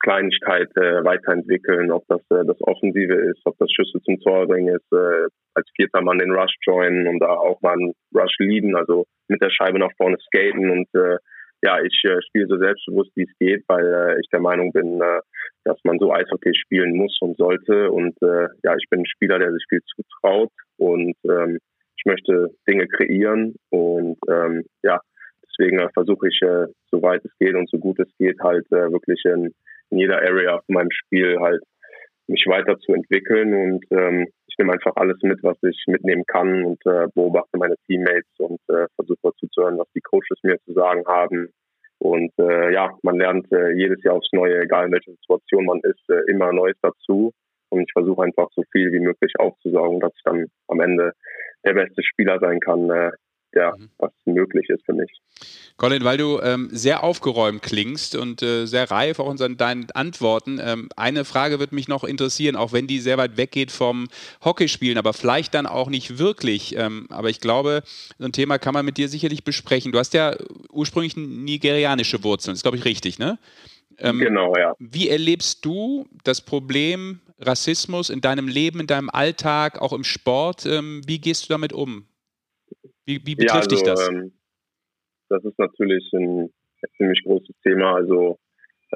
Kleinigkeit 0.00 0.68
äh, 0.76 1.04
weiterentwickeln, 1.04 1.90
ob 1.90 2.04
das 2.08 2.20
äh, 2.30 2.44
das 2.46 2.56
Offensive 2.62 3.14
ist, 3.14 3.40
ob 3.44 3.56
das 3.58 3.70
Schüsse 3.72 4.00
zum 4.02 4.20
Torring 4.20 4.68
ist, 4.68 4.92
äh, 4.92 5.28
als 5.54 5.68
vierter 5.76 6.02
Mann 6.02 6.18
den 6.18 6.32
Rush 6.32 6.54
joinen 6.66 7.08
und 7.08 7.20
da 7.20 7.28
auch 7.28 7.60
mal 7.62 7.72
einen 7.72 7.92
Rush 8.14 8.36
leaden, 8.38 8.76
also 8.76 9.06
mit 9.28 9.40
der 9.42 9.50
Scheibe 9.50 9.78
nach 9.78 9.92
vorne 9.96 10.16
skaten 10.18 10.70
und 10.70 10.88
äh, 10.94 11.18
ja, 11.62 11.80
ich 11.82 12.00
äh, 12.04 12.22
spiele 12.22 12.46
so 12.46 12.56
selbstbewusst, 12.56 13.10
wie 13.16 13.24
es 13.24 13.38
geht, 13.38 13.64
weil 13.66 13.84
äh, 13.84 14.20
ich 14.20 14.28
der 14.30 14.40
Meinung 14.40 14.72
bin, 14.72 15.00
äh, 15.00 15.20
dass 15.64 15.78
man 15.82 15.98
so 15.98 16.12
Eishockey 16.12 16.54
spielen 16.54 16.96
muss 16.96 17.18
und 17.20 17.36
sollte 17.36 17.90
und 17.90 18.16
äh, 18.22 18.48
ja, 18.62 18.76
ich 18.76 18.88
bin 18.90 19.00
ein 19.00 19.06
Spieler, 19.06 19.38
der 19.38 19.52
sich 19.52 19.64
viel 19.68 19.82
zutraut 19.96 20.52
und 20.76 21.16
ähm, 21.24 21.58
ich 21.96 22.04
möchte 22.04 22.50
Dinge 22.68 22.86
kreieren 22.86 23.56
und 23.70 24.18
ähm, 24.30 24.64
ja, 24.82 25.00
deswegen 25.44 25.80
äh, 25.80 25.88
versuche 25.92 26.28
ich, 26.28 26.40
äh, 26.42 26.66
soweit 26.90 27.24
es 27.24 27.32
geht 27.38 27.54
und 27.54 27.68
so 27.68 27.78
gut 27.78 27.98
es 27.98 28.16
geht, 28.18 28.38
halt 28.40 28.66
äh, 28.70 28.92
wirklich 28.92 29.20
in 29.24 29.52
in 29.90 29.98
jeder 29.98 30.18
Area 30.18 30.60
von 30.66 30.74
meinem 30.74 30.90
Spiel 30.90 31.38
halt 31.40 31.62
mich 32.26 32.44
weiterzuentwickeln 32.46 33.54
und 33.54 33.84
ähm, 33.90 34.26
ich 34.46 34.58
nehme 34.58 34.72
einfach 34.72 34.96
alles 34.96 35.16
mit, 35.22 35.42
was 35.42 35.56
ich 35.62 35.82
mitnehmen 35.86 36.24
kann 36.26 36.64
und 36.64 36.84
äh, 36.84 37.06
beobachte 37.14 37.58
meine 37.58 37.76
Teammates 37.86 38.28
und 38.38 38.60
äh, 38.68 38.86
versuche 38.96 39.32
zuzuhören, 39.38 39.78
was 39.78 39.88
die 39.94 40.00
Coaches 40.00 40.38
mir 40.42 40.58
zu 40.64 40.72
sagen 40.72 41.04
haben. 41.06 41.48
Und 41.98 42.32
äh, 42.38 42.72
ja, 42.72 42.90
man 43.02 43.16
lernt 43.16 43.50
äh, 43.52 43.72
jedes 43.72 44.02
Jahr 44.04 44.16
aufs 44.16 44.32
Neue, 44.32 44.60
egal 44.60 44.86
in 44.86 44.92
welcher 44.92 45.12
Situation 45.12 45.64
man 45.64 45.80
ist, 45.82 46.08
äh, 46.10 46.30
immer 46.30 46.52
Neues 46.52 46.76
dazu. 46.82 47.32
Und 47.70 47.82
ich 47.82 47.92
versuche 47.92 48.22
einfach 48.22 48.48
so 48.54 48.62
viel 48.72 48.92
wie 48.92 49.00
möglich 49.00 49.32
aufzusaugen, 49.38 50.00
dass 50.00 50.12
ich 50.14 50.22
dann 50.24 50.46
am 50.68 50.80
Ende 50.80 51.12
der 51.64 51.74
beste 51.74 52.02
Spieler 52.02 52.38
sein 52.40 52.60
kann, 52.60 52.88
äh, 52.90 53.10
ja, 53.54 53.74
mhm. 53.76 53.90
was 53.98 54.12
möglich 54.24 54.68
ist 54.68 54.84
für 54.84 54.92
mich. 54.92 55.10
Colin, 55.76 56.02
weil 56.02 56.18
du 56.18 56.40
ähm, 56.40 56.68
sehr 56.72 57.04
aufgeräumt 57.04 57.62
klingst 57.62 58.16
und 58.16 58.42
äh, 58.42 58.66
sehr 58.66 58.90
reif 58.90 59.20
auch 59.20 59.32
in 59.32 59.56
deinen 59.56 59.90
Antworten. 59.92 60.58
Ähm, 60.60 60.88
eine 60.96 61.24
Frage 61.24 61.60
wird 61.60 61.72
mich 61.72 61.86
noch 61.86 62.02
interessieren, 62.04 62.56
auch 62.56 62.72
wenn 62.72 62.86
die 62.86 62.98
sehr 62.98 63.16
weit 63.16 63.36
weggeht 63.36 63.70
vom 63.70 64.08
Hockeyspielen, 64.44 64.98
aber 64.98 65.12
vielleicht 65.12 65.54
dann 65.54 65.66
auch 65.66 65.88
nicht 65.88 66.18
wirklich. 66.18 66.76
Ähm, 66.76 67.06
aber 67.10 67.30
ich 67.30 67.40
glaube, 67.40 67.82
so 68.18 68.24
ein 68.24 68.32
Thema 68.32 68.58
kann 68.58 68.74
man 68.74 68.84
mit 68.84 68.96
dir 68.96 69.08
sicherlich 69.08 69.44
besprechen. 69.44 69.92
Du 69.92 69.98
hast 69.98 70.14
ja 70.14 70.36
ursprünglich 70.70 71.16
nigerianische 71.16 72.24
Wurzeln, 72.24 72.52
das 72.52 72.58
ist, 72.58 72.64
glaube 72.64 72.76
ich, 72.76 72.84
richtig, 72.84 73.18
ne? 73.18 73.38
Ähm, 73.98 74.18
genau, 74.18 74.56
ja. 74.56 74.74
Wie 74.78 75.08
erlebst 75.08 75.64
du 75.64 76.06
das 76.24 76.40
Problem 76.40 77.20
Rassismus 77.40 78.10
in 78.10 78.20
deinem 78.20 78.48
Leben, 78.48 78.80
in 78.80 78.86
deinem 78.86 79.10
Alltag, 79.10 79.80
auch 79.80 79.92
im 79.92 80.04
Sport? 80.04 80.66
Ähm, 80.66 81.02
wie 81.06 81.20
gehst 81.20 81.44
du 81.44 81.48
damit 81.48 81.72
um? 81.72 82.06
Wie, 83.06 83.20
wie 83.24 83.34
betrifft 83.34 83.72
ja, 83.72 83.78
also, 83.78 83.84
das? 83.84 84.08
Ähm, 84.08 84.32
das 85.28 85.44
ist 85.44 85.58
natürlich 85.58 86.10
ein 86.12 86.50
ziemlich 86.96 87.22
großes 87.24 87.54
Thema. 87.62 87.94
Also 87.94 88.38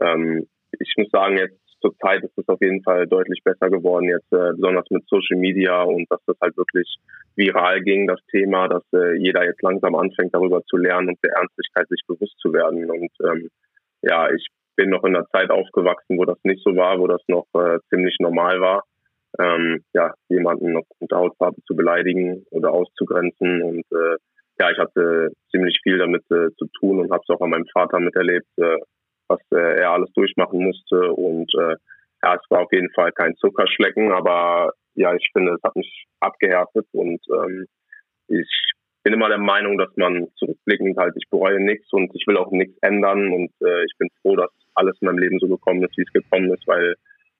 ähm, 0.01 0.47
ich 0.79 0.95
muss 0.97 1.11
sagen, 1.11 1.37
jetzt 1.37 1.59
zur 1.81 1.97
Zeit 1.99 2.23
ist 2.23 2.37
es 2.37 2.49
auf 2.49 2.61
jeden 2.61 2.83
Fall 2.83 3.07
deutlich 3.07 3.41
besser 3.43 3.69
geworden, 3.69 4.09
jetzt 4.09 4.33
äh, 4.33 4.53
besonders 4.55 4.89
mit 4.91 5.07
Social 5.09 5.37
Media 5.37 5.83
und 5.83 6.07
dass 6.11 6.21
das 6.27 6.37
halt 6.41 6.57
wirklich 6.57 6.97
viral 7.35 7.81
ging, 7.83 8.07
das 8.07 8.21
Thema, 8.31 8.69
dass 8.69 8.85
äh, 8.95 9.17
jeder 9.19 9.45
jetzt 9.45 9.63
langsam 9.63 9.97
anfängt, 9.97 10.35
darüber 10.35 10.63
zu 10.65 10.77
lernen 10.77 11.09
und 11.09 11.19
der 11.25 11.33
Ernstigkeit 11.33 11.89
sich 11.89 12.03
bewusst 12.07 12.39
zu 12.39 12.53
werden. 12.53 12.89
Und 12.89 13.11
ähm, 13.25 13.49
ja, 14.03 14.31
ich 14.33 14.47
bin 14.77 14.91
noch 14.91 15.05
in 15.05 15.17
einer 15.17 15.27
Zeit 15.29 15.51
aufgewachsen, 15.51 16.19
wo 16.19 16.25
das 16.25 16.39
nicht 16.45 16.63
so 16.65 16.77
war, 16.77 16.99
wo 17.01 17.07
das 17.09 17.23
noch 17.27 17.47
äh, 17.55 17.79
ziemlich 17.91 18.17
normal 18.21 18.61
war 18.61 18.85
ähm, 19.39 19.85
ja, 19.95 20.13
jemanden 20.29 20.77
aufgrund 20.77 21.11
der 21.11 21.19
Hautfarbe 21.19 21.61
zu 21.67 21.75
beleidigen 21.75 22.45
oder 22.51 22.73
auszugrenzen. 22.73 23.63
Und 23.63 23.85
äh, 23.91 24.17
ja, 24.61 24.71
ich 24.71 24.79
hatte 24.79 25.31
ziemlich 25.51 25.79
viel 25.83 25.99
damit 25.99 26.23
äh, 26.31 26.51
zu 26.57 26.67
tun 26.79 27.01
und 27.01 27.11
habe 27.11 27.23
es 27.27 27.35
auch 27.35 27.41
an 27.41 27.51
meinem 27.51 27.67
Vater 27.73 28.01
miterlebt, 28.01 28.47
äh, 28.59 28.77
was 29.29 29.41
äh, 29.53 29.81
er 29.81 29.93
alles 29.93 30.13
durchmachen 30.13 30.63
musste. 30.63 31.13
Und 31.13 31.53
äh, 31.55 31.77
ja, 32.23 32.35
es 32.35 32.51
war 32.51 32.63
auf 32.63 32.73
jeden 32.73 32.91
Fall 32.93 33.13
kein 33.13 33.35
Zuckerschlecken, 33.37 34.13
aber 34.13 34.73
ja, 34.95 35.15
ich 35.15 35.29
finde, 35.33 35.53
es 35.55 35.63
hat 35.63 35.75
mich 35.75 36.07
abgehärtet 36.21 36.87
und 36.93 37.21
ähm, 37.33 37.67
ich 38.29 38.73
bin 39.03 39.15
immer 39.15 39.29
der 39.29 39.39
Meinung, 39.39 39.79
dass 39.79 39.91
man 39.97 40.29
zurückblickend 40.37 40.97
halt, 40.97 41.15
ich 41.17 41.29
bereue 41.29 41.61
nichts 41.61 41.93
und 41.93 42.15
ich 42.15 42.25
will 42.27 42.37
auch 42.37 42.51
nichts 42.53 42.77
ändern 42.83 43.33
und 43.33 43.51
äh, 43.61 43.85
ich 43.85 43.93
bin 43.99 44.09
froh, 44.21 44.37
dass 44.37 44.51
alles 44.75 44.97
in 45.01 45.07
meinem 45.07 45.19
Leben 45.19 45.39
so 45.41 45.49
gekommen 45.49 45.83
ist, 45.83 45.97
wie 45.97 46.03
es 46.03 46.13
gekommen 46.13 46.53
ist, 46.53 46.67
weil 46.67 46.95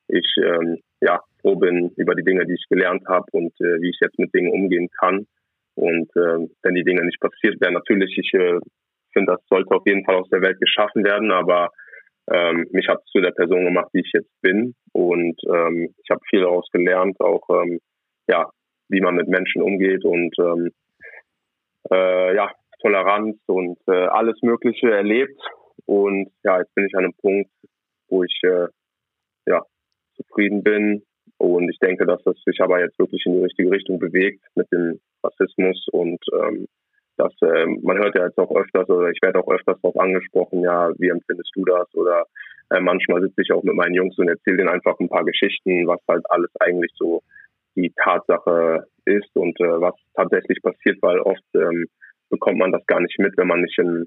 ich 0.09 0.35
ähm, 0.39 0.79
ja 1.01 1.21
froh 1.41 1.57
bin 1.57 1.91
über 1.97 2.15
die 2.15 2.25
Dinge, 2.25 2.47
die 2.47 2.55
ich 2.55 2.65
gelernt 2.69 3.03
habe 3.09 3.27
und 3.33 3.53
äh, 3.61 3.81
wie 3.81 3.91
ich 3.91 3.99
jetzt 4.01 4.19
mit 4.19 4.35
Dingen 4.35 4.53
umgehen 4.53 4.89
kann. 5.01 5.27
Und 5.75 6.11
äh, 6.17 6.47
wenn 6.63 6.75
die 6.75 6.85
Dinge 6.85 7.05
nicht 7.05 7.21
passiert 7.21 7.61
wären, 7.61 7.75
natürlich, 7.75 8.17
ich 8.19 8.33
äh, 8.35 8.59
finde, 9.13 9.33
das 9.33 9.41
sollte 9.49 9.75
auf 9.75 9.83
jeden 9.87 10.05
Fall 10.05 10.17
aus 10.17 10.29
der 10.31 10.43
Welt 10.43 10.61
geschaffen 10.61 11.05
werden, 11.05 11.31
aber 11.31 11.71
ähm, 12.31 12.67
mich 12.71 12.89
hat 12.89 13.01
es 13.05 13.11
zu 13.11 13.21
der 13.21 13.33
Person 13.33 13.65
gemacht, 13.65 13.89
die 13.95 14.01
ich 14.01 14.13
jetzt 14.13 14.41
bin. 14.43 14.75
Und 14.93 15.41
ähm, 15.49 15.95
ich 16.03 16.11
habe 16.11 16.21
viel 16.29 16.41
daraus 16.41 16.69
gelernt, 16.73 17.19
auch 17.21 17.43
ähm, 17.51 17.81
ja, 18.29 18.49
wie 18.89 19.01
man 19.01 19.17
mit 19.17 19.29
Menschen 19.29 19.63
umgeht 19.63 20.05
und 20.05 20.35
ähm, 20.39 20.71
äh, 21.91 22.37
ja, 22.37 22.53
Toleranz 22.81 23.39
und 23.47 23.79
äh, 23.89 24.07
alles 24.07 24.37
Mögliche 24.43 24.91
erlebt. 24.91 25.41
Und 25.87 26.31
ja, 26.45 26.59
jetzt 26.59 26.75
bin 26.75 26.87
ich 26.87 26.95
an 26.95 27.05
einem 27.05 27.15
Punkt, 27.15 27.51
wo 28.09 28.23
ich 28.23 28.41
äh, 28.45 28.67
ja 29.47 29.63
zufrieden 30.23 30.63
bin. 30.63 31.03
Und 31.39 31.69
ich 31.71 31.79
denke, 31.79 32.07
dass 32.07 32.23
das 32.23 32.37
sich 32.45 32.61
aber 32.61 32.81
jetzt 32.81 32.99
wirklich 32.99 33.25
in 33.27 33.35
die 33.35 33.43
richtige 33.43 33.71
Richtung 33.71 33.99
bewegt 33.99 34.45
mit 34.55 34.71
dem 34.73 35.01
Rassismus 35.25 35.87
und 35.93 36.21
ähm, 36.33 36.67
dass 37.17 37.33
äh, 37.43 37.67
man 37.83 37.99
hört 37.99 38.15
ja 38.15 38.27
jetzt 38.27 38.39
auch 38.39 38.55
öfters 38.55 38.89
oder 38.89 39.11
ich 39.11 39.21
werde 39.23 39.41
auch 39.41 39.53
öfters 39.53 39.81
darauf 39.83 39.99
angesprochen, 39.99 40.63
ja, 40.63 40.91
wie 40.99 41.09
empfindest 41.09 41.51
du 41.55 41.65
das? 41.65 41.93
Oder 41.95 42.27
äh, 42.71 42.81
manchmal 42.81 43.21
sitze 43.21 43.43
ich 43.43 43.53
auch 43.53 43.63
mit 43.63 43.75
meinen 43.75 43.95
Jungs 43.95 44.19
und 44.19 44.29
erzähle 44.29 44.59
denen 44.59 44.69
einfach 44.69 44.99
ein 44.99 45.09
paar 45.09 45.25
Geschichten, 45.25 45.87
was 45.87 46.01
halt 46.09 46.25
alles 46.31 46.51
eigentlich 46.61 46.93
so 46.95 47.23
die 47.75 47.93
Tatsache 48.03 48.87
ist 49.05 49.35
und 49.35 49.59
äh, 49.61 49.81
was 49.81 49.95
tatsächlich 50.15 50.63
passiert, 50.63 50.99
weil 51.03 51.19
oft 51.21 51.43
ähm, 51.55 51.87
bekommt 52.31 52.59
man 52.59 52.73
das 52.73 52.85
gar 52.87 53.01
nicht 53.01 53.19
mit, 53.19 53.37
wenn 53.37 53.49
man 53.49 53.63
nicht 53.63 53.79
in 53.79 54.07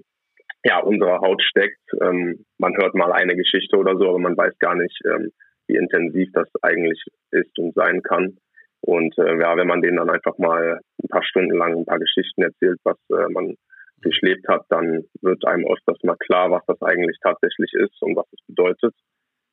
ja, 0.64 0.80
unserer 0.80 1.20
Haut 1.20 1.42
steckt. 1.44 1.82
Ähm, 2.02 2.44
man 2.58 2.76
hört 2.78 2.96
mal 2.96 3.12
eine 3.12 3.36
Geschichte 3.36 3.78
oder 3.78 3.96
so, 3.98 4.10
aber 4.10 4.20
man 4.20 4.36
weiß 4.36 4.58
gar 4.60 4.76
nicht, 4.76 5.00
ähm, 5.06 5.32
wie 5.68 5.78
intensiv 5.78 6.30
das 6.34 6.50
eigentlich 6.62 7.04
ist 7.32 7.58
und 7.60 7.74
sein 7.76 8.02
kann. 8.02 8.38
Und 8.82 9.18
äh, 9.18 9.40
ja, 9.40 9.58
wenn 9.58 9.68
man 9.68 9.82
denen 9.82 9.98
dann 9.98 10.10
einfach 10.10 10.38
mal 10.38 10.80
ein 11.02 11.08
paar 11.10 11.24
Stunden 11.24 11.58
lang 11.58 11.76
ein 11.76 11.86
paar 11.86 12.00
Geschichten 12.00 12.44
erzählt, 12.44 12.80
was 12.84 12.98
äh, 13.10 13.28
man 13.32 13.56
durchlebt 14.02 14.48
hat, 14.48 14.66
dann 14.70 15.06
wird 15.22 15.46
einem 15.48 15.66
öfters 15.66 15.98
mal 16.04 16.18
klar, 16.18 16.52
was 16.52 16.64
das 16.68 16.82
eigentlich 16.82 17.18
tatsächlich 17.22 17.74
ist 17.74 18.00
und 18.02 18.16
was 18.16 18.28
es 18.32 18.46
bedeutet. 18.48 18.94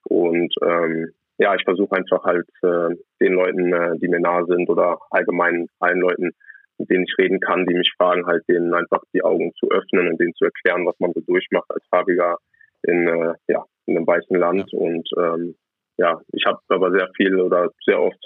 Und 0.04 0.54
ähm, 0.62 1.12
ja, 1.38 1.54
ich 1.54 1.64
versuche 1.64 1.96
einfach 1.96 2.24
halt 2.24 2.46
äh, 2.62 2.94
den 3.20 3.32
Leuten, 3.32 3.72
äh, 3.72 3.98
die 3.98 4.08
mir 4.08 4.20
nahe 4.20 4.44
sind 4.46 4.68
oder 4.68 4.98
allgemein 5.10 5.66
allen 5.80 6.00
Leuten, 6.00 6.32
mit 6.78 6.90
denen 6.90 7.04
ich 7.04 7.14
reden 7.18 7.40
kann, 7.40 7.66
die 7.66 7.74
mich 7.74 7.92
fragen, 7.96 8.26
halt 8.26 8.44
denen 8.48 8.74
einfach 8.74 9.02
die 9.14 9.22
Augen 9.22 9.52
zu 9.58 9.70
öffnen 9.70 10.08
und 10.08 10.20
denen 10.20 10.34
zu 10.34 10.44
erklären, 10.44 10.86
was 10.86 10.98
man 10.98 11.12
so 11.14 11.20
durchmacht 11.20 11.70
als 11.70 11.84
Farbiger 11.88 12.36
in, 12.82 13.08
äh, 13.08 13.34
ja, 13.48 13.64
in 13.86 13.96
einem 13.96 14.06
weißen 14.06 14.36
Land. 14.36 14.72
Und 14.72 15.08
ähm, 15.16 15.54
ja, 15.98 16.20
ich 16.32 16.44
habe 16.46 16.60
aber 16.68 16.90
sehr 16.92 17.08
viel 17.16 17.40
oder 17.40 17.70
sehr 17.84 18.00
oft 18.00 18.18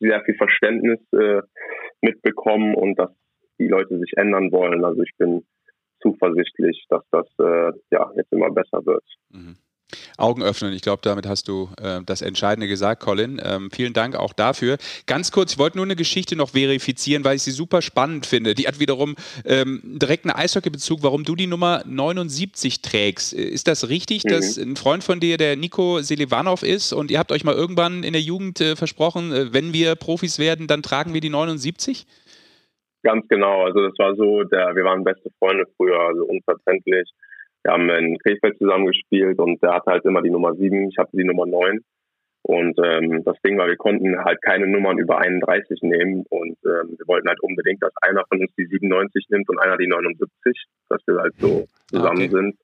sehr 0.00 0.22
viel 0.24 0.34
Verständnis 0.34 1.00
äh, 1.12 1.42
mitbekommen 2.00 2.74
und 2.74 2.98
dass 2.98 3.10
die 3.58 3.68
Leute 3.68 3.98
sich 3.98 4.12
ändern 4.16 4.50
wollen. 4.50 4.84
Also 4.84 5.02
ich 5.02 5.12
bin 5.16 5.46
zuversichtlich, 6.02 6.86
dass 6.88 7.04
das 7.10 7.26
äh, 7.38 7.72
ja 7.90 8.10
jetzt 8.16 8.32
immer 8.32 8.50
besser 8.50 8.84
wird. 8.84 9.04
Mhm. 9.30 9.56
Augen 10.16 10.42
öffnen. 10.42 10.72
Ich 10.72 10.82
glaube, 10.82 11.00
damit 11.02 11.26
hast 11.26 11.48
du 11.48 11.68
äh, 11.80 12.00
das 12.04 12.22
Entscheidende 12.22 12.68
gesagt, 12.68 13.02
Colin. 13.02 13.40
Ähm, 13.44 13.70
vielen 13.70 13.92
Dank 13.92 14.16
auch 14.16 14.32
dafür. 14.32 14.78
Ganz 15.06 15.32
kurz, 15.32 15.52
ich 15.52 15.58
wollte 15.58 15.78
nur 15.78 15.86
eine 15.86 15.96
Geschichte 15.96 16.36
noch 16.36 16.50
verifizieren, 16.50 17.24
weil 17.24 17.36
ich 17.36 17.42
sie 17.42 17.50
super 17.50 17.82
spannend 17.82 18.26
finde. 18.26 18.54
Die 18.54 18.66
hat 18.66 18.80
wiederum 18.80 19.16
ähm, 19.44 19.80
direkt 19.84 20.24
einen 20.24 20.34
Eishockeybezug, 20.34 21.02
warum 21.02 21.24
du 21.24 21.36
die 21.36 21.46
Nummer 21.46 21.82
79 21.86 22.82
trägst. 22.82 23.32
Ist 23.32 23.68
das 23.68 23.88
richtig, 23.88 24.24
mhm. 24.24 24.28
dass 24.28 24.58
ein 24.58 24.76
Freund 24.76 25.04
von 25.04 25.20
dir 25.20 25.36
der 25.36 25.56
Nico 25.56 26.00
Selivanov 26.00 26.62
ist 26.62 26.92
und 26.92 27.10
ihr 27.10 27.18
habt 27.18 27.32
euch 27.32 27.44
mal 27.44 27.54
irgendwann 27.54 28.02
in 28.02 28.12
der 28.12 28.22
Jugend 28.22 28.60
äh, 28.60 28.76
versprochen, 28.76 29.32
äh, 29.32 29.52
wenn 29.52 29.72
wir 29.72 29.94
Profis 29.94 30.38
werden, 30.38 30.66
dann 30.66 30.82
tragen 30.82 31.14
wir 31.14 31.20
die 31.20 31.30
79? 31.30 32.06
Ganz 33.02 33.26
genau. 33.28 33.64
Also 33.64 33.80
das 33.80 33.98
war 33.98 34.14
so, 34.14 34.44
der, 34.44 34.74
wir 34.74 34.84
waren 34.84 35.04
beste 35.04 35.30
Freunde 35.38 35.64
früher, 35.76 35.98
also 35.98 36.24
unverständlich 36.24 37.08
wir 37.62 37.72
haben 37.72 37.88
in 37.90 38.18
Krefeld 38.18 38.58
zusammengespielt 38.58 39.38
und 39.38 39.62
der 39.62 39.74
hatte 39.74 39.90
halt 39.90 40.04
immer 40.04 40.22
die 40.22 40.30
Nummer 40.30 40.54
7, 40.54 40.88
ich 40.88 40.98
hatte 40.98 41.16
die 41.16 41.24
Nummer 41.24 41.46
9. 41.46 41.80
Und 42.42 42.78
ähm, 42.82 43.22
das 43.24 43.36
Ding 43.42 43.58
war, 43.58 43.68
wir 43.68 43.76
konnten 43.76 44.16
halt 44.24 44.40
keine 44.40 44.66
Nummern 44.66 44.98
über 44.98 45.18
31 45.18 45.82
nehmen 45.82 46.24
und 46.30 46.56
ähm, 46.64 46.96
wir 46.96 47.06
wollten 47.06 47.28
halt 47.28 47.40
unbedingt, 47.40 47.82
dass 47.82 47.92
einer 48.00 48.24
von 48.28 48.40
uns 48.40 48.50
die 48.56 48.64
97 48.64 49.26
nimmt 49.28 49.48
und 49.50 49.58
einer 49.58 49.76
die 49.76 49.86
79, 49.86 50.64
dass 50.88 51.06
wir 51.06 51.18
halt 51.20 51.34
so 51.38 51.66
zusammen 51.88 52.16
okay. 52.16 52.28
sind. 52.28 52.56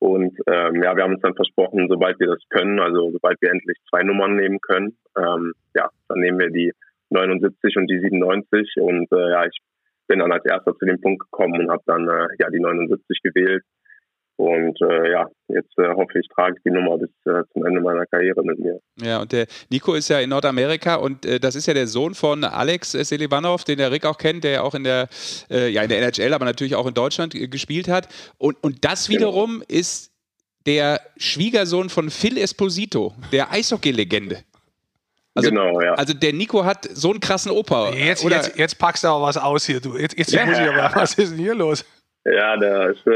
Und 0.00 0.36
ähm, 0.48 0.82
ja, 0.82 0.96
wir 0.96 1.04
haben 1.04 1.14
uns 1.14 1.22
dann 1.22 1.36
versprochen, 1.36 1.86
sobald 1.88 2.18
wir 2.18 2.26
das 2.26 2.42
können, 2.50 2.80
also 2.80 3.12
sobald 3.12 3.40
wir 3.40 3.50
endlich 3.50 3.78
zwei 3.88 4.02
Nummern 4.02 4.36
nehmen 4.36 4.60
können, 4.60 4.96
ähm, 5.16 5.52
ja, 5.74 5.88
dann 6.08 6.18
nehmen 6.18 6.40
wir 6.40 6.50
die 6.50 6.72
79 7.10 7.76
und 7.76 7.86
die 7.86 8.00
97. 8.00 8.74
Und 8.80 9.10
äh, 9.12 9.30
ja, 9.30 9.46
ich 9.46 9.56
bin 10.08 10.18
dann 10.18 10.32
als 10.32 10.44
erster 10.44 10.76
zu 10.76 10.84
dem 10.84 11.00
Punkt 11.00 11.20
gekommen 11.20 11.60
und 11.60 11.70
habe 11.70 11.82
dann 11.86 12.08
äh, 12.08 12.26
ja 12.38 12.50
die 12.50 12.60
79 12.60 13.20
gewählt. 13.22 13.62
Und 14.36 14.80
äh, 14.82 15.12
ja, 15.12 15.28
jetzt 15.46 15.78
äh, 15.78 15.94
hoffe 15.94 16.18
ich, 16.18 16.26
trage 16.28 16.56
ich 16.56 16.62
die 16.64 16.70
Nummer 16.70 16.98
bis 16.98 17.10
äh, 17.24 17.44
zum 17.52 17.64
Ende 17.64 17.80
meiner 17.80 18.04
Karriere 18.06 18.42
mit 18.42 18.58
mir. 18.58 18.80
Ja, 19.00 19.20
und 19.20 19.30
der 19.30 19.46
Nico 19.70 19.94
ist 19.94 20.08
ja 20.08 20.18
in 20.18 20.30
Nordamerika 20.30 20.96
und 20.96 21.24
äh, 21.24 21.38
das 21.38 21.54
ist 21.54 21.66
ja 21.66 21.74
der 21.74 21.86
Sohn 21.86 22.14
von 22.14 22.42
Alex 22.42 22.92
Selivanov, 22.92 23.62
den 23.62 23.78
der 23.78 23.92
Rick 23.92 24.06
auch 24.06 24.18
kennt, 24.18 24.42
der 24.42 24.50
ja 24.50 24.62
auch 24.62 24.74
in 24.74 24.82
der, 24.82 25.08
äh, 25.50 25.68
ja, 25.68 25.82
in 25.82 25.88
der 25.88 25.98
NHL, 25.98 26.34
aber 26.34 26.46
natürlich 26.46 26.74
auch 26.74 26.86
in 26.86 26.94
Deutschland 26.94 27.34
äh, 27.36 27.46
gespielt 27.46 27.86
hat. 27.86 28.08
Und, 28.36 28.62
und 28.64 28.84
das 28.84 29.06
genau. 29.06 29.18
wiederum 29.20 29.50
genau. 29.52 29.64
ist 29.68 30.12
der 30.66 31.00
Schwiegersohn 31.16 31.88
von 31.88 32.10
Phil 32.10 32.36
Esposito, 32.36 33.14
der 33.30 33.52
Eishockey-Legende. 33.52 34.38
Also, 35.36 35.50
genau, 35.50 35.80
ja. 35.80 35.94
Also 35.94 36.12
der 36.12 36.32
Nico 36.32 36.64
hat 36.64 36.88
so 36.90 37.10
einen 37.10 37.20
krassen 37.20 37.52
Opa. 37.52 37.92
Jetzt, 37.92 38.24
jetzt, 38.24 38.56
jetzt 38.56 38.78
packst 38.78 39.04
du 39.04 39.08
aber 39.08 39.26
was 39.26 39.36
aus 39.36 39.66
hier, 39.66 39.80
du. 39.80 39.96
Jetzt, 39.96 40.18
jetzt 40.18 40.32
ja. 40.32 40.44
muss 40.44 40.58
ich 40.58 40.68
aber, 40.68 40.94
was 40.94 41.14
ist 41.14 41.32
denn 41.32 41.38
hier 41.38 41.54
los? 41.54 41.84
Ja, 42.24 42.56
der 42.56 42.90
ist 42.90 43.06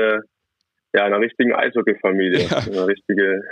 ja, 0.94 1.04
einer 1.04 1.20
richtigen 1.20 1.54
Eishockey-Familie. 1.54 2.46
Ja. 2.48 2.58
Eine 2.58 2.86
richtige. 2.86 3.42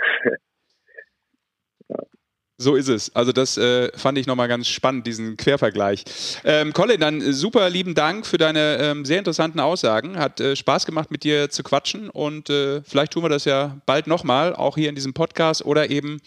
ja. 1.89 1.99
So 2.59 2.73
ist 2.73 2.89
es. 2.89 3.15
Also 3.15 3.31
das 3.31 3.55
äh, 3.59 3.95
fand 3.95 4.17
ich 4.17 4.25
nochmal 4.25 4.47
ganz 4.47 4.67
spannend, 4.67 5.05
diesen 5.05 5.37
Quervergleich. 5.37 6.03
Ähm, 6.43 6.73
Colin, 6.73 6.99
dann 6.99 7.21
super 7.21 7.69
lieben 7.69 7.93
Dank 7.93 8.25
für 8.25 8.39
deine 8.39 8.79
ähm, 8.81 9.05
sehr 9.05 9.19
interessanten 9.19 9.59
Aussagen. 9.59 10.17
Hat 10.17 10.41
äh, 10.41 10.55
Spaß 10.55 10.87
gemacht, 10.87 11.11
mit 11.11 11.23
dir 11.23 11.51
zu 11.51 11.61
quatschen 11.61 12.09
und 12.09 12.49
äh, 12.49 12.81
vielleicht 12.81 13.13
tun 13.13 13.21
wir 13.21 13.29
das 13.29 13.45
ja 13.45 13.77
bald 13.85 14.07
nochmal, 14.07 14.55
auch 14.55 14.75
hier 14.75 14.89
in 14.89 14.95
diesem 14.95 15.13
Podcast 15.13 15.63
oder 15.63 15.91
eben 15.91 16.19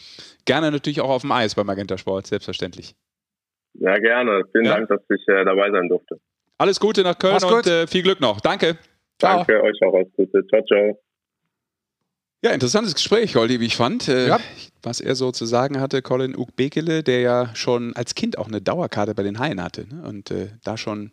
gerne 0.45 0.71
natürlich 0.71 1.01
auch 1.01 1.11
auf 1.11 1.23
dem 1.23 1.33
Eis 1.33 1.57
bei 1.57 1.65
Magenta 1.65 1.99
Sport, 1.99 2.29
selbstverständlich. 2.29 2.95
Ja, 3.75 3.99
gerne. 3.99 4.45
Vielen 4.53 4.67
ja. 4.67 4.77
Dank, 4.77 4.89
dass 4.89 5.01
ich 5.09 5.27
äh, 5.27 5.45
dabei 5.45 5.73
sein 5.73 5.89
durfte. 5.89 6.21
Alles 6.59 6.79
Gute 6.79 7.03
nach 7.03 7.19
Köln 7.19 7.43
und 7.43 7.67
äh, 7.67 7.89
viel 7.89 8.03
Glück 8.03 8.21
noch. 8.21 8.41
Danke. 8.41 8.79
Ciao. 9.21 9.45
Danke 9.45 9.62
euch 9.62 9.79
auch. 9.83 9.95
Alles 9.95 10.09
Gute. 10.16 10.45
Ciao, 10.49 10.62
ciao. 10.64 10.99
Ja, 12.43 12.53
interessantes 12.53 12.95
Gespräch, 12.95 13.37
Holdi, 13.37 13.61
wie 13.61 13.66
ich 13.66 13.77
fand. 13.77 14.09
Äh, 14.09 14.29
ja. 14.29 14.41
Was 14.83 15.01
er 15.01 15.14
so 15.14 15.31
zu 15.31 15.45
sagen 15.45 15.79
hatte, 15.79 16.01
Colin 16.01 16.35
Ukbekele, 16.35 17.03
der 17.03 17.21
ja 17.21 17.55
schon 17.55 17.95
als 17.97 18.14
Kind 18.14 18.39
auch 18.39 18.49
eine 18.49 18.62
Dauerkarte 18.62 19.14
bei 19.14 19.23
den 19.23 19.39
Haien 19.39 19.62
hatte. 19.62 19.87
Ne? 19.87 20.03
Und 20.09 20.31
äh, 20.31 20.49
da 20.64 20.79
schon 20.79 21.12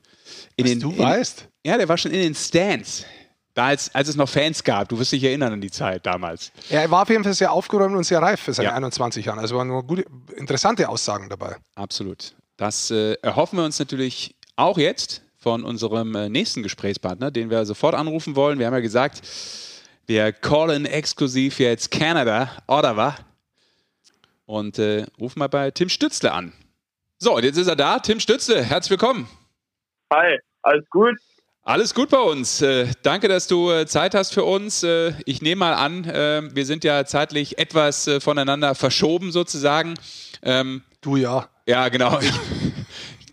in 0.56 0.64
was 0.64 0.72
den. 0.72 0.80
Du 0.80 0.92
in, 0.92 1.00
weißt? 1.00 1.50
Ja, 1.66 1.78
der 1.78 1.90
war 1.90 1.98
schon 1.98 2.12
in 2.12 2.22
den 2.22 2.34
Stands. 2.34 3.06
Da 3.54 3.66
als, 3.66 3.94
als 3.94 4.08
es 4.08 4.16
noch 4.16 4.30
Fans 4.30 4.64
gab. 4.64 4.88
Du 4.88 5.00
wirst 5.00 5.12
dich 5.12 5.24
erinnern 5.24 5.52
an 5.52 5.62
die 5.62 5.72
Zeit 5.72 6.06
damals. 6.06 6.54
Ja, 6.70 6.82
er 6.82 6.92
war 6.92 7.02
auf 7.02 7.10
jeden 7.10 7.24
Fall 7.24 7.34
sehr 7.34 7.52
aufgeräumt 7.52 7.96
und 7.96 8.04
sehr 8.04 8.22
reif 8.22 8.40
für 8.40 8.54
seine 8.54 8.70
ja. 8.70 8.76
21 8.76 9.26
Jahre. 9.26 9.40
Also 9.40 9.58
waren 9.58 9.68
nur 9.68 9.86
gute, 9.86 10.06
interessante 10.38 10.88
Aussagen 10.88 11.28
dabei. 11.28 11.58
Absolut. 11.76 12.36
Das 12.56 12.90
äh, 12.92 13.14
erhoffen 13.22 13.58
wir 13.58 13.66
uns 13.66 13.80
natürlich 13.80 14.36
auch 14.56 14.78
jetzt 14.78 15.24
von 15.48 15.64
unserem 15.64 16.14
äh, 16.14 16.28
nächsten 16.28 16.62
Gesprächspartner, 16.62 17.32
den 17.32 17.50
wir 17.50 17.64
sofort 17.64 17.96
anrufen 17.96 18.36
wollen. 18.36 18.60
Wir 18.60 18.66
haben 18.66 18.74
ja 18.74 18.82
gesagt, 18.82 19.22
wir 20.06 20.34
callen 20.34 20.86
exklusiv 20.86 21.60
jetzt 21.60 21.90
Canada, 21.90 22.52
Ottawa. 22.68 23.16
Und 24.46 24.78
äh, 24.78 25.06
rufen 25.18 25.40
mal 25.40 25.48
bei 25.48 25.72
Tim 25.72 25.88
Stützle 25.88 26.34
an. 26.34 26.52
So, 27.18 27.34
und 27.34 27.46
jetzt 27.46 27.56
ist 27.56 27.68
er 27.68 27.78
da. 27.78 28.00
Tim 28.00 28.20
Stützle, 28.20 28.62
herzlich 28.62 28.90
willkommen. 28.90 29.30
Hi, 30.12 30.38
alles 30.64 30.84
gut? 30.90 31.16
Alles 31.62 31.96
gut 31.96 32.10
bei 32.10 32.20
uns. 32.20 32.62
Äh, 32.62 32.88
danke, 33.04 33.30
dass 33.30 33.48
du 33.48 33.72
äh, 33.72 33.86
Zeit 33.86 34.16
hast 34.16 34.34
für 34.34 34.44
uns. 34.44 34.84
Äh, 34.84 35.14
ich 35.24 35.42
nehme 35.42 35.60
mal 35.60 35.76
an, 35.76 36.04
äh, 36.04 36.42
wir 36.54 36.66
sind 36.66 36.84
ja 36.84 37.06
zeitlich 37.06 37.58
etwas 37.58 38.06
äh, 38.06 38.20
voneinander 38.20 38.76
verschoben 38.76 39.32
sozusagen. 39.32 39.94
Ähm, 40.44 40.84
du 41.00 41.16
ja. 41.16 41.48
Ja, 41.66 41.88
genau. 41.88 42.20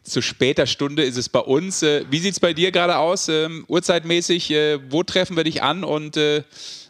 Zu 0.04 0.20
später 0.20 0.66
Stunde 0.66 1.02
ist 1.02 1.16
es 1.16 1.30
bei 1.30 1.40
uns. 1.40 1.82
Äh, 1.82 2.04
wie 2.10 2.18
sieht 2.18 2.32
es 2.32 2.40
bei 2.40 2.52
dir 2.52 2.72
gerade 2.72 2.98
aus, 2.98 3.28
ähm, 3.30 3.64
uhrzeitmäßig? 3.68 4.50
Äh, 4.50 4.92
wo 4.92 5.02
treffen 5.02 5.34
wir 5.34 5.44
dich 5.44 5.62
an 5.62 5.82
und 5.82 6.18
äh, 6.18 6.44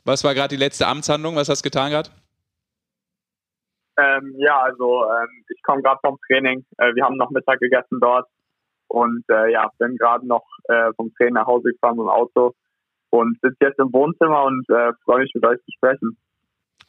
was 0.04 0.24
war 0.24 0.34
gerade 0.34 0.48
die 0.48 0.60
letzte 0.60 0.88
Amtshandlung? 0.88 1.36
Was 1.36 1.48
hast 1.48 1.64
du 1.64 1.70
getan 1.70 1.92
gerade? 1.92 2.10
Ähm, 3.96 4.34
ja, 4.38 4.60
also 4.60 5.04
ähm, 5.04 5.44
ich 5.48 5.62
komme 5.62 5.80
gerade 5.82 6.00
vom 6.04 6.18
Training. 6.26 6.64
Äh, 6.78 6.92
wir 6.96 7.04
haben 7.04 7.16
noch 7.16 7.30
Mittag 7.30 7.60
gegessen 7.60 8.00
dort 8.00 8.26
und 8.88 9.24
äh, 9.30 9.52
ja, 9.52 9.70
bin 9.78 9.96
gerade 9.96 10.26
noch 10.26 10.44
äh, 10.64 10.92
vom 10.96 11.14
Training 11.14 11.34
nach 11.34 11.46
Hause 11.46 11.70
gefahren 11.70 11.96
mit 11.96 12.06
dem 12.06 12.10
Auto 12.10 12.52
und 13.10 13.38
sitze 13.40 13.58
jetzt 13.60 13.78
im 13.78 13.92
Wohnzimmer 13.92 14.42
und 14.42 14.66
freue 15.04 15.20
mich 15.20 15.30
mit 15.34 15.46
euch 15.46 15.58
zu 15.58 15.70
sprechen. 15.76 16.18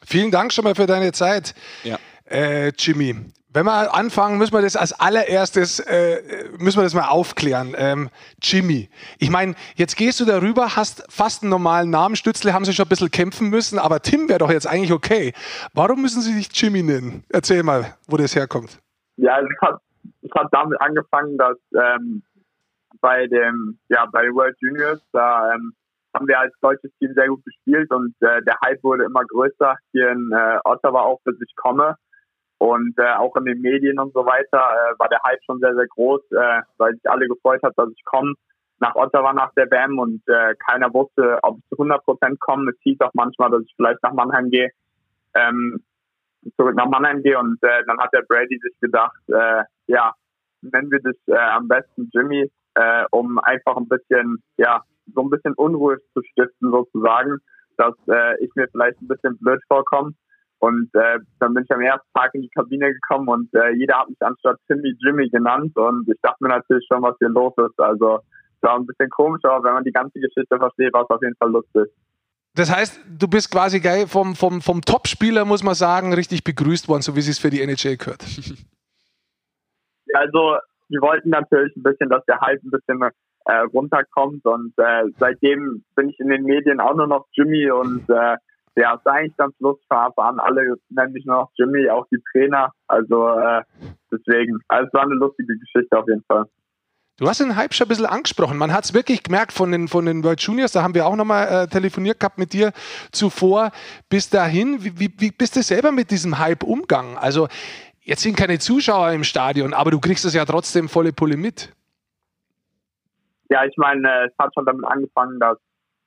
Vielen 0.04 0.32
Dank 0.32 0.52
schon 0.52 0.64
mal 0.64 0.74
für 0.74 0.86
deine 0.86 1.12
Zeit, 1.12 1.54
ja. 1.84 1.98
Jimmy. 2.76 3.14
Wenn 3.56 3.64
wir 3.64 3.94
anfangen, 3.94 4.36
müssen 4.36 4.52
wir 4.52 4.60
das 4.60 4.76
als 4.76 4.92
allererstes, 5.00 5.80
äh, 5.80 6.50
müssen 6.58 6.76
wir 6.76 6.82
das 6.82 6.94
mal 6.94 7.08
aufklären. 7.08 7.74
Ähm, 7.78 8.10
Jimmy. 8.42 8.90
Ich 9.18 9.30
meine, 9.30 9.54
jetzt 9.76 9.96
gehst 9.96 10.20
du 10.20 10.26
darüber, 10.26 10.76
hast 10.76 11.10
fast 11.10 11.42
einen 11.42 11.48
normalen 11.48 11.88
Namen. 11.88 12.16
Stützle 12.16 12.52
haben 12.52 12.66
sie 12.66 12.74
schon 12.74 12.84
ein 12.84 12.90
bisschen 12.90 13.10
kämpfen 13.10 13.48
müssen, 13.48 13.78
aber 13.78 14.00
Tim 14.00 14.28
wäre 14.28 14.40
doch 14.40 14.50
jetzt 14.50 14.66
eigentlich 14.66 14.92
okay. 14.92 15.32
Warum 15.72 16.02
müssen 16.02 16.20
sie 16.20 16.34
dich 16.34 16.48
Jimmy 16.52 16.82
nennen? 16.82 17.24
Erzähl 17.30 17.62
mal, 17.62 17.94
wo 18.06 18.18
das 18.18 18.36
herkommt. 18.36 18.78
Ja, 19.16 19.40
es 19.40 19.48
hat, 19.62 19.80
es 20.20 20.30
hat 20.34 20.48
damit 20.50 20.78
angefangen, 20.82 21.38
dass 21.38 21.56
ähm, 21.74 22.22
bei 23.00 23.26
dem, 23.26 23.78
ja, 23.88 24.04
bei 24.12 24.28
World 24.34 24.56
Juniors, 24.60 25.00
da 25.12 25.54
ähm, 25.54 25.72
haben 26.14 26.28
wir 26.28 26.38
als 26.38 26.52
deutsches 26.60 26.90
Team 26.98 27.14
sehr 27.14 27.28
gut 27.28 27.42
gespielt 27.42 27.90
und 27.90 28.14
äh, 28.20 28.42
der 28.42 28.58
Hype 28.64 28.84
wurde 28.84 29.04
immer 29.04 29.24
größer 29.24 29.76
hier 29.92 30.10
in 30.10 30.30
äh, 30.32 30.58
Ottawa 30.64 31.00
auch, 31.00 31.20
bis 31.24 31.40
ich 31.40 31.54
komme. 31.56 31.96
Und 32.58 32.94
äh, 32.98 33.14
auch 33.14 33.36
in 33.36 33.44
den 33.44 33.60
Medien 33.60 33.98
und 33.98 34.14
so 34.14 34.24
weiter 34.24 34.58
äh, 34.58 34.98
war 34.98 35.08
der 35.08 35.20
Hype 35.24 35.40
schon 35.44 35.60
sehr, 35.60 35.74
sehr 35.74 35.86
groß, 35.88 36.22
äh, 36.32 36.62
weil 36.78 36.94
sich 36.94 37.10
alle 37.10 37.28
gefreut 37.28 37.62
hat, 37.62 37.74
dass 37.76 37.90
ich 37.90 38.04
komme. 38.04 38.34
Nach 38.78 38.94
Ottawa 38.94 39.32
nach 39.32 39.52
der 39.54 39.66
BAM 39.66 39.98
und 39.98 40.22
äh, 40.28 40.54
keiner 40.68 40.92
wusste, 40.92 41.38
ob 41.42 41.58
ich 41.58 41.64
zu 41.70 41.76
100 41.76 42.04
Prozent 42.04 42.40
komme. 42.40 42.70
Es 42.70 42.76
hieß 42.82 43.00
auch 43.00 43.12
manchmal, 43.14 43.50
dass 43.50 43.62
ich 43.62 43.72
vielleicht 43.74 44.02
nach 44.02 44.12
Mannheim 44.12 44.50
gehe, 44.50 44.70
ähm, 45.34 45.82
zurück 46.58 46.74
nach 46.74 46.88
Mannheim 46.88 47.22
gehe. 47.22 47.38
Und 47.38 47.62
äh, 47.62 47.84
dann 47.86 47.98
hat 47.98 48.12
der 48.12 48.22
Brady 48.28 48.58
sich 48.58 48.78
gedacht, 48.80 49.16
äh, 49.28 49.62
ja, 49.86 50.12
nennen 50.60 50.90
wir 50.90 51.00
das 51.00 51.16
äh, 51.26 51.38
am 51.38 51.68
besten 51.68 52.10
Jimmy, 52.12 52.50
äh, 52.74 53.04
um 53.12 53.38
einfach 53.38 53.78
ein 53.78 53.88
bisschen, 53.88 54.42
ja, 54.58 54.82
so 55.14 55.22
ein 55.22 55.30
bisschen 55.30 55.54
Unruhe 55.54 55.98
zu 56.12 56.22
stiften 56.22 56.70
sozusagen, 56.70 57.38
dass 57.78 57.94
äh, 58.08 58.44
ich 58.44 58.50
mir 58.56 58.68
vielleicht 58.68 59.00
ein 59.00 59.08
bisschen 59.08 59.38
blöd 59.38 59.62
vorkomme 59.68 60.12
und 60.58 60.88
äh, 60.94 61.18
dann 61.38 61.54
bin 61.54 61.64
ich 61.64 61.70
am 61.70 61.80
ersten 61.80 62.08
Tag 62.14 62.34
in 62.34 62.42
die 62.42 62.48
Kabine 62.48 62.92
gekommen 62.92 63.28
und 63.28 63.54
äh, 63.54 63.72
jeder 63.72 63.98
hat 63.98 64.08
mich 64.08 64.20
anstatt 64.20 64.56
Timmy 64.68 64.94
Jimmy 65.00 65.28
genannt 65.28 65.76
und 65.76 66.08
ich 66.08 66.18
dachte 66.22 66.38
mir 66.40 66.48
natürlich 66.48 66.86
schon, 66.90 67.02
was 67.02 67.16
hier 67.18 67.28
los 67.28 67.52
ist. 67.58 67.78
Also 67.78 68.20
es 68.56 68.62
war 68.62 68.76
ein 68.76 68.86
bisschen 68.86 69.10
komisch, 69.10 69.44
aber 69.44 69.64
wenn 69.64 69.74
man 69.74 69.84
die 69.84 69.92
ganze 69.92 70.18
Geschichte 70.18 70.56
versteht, 70.56 70.92
war 70.94 71.02
es 71.02 71.10
auf 71.10 71.22
jeden 71.22 71.36
Fall 71.36 71.50
lustig. 71.50 71.92
Das 72.54 72.74
heißt, 72.74 73.00
du 73.18 73.28
bist 73.28 73.52
quasi 73.52 73.80
geil 73.80 74.06
vom, 74.06 74.34
vom, 74.34 74.62
vom 74.62 74.80
Top-Spieler, 74.80 75.44
muss 75.44 75.62
man 75.62 75.74
sagen, 75.74 76.14
richtig 76.14 76.42
begrüßt 76.42 76.88
worden, 76.88 77.02
so 77.02 77.14
wie 77.14 77.20
es 77.20 77.38
für 77.38 77.50
die 77.50 77.60
NHL 77.60 77.98
gehört. 77.98 78.24
also, 80.14 80.56
die 80.88 80.98
wollten 80.98 81.28
natürlich 81.28 81.76
ein 81.76 81.82
bisschen, 81.82 82.08
dass 82.08 82.24
der 82.24 82.40
Hype 82.40 82.62
ein 82.62 82.70
bisschen 82.70 83.02
äh, 83.44 83.58
runterkommt 83.74 84.44
und 84.46 84.72
äh, 84.78 85.04
seitdem 85.18 85.84
bin 85.96 86.08
ich 86.08 86.18
in 86.18 86.28
den 86.28 86.44
Medien 86.44 86.80
auch 86.80 86.94
nur 86.94 87.06
noch 87.06 87.26
Jimmy 87.32 87.70
und 87.70 88.08
äh, 88.08 88.36
ja, 88.76 88.94
ist 88.94 89.06
eigentlich 89.06 89.36
ganz 89.36 89.54
lustig 89.58 89.86
an. 89.90 90.38
Alle 90.38 90.76
nennen 90.90 91.12
mich 91.12 91.24
nur 91.24 91.36
noch 91.36 91.50
Jimmy, 91.56 91.88
auch 91.88 92.06
die 92.12 92.22
Trainer. 92.32 92.72
Also 92.88 93.28
äh, 93.30 93.62
deswegen, 94.12 94.60
also 94.68 94.86
es 94.86 94.92
war 94.92 95.02
eine 95.02 95.14
lustige 95.14 95.56
Geschichte 95.58 95.98
auf 95.98 96.06
jeden 96.06 96.24
Fall. 96.24 96.44
Du 97.18 97.26
hast 97.26 97.40
den 97.40 97.56
Hype 97.56 97.72
schon 97.72 97.86
ein 97.86 97.88
bisschen 97.88 98.04
angesprochen. 98.04 98.58
Man 98.58 98.74
hat 98.74 98.84
es 98.84 98.92
wirklich 98.92 99.22
gemerkt 99.22 99.52
von 99.52 99.72
den, 99.72 99.88
von 99.88 100.04
den 100.04 100.22
World 100.22 100.40
Juniors, 100.42 100.72
da 100.72 100.82
haben 100.82 100.94
wir 100.94 101.06
auch 101.06 101.16
nochmal 101.16 101.48
äh, 101.48 101.66
telefoniert 101.66 102.20
gehabt 102.20 102.36
mit 102.36 102.52
dir 102.52 102.72
zuvor. 103.10 103.70
Bis 104.10 104.28
dahin, 104.28 104.84
wie, 104.84 105.00
wie, 105.00 105.14
wie 105.16 105.30
bist 105.30 105.56
du 105.56 105.62
selber 105.62 105.92
mit 105.92 106.10
diesem 106.10 106.38
Hype 106.38 106.62
umgegangen? 106.62 107.16
Also, 107.16 107.48
jetzt 108.00 108.20
sind 108.20 108.36
keine 108.36 108.58
Zuschauer 108.58 109.12
im 109.12 109.24
Stadion, 109.24 109.72
aber 109.72 109.90
du 109.90 109.98
kriegst 109.98 110.26
es 110.26 110.34
ja 110.34 110.44
trotzdem 110.44 110.90
volle 110.90 111.14
Pulle 111.14 111.38
mit. 111.38 111.72
Ja, 113.48 113.64
ich 113.64 113.76
meine, 113.78 114.06
äh, 114.06 114.26
es 114.26 114.34
hat 114.38 114.52
schon 114.52 114.66
damit 114.66 114.84
angefangen, 114.84 115.40
dass 115.40 115.56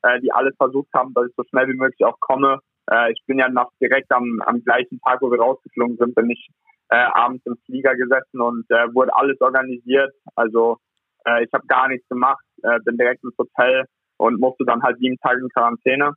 äh, 0.03 0.19
die 0.21 0.31
alles 0.31 0.55
versucht 0.57 0.89
haben, 0.93 1.13
dass 1.13 1.27
ich 1.27 1.35
so 1.35 1.43
schnell 1.49 1.67
wie 1.67 1.77
möglich 1.77 2.03
auch 2.05 2.19
komme. 2.19 2.59
Äh, 2.91 3.11
ich 3.11 3.23
bin 3.25 3.39
ja 3.39 3.49
noch 3.49 3.71
direkt 3.81 4.11
am, 4.11 4.41
am 4.45 4.63
gleichen 4.63 4.99
Tag, 5.01 5.21
wo 5.21 5.31
wir 5.31 5.39
rausgeflogen 5.39 5.97
sind, 5.97 6.15
bin 6.15 6.29
ich 6.29 6.49
äh, 6.89 7.05
abends 7.13 7.45
im 7.45 7.57
Flieger 7.65 7.95
gesessen 7.95 8.41
und 8.41 8.65
äh, 8.69 8.93
wurde 8.93 9.15
alles 9.15 9.39
organisiert. 9.41 10.13
Also 10.35 10.77
äh, 11.25 11.43
ich 11.43 11.53
habe 11.53 11.67
gar 11.67 11.87
nichts 11.87 12.07
gemacht, 12.09 12.43
äh, 12.63 12.79
bin 12.83 12.97
direkt 12.97 13.23
ins 13.23 13.37
Hotel 13.37 13.85
und 14.17 14.39
musste 14.39 14.65
dann 14.65 14.83
halt 14.83 14.97
sieben 14.99 15.17
Tage 15.17 15.41
in 15.41 15.49
Quarantäne. 15.49 16.13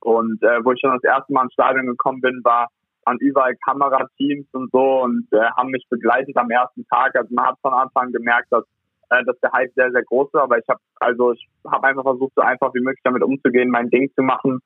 Und 0.00 0.42
äh, 0.42 0.64
wo 0.64 0.72
ich 0.72 0.80
schon 0.80 0.92
das 0.92 1.04
erste 1.04 1.32
Mal 1.32 1.44
ins 1.44 1.52
Stadion 1.52 1.86
gekommen 1.86 2.20
bin, 2.20 2.40
war 2.42 2.68
an 3.04 3.18
überall 3.18 3.54
Kamerateams 3.64 4.46
und 4.52 4.70
so 4.72 5.02
und 5.02 5.26
äh, 5.32 5.50
haben 5.56 5.70
mich 5.70 5.86
begleitet 5.90 6.36
am 6.36 6.50
ersten 6.50 6.86
Tag. 6.86 7.14
Also 7.16 7.34
man 7.34 7.46
hat 7.46 7.58
von 7.60 7.72
Anfang 7.72 8.06
an 8.06 8.12
gemerkt, 8.12 8.48
dass 8.50 8.64
äh, 9.10 9.24
dass 9.24 9.38
der 9.40 9.52
Hype 9.52 9.72
sehr, 9.74 9.90
sehr 9.92 10.02
groß 10.02 10.28
ist. 10.28 10.40
Aber 10.40 10.58
ich 10.58 10.68
habe 10.68 10.80
also 10.96 11.32
ich 11.32 11.48
habe 11.66 11.86
einfach 11.86 12.02
versucht, 12.02 12.32
so 12.34 12.42
einfach 12.42 12.72
wie 12.74 12.80
möglich 12.80 13.02
damit 13.04 13.22
umzugehen, 13.22 13.70
mein 13.70 13.90
Ding 13.90 14.10
zu 14.14 14.22
machen. 14.22 14.60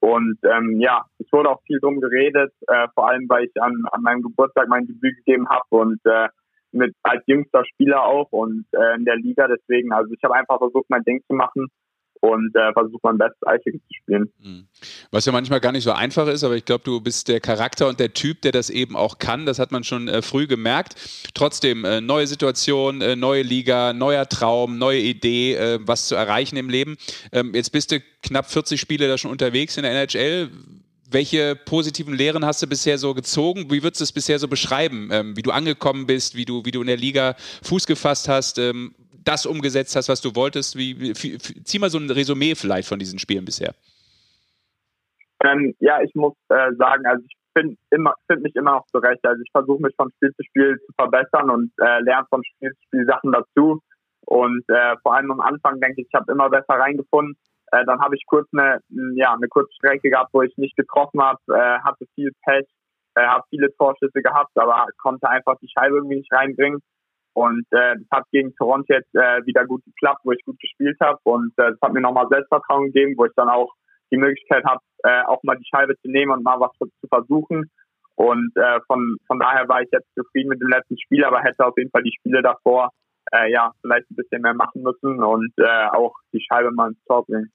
Und 0.00 0.38
ähm, 0.44 0.80
ja, 0.80 1.04
es 1.18 1.26
wurde 1.32 1.50
auch 1.50 1.60
viel 1.66 1.80
drum 1.80 2.00
geredet, 2.00 2.52
äh, 2.68 2.86
vor 2.94 3.08
allem 3.08 3.28
weil 3.28 3.44
ich 3.44 3.62
an, 3.62 3.82
an 3.90 4.02
meinem 4.02 4.22
Geburtstag 4.22 4.68
mein 4.68 4.86
Debüt 4.86 5.16
gegeben 5.18 5.48
habe 5.48 5.66
und 5.70 6.00
äh, 6.04 6.28
mit 6.70 6.94
als 7.02 7.24
jüngster 7.26 7.64
Spieler 7.64 8.04
auch 8.04 8.28
und 8.30 8.66
äh, 8.72 8.94
in 8.94 9.04
der 9.04 9.16
Liga. 9.16 9.48
Deswegen, 9.48 9.92
also 9.92 10.12
ich 10.12 10.22
habe 10.22 10.34
einfach 10.34 10.58
versucht, 10.58 10.88
mein 10.88 11.02
Ding 11.02 11.20
zu 11.26 11.34
machen 11.34 11.68
und 12.20 12.54
äh, 12.54 12.72
versuche 12.72 13.00
mein 13.02 13.18
bestes 13.18 13.46
Eishockey 13.46 13.78
zu 13.78 13.94
spielen. 14.02 14.32
Mhm. 14.42 14.66
Was 15.10 15.26
ja 15.26 15.32
manchmal 15.32 15.60
gar 15.60 15.72
nicht 15.72 15.84
so 15.84 15.92
einfach 15.92 16.26
ist, 16.28 16.44
aber 16.44 16.56
ich 16.56 16.64
glaube, 16.64 16.84
du 16.84 17.00
bist 17.00 17.28
der 17.28 17.40
Charakter 17.40 17.88
und 17.88 18.00
der 18.00 18.14
Typ, 18.14 18.42
der 18.42 18.52
das 18.52 18.70
eben 18.70 18.96
auch 18.96 19.18
kann. 19.18 19.46
Das 19.46 19.58
hat 19.58 19.72
man 19.72 19.84
schon 19.84 20.08
äh, 20.08 20.22
früh 20.22 20.46
gemerkt. 20.46 20.94
Trotzdem, 21.34 21.84
äh, 21.84 22.00
neue 22.00 22.26
Situation, 22.26 23.00
äh, 23.00 23.16
neue 23.16 23.42
Liga, 23.42 23.92
neuer 23.92 24.28
Traum, 24.28 24.78
neue 24.78 25.00
Idee, 25.00 25.54
äh, 25.54 25.78
was 25.82 26.08
zu 26.08 26.14
erreichen 26.14 26.56
im 26.56 26.68
Leben. 26.68 26.96
Ähm, 27.32 27.54
jetzt 27.54 27.70
bist 27.70 27.92
du 27.92 28.00
knapp 28.22 28.50
40 28.50 28.80
Spiele 28.80 29.08
da 29.08 29.18
schon 29.18 29.30
unterwegs 29.30 29.76
in 29.76 29.82
der 29.82 29.92
NHL. 29.92 30.50
Welche 31.10 31.56
positiven 31.56 32.14
Lehren 32.14 32.44
hast 32.44 32.62
du 32.62 32.66
bisher 32.66 32.98
so 32.98 33.14
gezogen? 33.14 33.70
Wie 33.70 33.82
würdest 33.82 34.00
du 34.00 34.04
es 34.04 34.12
bisher 34.12 34.38
so 34.38 34.46
beschreiben, 34.46 35.08
ähm, 35.10 35.36
wie 35.36 35.42
du 35.42 35.50
angekommen 35.52 36.06
bist, 36.06 36.34
wie 36.34 36.44
du, 36.44 36.66
wie 36.66 36.70
du 36.70 36.82
in 36.82 36.86
der 36.86 36.98
Liga 36.98 37.34
Fuß 37.62 37.86
gefasst 37.86 38.28
hast? 38.28 38.58
Ähm, 38.58 38.94
das 39.28 39.46
umgesetzt 39.46 39.94
hast, 39.94 40.08
was 40.08 40.20
du 40.20 40.34
wolltest? 40.34 40.76
Wie, 40.76 41.12
zieh 41.12 41.78
mal 41.78 41.90
so 41.90 41.98
ein 41.98 42.10
Resümee 42.10 42.54
vielleicht 42.54 42.88
von 42.88 42.98
diesen 42.98 43.18
Spielen 43.18 43.44
bisher. 43.44 43.74
Ähm, 45.44 45.74
ja, 45.78 46.00
ich 46.02 46.14
muss 46.14 46.34
äh, 46.48 46.72
sagen, 46.76 47.06
also 47.06 47.24
ich 47.24 47.36
finde 47.56 47.76
find 48.26 48.42
mich 48.42 48.56
immer 48.56 48.72
noch 48.72 48.86
zurecht. 48.86 49.24
Also 49.24 49.40
ich 49.42 49.50
versuche 49.52 49.82
mich 49.82 49.94
von 49.96 50.10
Spiel 50.16 50.32
zu 50.34 50.42
Spiel 50.44 50.78
zu 50.86 50.92
verbessern 50.96 51.50
und 51.50 51.72
äh, 51.80 52.00
lerne 52.00 52.26
von 52.30 52.42
Spiel 52.44 52.72
zu 52.72 52.82
Spiel 52.86 53.06
Sachen 53.06 53.32
dazu. 53.32 53.80
Und 54.26 54.64
äh, 54.68 54.96
vor 55.02 55.14
allem 55.14 55.30
am 55.30 55.40
Anfang 55.40 55.80
denke 55.80 56.02
ich, 56.02 56.08
ich 56.08 56.14
habe 56.14 56.32
immer 56.32 56.50
besser 56.50 56.74
reingefunden. 56.74 57.36
Äh, 57.72 57.84
dann 57.84 58.00
habe 58.00 58.16
ich 58.16 58.24
kurz 58.26 58.48
eine, 58.52 58.80
ja, 59.14 59.34
eine 59.34 59.48
kurze 59.48 59.72
Strecke 59.74 60.10
gehabt, 60.10 60.30
wo 60.32 60.42
ich 60.42 60.56
nicht 60.56 60.76
getroffen 60.76 61.20
habe, 61.20 61.38
äh, 61.48 61.78
hatte 61.80 62.06
viel 62.14 62.32
Pech, 62.44 62.66
äh, 63.14 63.26
habe 63.26 63.44
viele 63.50 63.74
Torschüsse 63.76 64.22
gehabt, 64.22 64.56
aber 64.56 64.86
konnte 64.98 65.28
einfach 65.28 65.56
die 65.60 65.68
Scheibe 65.68 65.96
irgendwie 65.96 66.16
nicht 66.16 66.32
reinbringen. 66.32 66.80
Und 67.38 67.66
äh, 67.70 67.94
das 67.94 68.06
hat 68.10 68.24
gegen 68.32 68.52
Toronto 68.56 68.92
jetzt 68.92 69.14
äh, 69.14 69.46
wieder 69.46 69.64
gut 69.64 69.84
geklappt, 69.84 70.22
wo 70.24 70.32
ich 70.32 70.44
gut 70.44 70.58
gespielt 70.58 70.96
habe. 71.00 71.20
Und 71.22 71.52
äh, 71.56 71.70
das 71.70 71.78
hat 71.80 71.92
mir 71.92 72.00
nochmal 72.00 72.26
Selbstvertrauen 72.28 72.86
gegeben, 72.86 73.14
wo 73.16 73.26
ich 73.26 73.32
dann 73.36 73.48
auch 73.48 73.72
die 74.10 74.16
Möglichkeit 74.16 74.64
habe, 74.64 74.80
äh, 75.04 75.22
auch 75.22 75.40
mal 75.44 75.56
die 75.56 75.68
Scheibe 75.72 75.94
zu 76.00 76.10
nehmen 76.10 76.32
und 76.32 76.42
mal 76.42 76.58
was 76.58 76.72
zu 76.78 77.06
versuchen. 77.08 77.70
Und 78.16 78.50
äh, 78.56 78.80
von, 78.88 79.16
von 79.28 79.38
daher 79.38 79.68
war 79.68 79.82
ich 79.82 79.88
jetzt 79.92 80.12
zufrieden 80.18 80.48
mit 80.48 80.60
dem 80.60 80.68
letzten 80.68 80.98
Spiel, 80.98 81.24
aber 81.24 81.40
hätte 81.40 81.64
auf 81.64 81.74
jeden 81.76 81.90
Fall 81.92 82.02
die 82.02 82.14
Spiele 82.18 82.42
davor 82.42 82.90
äh, 83.30 83.52
ja 83.52 83.70
vielleicht 83.82 84.10
ein 84.10 84.16
bisschen 84.16 84.42
mehr 84.42 84.54
machen 84.54 84.82
müssen 84.82 85.22
und 85.22 85.52
äh, 85.58 85.86
auch 85.92 86.14
die 86.32 86.44
Scheibe 86.50 86.72
mal 86.72 86.88
ins 86.88 87.04
Tor 87.04 87.24
bringen. 87.24 87.52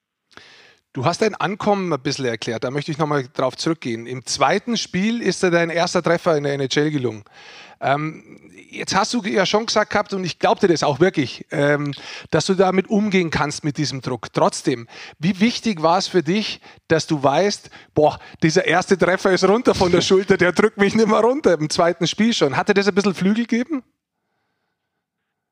Du 0.94 1.06
hast 1.06 1.24
dein 1.24 1.34
Ankommen 1.34 1.92
ein 1.92 2.00
bisschen 2.00 2.26
erklärt, 2.26 2.64
da 2.64 2.70
möchte 2.70 2.92
ich 2.92 3.00
nochmal 3.00 3.26
drauf 3.34 3.58
zurückgehen. 3.58 4.06
Im 4.06 4.28
zweiten 4.28 4.78
Spiel 4.78 5.24
ist 5.24 5.42
dir 5.42 5.50
dein 5.50 5.72
erster 5.72 6.04
Treffer 6.04 6.38
in 6.38 6.44
der 6.44 6.54
NHL 6.54 6.92
gelungen. 6.92 7.24
Ähm, 7.82 8.40
jetzt 8.70 8.96
hast 8.96 9.12
du 9.16 9.24
ja 9.24 9.48
schon 9.48 9.66
gesagt 9.66 9.92
gehabt, 9.92 10.14
und 10.14 10.24
ich 10.24 10.38
glaubte 10.38 10.68
das 10.68 10.84
auch 10.84 11.00
wirklich, 11.00 11.48
ähm, 11.50 11.94
dass 12.30 12.46
du 12.46 12.54
damit 12.54 12.92
umgehen 12.92 13.32
kannst 13.32 13.64
mit 13.64 13.80
diesem 13.80 14.02
Druck. 14.02 14.32
Trotzdem, 14.34 14.88
wie 15.18 15.40
wichtig 15.40 15.82
war 15.82 15.98
es 15.98 16.08
für 16.08 16.22
dich, 16.22 16.62
dass 16.88 17.08
du 17.08 17.24
weißt, 17.24 17.72
boah, 17.96 18.20
dieser 18.44 18.66
erste 18.66 18.96
Treffer 18.96 19.32
ist 19.32 19.48
runter 19.48 19.74
von 19.74 19.92
der 19.92 20.02
Schulter, 20.02 20.38
der 20.38 20.52
drückt 20.52 20.78
mich 20.78 20.94
nicht 20.94 21.08
mehr 21.08 21.22
runter 21.22 21.56
im 21.56 21.72
zweiten 21.72 22.06
Spiel 22.06 22.34
schon. 22.34 22.56
Hatte 22.56 22.76
das 22.76 22.88
ein 22.88 22.94
bisschen 22.94 23.16
Flügel 23.16 23.48
gegeben? 23.48 23.84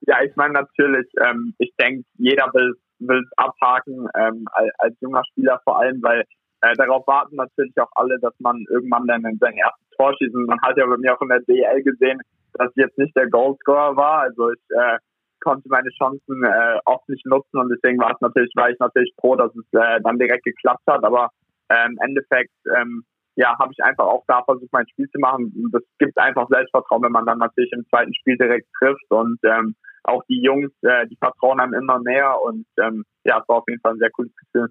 Ja, 0.02 0.22
ich 0.24 0.36
meine 0.36 0.54
natürlich, 0.54 1.08
ähm, 1.28 1.56
ich 1.58 1.74
denke, 1.80 2.06
jeder 2.18 2.46
will 2.54 2.76
will 3.02 3.24
es 3.24 3.38
abhaken, 3.38 4.08
ähm, 4.16 4.46
als, 4.52 4.72
als 4.80 4.96
junger 5.02 5.24
Spieler 5.32 5.60
vor 5.64 5.80
allem, 5.80 6.02
weil 6.02 6.24
äh, 6.62 6.76
darauf 6.76 7.06
warten 7.08 7.36
natürlich 7.36 7.74
auch 7.80 7.92
alle, 7.96 8.20
dass 8.20 8.34
man 8.40 8.64
irgendwann 8.70 9.08
dann 9.08 9.26
in 9.26 9.38
sein 9.40 9.56
erstes 9.58 9.90
Tor 9.98 10.14
schießt. 10.18 10.36
Und 10.36 10.46
man 10.46 10.62
hat 10.62 10.78
ja 10.78 10.86
bei 10.86 10.98
mir 10.98 11.16
auch 11.16 11.22
in 11.22 11.30
der 11.30 11.42
DL 11.42 11.84
gesehen, 11.84 12.22
dass 12.54 12.70
ich 12.76 12.84
jetzt 12.84 12.98
nicht 12.98 13.16
der 13.16 13.30
Goalscorer 13.30 13.96
war. 13.96 14.20
Also 14.20 14.52
ich 14.52 14.62
äh, 14.70 14.98
konnte 15.42 15.68
meine 15.70 15.90
Chancen 15.98 16.44
äh, 16.44 16.80
oft 16.86 17.08
nicht 17.10 17.26
nutzen 17.26 17.58
und 17.58 17.70
deswegen 17.70 18.00
war 18.00 18.12
es 18.12 18.22
natürlich, 18.22 18.52
war 18.56 18.70
ich 18.70 18.80
natürlich 18.80 19.14
froh, 19.20 19.36
dass 19.36 19.54
es 19.56 19.66
äh, 19.74 20.00
dann 20.02 20.20
direkt 20.20 20.44
geklappt 20.44 20.84
hat. 20.88 21.04
Aber 21.04 21.30
äh, 21.70 21.88
im 21.88 21.98
Endeffekt 22.00 22.54
ähm, 22.78 23.04
ja, 23.36 23.58
habe 23.58 23.72
ich 23.72 23.84
einfach 23.84 24.06
auch 24.06 24.24
da 24.28 24.44
versucht, 24.44 24.72
mein 24.72 24.88
Spiel 24.90 25.10
zu 25.10 25.20
machen. 25.20 25.52
Das 25.72 25.82
gibt 26.00 26.18
einfach 26.18 26.48
Selbstvertrauen, 26.50 27.04
wenn 27.04 27.12
man 27.12 27.26
dann 27.26 27.40
natürlich 27.40 27.72
im 27.72 27.86
zweiten 27.90 28.14
Spiel 28.14 28.38
direkt 28.38 28.68
trifft 28.78 29.10
und 29.10 29.40
ähm, 29.44 29.76
auch 30.04 30.24
die 30.28 30.42
Jungs, 30.42 30.72
äh, 30.82 31.08
die 31.08 31.16
vertrauen 31.16 31.60
einem 31.60 31.74
immer 31.74 32.00
mehr 32.00 32.42
und 32.42 32.66
ähm, 32.80 33.06
ja, 33.24 33.40
es 33.40 33.48
war 33.48 33.58
auf 33.58 33.64
jeden 33.68 33.82
Fall 33.82 33.94
ein 33.94 34.00
sehr 34.00 34.12
cooles 34.12 34.32
Gefühl. 34.36 34.70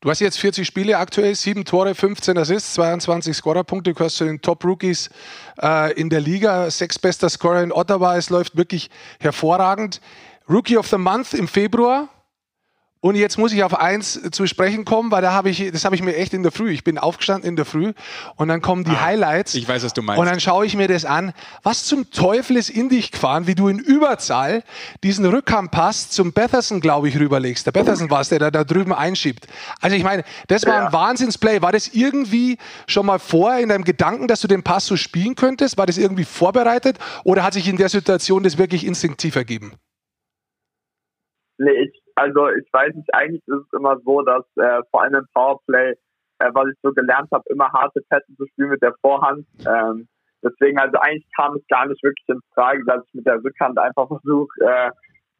Du 0.00 0.10
hast 0.10 0.18
jetzt 0.18 0.40
40 0.40 0.66
Spiele 0.66 0.98
aktuell, 0.98 1.32
7 1.32 1.64
Tore, 1.64 1.94
15 1.94 2.36
Assists, 2.36 2.74
22 2.74 3.36
Scorerpunkte, 3.36 3.90
du 3.90 3.94
gehörst 3.94 4.16
zu 4.16 4.24
den 4.24 4.40
Top-Rookies 4.40 5.10
äh, 5.62 5.92
in 5.92 6.10
der 6.10 6.20
Liga, 6.20 6.68
sechs 6.70 6.98
bester 6.98 7.28
Scorer 7.28 7.62
in 7.62 7.70
Ottawa, 7.70 8.16
es 8.16 8.28
läuft 8.28 8.56
wirklich 8.56 8.90
hervorragend. 9.20 10.00
Rookie 10.48 10.76
of 10.76 10.88
the 10.88 10.98
Month 10.98 11.34
im 11.34 11.46
Februar, 11.46 12.08
und 13.04 13.16
jetzt 13.16 13.36
muss 13.36 13.52
ich 13.52 13.64
auf 13.64 13.80
eins 13.80 14.30
zu 14.30 14.46
sprechen 14.46 14.84
kommen, 14.84 15.10
weil 15.10 15.22
da 15.22 15.32
habe 15.32 15.50
ich, 15.50 15.72
das 15.72 15.84
habe 15.84 15.96
ich 15.96 16.02
mir 16.02 16.14
echt 16.14 16.34
in 16.34 16.44
der 16.44 16.52
Früh. 16.52 16.70
Ich 16.70 16.84
bin 16.84 16.98
aufgestanden 16.98 17.48
in 17.48 17.56
der 17.56 17.64
Früh 17.64 17.94
und 18.36 18.46
dann 18.46 18.62
kommen 18.62 18.84
die 18.84 18.92
ah, 18.92 19.06
Highlights. 19.06 19.56
Ich 19.56 19.68
weiß, 19.68 19.82
was 19.82 19.92
du 19.92 20.02
meinst. 20.02 20.20
Und 20.20 20.26
dann 20.26 20.38
schaue 20.38 20.66
ich 20.66 20.76
mir 20.76 20.86
das 20.86 21.04
an. 21.04 21.32
Was 21.64 21.84
zum 21.84 22.12
Teufel 22.12 22.56
ist 22.56 22.70
in 22.70 22.88
dich 22.88 23.10
gefahren, 23.10 23.48
wie 23.48 23.56
du 23.56 23.66
in 23.66 23.80
Überzahl 23.80 24.62
diesen 25.02 25.26
Rückhandpass 25.26 26.10
zum 26.10 26.32
Betherson, 26.32 26.80
glaube 26.80 27.08
ich, 27.08 27.18
rüberlegst. 27.18 27.66
Der 27.66 27.72
Betherson 27.72 28.08
war 28.08 28.20
es, 28.20 28.28
der 28.28 28.38
da, 28.38 28.52
da 28.52 28.62
drüben 28.62 28.92
einschiebt. 28.92 29.48
Also 29.80 29.96
ich 29.96 30.04
meine, 30.04 30.22
das 30.46 30.64
war 30.64 30.86
ein 30.86 30.92
Wahnsinnsplay. 30.92 31.60
War 31.60 31.72
das 31.72 31.88
irgendwie 31.88 32.56
schon 32.86 33.06
mal 33.06 33.18
vor 33.18 33.56
in 33.56 33.70
deinem 33.70 33.82
Gedanken, 33.82 34.28
dass 34.28 34.42
du 34.42 34.46
den 34.46 34.62
Pass 34.62 34.86
so 34.86 34.96
spielen 34.96 35.34
könntest? 35.34 35.76
War 35.76 35.86
das 35.86 35.98
irgendwie 35.98 36.24
vorbereitet 36.24 36.98
oder 37.24 37.42
hat 37.42 37.54
sich 37.54 37.66
in 37.66 37.76
der 37.76 37.88
Situation 37.88 38.44
das 38.44 38.58
wirklich 38.58 38.86
instinktiv 38.86 39.34
ergeben? 39.34 39.72
Nee, 41.58 41.70
ich 41.82 42.01
also 42.16 42.48
ich 42.48 42.68
weiß 42.72 42.94
nicht, 42.94 43.14
eigentlich 43.14 43.42
ist 43.46 43.66
es 43.66 43.72
immer 43.78 43.98
so, 44.04 44.22
dass 44.22 44.44
äh, 44.56 44.82
vor 44.90 45.02
allem 45.02 45.14
im 45.14 45.26
Powerplay, 45.34 45.92
äh, 46.38 46.50
was 46.52 46.68
ich 46.68 46.78
so 46.82 46.92
gelernt 46.92 47.28
habe, 47.32 47.44
immer 47.50 47.70
harte 47.72 48.00
Pässe 48.08 48.34
zu 48.36 48.46
spielen 48.46 48.70
mit 48.70 48.82
der 48.82 48.94
Vorhand. 49.00 49.46
Ähm, 49.66 50.08
deswegen, 50.42 50.78
also 50.78 50.98
eigentlich 50.98 51.28
kam 51.36 51.56
es 51.56 51.66
gar 51.68 51.86
nicht 51.86 52.02
wirklich 52.02 52.28
in 52.28 52.40
Frage, 52.54 52.84
dass 52.86 53.04
ich 53.06 53.14
mit 53.14 53.26
der 53.26 53.42
Rückhand 53.42 53.78
einfach 53.78 54.08
versuche, 54.08 54.48
äh, 54.60 54.90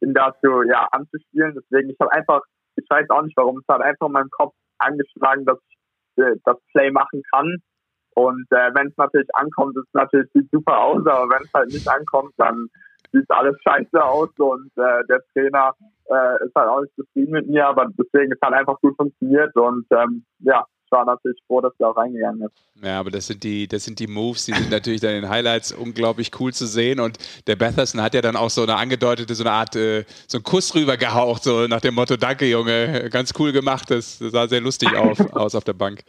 ihn 0.01 0.13
dazu 0.13 0.63
ja 0.63 0.87
anzuspielen. 0.91 1.55
Deswegen, 1.55 1.89
ich 1.89 1.97
habe 1.99 2.11
einfach, 2.11 2.41
ich 2.75 2.85
weiß 2.89 3.09
auch 3.09 3.21
nicht 3.21 3.37
warum, 3.37 3.57
es 3.59 3.73
hat 3.73 3.81
einfach 3.81 4.07
in 4.07 4.13
meinem 4.13 4.29
Kopf 4.31 4.53
angeschlagen, 4.79 5.45
dass 5.45 5.59
ich 5.69 6.23
äh, 6.23 6.35
das 6.45 6.57
Play 6.71 6.91
machen 6.91 7.21
kann. 7.33 7.57
Und 8.15 8.45
äh, 8.51 8.73
wenn 8.75 8.87
es 8.87 8.97
natürlich 8.97 9.29
ankommt, 9.33 9.75
ist 9.75 9.87
es 9.87 9.93
natürlich 9.93 10.29
sieht 10.33 10.49
super 10.51 10.79
aus, 10.79 11.05
aber 11.07 11.29
wenn 11.29 11.43
es 11.43 11.53
halt 11.53 11.69
nicht 11.69 11.87
ankommt, 11.87 12.33
dann 12.37 12.67
sieht 13.13 13.29
alles 13.29 13.55
scheiße 13.61 14.03
aus 14.03 14.29
und 14.37 14.71
äh, 14.75 15.05
der 15.07 15.21
Trainer 15.33 15.73
äh, 16.09 16.45
ist 16.45 16.55
halt 16.55 16.67
auch 16.67 16.81
nicht 16.81 16.95
zufrieden 16.95 17.31
mit 17.31 17.47
mir, 17.47 17.67
aber 17.67 17.87
deswegen 17.97 18.31
ist 18.31 18.41
halt 18.41 18.55
einfach 18.55 18.79
gut 18.81 18.95
funktioniert 18.97 19.55
und 19.55 19.85
ähm, 19.91 20.25
ja, 20.39 20.65
ich 20.85 20.91
war 20.91 21.05
natürlich 21.05 21.39
froh, 21.47 21.61
dass 21.61 21.73
der 21.77 21.89
auch 21.89 21.97
reingegangen 21.97 22.41
ist. 22.41 22.53
Ja, 22.83 22.99
aber 22.99 23.11
das 23.11 23.27
sind 23.27 23.43
die, 23.43 23.67
das 23.67 23.85
sind 23.85 23.99
die 23.99 24.07
Moves, 24.07 24.45
die 24.45 24.53
sind 24.53 24.69
natürlich 24.69 25.01
dann 25.01 25.11
in 25.11 25.21
den 25.21 25.29
Highlights 25.29 25.71
unglaublich 25.71 26.31
cool 26.39 26.53
zu 26.53 26.65
sehen 26.65 26.99
und 26.99 27.17
der 27.47 27.55
Betherson 27.55 28.01
hat 28.01 28.13
ja 28.13 28.21
dann 28.21 28.35
auch 28.35 28.49
so 28.49 28.63
eine 28.63 28.75
angedeutete, 28.75 29.33
so 29.35 29.43
eine 29.43 29.51
Art, 29.51 29.75
äh, 29.75 30.03
so 30.27 30.39
einen 30.39 30.43
Kuss 30.43 30.75
rüber 30.75 30.97
gehaucht, 30.97 31.43
so 31.43 31.67
nach 31.67 31.81
dem 31.81 31.95
Motto, 31.95 32.17
danke 32.17 32.45
Junge, 32.45 33.09
ganz 33.11 33.33
cool 33.39 33.51
gemacht, 33.51 33.89
das, 33.91 34.19
das 34.19 34.31
sah 34.31 34.47
sehr 34.47 34.61
lustig 34.61 34.95
auf, 34.95 35.19
aus 35.33 35.55
auf 35.55 35.63
der 35.63 35.73
Bank. 35.73 36.03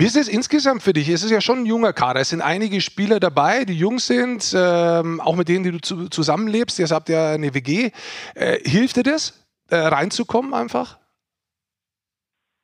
Wie 0.00 0.06
ist 0.06 0.16
es 0.16 0.28
insgesamt 0.28 0.82
für 0.82 0.94
dich? 0.94 1.10
Es 1.10 1.22
ist 1.22 1.30
ja 1.30 1.42
schon 1.42 1.58
ein 1.58 1.66
junger 1.66 1.92
Kader. 1.92 2.20
Es 2.20 2.30
sind 2.30 2.40
einige 2.40 2.80
Spieler 2.80 3.20
dabei, 3.20 3.66
die 3.66 3.76
jung 3.76 3.98
sind, 3.98 4.56
ähm, 4.56 5.20
auch 5.20 5.36
mit 5.36 5.50
denen, 5.50 5.62
die 5.62 5.72
du 5.72 5.78
zu, 5.78 6.08
zusammenlebst. 6.08 6.78
Jetzt 6.78 6.90
habt 6.90 7.10
ihr 7.10 7.22
eine 7.22 7.52
WG. 7.52 7.90
Äh, 8.34 8.60
hilft 8.64 8.96
dir 8.96 9.02
das, 9.02 9.46
äh, 9.68 9.76
reinzukommen 9.76 10.54
einfach? 10.54 10.98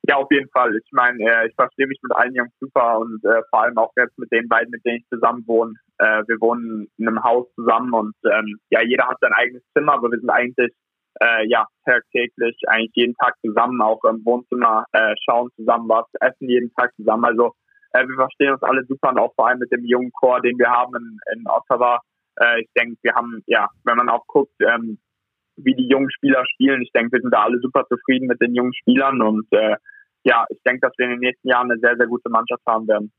Ja, 0.08 0.16
auf 0.16 0.30
jeden 0.30 0.48
Fall. 0.48 0.74
Ich 0.82 0.88
meine, 0.92 1.22
äh, 1.22 1.48
ich 1.48 1.54
verstehe 1.56 1.86
mich 1.86 1.98
mit 2.02 2.16
allen 2.16 2.34
Jungs 2.34 2.54
super 2.58 3.00
und 3.00 3.22
äh, 3.26 3.42
vor 3.50 3.64
allem 3.64 3.76
auch 3.76 3.92
jetzt 3.98 4.16
mit 4.16 4.32
den 4.32 4.48
beiden, 4.48 4.70
mit 4.70 4.82
denen 4.86 5.00
ich 5.00 5.08
zusammen 5.12 5.44
wohne. 5.46 5.74
Äh, 5.98 6.22
wir 6.28 6.40
wohnen 6.40 6.88
in 6.96 7.06
einem 7.06 7.22
Haus 7.22 7.46
zusammen 7.54 7.92
und 7.92 8.14
ähm, 8.32 8.58
ja, 8.70 8.80
jeder 8.80 9.08
hat 9.08 9.18
sein 9.20 9.34
eigenes 9.34 9.62
Zimmer, 9.76 9.92
aber 9.92 10.10
wir 10.10 10.20
sind 10.20 10.30
eigentlich 10.30 10.72
äh, 11.20 11.46
ja, 11.48 11.66
tagtäglich 11.84 12.56
eigentlich 12.66 12.94
jeden 12.94 13.14
Tag 13.14 13.34
zusammen, 13.44 13.80
auch 13.80 14.02
im 14.04 14.24
Wohnzimmer 14.24 14.84
äh, 14.92 15.14
schauen 15.24 15.50
zusammen 15.56 15.88
was, 15.88 16.06
essen 16.20 16.48
jeden 16.48 16.72
Tag 16.74 16.94
zusammen. 16.96 17.24
Also 17.24 17.52
äh, 17.92 18.06
wir 18.06 18.14
verstehen 18.16 18.52
uns 18.52 18.62
alle 18.62 18.84
super 18.86 19.10
und 19.10 19.18
auch 19.18 19.34
vor 19.34 19.48
allem 19.48 19.58
mit 19.58 19.72
dem 19.72 19.84
jungen 19.84 20.12
Chor, 20.12 20.40
den 20.40 20.58
wir 20.58 20.70
haben 20.70 20.94
in, 20.96 21.18
in 21.34 21.44
Ottawa. 21.46 22.00
Äh, 22.40 22.62
ich 22.62 22.68
denke, 22.76 22.98
wir 23.02 23.14
haben, 23.14 23.42
ja, 23.46 23.68
wenn 23.84 23.96
man 23.96 24.08
auch 24.08 24.26
guckt, 24.26 24.54
ähm, 24.60 24.98
wie 25.56 25.74
die 25.74 25.88
jungen 25.88 26.10
Spieler 26.10 26.44
spielen, 26.52 26.82
ich 26.82 26.92
denke, 26.92 27.12
wir 27.12 27.20
sind 27.22 27.32
da 27.32 27.44
alle 27.44 27.58
super 27.60 27.86
zufrieden 27.88 28.26
mit 28.26 28.40
den 28.42 28.54
jungen 28.54 28.74
Spielern 28.74 29.22
und 29.22 29.46
äh, 29.52 29.76
ja, 30.24 30.44
ich 30.50 30.58
denke, 30.66 30.80
dass 30.80 30.92
wir 30.98 31.06
in 31.06 31.12
den 31.12 31.20
nächsten 31.20 31.48
Jahren 31.48 31.70
eine 31.70 31.80
sehr, 31.80 31.96
sehr 31.96 32.06
gute 32.06 32.28
Mannschaft 32.28 32.62
haben 32.66 32.86
werden. 32.88 33.12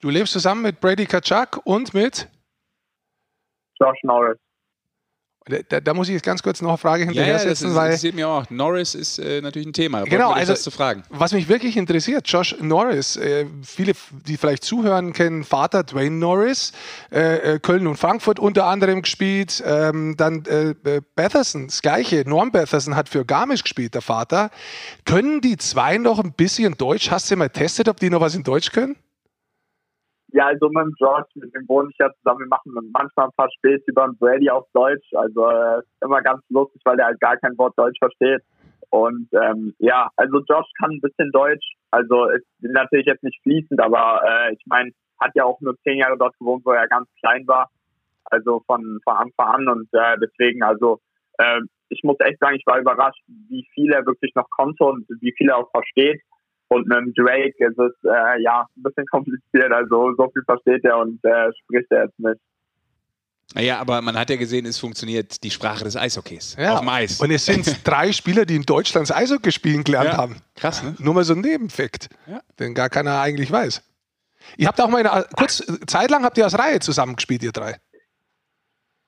Du 0.00 0.10
lebst 0.10 0.32
zusammen 0.32 0.62
mit 0.62 0.80
Brady 0.80 1.06
Kaczak 1.06 1.60
und 1.64 1.92
mit 1.92 2.28
Josh 3.80 3.98
Norris. 4.04 4.38
Da, 5.46 5.78
da, 5.78 5.92
muss 5.92 6.08
ich 6.08 6.14
jetzt 6.14 6.24
ganz 6.24 6.42
kurz 6.42 6.62
noch 6.62 6.70
eine 6.70 6.78
Frage 6.78 7.04
hinterher 7.04 7.34
ja, 7.34 7.38
ja, 7.38 7.48
setzen, 7.48 7.74
weil. 7.74 7.90
Das 7.90 8.02
interessiert 8.02 8.14
mich 8.14 8.24
auch. 8.24 8.48
Norris 8.48 8.94
ist 8.94 9.18
äh, 9.18 9.42
natürlich 9.42 9.68
ein 9.68 9.74
Thema. 9.74 10.04
Genau, 10.04 10.30
also 10.30 10.54
zu 10.54 10.70
fragen. 10.70 11.02
was 11.10 11.34
mich 11.34 11.48
wirklich 11.48 11.76
interessiert, 11.76 12.26
Josh 12.26 12.56
Norris, 12.60 13.16
äh, 13.16 13.44
viele, 13.62 13.92
die 14.26 14.38
vielleicht 14.38 14.64
zuhören, 14.64 15.12
kennen 15.12 15.44
Vater 15.44 15.82
Dwayne 15.82 16.16
Norris, 16.16 16.72
äh, 17.12 17.56
äh 17.56 17.58
Köln 17.58 17.86
und 17.86 17.96
Frankfurt 17.96 18.38
unter 18.38 18.64
anderem 18.64 19.02
gespielt, 19.02 19.62
ähm, 19.66 20.16
dann 20.16 20.46
äh, 20.46 20.70
äh, 20.70 21.02
Batherson, 21.14 21.66
das 21.66 21.82
gleiche, 21.82 22.24
Norm 22.26 22.50
Batherson 22.50 22.96
hat 22.96 23.10
für 23.10 23.26
Garmisch 23.26 23.64
gespielt, 23.64 23.92
der 23.92 24.02
Vater. 24.02 24.50
Können 25.04 25.42
die 25.42 25.58
zwei 25.58 25.98
noch 25.98 26.20
ein 26.20 26.32
bisschen 26.32 26.78
Deutsch? 26.78 27.10
Hast 27.10 27.30
du 27.30 27.36
mal 27.36 27.50
testet, 27.50 27.90
ob 27.90 28.00
die 28.00 28.08
noch 28.08 28.22
was 28.22 28.34
in 28.34 28.44
Deutsch 28.44 28.72
können? 28.72 28.96
Ja, 30.34 30.46
also 30.46 30.68
mit 30.68 30.82
dem 30.82 30.94
George, 30.98 31.28
mit 31.36 31.54
dem 31.54 31.68
wohne 31.68 31.90
ich 31.92 31.96
ja 32.00 32.12
zusammen. 32.14 32.40
Wir 32.40 32.48
machen 32.48 32.72
manchmal 32.92 33.26
ein 33.26 33.36
paar 33.36 33.48
Späße 33.52 33.84
über 33.86 34.04
den 34.04 34.18
Brady 34.18 34.50
auf 34.50 34.66
Deutsch. 34.72 35.06
Also 35.14 35.48
äh, 35.48 35.80
immer 36.02 36.22
ganz 36.22 36.42
lustig, 36.48 36.82
weil 36.84 36.96
der 36.96 37.06
halt 37.06 37.20
gar 37.20 37.36
kein 37.36 37.56
Wort 37.56 37.78
Deutsch 37.78 37.98
versteht. 38.00 38.42
Und 38.90 39.28
ähm, 39.32 39.74
ja, 39.78 40.10
also 40.16 40.40
Josh 40.48 40.66
kann 40.80 40.90
ein 40.90 41.00
bisschen 41.00 41.30
Deutsch. 41.30 41.64
Also 41.92 42.26
ist 42.30 42.44
natürlich 42.62 43.06
jetzt 43.06 43.22
nicht 43.22 43.40
fließend, 43.44 43.80
aber 43.80 44.22
äh, 44.26 44.54
ich 44.54 44.62
meine, 44.66 44.90
hat 45.20 45.30
ja 45.36 45.44
auch 45.44 45.60
nur 45.60 45.76
zehn 45.84 45.98
Jahre 45.98 46.18
dort 46.18 46.36
gewohnt, 46.40 46.64
wo 46.64 46.72
er 46.72 46.88
ganz 46.88 47.08
klein 47.20 47.46
war. 47.46 47.70
Also 48.24 48.60
von, 48.66 48.98
von 49.04 49.16
Anfang 49.16 49.46
an. 49.46 49.68
Und 49.68 49.88
äh, 49.92 50.16
deswegen, 50.20 50.64
also 50.64 50.98
äh, 51.38 51.60
ich 51.90 52.02
muss 52.02 52.16
echt 52.18 52.40
sagen, 52.40 52.56
ich 52.56 52.66
war 52.66 52.80
überrascht, 52.80 53.22
wie 53.28 53.64
viel 53.72 53.92
er 53.92 54.04
wirklich 54.04 54.34
noch 54.34 54.50
konnte 54.50 54.82
und 54.82 55.06
wie 55.20 55.32
viel 55.38 55.48
er 55.48 55.58
auch 55.58 55.70
versteht. 55.70 56.20
Und 56.68 56.88
mit 56.88 56.96
dem 56.98 57.12
Drake 57.14 57.54
ist 57.58 57.78
es 57.78 57.92
äh, 58.04 58.42
ja 58.42 58.66
ein 58.76 58.82
bisschen 58.82 59.06
kompliziert. 59.06 59.70
Also 59.72 60.12
so 60.16 60.30
viel 60.32 60.42
versteht 60.46 60.84
er 60.84 60.98
und 60.98 61.22
äh, 61.24 61.50
spricht 61.62 61.90
er 61.90 62.04
jetzt 62.04 62.18
nicht. 62.18 62.40
Naja, 63.54 63.78
aber 63.78 64.00
man 64.00 64.18
hat 64.18 64.30
ja 64.30 64.36
gesehen, 64.36 64.64
es 64.66 64.78
funktioniert 64.78 65.44
die 65.44 65.50
Sprache 65.50 65.84
des 65.84 65.96
Eishockeys 65.96 66.56
Ja. 66.58 66.72
auf 66.74 66.80
dem 66.80 66.88
Eis. 66.88 67.20
Und 67.20 67.30
es 67.30 67.44
sind 67.46 67.66
drei 67.86 68.10
Spieler, 68.12 68.46
die 68.46 68.56
in 68.56 68.62
Deutschland 68.62 69.08
das 69.08 69.14
Eishockey 69.16 69.52
spielen 69.52 69.84
gelernt 69.84 70.08
Ja. 70.12 70.16
haben. 70.16 70.36
Krass, 70.56 70.82
ne? 70.82 70.96
Nur 70.98 71.14
mal 71.14 71.24
so 71.24 71.34
ein 71.34 71.40
Nebenfakt, 71.40 72.08
Ja. 72.26 72.40
den 72.58 72.74
gar 72.74 72.88
keiner 72.88 73.20
eigentlich 73.20 73.52
weiß. 73.52 73.82
Ihr 74.56 74.66
habt 74.66 74.80
auch 74.80 74.88
mal 74.88 75.06
eine, 75.06 75.26
kurz 75.36 75.58
zeitlang 75.86 76.24
habt 76.24 76.36
ihr 76.38 76.44
als 76.44 76.58
Reihe 76.58 76.80
zusammengespielt, 76.80 77.42
ihr 77.42 77.52
drei. 77.52 77.76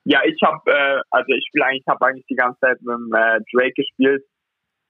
Ja, 0.05 0.21
ich 0.25 0.39
habe, 0.45 0.71
äh, 0.71 1.01
also 1.11 1.27
ich 1.33 1.45
spiele 1.49 1.65
eigentlich, 1.67 1.85
habe 1.89 2.07
eigentlich 2.07 2.27
die 2.31 2.37
ganze 2.37 2.61
Zeit 2.61 2.81
mit 2.83 2.95
dem, 2.95 3.11
äh, 3.15 3.41
Drake 3.53 3.73
gespielt 3.75 4.23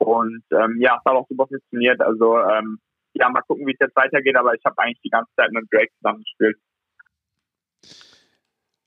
und 0.06 0.42
ähm, 0.52 0.80
ja, 0.80 0.96
es 0.98 1.04
hat 1.04 1.16
auch 1.16 1.26
super 1.28 1.46
funktioniert. 1.46 2.00
Also 2.00 2.38
ähm, 2.38 2.78
ja, 3.14 3.28
mal 3.28 3.42
gucken, 3.42 3.66
wie 3.66 3.72
es 3.72 3.78
jetzt 3.80 3.96
weitergeht, 3.96 4.36
aber 4.36 4.54
ich 4.54 4.64
habe 4.64 4.78
eigentlich 4.78 5.00
die 5.02 5.10
ganze 5.10 5.30
Zeit 5.36 5.50
mit 5.50 5.64
Drake 5.72 5.90
zusammen 5.98 6.22
gespielt. 6.22 6.56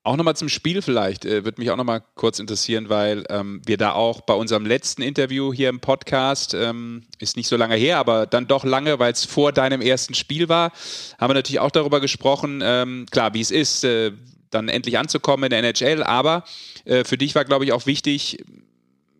Auch 0.03 0.15
nochmal 0.15 0.35
zum 0.35 0.47
Spiel 0.47 0.81
vielleicht, 0.81 1.25
äh, 1.25 1.43
würde 1.43 1.59
mich 1.59 1.69
auch 1.71 1.75
nochmal 1.75 2.01
kurz 2.15 2.39
interessieren, 2.39 2.87
weil 2.89 3.25
ähm, 3.29 3.61
wir 3.65 3.77
da 3.77 3.91
auch 3.91 4.21
bei 4.21 4.33
unserem 4.33 4.65
letzten 4.65 5.01
Interview 5.01 5.53
hier 5.53 5.67
im 5.67 5.81
Podcast, 5.81 6.53
ähm, 6.53 7.03
ist 7.19 7.35
nicht 7.35 7.47
so 7.47 7.57
lange 7.57 7.75
her, 7.75 7.97
aber 7.97 8.25
dann 8.25 8.47
doch 8.47 8.63
lange, 8.63 8.97
weil 8.97 9.11
es 9.11 9.25
vor 9.25 9.51
deinem 9.51 9.81
ersten 9.81 10.13
Spiel 10.13 10.47
war, 10.47 10.71
haben 11.19 11.29
wir 11.29 11.35
natürlich 11.35 11.59
auch 11.59 11.71
darüber 11.71 11.99
gesprochen, 11.99 12.61
ähm, 12.63 13.07
klar, 13.11 13.33
wie 13.33 13.41
es 13.41 13.51
ist, 13.51 13.83
äh, 13.83 14.13
dann 14.51 14.69
endlich 14.69 14.97
anzukommen 14.97 15.43
in 15.43 15.49
der 15.49 15.59
NHL, 15.59 16.01
aber 16.01 16.43
äh, 16.85 17.03
für 17.03 17.17
dich 17.17 17.35
war, 17.35 17.43
glaube 17.43 17.65
ich, 17.65 17.73
auch 17.73 17.85
wichtig, 17.85 18.43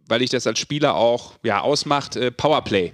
weil 0.09 0.19
dich 0.19 0.29
das 0.29 0.47
als 0.47 0.59
Spieler 0.59 0.95
auch 0.95 1.33
ja, 1.43 1.61
ausmacht, 1.61 2.15
äh, 2.15 2.31
Powerplay 2.31 2.93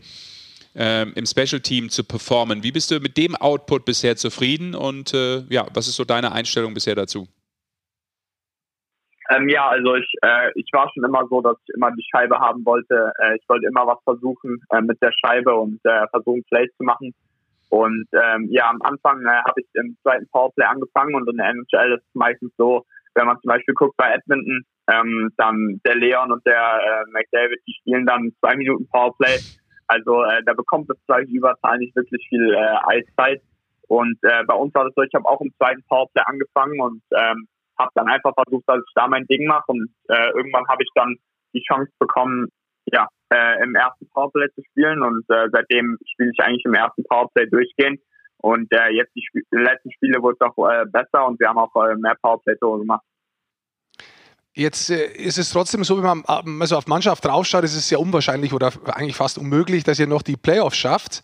ähm, 0.76 1.14
im 1.16 1.26
Special 1.26 1.62
Team 1.62 1.90
zu 1.90 2.04
performen. 2.04 2.64
Wie 2.64 2.72
bist 2.72 2.92
du 2.92 3.00
mit 3.00 3.18
dem 3.18 3.36
Output 3.36 3.86
bisher 3.86 4.16
zufrieden 4.16 4.76
und 4.76 5.14
äh, 5.14 5.40
ja, 5.50 5.66
was 5.74 5.88
ist 5.88 5.96
so 5.96 6.04
deine 6.04 6.32
Einstellung 6.32 6.74
bisher 6.74 6.96
dazu? 6.96 7.28
Ähm, 9.30 9.50
ja, 9.50 9.68
also 9.68 9.96
ich, 9.96 10.14
äh, 10.22 10.52
ich 10.54 10.70
war 10.72 10.92
schon 10.94 11.04
immer 11.04 11.26
so, 11.30 11.42
dass 11.42 11.58
ich 11.66 11.74
immer 11.74 11.92
die 11.92 12.06
Scheibe 12.12 12.38
haben 12.38 12.64
wollte. 12.64 13.12
Äh, 13.20 13.38
ich 13.38 13.50
wollte 13.50 13.66
immer 13.66 13.88
was 13.88 13.98
versuchen 14.04 14.62
äh, 14.70 14.82
mit 14.82 15.02
der 15.02 15.12
Scheibe 15.14 15.56
und 15.56 15.80
äh, 15.84 16.08
versuchen 16.10 16.44
Plays 16.44 16.70
zu 16.78 16.84
machen. 16.84 17.14
Und 17.70 18.08
ähm, 18.14 18.48
ja, 18.52 18.70
am 18.70 18.82
Anfang 18.84 19.26
äh, 19.26 19.30
habe 19.30 19.62
ich 19.62 19.68
im 19.74 19.98
zweiten 20.04 20.28
Powerplay 20.30 20.66
angefangen 20.66 21.16
und 21.16 21.28
in 21.28 21.38
der 21.38 21.50
NHL 21.50 21.94
ist 21.94 22.04
es 22.08 22.14
meistens 22.16 22.52
so, 22.58 22.86
wenn 23.16 23.26
man 23.26 23.40
zum 23.42 23.50
Beispiel 23.50 23.74
guckt 23.74 23.98
bei 23.98 24.12
Edmonton, 24.12 24.64
ähm, 24.92 25.32
dann 25.38 25.82
der 25.86 25.96
Leon 25.96 26.32
und 26.32 26.46
der 26.46 26.56
äh, 26.56 27.12
McDavid, 27.12 27.60
die 27.68 27.76
spielen 27.80 28.06
dann 28.06 28.32
zwei 28.40 28.56
Minuten 28.56 28.88
Powerplay. 28.90 29.38
Also 29.88 30.24
äh, 30.24 30.44
da 30.46 30.54
bekommt 30.54 30.90
das 30.90 30.98
gleich 31.08 31.28
Überzahl 31.30 31.78
nicht 31.78 31.96
wirklich 31.96 32.26
viel 32.30 32.54
äh, 32.54 32.78
Eiszeit. 32.86 33.42
Und 33.88 34.18
äh, 34.24 34.44
bei 34.46 34.56
uns 34.56 34.74
war 34.74 34.86
das 34.86 34.94
so, 34.96 35.04
ich 35.04 35.14
habe 35.14 35.28
auch 35.28 35.42
im 35.42 35.54
zweiten 35.58 35.84
Powerplay 35.88 36.24
angefangen 36.26 36.80
und 36.80 37.02
ähm, 37.16 37.48
habe 37.78 37.92
dann 37.96 38.08
einfach 38.08 38.34
versucht, 38.34 38.64
dass 38.68 38.80
ich 38.80 38.94
da 38.96 39.08
mein 39.08 39.26
Ding 39.28 39.48
mache 39.48 39.66
und 39.68 39.90
äh, 40.10 40.30
irgendwann 40.36 40.68
habe 40.68 40.84
ich 40.84 40.90
dann 40.96 41.16
die 41.54 41.64
Chance 41.64 41.92
bekommen, 42.00 42.48
ja, 42.86 43.08
äh, 43.32 43.64
im 43.64 43.76
ersten 43.76 44.08
Powerplay 44.10 44.48
zu 44.56 44.64
spielen 44.72 45.04
und 45.04 45.24
äh, 45.30 45.50
seitdem 45.52 45.98
spiele 46.06 46.32
ich 46.34 46.44
eigentlich 46.44 46.66
im 46.66 46.74
ersten 46.74 47.04
Powerplay 47.04 47.48
durchgehend 47.48 48.00
und 48.38 48.72
äh, 48.72 48.90
jetzt 48.92 49.14
die, 49.16 49.24
Sp 49.28 49.44
letzten 49.52 49.92
Spiele 49.92 50.22
wurde 50.22 50.38
es 50.40 50.48
auch 50.48 50.70
äh, 50.70 50.86
besser 50.86 51.28
und 51.28 51.40
wir 51.40 51.50
haben 51.50 51.58
auch 51.58 51.76
äh, 51.76 51.96
mehr 51.96 52.16
Powerplay-Tore 52.22 52.80
gemacht. 52.80 53.04
Jetzt 54.56 54.90
äh, 54.90 55.06
ist 55.08 55.38
es 55.38 55.50
trotzdem 55.50 55.84
so, 55.84 55.98
wenn 55.98 56.24
man 56.24 56.62
also 56.62 56.78
auf 56.78 56.88
Mannschaft 56.88 57.26
draufschaut, 57.26 57.66
ist 57.66 57.76
es 57.76 57.90
sehr 57.90 58.00
unwahrscheinlich 58.00 58.54
oder 58.54 58.72
eigentlich 58.86 59.16
fast 59.16 59.38
unmöglich, 59.38 59.84
dass 59.84 60.00
ihr 60.00 60.08
noch 60.08 60.22
die 60.22 60.38
Playoffs 60.38 60.78
schafft. 60.78 61.24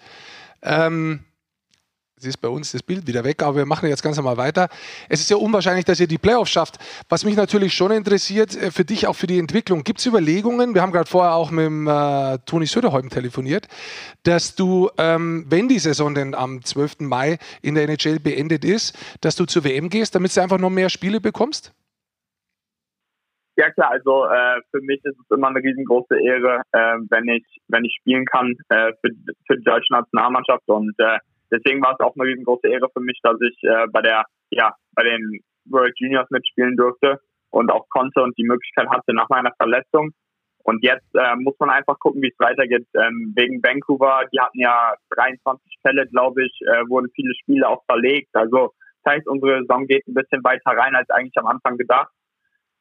Ähm, 0.62 1.24
Jetzt 2.22 2.36
ist 2.36 2.38
bei 2.38 2.50
uns 2.50 2.72
das 2.72 2.84
Bild 2.84 3.08
wieder 3.08 3.24
weg, 3.24 3.42
aber 3.42 3.56
wir 3.56 3.66
machen 3.66 3.90
jetzt 3.90 4.04
ganz 4.04 4.16
normal 4.16 4.38
weiter. 4.38 4.70
Es 5.10 5.22
ist 5.22 5.32
ja 5.32 5.38
unwahrscheinlich, 5.38 5.86
dass 5.86 6.00
ihr 6.00 6.06
die 6.06 6.20
Playoffs 6.20 6.52
schafft. 6.52 6.78
Was 7.10 7.26
mich 7.26 7.36
natürlich 7.36 7.74
schon 7.74 7.90
interessiert, 7.90 8.56
äh, 8.56 8.70
für 8.70 8.86
dich 8.86 9.08
auch 9.08 9.16
für 9.16 9.26
die 9.26 9.40
Entwicklung, 9.40 9.84
gibt 9.84 10.02
es 10.02 10.06
Überlegungen, 10.06 10.76
wir 10.76 10.84
haben 10.84 10.92
gerade 10.92 11.10
vorher 11.10 11.34
auch 11.34 11.50
mit 11.50 11.66
dem, 11.66 11.88
äh, 11.88 12.38
Toni 12.46 12.68
Söderholm 12.68 13.10
telefoniert, 13.10 13.68
dass 14.22 14.54
du, 14.54 14.92
ähm, 15.00 15.48
wenn 15.50 15.68
die 15.68 15.80
Saison 15.80 16.14
denn 16.14 16.36
am 16.36 16.64
12. 16.64 17.08
Mai 17.08 17.40
in 17.64 17.74
der 17.74 17.86
NHL 17.86 18.20
beendet 18.20 18.66
ist, 18.66 18.96
dass 19.22 19.36
du 19.36 19.46
zur 19.46 19.64
WM 19.64 19.90
gehst, 19.90 20.14
damit 20.14 20.38
du 20.38 20.44
einfach 20.44 20.60
noch 20.60 20.70
mehr 20.70 20.92
Spiele 20.92 21.20
bekommst? 21.22 21.72
Ja 23.58 23.70
klar, 23.72 23.92
also 23.92 24.26
äh, 24.26 24.62
für 24.72 24.82
mich 24.82 25.04
ist 25.04 25.18
es 25.20 25.36
immer 25.36 25.50
eine 25.50 25.60
riesengroße 25.60 26.16
Ehre, 26.22 26.62
äh, 26.72 26.98
wenn 27.10 27.28
ich 27.28 27.46
wenn 27.68 27.84
ich 27.84 27.96
spielen 28.00 28.26
kann 28.26 28.56
äh, 28.70 28.94
für, 29.02 29.12
für 29.46 29.58
die 29.58 29.64
deutsche 29.64 29.94
Nationalmannschaft 29.94 30.68
und 30.68 30.94
äh, 31.00 31.18
deswegen 31.52 31.82
war 31.82 31.94
es 31.94 32.00
auch 32.00 32.16
eine 32.16 32.30
riesengroße 32.30 32.68
Ehre 32.68 32.88
für 32.94 33.02
mich, 33.02 33.20
dass 33.24 33.36
ich 33.42 33.58
äh, 33.64 33.88
bei 33.92 34.02
der 34.02 34.24
ja 34.52 34.74
bei 34.96 35.04
den 35.04 35.42
World 35.66 35.94
Juniors 35.98 36.30
mitspielen 36.30 36.78
durfte 36.78 37.20
und 37.52 37.72
auch 37.72 37.88
konnte 37.90 38.22
und 38.24 38.38
die 38.38 38.46
Möglichkeit 38.48 38.90
hatte 38.90 39.14
nach 39.14 39.30
meiner 39.30 39.52
Verletzung. 39.58 40.12
Und 40.64 40.84
jetzt 40.84 41.08
äh, 41.16 41.36
muss 41.38 41.56
man 41.60 41.72
einfach 41.72 41.98
gucken, 42.00 42.22
wie 42.22 42.30
es 42.30 42.40
weitergeht. 42.40 42.88
Ähm, 42.96 43.34
wegen 43.36 43.64
Vancouver, 43.64 44.26
die 44.32 44.40
hatten 44.40 44.60
ja 44.60 44.94
23 45.16 45.80
Fälle, 45.82 46.08
glaube 46.08 46.46
ich, 46.46 46.60
äh, 46.62 46.88
wurden 46.88 47.10
viele 47.16 47.34
Spiele 47.42 47.68
auch 47.68 47.84
verlegt. 47.86 48.30
Also 48.34 48.74
das 49.04 49.14
heißt, 49.16 49.28
unsere 49.28 49.62
Saison 49.62 49.88
geht 49.88 50.08
ein 50.08 50.14
bisschen 50.14 50.44
weiter 50.44 50.78
rein 50.78 50.96
als 50.96 51.10
eigentlich 51.10 51.38
am 51.38 51.48
Anfang 51.48 51.78
gedacht. 51.78 52.12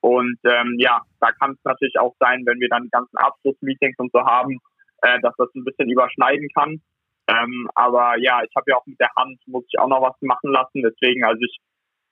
Und 0.00 0.38
ähm, 0.44 0.76
ja, 0.78 1.02
da 1.20 1.32
kann 1.32 1.52
es 1.52 1.64
natürlich 1.64 1.98
auch 1.98 2.14
sein, 2.18 2.42
wenn 2.46 2.60
wir 2.60 2.68
dann 2.68 2.84
die 2.84 2.90
ganzen 2.90 3.16
Abschlussmeetings 3.16 3.98
und 3.98 4.10
so 4.12 4.20
haben, 4.20 4.58
äh, 5.02 5.20
dass 5.20 5.34
das 5.36 5.48
ein 5.54 5.64
bisschen 5.64 5.90
überschneiden 5.90 6.48
kann. 6.54 6.80
Ähm, 7.28 7.68
aber 7.74 8.18
ja, 8.18 8.42
ich 8.42 8.50
habe 8.56 8.70
ja 8.70 8.76
auch 8.76 8.86
mit 8.86 8.98
der 8.98 9.10
Hand, 9.16 9.38
muss 9.46 9.64
ich 9.68 9.78
auch 9.78 9.88
noch 9.88 10.02
was 10.02 10.16
machen 10.22 10.50
lassen. 10.50 10.82
Deswegen, 10.82 11.24
also 11.24 11.40
ich, 11.40 11.58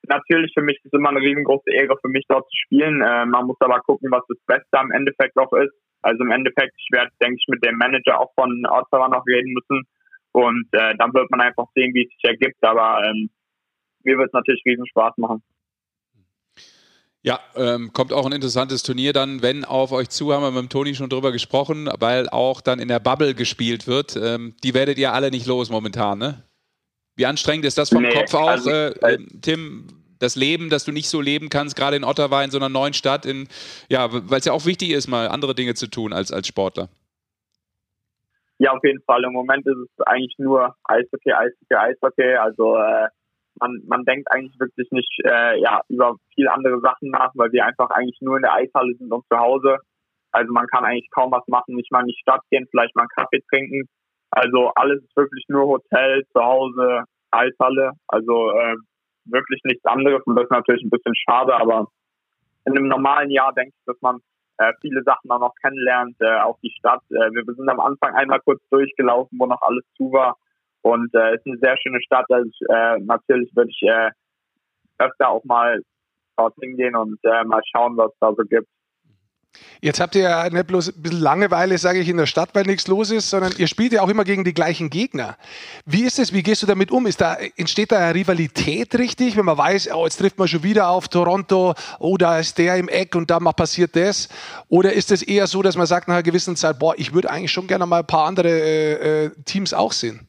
natürlich 0.07 0.53
für 0.55 0.63
mich 0.63 0.79
ist 0.85 0.93
immer 0.93 1.09
eine 1.09 1.21
riesengroße 1.21 1.71
Ehre 1.73 1.97
für 2.01 2.09
mich 2.09 2.25
dort 2.29 2.45
zu 2.45 2.57
spielen. 2.65 3.03
Äh, 3.03 3.27
man 3.27 3.47
muss 3.47 3.57
aber 3.61 3.81
gucken, 3.81 4.11
was 4.11 4.23
das 4.29 4.39
Beste 4.47 4.79
am 4.79 4.93
Endeffekt 4.93 5.37
auch 5.39 5.53
ist. 5.55 5.73
Also 6.03 6.23
im 6.23 6.31
Endeffekt, 6.31 6.75
ich 6.79 6.89
werde, 6.93 7.11
denke 7.21 7.37
ich, 7.37 7.47
mit 7.49 7.65
dem 7.65 7.77
Manager 7.77 8.21
auch 8.21 8.33
von 8.35 8.65
Ottawa 8.67 9.09
noch 9.09 9.27
reden 9.27 9.53
müssen. 9.53 9.85
Und 10.33 10.69
äh, 10.73 10.95
dann 10.97 11.13
wird 11.15 11.31
man 11.31 11.41
einfach 11.41 11.67
sehen, 11.75 11.95
wie 11.95 12.05
es 12.05 12.11
sich 12.11 12.25
ergibt. 12.25 12.63
Aber 12.63 13.03
ähm, 13.05 13.31
mir 14.05 14.19
wird 14.19 14.29
es 14.29 14.33
natürlich 14.33 14.63
riesen 14.65 14.87
Spaß 14.87 15.17
machen. 15.17 15.43
Ja, 17.23 17.41
ähm, 17.57 17.93
kommt 17.93 18.13
auch 18.13 18.27
ein 18.27 18.33
interessantes 18.33 18.83
Turnier 18.85 19.13
dann, 19.13 19.43
wenn 19.43 19.65
auf 19.65 19.91
euch 19.91 20.09
zu, 20.09 20.33
haben 20.33 20.43
wir 20.43 20.51
mit 20.53 20.63
dem 20.63 20.69
Toni 20.69 20.95
schon 20.95 21.11
drüber 21.11 21.33
gesprochen, 21.33 21.89
weil 21.99 22.29
auch 22.29 22.61
dann 22.61 22.79
in 22.79 22.89
der 22.89 23.01
Bubble 23.01 23.35
gespielt 23.35 23.87
wird. 23.89 24.17
Ähm, 24.17 24.55
die 24.63 24.73
werdet 24.73 24.99
ihr 24.99 25.13
alle 25.13 25.31
nicht 25.31 25.47
los 25.47 25.69
momentan, 25.69 26.19
ne? 26.19 26.45
Wie 27.17 27.27
anstrengend 27.27 27.65
ist 27.65 27.77
das 27.77 27.89
vom 27.89 28.03
Nee, 28.03 28.11
Kopf 28.11 28.33
auch, 28.35 28.49
also, 28.49 28.71
äh, 28.71 28.91
äh, 28.91 29.15
äh, 29.15 29.19
Tim? 29.43 29.89
Das 30.21 30.35
Leben, 30.35 30.69
dass 30.69 30.85
du 30.85 30.91
nicht 30.91 31.09
so 31.09 31.21
leben 31.21 31.49
kannst, 31.49 31.77
gerade 31.77 31.97
in 31.97 32.03
Ottawa, 32.03 32.43
in 32.43 32.51
so 32.51 32.59
einer 32.59 32.69
neuen 32.69 32.93
Stadt, 32.93 33.25
in, 33.25 33.47
ja, 33.89 34.09
weil 34.11 34.41
es 34.41 34.47
ja 34.47 34.53
auch 34.53 34.67
wichtig 34.67 34.91
ist, 34.91 35.07
mal 35.07 35.29
andere 35.29 35.55
Dinge 35.55 35.75
zu 35.75 35.87
tun 35.87 36.13
als, 36.13 36.33
als 36.33 36.49
Sportler. 36.49 36.89
Ja, 38.59 38.73
auf 38.73 38.83
jeden 38.83 39.01
Fall. 39.03 39.23
Im 39.23 39.33
Moment 39.33 39.65
ist 39.65 39.77
es 39.77 40.07
eigentlich 40.07 40.35
nur 40.39 40.75
Eishockey, 40.85 41.33
Eishockey, 41.33 41.75
Eishockey. 41.75 42.35
Also 42.37 42.77
äh, 42.77 43.09
man, 43.61 43.83
man 43.87 44.05
denkt 44.05 44.31
eigentlich 44.31 44.59
wirklich 44.59 44.91
nicht 44.91 45.13
äh, 45.25 45.61
ja, 45.61 45.81
über 45.89 46.17
viel 46.35 46.49
andere 46.49 46.81
Sachen 46.81 47.11
nach, 47.11 47.31
weil 47.35 47.53
wir 47.53 47.65
einfach 47.65 47.91
eigentlich 47.91 48.21
nur 48.21 48.37
in 48.37 48.43
der 48.43 48.55
Eishalle 48.55 48.95
sind 48.95 49.13
und 49.13 49.25
zu 49.31 49.39
Hause. 49.39 49.79
Also 50.33 50.53
man 50.53 50.67
kann 50.67 50.85
eigentlich 50.85 51.11
kaum 51.11 51.33
was 51.33 51.47
machen, 51.47 51.75
nicht 51.75 51.91
mal 51.91 52.01
in 52.01 52.09
die 52.09 52.19
Stadt 52.21 52.43
gehen, 52.51 52.67
vielleicht 52.71 52.95
mal 52.95 53.03
einen 53.03 53.17
Kaffee 53.17 53.43
trinken. 53.51 53.89
Also 54.31 54.73
alles 54.75 55.03
ist 55.03 55.17
wirklich 55.17 55.45
nur 55.49 55.67
Hotel, 55.67 56.25
zu 56.33 56.43
Hause, 56.43 57.05
Eishalle. 57.31 57.93
Also 58.09 58.51
äh, 58.53 58.77
wirklich 59.25 59.61
nichts 59.65 59.85
anderes 59.85 60.23
und 60.25 60.37
das 60.37 60.45
ist 60.45 60.51
natürlich 60.51 60.83
ein 60.83 60.91
bisschen 60.91 61.15
schade, 61.15 61.55
aber 61.55 61.89
in 62.65 62.77
einem 62.77 62.89
normalen 62.89 63.31
Jahr 63.31 63.53
denke 63.55 63.73
ich, 63.77 63.85
dass 63.87 64.01
man 64.01 64.21
äh, 64.59 64.73
viele 64.81 65.03
Sachen 65.05 65.31
auch 65.31 65.41
noch 65.41 65.55
kennenlernt, 65.63 66.17
äh, 66.21 66.41
auch 66.41 66.59
die 66.63 66.73
Stadt. 66.79 67.03
Äh, 67.11 67.31
wir 67.33 67.45
sind 67.55 67.69
am 67.69 67.81
Anfang 67.81 68.15
einmal 68.15 68.41
kurz 68.41 68.61
durchgelaufen, 68.71 69.39
wo 69.39 69.47
noch 69.47 69.63
alles 69.63 69.85
zu 69.97 70.13
war. 70.13 70.37
Und 70.83 71.15
äh, 71.15 71.35
ist 71.35 71.47
eine 71.47 71.59
sehr 71.59 71.77
schöne 71.79 72.01
Stadt. 72.03 72.27
Also 72.29 72.51
äh, 72.69 72.99
natürlich 73.01 73.55
würde 73.55 73.71
ich 73.71 73.83
äh, 73.83 74.11
öfter 74.99 75.29
auch 75.29 75.45
mal 75.45 75.81
dorthin 76.37 76.77
gehen 76.77 76.97
und 76.97 77.19
äh, 77.25 77.45
mal 77.45 77.63
schauen, 77.75 77.97
was 77.97 78.13
es 78.13 78.19
da 78.21 78.33
so 78.35 78.45
gibt. 78.45 78.69
Jetzt 79.81 80.01
habt 80.01 80.15
ihr 80.17 80.23
ja 80.23 80.51
nicht 80.51 80.67
bloß 80.67 80.89
ein 80.89 81.03
bisschen 81.03 81.21
Langeweile, 81.21 81.79
sage 81.79 82.01
ich, 82.01 82.09
in 82.09 82.17
der 82.17 82.27
Stadt, 82.27 82.51
weil 82.53 82.65
nichts 82.65 82.89
los 82.89 83.11
ist, 83.11 83.31
sondern 83.31 83.53
ihr 83.59 83.69
spielt 83.69 83.93
ja 83.93 84.03
auch 84.03 84.09
immer 84.09 84.25
gegen 84.25 84.45
die 84.45 84.53
gleichen 84.53 84.91
Gegner. 84.91 85.37
Wie 85.87 86.03
ist 86.03 86.19
es? 86.19 86.33
Wie 86.33 86.43
gehst 86.43 86.63
du 86.63 86.67
damit 86.67 86.91
um? 86.91 87.07
Ist 87.07 87.21
da, 87.21 87.37
entsteht 87.57 87.93
da 87.93 87.99
eine 87.99 88.15
Rivalität 88.15 88.97
richtig, 88.99 89.37
wenn 89.37 89.45
man 89.45 89.57
weiß, 89.57 89.91
oh, 89.95 90.05
jetzt 90.05 90.19
trifft 90.19 90.39
man 90.39 90.49
schon 90.49 90.65
wieder 90.65 90.91
auf 90.91 91.09
Toronto, 91.09 91.75
oh, 92.01 92.17
da 92.17 92.39
ist 92.39 92.59
der 92.59 92.77
im 92.77 92.89
Eck 92.89 93.15
und 93.15 93.31
da 93.31 93.39
mal 93.39 93.53
passiert 93.53 93.95
das? 93.95 94.29
Oder 94.69 94.93
ist 94.93 95.13
es 95.13 95.23
eher 95.23 95.47
so, 95.47 95.63
dass 95.63 95.77
man 95.77 95.87
sagt 95.87 96.09
nach 96.09 96.17
einer 96.17 96.23
gewissen 96.25 96.57
Zeit, 96.57 96.79
boah, 96.79 96.95
ich 96.97 97.15
würde 97.15 97.31
eigentlich 97.31 97.53
schon 97.53 97.69
gerne 97.69 97.87
mal 97.87 98.01
ein 98.01 98.07
paar 98.07 98.27
andere 98.27 98.49
äh, 98.49 99.27
äh, 99.27 99.31
Teams 99.45 99.73
auch 99.73 99.93
sehen? 99.93 100.28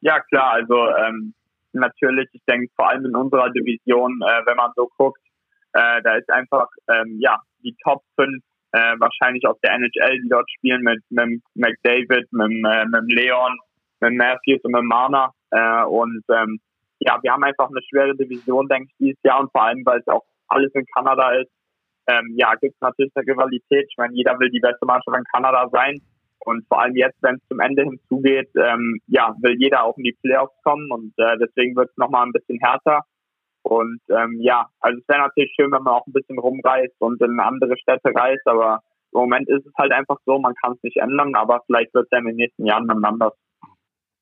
Ja, 0.00 0.20
klar, 0.20 0.52
also 0.52 0.88
ähm, 0.96 1.34
natürlich, 1.72 2.28
ich 2.32 2.42
denke 2.48 2.72
vor 2.76 2.88
allem 2.88 3.04
in 3.04 3.16
unserer 3.16 3.50
Division, 3.50 4.20
äh, 4.22 4.46
wenn 4.46 4.56
man 4.56 4.72
so 4.76 4.88
guckt, 4.96 5.20
äh, 5.72 6.02
da 6.02 6.16
ist 6.16 6.30
einfach 6.30 6.68
ähm, 6.88 7.18
ja 7.20 7.38
die 7.62 7.76
Top 7.84 8.02
5 8.16 8.42
äh, 8.72 8.94
wahrscheinlich 8.98 9.46
aus 9.46 9.58
der 9.62 9.72
NHL, 9.74 10.20
die 10.22 10.28
dort 10.28 10.50
spielen, 10.50 10.82
mit, 10.82 11.02
mit 11.10 11.42
McDavid, 11.54 12.32
mit, 12.32 12.50
äh, 12.50 12.84
mit 12.86 13.12
Leon, 13.12 13.58
mit 14.00 14.14
Matthews 14.14 14.60
und 14.62 14.72
mit 14.72 14.84
Marner. 14.84 15.32
Äh, 15.50 15.84
und 15.84 16.22
ähm, 16.30 16.60
ja, 17.00 17.18
wir 17.22 17.32
haben 17.32 17.44
einfach 17.44 17.68
eine 17.68 17.82
schwere 17.88 18.16
Division, 18.16 18.68
denke 18.68 18.88
ich, 18.90 18.96
dieses 18.98 19.22
Jahr 19.24 19.40
und 19.40 19.50
vor 19.52 19.64
allem, 19.64 19.82
weil 19.84 20.00
es 20.00 20.08
auch 20.08 20.24
alles 20.48 20.72
in 20.74 20.84
Kanada 20.94 21.32
ist. 21.32 21.50
Ähm, 22.06 22.34
ja, 22.36 22.54
gibt 22.54 22.74
es 22.74 22.80
natürlich 22.80 23.12
eine 23.14 23.26
Rivalität. 23.26 23.86
Ich 23.88 23.96
meine, 23.96 24.14
jeder 24.14 24.38
will 24.38 24.50
die 24.50 24.60
beste 24.60 24.84
Mannschaft 24.86 25.16
in 25.16 25.24
Kanada 25.24 25.68
sein. 25.70 26.00
Und 26.44 26.66
vor 26.68 26.80
allem 26.80 26.96
jetzt, 26.96 27.18
wenn 27.22 27.36
es 27.36 27.48
zum 27.48 27.60
Ende 27.60 27.82
hinzugeht, 27.82 28.50
ähm, 28.56 29.00
ja, 29.06 29.34
will 29.40 29.56
jeder 29.58 29.84
auch 29.84 29.96
in 29.98 30.04
die 30.04 30.16
Playoffs 30.22 30.56
kommen 30.62 30.90
und 30.90 31.12
äh, 31.18 31.36
deswegen 31.38 31.76
wird 31.76 31.90
es 31.90 31.96
nochmal 31.96 32.26
ein 32.26 32.32
bisschen 32.32 32.58
härter. 32.58 33.02
Und 33.62 34.00
ähm, 34.08 34.40
ja, 34.40 34.68
also 34.80 34.98
es 34.98 35.08
wäre 35.08 35.20
natürlich 35.20 35.52
schön, 35.54 35.70
wenn 35.70 35.82
man 35.82 35.94
auch 35.94 36.06
ein 36.06 36.12
bisschen 36.12 36.38
rumreist 36.38 36.94
und 36.98 37.20
in 37.20 37.38
andere 37.40 37.76
Städte 37.76 38.10
reist, 38.14 38.46
aber 38.46 38.80
im 39.12 39.20
Moment 39.20 39.48
ist 39.48 39.66
es 39.66 39.72
halt 39.76 39.92
einfach 39.92 40.18
so, 40.24 40.38
man 40.38 40.54
kann 40.54 40.72
es 40.72 40.82
nicht 40.82 40.96
ändern, 40.96 41.34
aber 41.34 41.62
vielleicht 41.66 41.92
wird 41.92 42.04
es 42.04 42.10
ja 42.10 42.18
in 42.18 42.26
den 42.26 42.36
nächsten 42.36 42.64
Jahren 42.64 42.88
dann 42.88 43.04
anders. 43.04 43.34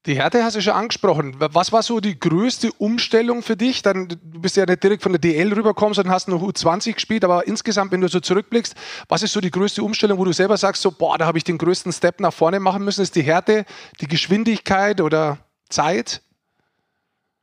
Die 0.09 0.17
Härte 0.17 0.43
hast 0.43 0.57
du 0.57 0.63
schon 0.63 0.73
angesprochen. 0.73 1.37
Was 1.39 1.71
war 1.71 1.83
so 1.83 2.01
die 2.01 2.19
größte 2.19 2.73
Umstellung 2.79 3.43
für 3.43 3.59
dich? 3.59 3.83
Dann, 3.83 4.09
du 4.09 4.41
bist 4.41 4.57
ja 4.57 4.65
nicht 4.65 4.83
direkt 4.83 5.03
von 5.03 5.13
der 5.13 5.19
DL 5.19 5.53
rübergekommen, 5.53 5.93
sondern 5.93 6.15
hast 6.15 6.29
noch 6.29 6.43
U20 6.43 6.95
gespielt, 6.95 7.25
aber 7.25 7.47
insgesamt, 7.47 7.93
wenn 7.93 8.01
du 8.01 8.09
so 8.09 8.19
zurückblickst, 8.19 8.75
was 9.11 9.23
ist 9.23 9.35
so 9.35 9.43
die 9.43 9.51
größte 9.51 9.83
Umstellung, 9.83 10.19
wo 10.19 10.25
du 10.25 10.33
selber 10.33 10.57
sagst, 10.57 10.81
so, 10.81 10.93
boah, 10.93 11.19
da 11.19 11.27
habe 11.27 11.37
ich 11.37 11.45
den 11.45 11.59
größten 11.59 11.93
Step 11.93 12.21
nach 12.21 12.33
vorne 12.33 12.59
machen 12.59 12.87
müssen? 12.87 13.03
Ist 13.03 13.17
die 13.17 13.23
Härte, 13.23 13.67
die 14.01 14.09
Geschwindigkeit 14.09 15.03
oder 15.03 15.41
Zeit? 15.69 16.23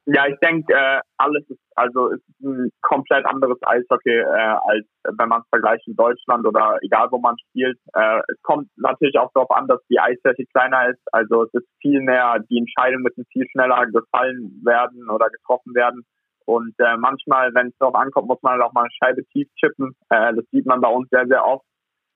Ja, 0.07 0.27
ich 0.27 0.37
denke, 0.39 0.71
äh, 0.71 1.01
alles 1.17 1.49
ist, 1.49 1.59
also 1.75 2.09
ist 2.09 2.23
ein 2.41 2.69
komplett 2.81 3.25
anderes 3.25 3.57
Eishockey, 3.65 4.19
äh, 4.19 4.23
als 4.23 4.85
wenn 5.03 5.29
man 5.29 5.41
es 5.41 5.49
vergleicht 5.49 5.87
in 5.87 5.95
Deutschland 5.95 6.45
oder 6.45 6.77
egal 6.83 7.07
wo 7.09 7.17
man 7.17 7.35
spielt. 7.49 7.79
Äh, 7.93 8.19
es 8.27 8.39
kommt 8.43 8.69
natürlich 8.77 9.17
auch 9.17 9.31
darauf 9.33 9.49
an, 9.49 9.67
dass 9.67 9.81
die 9.89 9.99
Eisfläche 9.99 10.45
kleiner 10.53 10.89
ist. 10.89 11.01
Also 11.11 11.43
es 11.45 11.53
ist 11.55 11.67
viel 11.81 12.01
mehr, 12.01 12.37
die 12.49 12.59
Entscheidungen 12.59 13.01
müssen 13.01 13.25
viel 13.31 13.47
schneller 13.49 13.87
gefallen 13.87 14.61
werden 14.63 15.09
oder 15.09 15.29
getroffen 15.29 15.73
werden. 15.73 16.05
Und 16.45 16.75
äh, 16.77 16.97
manchmal, 16.97 17.51
wenn 17.55 17.69
es 17.69 17.77
darauf 17.79 17.95
ankommt, 17.95 18.27
muss 18.27 18.41
man 18.43 18.53
halt 18.53 18.61
auch 18.61 18.73
mal 18.73 18.81
eine 18.81 18.91
Scheibe 18.91 19.25
tief 19.33 19.47
chippen. 19.59 19.95
Äh, 20.09 20.35
das 20.35 20.45
sieht 20.51 20.67
man 20.67 20.81
bei 20.81 20.89
uns 20.89 21.09
sehr, 21.09 21.25
sehr 21.25 21.43
oft 21.43 21.65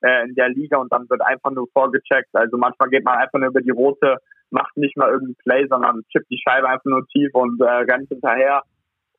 äh, 0.02 0.26
in 0.26 0.36
der 0.36 0.49
Liga 0.49 0.78
und 0.78 0.91
dann 0.94 1.10
wird 1.10 1.22
einfach 1.22 1.49
nur 1.49 1.68
vorgecheckt. 1.74 2.30
Also 2.34 2.57
manchmal 2.57 2.90
geht 2.90 3.03
man 3.03 3.18
einfach 3.18 3.40
nur 3.40 3.49
über 3.49 3.61
die 3.61 3.72
rote 3.72 4.18
macht 4.52 4.76
nicht 4.78 4.98
mal 4.98 5.10
irgendein 5.10 5.36
Play, 5.44 5.68
sondern 5.68 6.04
chippt 6.12 6.30
die 6.30 6.42
Scheibe 6.42 6.68
einfach 6.68 6.86
nur 6.86 7.06
tief 7.08 7.30
und 7.34 7.62
äh, 7.62 7.66
rennt 7.66 8.10
hinterher. 8.10 8.64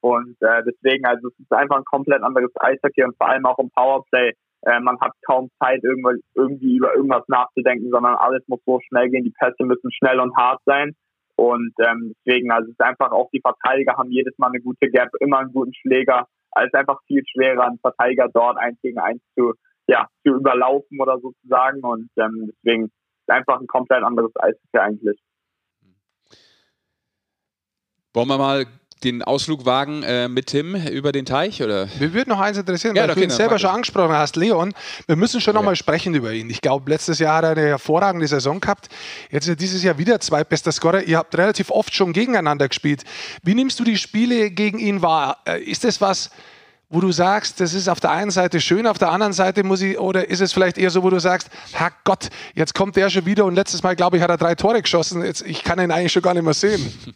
Und 0.01 0.37
äh, 0.41 0.63
deswegen, 0.65 1.05
also 1.05 1.29
es 1.29 1.39
ist 1.39 1.53
einfach 1.53 1.77
ein 1.77 1.85
komplett 1.85 2.23
anderes 2.23 2.51
Eishockey 2.59 3.05
und 3.05 3.17
vor 3.17 3.29
allem 3.29 3.45
auch 3.47 3.59
im 3.59 3.71
Powerplay. 3.71 4.33
Äh, 4.63 4.81
man 4.81 4.99
hat 5.01 5.13
kaum 5.27 5.51
Zeit, 5.59 5.81
irgendwie, 5.83 6.23
irgendwie 6.35 6.77
über 6.77 6.95
irgendwas 6.95 7.25
nachzudenken, 7.29 7.91
sondern 7.91 8.15
alles 8.17 8.43
muss 8.47 8.61
so 8.65 8.81
schnell 8.89 9.11
gehen. 9.11 9.25
Die 9.25 9.35
Pässe 9.39 9.65
müssen 9.65 9.91
schnell 9.93 10.21
und 10.21 10.37
hart 10.37 10.61
sein. 10.65 10.95
Und 11.37 11.73
ähm, 11.81 12.15
deswegen, 12.27 12.51
also 12.51 12.67
es 12.67 12.73
ist 12.73 12.83
einfach 12.83 13.13
auch 13.13 13.31
die 13.33 13.41
Verteidiger 13.41 13.97
haben 13.97 14.11
jedes 14.11 14.37
Mal 14.37 14.49
eine 14.49 14.61
gute 14.61 14.91
Gap, 14.91 15.09
immer 15.21 15.39
einen 15.39 15.53
guten 15.53 15.73
Schläger. 15.73 16.27
Also 16.51 16.67
es 16.67 16.73
ist 16.73 16.79
einfach 16.79 17.01
viel 17.07 17.23
schwerer, 17.27 17.67
einen 17.67 17.79
Verteidiger 17.79 18.29
dort 18.33 18.59
eins 18.59 18.79
gegen 18.83 18.99
eins 18.99 19.23
zu, 19.35 19.55
ja, 19.87 20.07
zu 20.23 20.35
überlaufen 20.35 21.01
oder 21.01 21.19
sozusagen. 21.19 21.81
Und 21.81 22.11
ähm, 22.19 22.51
deswegen 22.53 22.91
einfach 23.31 23.61
ein 23.61 23.67
komplett 23.67 24.03
anderes 24.03 24.33
Eishockey 24.37 24.79
eigentlich. 24.79 25.19
Wollen 28.13 28.29
wir 28.29 28.39
mal 28.39 28.67
den 29.05 29.23
Ausflug 29.23 29.65
wagen 29.65 30.03
äh, 30.03 30.29
mit 30.29 30.49
Tim 30.49 30.75
über 30.75 31.13
den 31.13 31.25
Teich? 31.25 31.63
Oder? 31.63 31.89
Mir 31.99 32.13
würde 32.13 32.31
noch 32.31 32.41
eins 32.41 32.59
interessieren, 32.59 32.97
ja, 32.97 33.09
weil 33.09 33.15
du 33.15 33.23
ihn 33.23 33.31
selber 33.31 33.59
schon 33.59 33.71
angesprochen 33.71 34.13
hast, 34.13 34.37
Leon. 34.37 34.75
Wir 35.07 35.17
müssen 35.17 35.41
schon 35.41 35.55
ja. 35.55 35.61
noch 35.61 35.65
mal 35.65 35.77
sprechen 35.77 36.15
über 36.15 36.33
ihn. 36.33 36.51
Ich 36.51 36.61
glaube, 36.61 36.91
letztes 36.91 37.19
Jahr 37.19 37.37
hat 37.37 37.45
er 37.45 37.51
eine 37.51 37.63
hervorragende 37.63 38.27
Saison 38.27 38.61
gehabt. 38.61 38.89
Jetzt 39.31 39.45
ist 39.45 39.51
er 39.51 39.57
dieses 39.57 39.83
Jahr 39.83 39.99
wieder 39.99 40.21
zweitbester 40.21 40.73
Scorer. 40.73 41.03
Ihr 41.03 41.19
habt 41.19 41.37
relativ 41.37 41.71
oft 41.71 41.95
schon 41.95 42.13
gegeneinander 42.13 42.69
gespielt. 42.69 43.05
Wie 43.43 43.55
nimmst 43.55 43.81
du 43.81 43.85
die 43.85 43.97
Spiele 43.97 44.51
gegen 44.51 44.79
ihn 44.79 45.03
wahr? 45.03 45.39
Äh, 45.47 45.63
ist 45.63 45.85
das 45.85 46.01
was, 46.01 46.31
wo 46.91 47.01
du 47.01 47.13
sagst, 47.13 47.61
das 47.61 47.73
ist 47.73 47.89
auf 47.89 48.01
der 48.01 48.11
einen 48.11 48.33
Seite 48.33 48.61
schön, 48.61 48.87
auf 48.87 48.99
der 48.99 49.11
anderen 49.11 49.33
Seite 49.33 49.63
muss 49.65 49.81
ich, 49.81 49.99
oder 49.99 50.29
ist 50.29 50.41
es 50.41 50.53
vielleicht 50.53 50.77
eher 50.77 50.91
so, 50.91 51.05
wo 51.05 51.11
du 51.11 51.21
sagst, 51.21 51.49
Herrgott, 51.73 52.29
jetzt 52.55 52.75
kommt 52.75 52.97
der 52.97 53.09
schon 53.09 53.25
wieder 53.27 53.45
und 53.45 53.55
letztes 53.55 53.83
Mal, 53.85 53.95
glaube 53.95 54.17
ich, 54.17 54.23
hat 54.23 54.31
er 54.31 54.37
drei 54.37 54.57
Tore 54.57 54.83
geschossen, 54.83 55.25
jetzt, 55.25 55.47
ich 55.47 55.63
kann 55.63 55.79
ihn 55.79 55.93
eigentlich 55.93 56.13
schon 56.13 56.23
gar 56.23 56.35
nicht 56.35 56.45
mehr 56.45 56.55
sehen. 56.55 56.81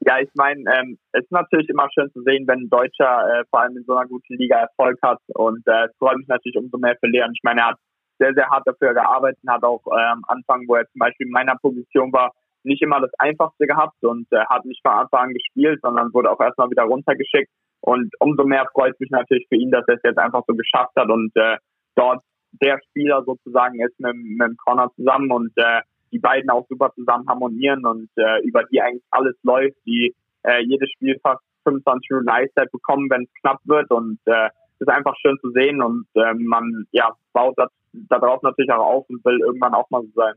Ja, 0.00 0.20
ich 0.20 0.30
meine, 0.34 0.62
ähm, 0.72 0.96
es 1.12 1.24
ist 1.24 1.32
natürlich 1.32 1.68
immer 1.68 1.86
schön 1.92 2.10
zu 2.12 2.22
sehen, 2.22 2.46
wenn 2.46 2.60
ein 2.60 2.70
Deutscher 2.70 3.40
äh, 3.40 3.44
vor 3.50 3.60
allem 3.60 3.76
in 3.76 3.84
so 3.84 3.94
einer 3.94 4.08
guten 4.08 4.36
Liga 4.36 4.56
Erfolg 4.56 4.96
hat 5.02 5.18
und 5.34 5.66
äh, 5.66 5.88
freut 5.98 6.16
mich 6.16 6.28
natürlich 6.28 6.56
umso 6.56 6.78
mehr 6.78 6.96
für 6.98 7.08
Leon. 7.08 7.32
Ich 7.34 7.42
meine, 7.42 7.60
er 7.60 7.66
hat 7.70 7.78
sehr, 8.18 8.32
sehr 8.32 8.48
hart 8.48 8.66
dafür 8.66 8.94
gearbeitet 8.94 9.40
und 9.42 9.50
hat 9.50 9.64
auch 9.64 9.82
äh, 9.86 10.00
am 10.00 10.22
Anfang, 10.28 10.66
wo 10.66 10.76
er 10.76 10.88
zum 10.92 11.00
Beispiel 11.00 11.26
in 11.26 11.32
meiner 11.32 11.56
Position 11.56 12.12
war, 12.12 12.32
nicht 12.62 12.80
immer 12.80 13.00
das 13.00 13.10
Einfachste 13.18 13.66
gehabt 13.66 14.02
und 14.02 14.26
äh, 14.32 14.44
hat 14.46 14.64
nicht 14.64 14.80
von 14.82 14.92
Anfang 14.92 15.28
an 15.28 15.34
gespielt, 15.34 15.80
sondern 15.82 16.14
wurde 16.14 16.30
auch 16.30 16.40
erstmal 16.40 16.70
wieder 16.70 16.84
runtergeschickt. 16.84 17.50
Und 17.80 18.12
umso 18.18 18.44
mehr 18.44 18.66
freut 18.72 18.98
mich 19.00 19.10
natürlich 19.10 19.46
für 19.48 19.56
ihn, 19.56 19.70
dass 19.70 19.86
er 19.86 19.94
es 19.94 20.02
jetzt 20.02 20.18
einfach 20.18 20.42
so 20.46 20.54
geschafft 20.54 20.92
hat 20.96 21.08
und 21.10 21.30
äh, 21.36 21.56
dort 21.94 22.22
der 22.52 22.78
Spieler 22.88 23.22
sozusagen 23.24 23.80
ist 23.80 23.98
mit, 24.00 24.14
mit 24.14 24.58
Connor 24.58 24.92
zusammen 24.96 25.30
und 25.30 25.52
äh, 25.56 25.82
die 26.10 26.18
beiden 26.18 26.50
auch 26.50 26.66
super 26.68 26.92
zusammen 26.94 27.28
harmonieren 27.28 27.84
und 27.84 28.08
äh, 28.16 28.40
über 28.42 28.64
die 28.64 28.80
eigentlich 28.80 29.04
alles 29.10 29.36
läuft, 29.42 29.76
die 29.86 30.14
äh, 30.42 30.62
jedes 30.64 30.90
Spiel 30.92 31.18
fast 31.22 31.42
25 31.64 32.10
Minuten 32.10 32.28
Eiszeit 32.30 32.70
bekommen, 32.72 33.10
wenn 33.10 33.24
es 33.24 33.40
knapp 33.40 33.60
wird 33.64 33.90
und 33.90 34.18
äh, 34.24 34.48
ist 34.78 34.88
einfach 34.88 35.14
schön 35.20 35.36
zu 35.40 35.50
sehen 35.50 35.82
und 35.82 36.06
äh, 36.14 36.34
man 36.34 36.86
ja 36.92 37.12
baut 37.32 37.54
das 37.58 37.70
darauf 37.92 38.42
natürlich 38.42 38.70
auch 38.70 38.84
auf 38.84 39.08
und 39.08 39.24
will 39.24 39.40
irgendwann 39.40 39.74
auch 39.74 39.88
mal 39.90 40.02
so 40.02 40.10
sein. 40.14 40.34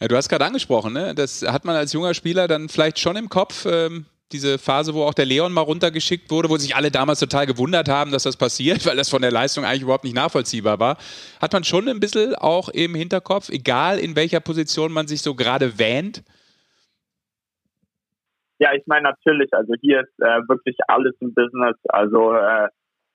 Ja, 0.00 0.08
du 0.08 0.16
hast 0.16 0.28
gerade 0.28 0.44
angesprochen, 0.44 0.92
ne? 0.92 1.14
das 1.14 1.42
hat 1.42 1.64
man 1.64 1.76
als 1.76 1.92
junger 1.92 2.14
Spieler 2.14 2.48
dann 2.48 2.68
vielleicht 2.68 2.98
schon 2.98 3.16
im 3.16 3.28
Kopf, 3.28 3.66
ähm, 3.66 4.06
diese 4.32 4.58
Phase, 4.58 4.94
wo 4.94 5.02
auch 5.02 5.14
der 5.14 5.26
Leon 5.26 5.52
mal 5.52 5.60
runtergeschickt 5.60 6.30
wurde, 6.30 6.48
wo 6.50 6.56
sich 6.56 6.74
alle 6.74 6.90
damals 6.90 7.20
total 7.20 7.46
gewundert 7.46 7.88
haben, 7.88 8.10
dass 8.10 8.24
das 8.24 8.36
passiert, 8.36 8.86
weil 8.86 8.96
das 8.96 9.10
von 9.10 9.22
der 9.22 9.30
Leistung 9.30 9.64
eigentlich 9.64 9.82
überhaupt 9.82 10.04
nicht 10.04 10.16
nachvollziehbar 10.16 10.80
war, 10.80 10.96
hat 11.40 11.52
man 11.52 11.64
schon 11.64 11.88
ein 11.88 12.00
bisschen 12.00 12.34
auch 12.34 12.68
im 12.68 12.94
Hinterkopf, 12.94 13.48
egal 13.50 13.98
in 13.98 14.16
welcher 14.16 14.40
Position 14.40 14.92
man 14.92 15.06
sich 15.06 15.22
so 15.22 15.34
gerade 15.34 15.78
wähnt? 15.78 16.22
Ja, 18.58 18.72
ich 18.72 18.84
meine 18.86 19.02
natürlich, 19.02 19.52
also 19.52 19.74
hier 19.80 20.00
ist 20.00 20.18
äh, 20.20 20.40
wirklich 20.48 20.76
alles 20.86 21.14
im 21.20 21.34
Business. 21.34 21.76
Also 21.88 22.34
äh, 22.34 22.68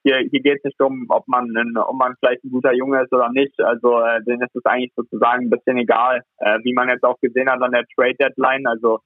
hier, 0.04 0.18
hier 0.30 0.42
geht 0.42 0.58
es 0.58 0.64
nicht 0.64 0.82
um, 0.82 1.06
ob 1.10 1.28
man, 1.28 1.46
ein, 1.56 1.78
ob 1.78 1.96
man 1.96 2.16
vielleicht 2.20 2.44
ein 2.44 2.52
guter 2.52 2.74
Junge 2.74 3.02
ist 3.04 3.14
oder 3.14 3.30
nicht. 3.32 3.60
Also 3.60 4.02
äh, 4.02 4.22
denen 4.24 4.42
ist 4.42 4.56
es 4.56 4.66
eigentlich 4.66 4.94
sozusagen 4.96 5.46
ein 5.46 5.50
bisschen 5.50 5.78
egal, 5.78 6.22
äh, 6.38 6.60
wie 6.64 6.74
man 6.74 6.90
jetzt 6.90 7.04
auch 7.04 7.20
gesehen 7.22 7.50
hat 7.50 7.62
an 7.62 7.72
der 7.72 7.86
Trade 7.96 8.16
Deadline. 8.20 8.68
Also 8.68 9.00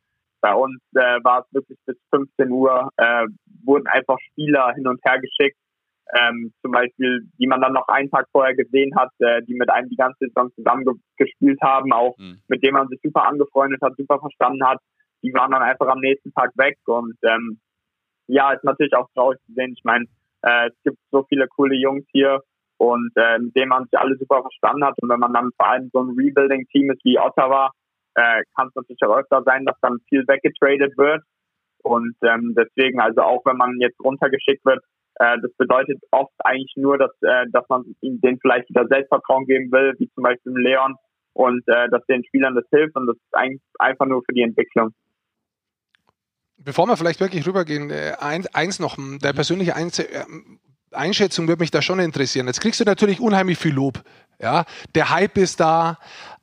bei 0.43 0.53
uns 0.53 0.77
äh, 0.93 1.23
war 1.23 1.39
es 1.39 1.53
wirklich 1.53 1.79
bis 1.85 1.95
15 2.13 2.51
Uhr, 2.51 2.89
äh, 2.97 3.25
wurden 3.63 3.87
einfach 3.87 4.17
Spieler 4.29 4.73
hin 4.75 4.87
und 4.87 4.99
her 5.05 5.19
geschickt, 5.19 5.57
ähm, 6.13 6.51
zum 6.61 6.71
Beispiel, 6.71 7.21
die 7.39 7.47
man 7.47 7.61
dann 7.61 7.71
noch 7.71 7.87
einen 7.87 8.11
Tag 8.11 8.27
vorher 8.31 8.53
gesehen 8.53 8.93
hat, 8.95 9.09
äh, 9.19 9.41
die 9.43 9.53
mit 9.53 9.69
einem 9.69 9.89
die 9.89 9.95
ganze 9.95 10.27
Saison 10.27 10.51
zusammen 10.53 10.85
gespielt 11.17 11.59
haben, 11.61 11.93
auch 11.93 12.17
mhm. 12.17 12.41
mit 12.49 12.61
dem 12.61 12.73
man 12.73 12.89
sich 12.89 12.99
super 13.01 13.25
angefreundet 13.25 13.81
hat, 13.81 13.95
super 13.97 14.19
verstanden 14.19 14.65
hat. 14.65 14.79
Die 15.23 15.33
waren 15.33 15.51
dann 15.51 15.61
einfach 15.61 15.87
am 15.87 15.99
nächsten 15.99 16.33
Tag 16.33 16.51
weg 16.57 16.77
und 16.85 17.15
ähm, 17.23 17.59
ja, 18.27 18.51
ist 18.51 18.65
natürlich 18.65 18.95
auch 18.95 19.07
traurig 19.13 19.39
zu 19.45 19.53
sehen. 19.53 19.73
Ich 19.77 19.83
meine, 19.85 20.05
äh, 20.41 20.67
es 20.67 20.75
gibt 20.83 20.97
so 21.09 21.23
viele 21.29 21.47
coole 21.47 21.75
Jungs 21.75 22.05
hier 22.11 22.41
und 22.77 23.11
äh, 23.15 23.39
mit 23.39 23.55
denen 23.55 23.69
man 23.69 23.85
sich 23.85 23.97
alle 23.97 24.17
super 24.17 24.41
verstanden 24.41 24.83
hat 24.83 24.95
und 25.01 25.09
wenn 25.09 25.19
man 25.19 25.33
dann 25.33 25.51
vor 25.55 25.69
allem 25.69 25.89
so 25.93 26.01
ein 26.01 26.15
Rebuilding-Team 26.17 26.91
ist 26.91 27.05
wie 27.05 27.17
Ottawa, 27.17 27.71
äh, 28.15 28.41
kann 28.55 28.67
es 28.67 28.75
natürlich 28.75 29.03
auch 29.03 29.17
öfter 29.17 29.43
sein, 29.43 29.65
dass 29.65 29.77
dann 29.81 29.99
viel 30.09 30.23
weggetradet 30.27 30.97
wird. 30.97 31.23
Und 31.83 32.15
ähm, 32.23 32.55
deswegen, 32.57 33.01
also 33.01 33.21
auch 33.21 33.45
wenn 33.45 33.57
man 33.57 33.79
jetzt 33.79 33.99
runtergeschickt 33.99 34.63
wird, 34.65 34.83
äh, 35.15 35.37
das 35.41 35.51
bedeutet 35.57 36.01
oft 36.11 36.33
eigentlich 36.43 36.73
nur, 36.75 36.97
dass, 36.97 37.11
äh, 37.21 37.45
dass 37.51 37.67
man 37.69 37.83
ihnen 38.01 38.21
denen 38.21 38.39
vielleicht 38.39 38.69
wieder 38.69 38.87
Selbstvertrauen 38.87 39.45
geben 39.45 39.71
will, 39.71 39.93
wie 39.99 40.09
zum 40.13 40.23
Beispiel 40.23 40.53
Leon, 40.55 40.95
und 41.33 41.63
äh, 41.67 41.89
dass 41.89 42.05
den 42.05 42.23
Spielern 42.25 42.55
das 42.55 42.65
hilft 42.69 42.95
und 42.95 43.07
das 43.07 43.17
ist 43.17 43.33
eigentlich 43.33 43.61
einfach 43.79 44.05
nur 44.05 44.21
für 44.21 44.33
die 44.33 44.43
Entwicklung. 44.43 44.91
Bevor 46.57 46.87
wir 46.87 46.95
vielleicht 46.95 47.19
wirklich 47.19 47.45
rübergehen, 47.45 47.89
äh, 47.89 48.13
eins, 48.19 48.47
eins 48.53 48.79
noch, 48.79 48.97
der 49.21 49.33
persönliche 49.33 49.75
Einz 49.75 49.99
äh, 49.99 50.05
Einschätzung 50.91 51.47
würde 51.47 51.61
mich 51.61 51.71
da 51.71 51.81
schon 51.81 51.99
interessieren. 51.99 52.45
Jetzt 52.47 52.61
kriegst 52.61 52.79
du 52.79 52.85
natürlich 52.85 53.19
unheimlich 53.19 53.57
viel 53.57 53.73
Lob. 53.73 54.03
Ja, 54.39 54.65
der 54.93 55.09
Hype 55.09 55.37
ist 55.37 55.59
da, 55.59 55.97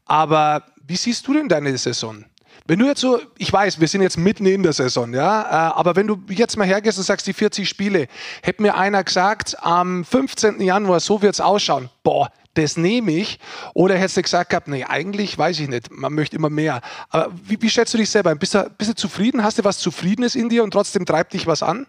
aber 0.04 0.64
wie 0.90 0.96
siehst 0.96 1.26
du 1.28 1.34
denn 1.34 1.48
deine 1.48 1.78
Saison? 1.78 2.24
Wenn 2.66 2.80
du 2.80 2.86
jetzt 2.86 3.00
so, 3.00 3.20
ich 3.38 3.52
weiß, 3.52 3.80
wir 3.80 3.86
sind 3.86 4.02
jetzt 4.02 4.18
mitten 4.18 4.44
in 4.44 4.64
der 4.64 4.72
Saison, 4.72 5.14
ja, 5.14 5.42
äh, 5.42 5.78
aber 5.78 5.94
wenn 5.94 6.08
du 6.08 6.20
jetzt 6.28 6.56
mal 6.56 6.66
hergehst 6.66 6.98
und 6.98 7.04
sagst, 7.04 7.28
die 7.28 7.32
40 7.32 7.68
Spiele, 7.68 8.08
hätte 8.42 8.60
mir 8.60 8.76
einer 8.76 9.04
gesagt, 9.04 9.56
am 9.60 10.04
15. 10.04 10.60
Januar, 10.60 10.98
so 10.98 11.22
wird 11.22 11.34
es 11.34 11.40
ausschauen, 11.40 11.88
boah, 12.02 12.28
das 12.54 12.76
nehme 12.76 13.12
ich. 13.12 13.38
Oder 13.72 13.94
hättest 13.94 14.16
du 14.16 14.22
gesagt 14.22 14.50
gehabt, 14.50 14.66
nee, 14.66 14.84
eigentlich 14.84 15.38
weiß 15.38 15.60
ich 15.60 15.68
nicht, 15.68 15.92
man 15.92 16.12
möchte 16.12 16.34
immer 16.34 16.50
mehr. 16.50 16.80
Aber 17.10 17.30
wie, 17.44 17.62
wie 17.62 17.70
schätzt 17.70 17.94
du 17.94 17.98
dich 17.98 18.10
selber 18.10 18.30
ein? 18.30 18.38
Bist 18.40 18.54
du, 18.54 18.68
bist 18.76 18.90
du 18.90 18.94
zufrieden? 18.96 19.44
Hast 19.44 19.60
du 19.60 19.64
was 19.64 19.78
Zufriedenes 19.78 20.34
in 20.34 20.48
dir 20.48 20.64
und 20.64 20.72
trotzdem 20.72 21.06
treibt 21.06 21.34
dich 21.34 21.46
was 21.46 21.62
an? 21.62 21.86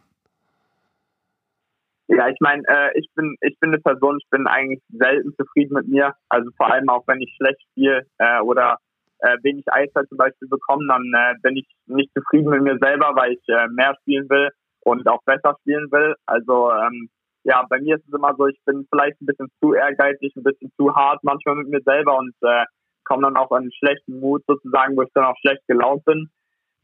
Ja, 2.07 2.27
ich 2.27 2.37
meine, 2.39 2.61
äh, 2.67 2.99
ich 2.99 3.09
bin 3.15 3.35
ich 3.41 3.57
bin 3.59 3.71
eine 3.71 3.79
Person, 3.79 4.17
ich 4.21 4.29
bin 4.29 4.45
eigentlich 4.45 4.81
selten 4.89 5.33
zufrieden 5.37 5.73
mit 5.73 5.87
mir. 5.87 6.13
Also 6.29 6.51
vor 6.57 6.71
allem 6.71 6.89
auch 6.89 7.03
wenn 7.07 7.21
ich 7.21 7.33
schlecht 7.37 7.61
spiele 7.71 8.05
äh, 8.17 8.41
oder 8.41 8.77
äh, 9.21 9.37
wenig 9.43 9.65
Eiszeit 9.71 10.07
zum 10.09 10.17
Beispiel 10.17 10.47
bekomme, 10.47 10.85
dann 10.87 11.03
äh, 11.15 11.35
bin 11.41 11.57
ich 11.57 11.67
nicht 11.85 12.11
zufrieden 12.13 12.49
mit 12.49 12.61
mir 12.63 12.77
selber, 12.79 13.15
weil 13.15 13.33
ich 13.33 13.43
äh, 13.47 13.67
mehr 13.69 13.95
spielen 14.01 14.29
will 14.29 14.49
und 14.81 15.07
auch 15.07 15.21
besser 15.23 15.55
spielen 15.61 15.91
will. 15.91 16.15
Also 16.25 16.71
ähm, 16.71 17.09
ja, 17.43 17.65
bei 17.69 17.79
mir 17.79 17.95
ist 17.95 18.07
es 18.07 18.13
immer 18.13 18.35
so, 18.37 18.47
ich 18.47 18.59
bin 18.65 18.87
vielleicht 18.91 19.19
ein 19.21 19.25
bisschen 19.25 19.49
zu 19.59 19.73
ehrgeizig, 19.73 20.35
ein 20.35 20.43
bisschen 20.43 20.71
zu 20.77 20.95
hart 20.95 21.23
manchmal 21.23 21.55
mit 21.55 21.69
mir 21.69 21.81
selber 21.81 22.17
und 22.17 22.33
äh, 22.41 22.65
komme 23.03 23.23
dann 23.23 23.37
auch 23.37 23.51
in 23.51 23.57
einen 23.57 23.73
schlechten 23.73 24.19
Mut 24.19 24.43
sozusagen, 24.47 24.95
wo 24.95 25.01
ich 25.01 25.13
dann 25.13 25.25
auch 25.25 25.37
schlecht 25.41 25.65
gelaunt 25.67 26.05
bin. 26.05 26.29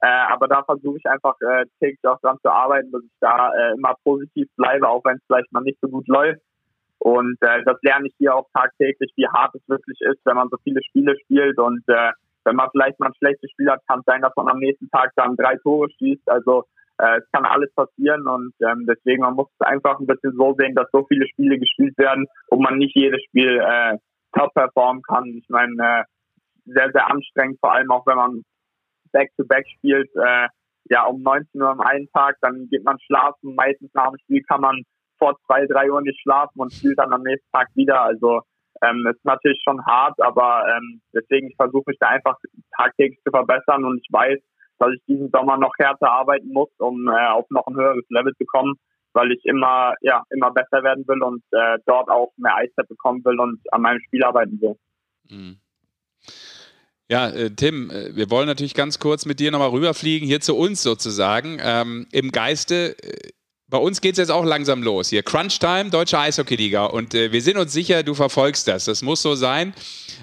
Äh, 0.02 0.08
aber 0.08 0.48
da 0.48 0.64
versuche 0.64 0.98
ich 0.98 1.06
einfach 1.06 1.36
äh, 1.42 1.66
täglich 1.80 2.04
auch 2.06 2.20
dran 2.22 2.38
zu 2.44 2.50
arbeiten, 2.50 2.92
dass 2.92 3.04
ich 3.04 3.18
da 3.20 3.52
äh, 3.54 3.74
immer 3.74 3.96
positiv 4.04 4.48
bleibe, 4.56 4.88
auch 4.88 5.04
wenn 5.06 5.18
es 5.18 5.24
vielleicht 5.26 5.52
mal 5.52 5.62
nicht 5.62 5.80
so 5.82 5.88
gut 5.90 6.08
läuft. 6.08 6.42
Und 7.00 7.38
äh, 7.42 7.64
das 7.64 7.78
lerne 7.82 8.08
ich 8.08 8.14
hier 8.18 8.36
auch 8.36 8.48
tagtäglich, 8.54 9.12
wie 9.16 9.28
hart 9.28 9.56
es 9.56 9.62
wirklich 9.68 10.00
ist, 10.02 10.20
wenn 10.26 10.36
man 10.36 10.50
so 10.50 10.58
viele 10.64 10.84
Spiele 10.84 11.16
spielt. 11.24 11.58
Und 11.58 11.84
äh, 11.88 12.12
wenn 12.48 12.56
man 12.56 12.70
vielleicht 12.72 13.00
mal 13.00 13.08
ein 13.08 13.16
schlechtes 13.18 13.52
Spiel 13.52 13.70
hat, 13.70 13.82
kann 13.88 14.00
es 14.00 14.06
sein, 14.06 14.22
dass 14.22 14.32
man 14.38 14.48
am 14.48 14.60
nächsten 14.60 14.90
Tag 14.90 15.12
dann 15.16 15.36
drei 15.36 15.58
Tore 15.58 15.90
schießt. 15.98 16.30
Also 16.30 16.64
äh, 16.98 17.18
es 17.18 17.26
kann 17.32 17.46
alles 17.46 17.74
passieren 17.76 18.26
und 18.28 18.54
ähm, 18.62 18.86
deswegen 18.88 19.22
man 19.22 19.36
muss 19.36 19.50
es 19.60 19.68
einfach 19.68 20.00
ein 20.00 20.08
bisschen 20.08 20.34
so 20.38 20.56
sehen, 20.58 20.74
dass 20.74 20.90
so 20.92 21.06
viele 21.08 21.28
Spiele 21.28 21.60
gespielt 21.60 21.98
werden 21.98 22.26
und 22.48 22.62
man 22.62 22.78
nicht 22.78 22.96
jedes 22.96 23.22
Spiel 23.26 23.60
äh, 23.60 23.98
top 24.34 24.54
performen 24.54 25.02
kann. 25.04 25.26
Ich 25.26 25.50
meine, 25.50 25.74
äh, 25.78 26.04
sehr, 26.66 26.90
sehr 26.92 27.12
anstrengend, 27.12 27.60
vor 27.60 27.74
allem 27.74 27.92
auch 27.92 28.06
wenn 28.08 28.16
man 28.18 28.44
Back-to-Back 29.12 29.66
-back 29.66 29.78
spielt, 29.78 30.10
äh, 30.16 30.48
ja, 30.90 31.06
um 31.06 31.22
19 31.22 31.62
Uhr 31.62 31.70
am 31.70 31.82
einen 31.82 32.10
Tag, 32.14 32.38
dann 32.42 32.68
geht 32.70 32.84
man 32.84 32.98
schlafen. 33.00 33.56
Meistens 33.56 33.94
nach 33.94 34.10
dem 34.10 34.18
Spiel 34.20 34.42
kann 34.44 34.62
man 34.62 34.84
vor 35.18 35.38
zwei, 35.46 35.66
drei 35.66 35.92
Uhr 35.92 36.02
nicht 36.02 36.20
schlafen 36.22 36.60
und 36.60 36.74
spielt 36.74 36.98
dann 36.98 37.14
am 37.14 37.24
nächsten 37.24 37.50
Tag 37.52 37.68
wieder. 37.76 38.02
Also 38.02 38.42
ähm, 38.82 39.06
ist 39.08 39.24
natürlich 39.26 39.62
schon 39.64 39.86
hart, 39.86 40.20
aber 40.22 40.66
ähm, 40.70 41.02
deswegen 41.14 41.50
ich 41.50 41.56
versuche 41.56 41.84
mich 41.88 41.98
da 42.00 42.08
einfach 42.08 42.38
tagtäglich 42.78 43.20
zu 43.24 43.32
verbessern 43.32 43.86
und 43.86 44.00
ich 44.02 44.08
weiß, 44.12 44.40
dass 44.80 44.90
ich 44.94 45.02
diesen 45.08 45.30
Sommer 45.32 45.58
noch 45.58 45.74
härter 45.78 46.12
arbeiten 46.12 46.50
muss, 46.50 46.70
um 46.78 47.08
äh, 47.08 47.28
auf 47.28 47.46
noch 47.50 47.68
ein 47.68 47.76
höheres 47.76 48.06
Level 48.10 48.34
zu 48.38 48.46
kommen, 48.46 48.76
weil 49.14 49.32
ich 49.32 49.44
immer 49.46 49.94
ja 50.02 50.24
immer 50.30 50.52
besser 50.52 50.84
werden 50.84 51.08
will 51.08 51.22
und 51.24 51.44
äh, 51.52 51.80
dort 51.86 52.10
auch 52.10 52.32
mehr 52.38 52.56
Eiszeit 52.56 52.88
bekommen 52.88 53.24
will 53.26 53.40
und 53.40 53.60
an 53.72 53.82
meinem 53.82 54.00
Spiel 54.02 54.24
arbeiten 54.24 54.62
will. 54.62 54.76
Mhm. 55.30 55.58
Ja, 57.10 57.30
äh, 57.30 57.50
Tim, 57.52 57.90
äh, 57.90 58.16
wir 58.16 58.30
wollen 58.30 58.48
natürlich 58.48 58.74
ganz 58.74 59.00
kurz 59.00 59.26
mit 59.26 59.40
dir 59.40 59.52
nochmal 59.52 59.70
rüberfliegen, 59.70 60.28
hier 60.28 60.42
zu 60.42 60.58
uns 60.58 60.84
sozusagen. 60.84 61.58
Ähm, 61.62 62.06
Im 62.12 62.32
Geiste, 62.32 62.98
äh, 63.02 63.32
bei 63.70 63.78
uns 63.78 64.00
geht 64.00 64.14
es 64.14 64.18
jetzt 64.18 64.30
auch 64.30 64.46
langsam 64.46 64.82
los. 64.82 65.10
Hier 65.10 65.24
Crunch 65.24 65.60
Time, 65.60 65.90
Deutsche 65.90 66.18
Eishockey-Liga. 66.18 66.86
Und 66.86 67.14
äh, 67.14 67.32
wir 67.32 67.42
sind 67.42 67.58
uns 67.58 67.74
sicher, 67.74 68.04
du 68.04 68.14
verfolgst 68.14 68.68
das. 68.68 68.86
Das 68.86 69.02
muss 69.02 69.22
so 69.22 69.36
sein. 69.36 69.74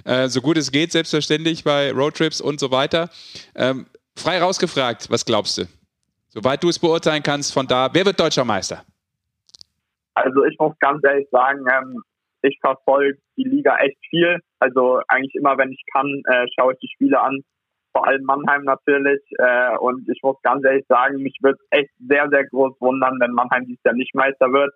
Äh, 0.05 0.29
so 0.29 0.41
gut 0.41 0.57
es 0.57 0.73
geht, 0.73 0.93
selbstverständlich 0.93 1.63
bei 1.63 1.93
Roadtrips 1.93 2.41
und 2.41 2.59
so 2.59 2.71
weiter. 2.71 3.11
Ähm, 3.55 3.87
frei 4.17 4.41
rausgefragt, 4.41 5.11
was 5.11 5.27
glaubst 5.27 5.59
du? 5.59 5.65
Soweit 6.29 6.63
du 6.63 6.69
es 6.69 6.79
beurteilen 6.79 7.23
kannst, 7.23 7.53
von 7.53 7.67
da, 7.67 7.91
wer 7.93 8.07
wird 8.07 8.19
deutscher 8.19 8.45
Meister? 8.45 8.83
Also 10.15 10.45
ich 10.45 10.59
muss 10.59 10.75
ganz 10.79 11.05
ehrlich 11.05 11.29
sagen, 11.31 11.65
ähm, 11.71 12.03
ich 12.43 12.59
verfolge 12.61 13.19
die 13.37 13.45
Liga 13.45 13.77
echt 13.77 13.99
viel. 14.09 14.39
Also 14.59 15.01
eigentlich 15.09 15.35
immer, 15.35 15.59
wenn 15.59 15.71
ich 15.71 15.83
kann, 15.93 16.07
äh, 16.27 16.47
schaue 16.59 16.73
ich 16.73 16.79
die 16.79 16.91
Spiele 16.95 17.21
an. 17.21 17.43
Vor 17.95 18.07
allem 18.07 18.25
Mannheim 18.25 18.65
natürlich. 18.65 19.23
Äh, 19.39 19.77
und 19.79 20.09
ich 20.09 20.21
muss 20.23 20.37
ganz 20.43 20.65
ehrlich 20.65 20.85
sagen, 20.89 21.23
mich 21.23 21.37
wird 21.43 21.59
echt 21.71 21.91
sehr, 21.99 22.29
sehr 22.29 22.45
groß 22.47 22.75
wundern, 22.81 23.19
wenn 23.21 23.33
Mannheim 23.33 23.67
dieses 23.67 23.85
Jahr 23.85 23.95
nicht 23.95 24.15
Meister 24.15 24.53
wird. 24.53 24.75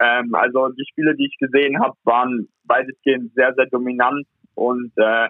Ähm, 0.00 0.34
also 0.34 0.68
die 0.68 0.86
Spiele, 0.90 1.16
die 1.16 1.26
ich 1.26 1.36
gesehen 1.38 1.80
habe, 1.80 1.94
waren 2.04 2.48
weitestgehend 2.64 3.32
sehr, 3.34 3.54
sehr 3.54 3.66
dominant 3.66 4.26
und 4.54 4.92
äh, 4.96 5.28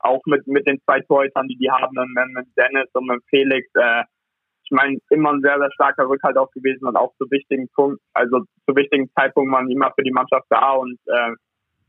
auch 0.00 0.20
mit, 0.26 0.46
mit 0.46 0.66
den 0.66 0.80
zwei 0.84 1.00
Torhütern, 1.00 1.48
die 1.48 1.56
die 1.56 1.70
haben, 1.70 1.94
mit, 1.94 2.34
mit 2.34 2.46
Dennis 2.56 2.90
und 2.92 3.06
mit 3.06 3.22
Felix, 3.30 3.66
äh, 3.74 4.04
ich 4.64 4.70
meine, 4.70 4.98
immer 5.10 5.32
ein 5.32 5.42
sehr, 5.42 5.58
sehr 5.58 5.70
starker 5.72 6.08
Rückhalt 6.08 6.36
auch 6.38 6.50
gewesen 6.52 6.86
und 6.86 6.96
auch 6.96 7.14
zu 7.18 7.30
wichtigen 7.30 7.68
Punkt, 7.74 8.00
also 8.14 8.40
zu 8.66 8.76
wichtigen 8.76 9.10
Zeitpunkten 9.14 9.52
waren 9.52 9.70
immer 9.70 9.92
für 9.94 10.02
die 10.02 10.12
Mannschaft 10.12 10.46
da 10.48 10.72
und 10.72 10.98
äh, 11.06 11.32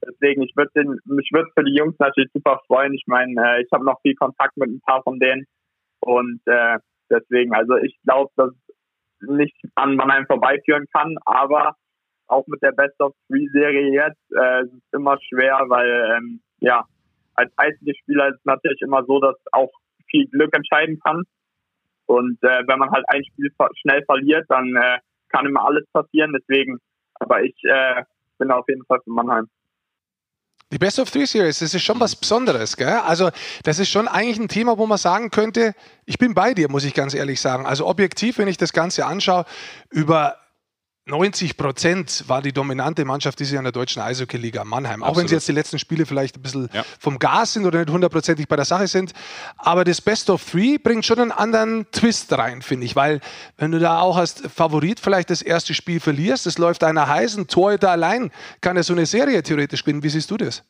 deswegen, 0.07 0.41
ich 0.43 0.53
würde 0.55 0.99
mich 1.05 1.29
würde 1.31 1.49
für 1.55 1.63
die 1.63 1.75
Jungs 1.75 1.95
natürlich 1.99 2.31
super 2.33 2.61
freuen. 2.67 2.93
Ich 2.93 3.03
meine, 3.07 3.33
äh, 3.39 3.61
ich 3.61 3.69
habe 3.71 3.85
noch 3.85 4.01
viel 4.01 4.15
Kontakt 4.15 4.55
mit 4.57 4.69
ein 4.69 4.81
paar 4.81 5.03
von 5.03 5.19
denen 5.19 5.45
und 5.99 6.41
äh, 6.45 6.77
deswegen, 7.09 7.53
also 7.53 7.77
ich 7.77 7.97
glaube, 8.03 8.31
dass 8.35 8.51
nicht 9.21 9.55
an 9.75 9.95
Mannheim 9.95 10.25
vorbeiführen 10.27 10.85
kann, 10.93 11.15
aber 11.25 11.75
auch 12.27 12.45
mit 12.47 12.61
der 12.61 12.71
Best 12.71 12.99
of 12.99 13.13
Three 13.27 13.47
Serie 13.51 13.91
jetzt 13.91 14.31
äh, 14.35 14.63
ist 14.63 14.73
es 14.73 14.93
immer 14.93 15.17
schwer, 15.29 15.63
weil 15.67 16.15
ähm, 16.17 16.41
ja 16.59 16.85
als 17.35 17.51
einziger 17.57 17.93
Spieler 18.01 18.29
ist 18.29 18.37
es 18.37 18.45
natürlich 18.45 18.81
immer 18.81 19.03
so, 19.05 19.19
dass 19.19 19.35
auch 19.51 19.71
viel 20.09 20.27
Glück 20.27 20.55
entscheiden 20.55 20.99
kann. 21.03 21.23
Und 22.07 22.37
äh, 22.43 22.63
wenn 22.67 22.79
man 22.79 22.91
halt 22.91 23.05
ein 23.07 23.23
Spiel 23.25 23.51
schnell 23.81 24.03
verliert, 24.05 24.45
dann 24.49 24.75
äh, 24.75 24.99
kann 25.29 25.45
immer 25.45 25.65
alles 25.65 25.85
passieren. 25.91 26.33
Deswegen, 26.33 26.77
aber 27.15 27.43
ich 27.43 27.55
äh, 27.63 28.03
bin 28.37 28.51
auf 28.51 28.65
jeden 28.67 28.85
Fall 28.85 28.99
für 29.03 29.11
Mannheim. 29.11 29.47
Die 30.71 30.79
Best 30.79 30.99
of 30.99 31.11
Three 31.11 31.25
Series, 31.25 31.59
das 31.59 31.73
ist 31.73 31.83
schon 31.83 31.99
was 31.99 32.15
Besonderes, 32.15 32.75
gell? 32.75 32.87
Also, 32.87 33.29
das 33.63 33.77
ist 33.77 33.89
schon 33.89 34.07
eigentlich 34.07 34.39
ein 34.39 34.47
Thema, 34.47 34.77
wo 34.77 34.87
man 34.87 34.97
sagen 34.97 35.29
könnte, 35.29 35.75
ich 36.05 36.17
bin 36.17 36.33
bei 36.33 36.55
dir, 36.55 36.69
muss 36.69 36.83
ich 36.83 36.95
ganz 36.95 37.13
ehrlich 37.13 37.39
sagen. 37.39 37.67
Also, 37.67 37.85
objektiv, 37.85 38.39
wenn 38.39 38.47
ich 38.47 38.57
das 38.57 38.73
Ganze 38.73 39.05
anschaue, 39.05 39.45
über 39.91 40.37
90 41.07 41.55
Prozent 41.55 42.27
war 42.27 42.41
die 42.41 42.51
dominante 42.51 43.05
Mannschaft 43.05 43.39
dieses 43.39 43.53
Jahr 43.53 43.59
in 43.59 43.65
der 43.65 43.71
deutschen 43.71 44.01
Eishockey-Liga 44.01 44.63
Mannheim. 44.63 45.03
Absolut. 45.03 45.11
Auch 45.11 45.19
wenn 45.19 45.27
sie 45.27 45.35
jetzt 45.35 45.47
die 45.47 45.51
letzten 45.51 45.77
Spiele 45.77 46.07
vielleicht 46.07 46.37
ein 46.37 46.41
bisschen 46.41 46.67
ja. 46.73 46.81
vom 46.99 47.19
Gas 47.19 47.53
sind 47.53 47.65
oder 47.67 47.77
nicht 47.79 47.91
hundertprozentig 47.91 48.47
bei 48.47 48.55
der 48.55 48.65
Sache 48.65 48.87
sind. 48.87 49.13
Aber 49.57 49.83
das 49.83 50.01
Best 50.01 50.31
of 50.31 50.43
Three 50.43 50.79
bringt 50.79 51.05
schon 51.05 51.19
einen 51.19 51.31
anderen 51.31 51.85
Twist 51.91 52.35
rein, 52.35 52.63
finde 52.63 52.87
ich. 52.87 52.95
Weil, 52.95 53.21
wenn 53.57 53.71
du 53.71 53.77
da 53.77 53.99
auch 53.99 54.17
als 54.17 54.41
Favorit 54.51 54.99
vielleicht 54.99 55.29
das 55.29 55.43
erste 55.43 55.75
Spiel 55.75 55.99
verlierst, 55.99 56.47
es 56.47 56.57
läuft 56.57 56.83
einer 56.83 57.07
heiß, 57.07 57.37
ein 57.37 57.47
Torhüter 57.47 57.91
allein 57.91 58.31
kann 58.61 58.75
ja 58.75 58.81
so 58.81 58.93
eine 58.93 59.05
Serie 59.05 59.43
theoretisch 59.43 59.83
gewinnen. 59.83 60.01
Wie 60.01 60.09
siehst 60.09 60.31
du 60.31 60.37
das? 60.37 60.63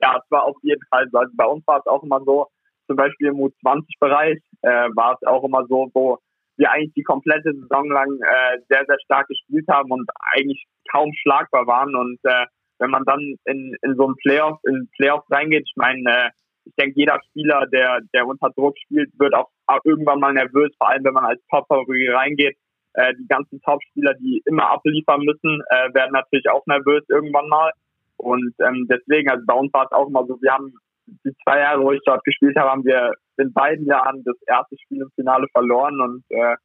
Ja, 0.00 0.16
es 0.16 0.30
war 0.30 0.44
auf 0.44 0.56
jeden 0.62 0.82
Fall 0.88 1.06
so. 1.12 1.18
Also 1.18 1.32
bei 1.36 1.44
uns 1.44 1.66
war 1.66 1.78
es 1.78 1.86
auch 1.86 2.02
immer 2.02 2.24
so, 2.24 2.46
zum 2.86 2.96
Beispiel 2.96 3.28
im 3.28 3.36
U20-Bereich 3.36 4.38
äh, 4.62 4.68
war 4.94 5.18
es 5.20 5.28
auch 5.28 5.44
immer 5.44 5.66
so, 5.66 5.90
wo 5.92 6.18
wir 6.58 6.70
eigentlich 6.70 6.94
die 6.94 7.02
komplette 7.02 7.54
Saison 7.54 7.88
lang 7.90 8.18
äh, 8.20 8.58
sehr, 8.68 8.84
sehr 8.86 8.98
stark 9.04 9.28
gespielt 9.28 9.66
haben 9.70 9.90
und 9.90 10.08
eigentlich 10.32 10.66
kaum 10.90 11.12
schlagbar 11.22 11.66
waren. 11.66 11.94
Und 11.94 12.18
äh, 12.24 12.46
wenn 12.78 12.90
man 12.90 13.04
dann 13.04 13.20
in, 13.44 13.74
in 13.82 13.94
so 13.96 14.08
ein 14.08 14.16
Playoff, 14.16 14.58
in 14.64 14.88
Playoff 14.96 15.24
reingeht, 15.30 15.64
ich 15.66 15.76
meine, 15.76 16.02
äh, 16.06 16.30
ich 16.64 16.74
denke, 16.74 16.94
jeder 16.96 17.18
Spieler, 17.30 17.66
der, 17.72 18.00
der 18.12 18.26
unter 18.26 18.50
Druck 18.50 18.76
spielt, 18.78 19.10
wird 19.18 19.34
auch 19.34 19.48
irgendwann 19.84 20.20
mal 20.20 20.34
nervös, 20.34 20.70
vor 20.76 20.90
allem 20.90 21.04
wenn 21.04 21.14
man 21.14 21.24
als 21.24 21.40
Top-Favorit 21.50 22.12
reingeht. 22.12 22.56
Äh, 22.94 23.14
die 23.14 23.26
ganzen 23.28 23.60
Top-Spieler, 23.62 24.14
die 24.14 24.42
immer 24.44 24.70
abliefern 24.70 25.22
müssen, 25.22 25.62
äh, 25.70 25.94
werden 25.94 26.12
natürlich 26.12 26.48
auch 26.50 26.66
nervös 26.66 27.04
irgendwann 27.08 27.48
mal. 27.48 27.70
Und 28.16 28.52
ähm, 28.60 28.86
deswegen, 28.90 29.30
also 29.30 29.44
bei 29.46 29.54
uns 29.54 29.72
war 29.72 29.84
es 29.84 29.92
auch 29.92 30.08
immer 30.08 30.26
so, 30.26 30.36
wir 30.42 30.52
haben 30.52 30.74
die 31.06 31.32
zwei 31.44 31.60
Jahre, 31.60 31.82
wo 31.82 31.92
ich 31.92 32.02
dort 32.04 32.24
gespielt 32.24 32.56
habe, 32.58 32.70
haben 32.70 32.84
wir 32.84 33.12
in 33.38 33.52
beiden 33.52 33.86
Jahren 33.86 34.22
das 34.24 34.36
erste 34.46 34.76
Spiel 34.78 35.02
im 35.02 35.10
Finale 35.14 35.46
verloren 35.52 36.00
und 36.00 36.24
äh, 36.30 36.56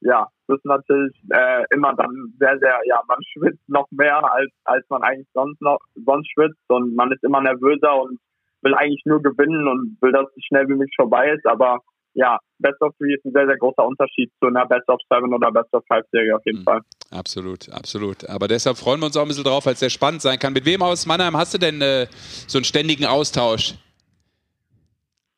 ja, 0.00 0.28
das 0.46 0.58
ist 0.58 0.64
natürlich 0.64 1.14
äh, 1.30 1.64
immer 1.70 1.94
dann 1.94 2.34
sehr, 2.38 2.58
sehr, 2.58 2.78
ja, 2.84 3.00
man 3.08 3.18
schwitzt 3.32 3.68
noch 3.68 3.86
mehr 3.90 4.18
als 4.32 4.50
als 4.64 4.84
man 4.88 5.02
eigentlich 5.02 5.28
sonst 5.32 5.60
noch 5.60 5.78
sonst 5.94 6.30
schwitzt 6.32 6.64
und 6.68 6.94
man 6.94 7.12
ist 7.12 7.24
immer 7.24 7.40
nervöser 7.40 8.00
und 8.00 8.18
will 8.62 8.74
eigentlich 8.74 9.02
nur 9.04 9.22
gewinnen 9.22 9.68
und 9.68 9.96
will, 10.00 10.12
dass 10.12 10.26
es 10.36 10.44
schnell 10.44 10.68
wie 10.68 10.74
möglich 10.74 10.94
vorbei 10.96 11.30
ist, 11.30 11.46
aber 11.46 11.80
ja, 12.16 12.38
Best 12.58 12.80
of 12.80 12.94
Three 12.96 13.14
ist 13.14 13.24
ein 13.26 13.32
sehr, 13.32 13.46
sehr 13.46 13.58
großer 13.58 13.84
Unterschied 13.86 14.32
zu 14.40 14.48
einer 14.48 14.64
Best 14.66 14.88
of 14.88 14.98
Seven 15.10 15.34
oder 15.34 15.52
Best 15.52 15.72
of 15.72 15.84
Five 15.86 16.04
Serie 16.10 16.34
auf 16.34 16.42
jeden 16.46 16.60
mhm. 16.60 16.64
Fall. 16.64 16.80
Absolut, 17.10 17.68
absolut. 17.70 18.28
Aber 18.28 18.48
deshalb 18.48 18.78
freuen 18.78 19.00
wir 19.00 19.06
uns 19.06 19.16
auch 19.18 19.22
ein 19.22 19.28
bisschen 19.28 19.44
drauf, 19.44 19.66
weil 19.66 19.74
es 19.74 19.80
sehr 19.80 19.90
spannend 19.90 20.22
sein 20.22 20.38
kann. 20.38 20.54
Mit 20.54 20.64
wem 20.64 20.82
aus 20.82 21.04
Mannheim 21.06 21.36
hast 21.36 21.52
du 21.52 21.58
denn 21.58 21.80
äh, 21.82 22.06
so 22.46 22.56
einen 22.56 22.64
ständigen 22.64 23.04
Austausch? 23.04 23.74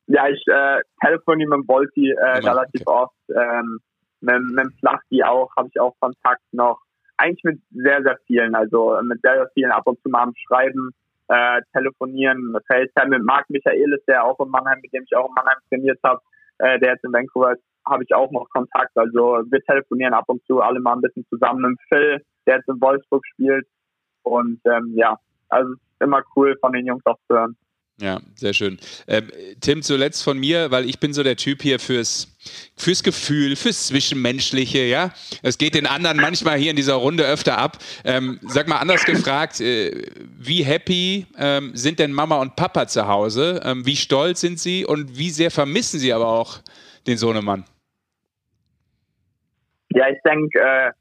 Ja, 0.08 0.26
ich 0.28 0.42
äh, 0.48 0.80
telefoniere 1.04 1.50
mit 1.50 1.58
dem 1.58 1.68
Volti 1.68 2.10
äh, 2.10 2.38
relativ 2.38 2.82
okay. 2.86 2.98
oft. 2.98 3.14
Ähm, 3.30 3.78
mit, 4.20 4.40
mit 4.40 4.64
dem 4.64 4.72
Flachti 4.80 5.22
auch, 5.22 5.54
habe 5.56 5.68
ich 5.68 5.80
auch 5.80 5.94
Kontakt 6.00 6.42
noch. 6.52 6.80
Eigentlich 7.16 7.44
mit 7.44 7.60
sehr, 7.70 8.02
sehr 8.02 8.18
vielen, 8.26 8.54
also 8.54 8.98
mit 9.02 9.20
sehr, 9.22 9.34
sehr 9.34 9.50
vielen 9.54 9.70
ab 9.70 9.86
und 9.86 10.00
zu 10.02 10.08
mal 10.08 10.22
am 10.22 10.34
Schreiben, 10.46 10.90
äh, 11.28 11.60
telefonieren, 11.72 12.56
FaceTime 12.66 13.18
mit 13.18 13.24
Marc 13.24 13.50
Michaelis, 13.50 14.04
der 14.06 14.24
auch 14.24 14.38
in 14.40 14.48
Mannheim, 14.48 14.80
mit 14.80 14.92
dem 14.92 15.04
ich 15.04 15.16
auch 15.16 15.28
in 15.28 15.34
Mannheim 15.34 15.58
trainiert 15.68 15.98
habe, 16.02 16.20
äh, 16.58 16.78
der 16.78 16.92
jetzt 16.92 17.04
in 17.04 17.12
Vancouver 17.12 17.52
ist, 17.52 17.62
habe 17.86 18.04
ich 18.04 18.14
auch 18.14 18.30
noch 18.30 18.48
Kontakt. 18.50 18.96
Also 18.96 19.42
wir 19.50 19.60
telefonieren 19.62 20.14
ab 20.14 20.24
und 20.28 20.44
zu 20.46 20.60
alle 20.60 20.80
mal 20.80 20.94
ein 20.94 21.00
bisschen 21.00 21.26
zusammen. 21.28 21.62
Mit 21.62 21.80
Phil, 21.88 22.22
der 22.46 22.56
jetzt 22.56 22.68
in 22.68 22.80
Wolfsburg 22.80 23.26
spielt. 23.26 23.66
Und 24.22 24.60
ähm, 24.64 24.92
ja, 24.94 25.16
also 25.48 25.74
immer 26.00 26.22
cool 26.36 26.56
von 26.60 26.72
den 26.72 26.86
Jungs 26.86 27.04
auch 27.06 27.18
zu 27.28 27.34
hören. 27.34 27.56
Ja, 28.00 28.20
sehr 28.36 28.54
schön. 28.54 28.78
Ähm, 29.08 29.28
Tim, 29.60 29.82
zuletzt 29.82 30.22
von 30.22 30.38
mir, 30.38 30.70
weil 30.70 30.88
ich 30.88 31.00
bin 31.00 31.12
so 31.12 31.24
der 31.24 31.34
Typ 31.34 31.62
hier 31.62 31.80
fürs 31.80 32.36
fürs 32.76 33.02
Gefühl, 33.02 33.56
fürs 33.56 33.88
Zwischenmenschliche, 33.88 34.84
ja. 34.84 35.10
Es 35.42 35.58
geht 35.58 35.74
den 35.74 35.86
anderen 35.86 36.18
manchmal 36.18 36.58
hier 36.58 36.70
in 36.70 36.76
dieser 36.76 36.94
Runde 36.94 37.26
öfter 37.26 37.58
ab. 37.58 37.78
Ähm, 38.04 38.38
sag 38.46 38.68
mal 38.68 38.78
anders 38.78 39.04
gefragt, 39.04 39.60
äh, 39.60 40.06
wie 40.38 40.62
happy 40.62 41.26
ähm, 41.36 41.72
sind 41.74 41.98
denn 41.98 42.12
Mama 42.12 42.40
und 42.40 42.54
Papa 42.54 42.86
zu 42.86 43.08
Hause? 43.08 43.60
Ähm, 43.64 43.84
wie 43.84 43.96
stolz 43.96 44.40
sind 44.40 44.60
sie 44.60 44.86
und 44.86 45.18
wie 45.18 45.30
sehr 45.30 45.50
vermissen 45.50 45.98
sie 45.98 46.12
aber 46.12 46.28
auch 46.28 46.58
den 47.08 47.16
Sohnemann? 47.16 47.64
Ja, 49.90 50.08
ich 50.08 50.18
denke 50.24 50.60
äh, 50.60 50.92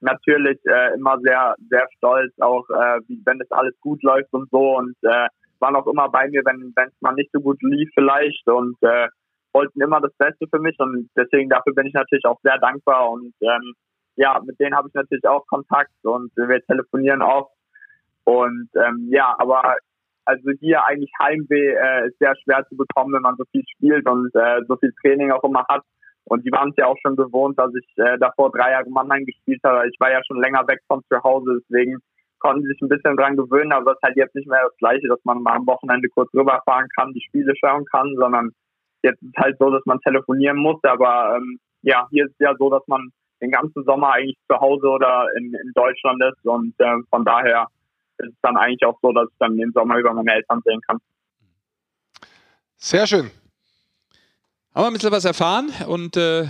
natürlich 0.00 0.58
äh, 0.66 0.94
immer 0.94 1.18
sehr, 1.20 1.56
sehr 1.68 1.88
stolz, 1.96 2.32
auch 2.40 2.68
äh, 2.70 3.00
wie, 3.08 3.20
wenn 3.24 3.40
es 3.40 3.50
alles 3.50 3.74
gut 3.80 4.02
läuft 4.04 4.32
und 4.32 4.48
so 4.50 4.76
und 4.76 4.94
äh, 5.02 5.26
waren 5.64 5.76
auch 5.76 5.86
immer 5.86 6.10
bei 6.10 6.28
mir, 6.28 6.42
wenn 6.44 6.74
es 6.76 7.00
mal 7.00 7.14
nicht 7.14 7.30
so 7.32 7.40
gut 7.40 7.62
lief 7.62 7.88
vielleicht 7.94 8.46
und 8.46 8.76
äh, 8.82 9.08
wollten 9.54 9.80
immer 9.80 10.00
das 10.00 10.12
Beste 10.18 10.46
für 10.50 10.60
mich 10.60 10.78
und 10.78 11.08
deswegen 11.16 11.48
dafür 11.48 11.74
bin 11.74 11.86
ich 11.86 11.94
natürlich 11.94 12.24
auch 12.26 12.38
sehr 12.42 12.58
dankbar 12.58 13.10
und 13.10 13.32
ähm, 13.40 13.74
ja, 14.16 14.40
mit 14.44 14.60
denen 14.60 14.76
habe 14.76 14.88
ich 14.88 14.94
natürlich 14.94 15.26
auch 15.26 15.46
Kontakt 15.46 15.92
und 16.02 16.30
wir 16.36 16.60
telefonieren 16.66 17.22
auch 17.22 17.50
und 18.24 18.68
ähm, 18.74 19.08
ja, 19.10 19.34
aber 19.38 19.76
also 20.26 20.50
hier 20.60 20.84
eigentlich 20.84 21.10
Heimweh 21.20 21.74
äh, 21.74 22.08
ist 22.08 22.18
sehr 22.18 22.34
schwer 22.42 22.66
zu 22.68 22.76
bekommen, 22.76 23.14
wenn 23.14 23.22
man 23.22 23.36
so 23.36 23.44
viel 23.52 23.62
spielt 23.74 24.08
und 24.08 24.34
äh, 24.34 24.60
so 24.68 24.76
viel 24.76 24.92
Training 25.02 25.30
auch 25.30 25.44
immer 25.44 25.64
hat. 25.68 25.82
Und 26.24 26.46
die 26.46 26.52
waren 26.52 26.70
es 26.70 26.76
ja 26.78 26.86
auch 26.86 26.96
schon 27.02 27.16
gewohnt, 27.16 27.58
dass 27.58 27.70
ich 27.74 27.86
äh, 27.98 28.16
davor 28.18 28.50
drei 28.50 28.70
Jahre 28.72 28.88
Mannheim 28.88 29.26
gespielt 29.26 29.60
habe. 29.62 29.86
Ich 29.88 30.00
war 30.00 30.10
ja 30.10 30.20
schon 30.26 30.40
länger 30.40 30.66
weg 30.66 30.80
von 30.88 31.02
zu 31.10 31.22
Hause, 31.22 31.60
deswegen 31.60 31.98
konnten 32.44 32.66
sich 32.66 32.78
ein 32.82 32.88
bisschen 32.88 33.16
dran 33.16 33.36
gewöhnen, 33.36 33.72
aber 33.72 33.92
das 33.92 33.96
ist 33.96 34.02
halt 34.02 34.16
jetzt 34.16 34.34
nicht 34.34 34.48
mehr 34.48 34.62
das 34.68 34.76
Gleiche, 34.76 35.08
dass 35.08 35.24
man 35.24 35.42
mal 35.42 35.56
am 35.56 35.66
Wochenende 35.66 36.08
kurz 36.08 36.32
rüberfahren 36.34 36.88
kann, 36.96 37.12
die 37.12 37.24
Spiele 37.26 37.54
schauen 37.56 37.84
kann, 37.86 38.14
sondern 38.16 38.52
Jetzt 39.04 39.22
ist 39.22 39.34
es 39.36 39.42
halt 39.42 39.58
so, 39.58 39.70
dass 39.70 39.84
man 39.84 40.00
telefonieren 40.00 40.56
muss, 40.56 40.82
aber 40.82 41.36
ähm, 41.36 41.60
ja, 41.82 42.08
hier 42.10 42.24
ist 42.24 42.32
es 42.32 42.38
ja 42.38 42.54
so, 42.58 42.70
dass 42.70 42.82
man 42.86 43.10
den 43.42 43.50
ganzen 43.50 43.84
Sommer 43.84 44.12
eigentlich 44.12 44.38
zu 44.50 44.58
Hause 44.58 44.86
oder 44.86 45.26
in, 45.36 45.52
in 45.52 45.72
Deutschland 45.74 46.22
ist 46.24 46.42
und 46.46 46.74
äh, 46.78 46.96
von 47.10 47.22
daher 47.22 47.66
ist 48.16 48.30
es 48.30 48.40
dann 48.40 48.56
eigentlich 48.56 48.82
auch 48.86 48.98
so, 49.02 49.12
dass 49.12 49.28
ich 49.30 49.36
dann 49.38 49.58
den 49.58 49.72
Sommer 49.72 49.98
über 49.98 50.14
meine 50.14 50.32
Eltern 50.32 50.62
sehen 50.64 50.80
kann. 50.88 50.98
Sehr 52.78 53.06
schön. 53.06 53.30
Haben 54.74 54.84
wir 54.84 54.86
ein 54.86 54.92
bisschen 54.94 55.12
was 55.12 55.26
erfahren 55.26 55.68
und 55.86 56.16
äh, 56.16 56.46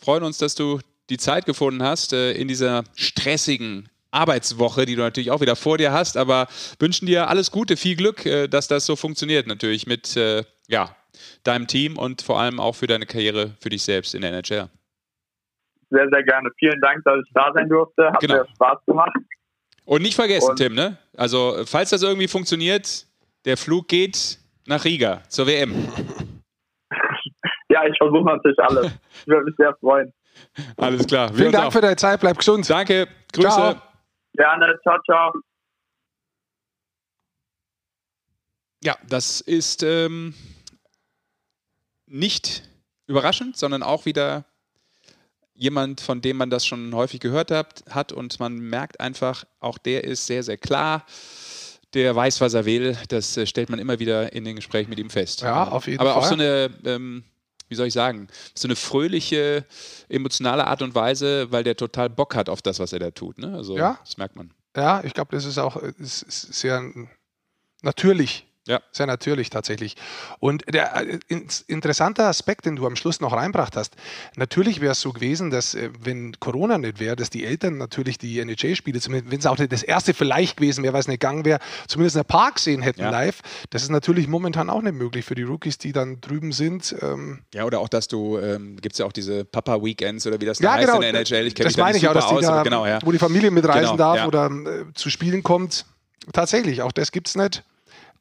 freuen 0.00 0.22
uns, 0.22 0.38
dass 0.38 0.54
du 0.54 0.80
die 1.10 1.18
Zeit 1.18 1.44
gefunden 1.44 1.82
hast 1.82 2.14
äh, 2.14 2.32
in 2.32 2.48
dieser 2.48 2.84
stressigen 2.94 3.90
Arbeitswoche, 4.10 4.86
die 4.86 4.96
du 4.96 5.02
natürlich 5.02 5.30
auch 5.30 5.40
wieder 5.40 5.56
vor 5.56 5.78
dir 5.78 5.92
hast, 5.92 6.16
aber 6.16 6.48
wünschen 6.78 7.06
dir 7.06 7.28
alles 7.28 7.50
Gute, 7.50 7.76
viel 7.76 7.96
Glück, 7.96 8.26
äh, 8.26 8.48
dass 8.48 8.68
das 8.68 8.86
so 8.86 8.96
funktioniert 8.96 9.46
natürlich 9.46 9.86
mit 9.86 10.16
äh, 10.16 10.44
ja, 10.68 10.96
deinem 11.44 11.66
Team 11.66 11.96
und 11.96 12.22
vor 12.22 12.40
allem 12.40 12.60
auch 12.60 12.74
für 12.74 12.86
deine 12.86 13.06
Karriere 13.06 13.52
für 13.60 13.68
dich 13.68 13.82
selbst 13.82 14.14
in 14.14 14.22
der 14.22 14.32
NHL. 14.32 14.68
Sehr, 15.90 16.08
sehr 16.10 16.22
gerne. 16.22 16.50
Vielen 16.58 16.80
Dank, 16.80 17.02
dass 17.04 17.16
ich 17.24 17.32
da 17.34 17.50
sein 17.52 17.68
durfte. 17.68 18.06
Hat 18.06 18.20
genau. 18.20 18.34
mir 18.36 18.46
Spaß 18.54 18.78
gemacht. 18.86 19.12
Und 19.84 20.02
nicht 20.02 20.14
vergessen, 20.14 20.50
und 20.50 20.56
Tim, 20.56 20.74
ne? 20.74 20.98
Also, 21.16 21.64
falls 21.66 21.90
das 21.90 22.02
irgendwie 22.02 22.28
funktioniert, 22.28 23.06
der 23.44 23.56
Flug 23.56 23.88
geht 23.88 24.38
nach 24.66 24.84
Riga 24.84 25.22
zur 25.28 25.48
WM. 25.48 25.72
ja, 27.68 27.84
ich 27.86 27.96
versuche 27.98 28.24
natürlich 28.24 28.58
alles. 28.60 28.92
Ich 29.22 29.26
würde 29.26 29.44
mich 29.46 29.56
sehr 29.56 29.74
freuen. 29.80 30.12
Alles 30.76 31.06
klar. 31.06 31.30
Wir 31.30 31.38
Vielen 31.38 31.52
Dank 31.52 31.66
auch. 31.66 31.72
für 31.72 31.80
deine 31.80 31.96
Zeit. 31.96 32.20
Bleib 32.20 32.38
gesund. 32.38 32.70
Danke. 32.70 33.08
Grüße. 33.32 33.48
Ciao. 33.48 33.89
Gerne. 34.40 34.80
Ciao, 34.82 34.98
ciao. 35.04 35.32
Ja, 38.82 38.96
das 39.06 39.42
ist 39.42 39.82
ähm, 39.82 40.32
nicht 42.06 42.62
überraschend, 43.06 43.58
sondern 43.58 43.82
auch 43.82 44.06
wieder 44.06 44.46
jemand, 45.52 46.00
von 46.00 46.22
dem 46.22 46.38
man 46.38 46.48
das 46.48 46.64
schon 46.64 46.94
häufig 46.94 47.20
gehört 47.20 47.50
hat, 47.50 47.84
hat 47.90 48.12
und 48.12 48.40
man 48.40 48.56
merkt 48.56 48.98
einfach, 48.98 49.44
auch 49.58 49.76
der 49.76 50.04
ist 50.04 50.26
sehr, 50.26 50.42
sehr 50.42 50.56
klar. 50.56 51.04
Der 51.92 52.16
weiß, 52.16 52.40
was 52.40 52.54
er 52.54 52.64
will. 52.64 52.96
Das 53.08 53.36
äh, 53.36 53.44
stellt 53.44 53.68
man 53.68 53.78
immer 53.78 53.98
wieder 53.98 54.32
in 54.32 54.46
den 54.46 54.56
Gesprächen 54.56 54.88
mit 54.88 54.98
ihm 54.98 55.10
fest. 55.10 55.42
Ja, 55.42 55.68
auf 55.68 55.86
jeden 55.86 56.00
Aber 56.00 56.14
Fall. 56.14 56.16
Aber 56.16 56.24
auch 56.24 56.28
so 56.28 56.34
eine, 56.34 56.70
ähm, 56.86 57.24
wie 57.70 57.74
soll 57.74 57.86
ich 57.86 57.94
sagen, 57.94 58.28
so 58.54 58.68
eine 58.68 58.76
fröhliche, 58.76 59.64
emotionale 60.08 60.66
Art 60.66 60.82
und 60.82 60.94
Weise, 60.94 61.50
weil 61.50 61.64
der 61.64 61.76
total 61.76 62.10
Bock 62.10 62.34
hat 62.34 62.48
auf 62.48 62.60
das, 62.60 62.78
was 62.78 62.92
er 62.92 62.98
da 62.98 63.10
tut. 63.10 63.38
Ne? 63.38 63.54
Also, 63.54 63.76
ja. 63.76 63.98
das 64.04 64.18
merkt 64.18 64.36
man. 64.36 64.52
Ja, 64.76 65.02
ich 65.04 65.14
glaube, 65.14 65.34
das 65.34 65.44
ist 65.44 65.58
auch 65.58 65.76
ist 65.76 66.20
sehr 66.28 66.92
natürlich 67.82 68.49
ja. 68.70 68.80
Sehr 68.92 69.06
natürlich 69.06 69.50
tatsächlich. 69.50 69.96
Und 70.38 70.62
der 70.72 70.94
äh, 70.96 71.18
interessante 71.66 72.24
Aspekt, 72.24 72.66
den 72.66 72.76
du 72.76 72.86
am 72.86 72.94
Schluss 72.94 73.20
noch 73.20 73.32
reinbracht 73.32 73.76
hast, 73.76 73.96
natürlich 74.36 74.80
wäre 74.80 74.92
es 74.92 75.00
so 75.00 75.12
gewesen, 75.12 75.50
dass 75.50 75.74
äh, 75.74 75.90
wenn 75.98 76.38
Corona 76.38 76.78
nicht 76.78 77.00
wäre, 77.00 77.16
dass 77.16 77.30
die 77.30 77.44
Eltern 77.44 77.78
natürlich 77.78 78.16
die 78.16 78.38
NHL-Spiele, 78.38 79.00
wenn 79.08 79.38
es 79.38 79.46
auch 79.46 79.56
das 79.56 79.82
erste 79.82 80.14
vielleicht 80.14 80.58
gewesen 80.58 80.84
wäre, 80.84 80.92
weil 80.92 81.00
es 81.00 81.08
nicht 81.08 81.20
gegangen 81.20 81.44
wäre, 81.44 81.58
zumindest 81.88 82.14
in 82.14 82.20
der 82.20 82.24
Park 82.24 82.60
sehen 82.60 82.80
hätten 82.80 83.00
ja. 83.00 83.10
live. 83.10 83.40
Das 83.70 83.82
ist 83.82 83.90
natürlich 83.90 84.28
momentan 84.28 84.70
auch 84.70 84.82
nicht 84.82 84.94
möglich 84.94 85.24
für 85.24 85.34
die 85.34 85.42
Rookies, 85.42 85.78
die 85.78 85.90
dann 85.90 86.20
drüben 86.20 86.52
sind. 86.52 86.94
Ähm 87.02 87.40
ja, 87.52 87.64
oder 87.64 87.80
auch, 87.80 87.88
dass 87.88 88.06
du, 88.06 88.38
ähm, 88.38 88.76
gibt 88.80 88.92
es 88.92 88.98
ja 89.00 89.06
auch 89.06 89.12
diese 89.12 89.44
Papa-Weekends 89.44 90.28
oder 90.28 90.40
wie 90.40 90.46
das 90.46 90.60
ja, 90.60 90.74
heißt 90.74 90.86
genau, 90.86 91.00
in 91.00 91.12
der 91.12 91.20
NHL. 91.22 91.46
Ich 91.48 91.54
das 91.54 91.76
meine 91.76 91.98
ich 91.98 92.06
auch, 92.06 92.14
dass 92.14 92.28
die 92.28 92.34
aus, 92.36 92.42
da, 92.42 92.62
genau, 92.62 92.86
ja. 92.86 93.00
wo 93.02 93.10
die 93.10 93.18
Familie 93.18 93.50
mitreisen 93.50 93.96
genau, 93.96 93.96
darf 93.96 94.26
oder 94.28 94.46
äh, 94.46 94.94
zu 94.94 95.10
Spielen 95.10 95.42
kommt. 95.42 95.86
Tatsächlich, 96.32 96.82
auch 96.82 96.92
das 96.92 97.10
gibt 97.10 97.26
es 97.26 97.34
nicht. 97.34 97.64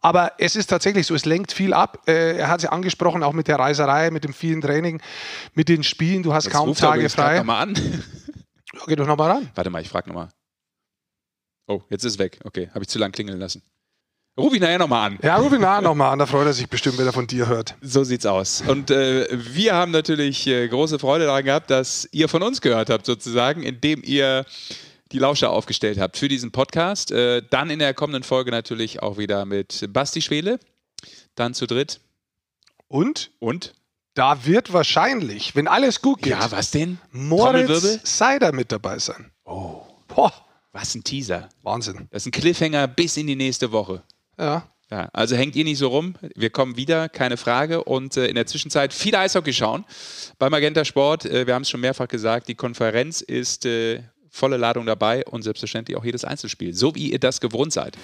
Aber 0.02 0.34
es 0.38 0.56
ist 0.56 0.68
tatsächlich 0.68 1.08
so, 1.08 1.16
es 1.16 1.26
lenkt 1.26 1.52
viel 1.52 1.74
ab. 1.74 2.04
Äh, 2.08 2.38
er 2.38 2.48
hat 2.48 2.60
es 2.60 2.64
ja 2.64 2.70
angesprochen, 2.72 3.22
auch 3.24 3.34
mit 3.34 3.48
der 3.48 3.60
Reiserei, 3.60 4.12
mit 4.12 4.24
dem 4.24 4.34
vielen 4.34 4.62
Training, 4.62 5.02
mit 5.54 5.68
den 5.68 5.84
Spielen. 5.84 6.24
Du 6.24 6.34
hast 6.34 6.46
Jetzt 6.46 6.54
kaum 6.54 6.74
Tage 6.74 7.10
frei. 7.10 7.38
Noch 7.38 7.46
mal 7.46 7.62
an. 7.62 7.74
Ja, 8.72 8.82
geh 8.86 8.96
doch 8.96 9.08
nochmal 9.08 9.32
ran. 9.32 9.50
Warte 9.56 9.72
mal, 9.72 9.82
ich 9.82 9.90
frage 9.90 10.10
nochmal. 10.10 10.30
Oh, 11.68 11.82
jetzt 11.90 12.04
ist 12.06 12.14
es 12.14 12.20
weg. 12.20 12.40
Okay, 12.44 12.70
habe 12.72 12.84
ich 12.84 12.88
zu 12.88 13.00
lang 13.00 13.12
klingeln 13.12 13.40
lassen. 13.40 13.64
Ruf 14.40 14.54
ihn 14.54 14.62
nachher 14.62 14.78
nochmal 14.78 15.10
an. 15.10 15.20
Ja, 15.22 15.38
ruf 15.38 15.52
ihn 15.52 15.62
nachher 15.62 15.82
nochmal 15.82 16.14
an. 16.14 16.20
Da 16.20 16.26
freut 16.26 16.46
er 16.46 16.54
sich 16.54 16.70
bestimmt, 16.70 16.98
wenn 16.98 17.06
er 17.06 17.14
von 17.14 17.28
dir 17.28 17.48
hört. 17.48 17.76
So 17.82 18.04
sieht's 18.04 18.26
aus. 18.26 18.62
Und 18.62 18.92
äh, 18.92 19.28
wir 19.32 19.74
haben 19.74 19.92
natürlich 19.92 20.48
äh, 20.48 20.68
große 20.68 21.00
Freude 21.00 21.26
daran 21.26 21.44
gehabt, 21.44 21.70
dass 21.70 22.08
ihr 22.12 22.30
von 22.30 22.42
uns 22.44 22.62
gehört 22.62 22.90
habt, 22.90 23.06
sozusagen, 23.06 23.64
indem 23.64 24.02
ihr 24.04 24.46
die 25.12 25.20
Lauscher 25.20 25.50
aufgestellt 25.50 26.00
habt 26.00 26.18
für 26.18 26.28
diesen 26.28 26.52
Podcast. 26.52 27.12
Äh, 27.12 27.42
dann 27.50 27.70
in 27.70 27.80
der 27.80 27.94
kommenden 27.94 28.24
Folge 28.24 28.52
natürlich 28.52 29.02
auch 29.02 29.18
wieder 29.18 29.46
mit 29.46 29.88
Basti 29.92 30.22
Schwele. 30.22 30.60
Dann 31.36 31.54
zu 31.54 31.66
dritt. 31.66 32.02
Und? 32.88 33.32
Und? 33.40 33.74
Da 34.14 34.46
wird 34.46 34.74
wahrscheinlich, 34.74 35.56
wenn 35.56 35.68
alles 35.68 36.02
gut 36.02 36.22
geht, 36.22 36.32
ja, 36.32 36.52
was 36.52 36.72
denn? 36.72 37.00
Moritz 37.12 38.00
Seider 38.04 38.52
mit 38.52 38.72
dabei 38.72 39.00
sein. 39.00 39.32
Oh. 39.46 39.82
Boah. 40.08 40.34
Was 40.72 40.94
ein 40.94 41.04
Teaser. 41.04 41.50
Wahnsinn. 41.64 42.08
Das 42.12 42.24
ist 42.24 42.28
ein 42.28 42.32
Cliffhanger 42.32 42.88
bis 42.88 43.18
in 43.18 43.28
die 43.28 43.36
nächste 43.36 43.72
Woche. 43.72 44.04
Ja. 44.38 44.70
Ja, 44.92 45.08
also 45.14 45.36
hängt 45.36 45.56
ihr 45.56 45.64
nicht 45.66 45.78
so 45.78 45.90
rum. 45.90 46.16
Wir 46.36 46.50
kommen 46.50 46.76
wieder, 46.76 47.10
keine 47.10 47.38
Frage. 47.38 47.84
Und 47.84 48.18
äh, 48.18 48.26
in 48.26 48.34
der 48.34 48.48
Zwischenzeit 48.48 48.92
viel 48.92 49.16
Eishockey 49.16 49.54
schauen 49.54 49.86
bei 50.40 50.50
Magenta 50.50 50.84
Sport. 50.84 51.26
Äh, 51.26 51.46
wir 51.46 51.54
haben 51.54 51.62
es 51.62 51.70
schon 51.70 51.82
mehrfach 51.82 52.08
gesagt, 52.08 52.48
die 52.48 52.56
Konferenz 52.56 53.22
ist 53.22 53.68
äh, 53.68 54.02
volle 54.30 54.58
Ladung 54.58 54.86
dabei 54.86 55.26
und 55.26 55.44
selbstverständlich 55.44 55.98
auch 55.98 56.06
jedes 56.06 56.26
Einzelspiel, 56.26 56.74
so 56.74 56.96
wie 56.96 57.12
ihr 57.12 57.20
das 57.20 57.42
gewohnt 57.42 57.74
seid. 57.74 57.98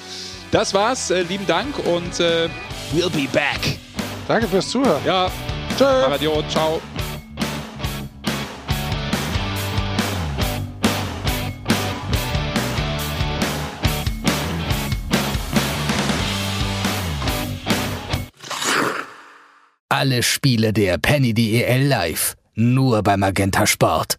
Das 0.51 0.73
war's, 0.73 1.11
äh, 1.11 1.21
lieben 1.23 1.47
Dank 1.47 1.77
und 1.79 2.19
äh, 2.19 2.49
we'll 2.93 3.09
be 3.09 3.27
back. 3.31 3.77
Danke 4.27 4.47
fürs 4.47 4.69
Zuhören. 4.69 5.03
Ja, 5.05 5.31
tschö. 5.77 5.85
Radio, 5.85 6.43
ciao. 6.49 6.81
Alle 19.89 20.23
Spiele 20.23 20.73
der 20.73 20.97
Penny 20.97 21.33
DEL 21.33 21.87
live, 21.87 22.35
nur 22.55 23.01
bei 23.01 23.15
Magenta 23.15 23.65
Sport. 23.65 24.17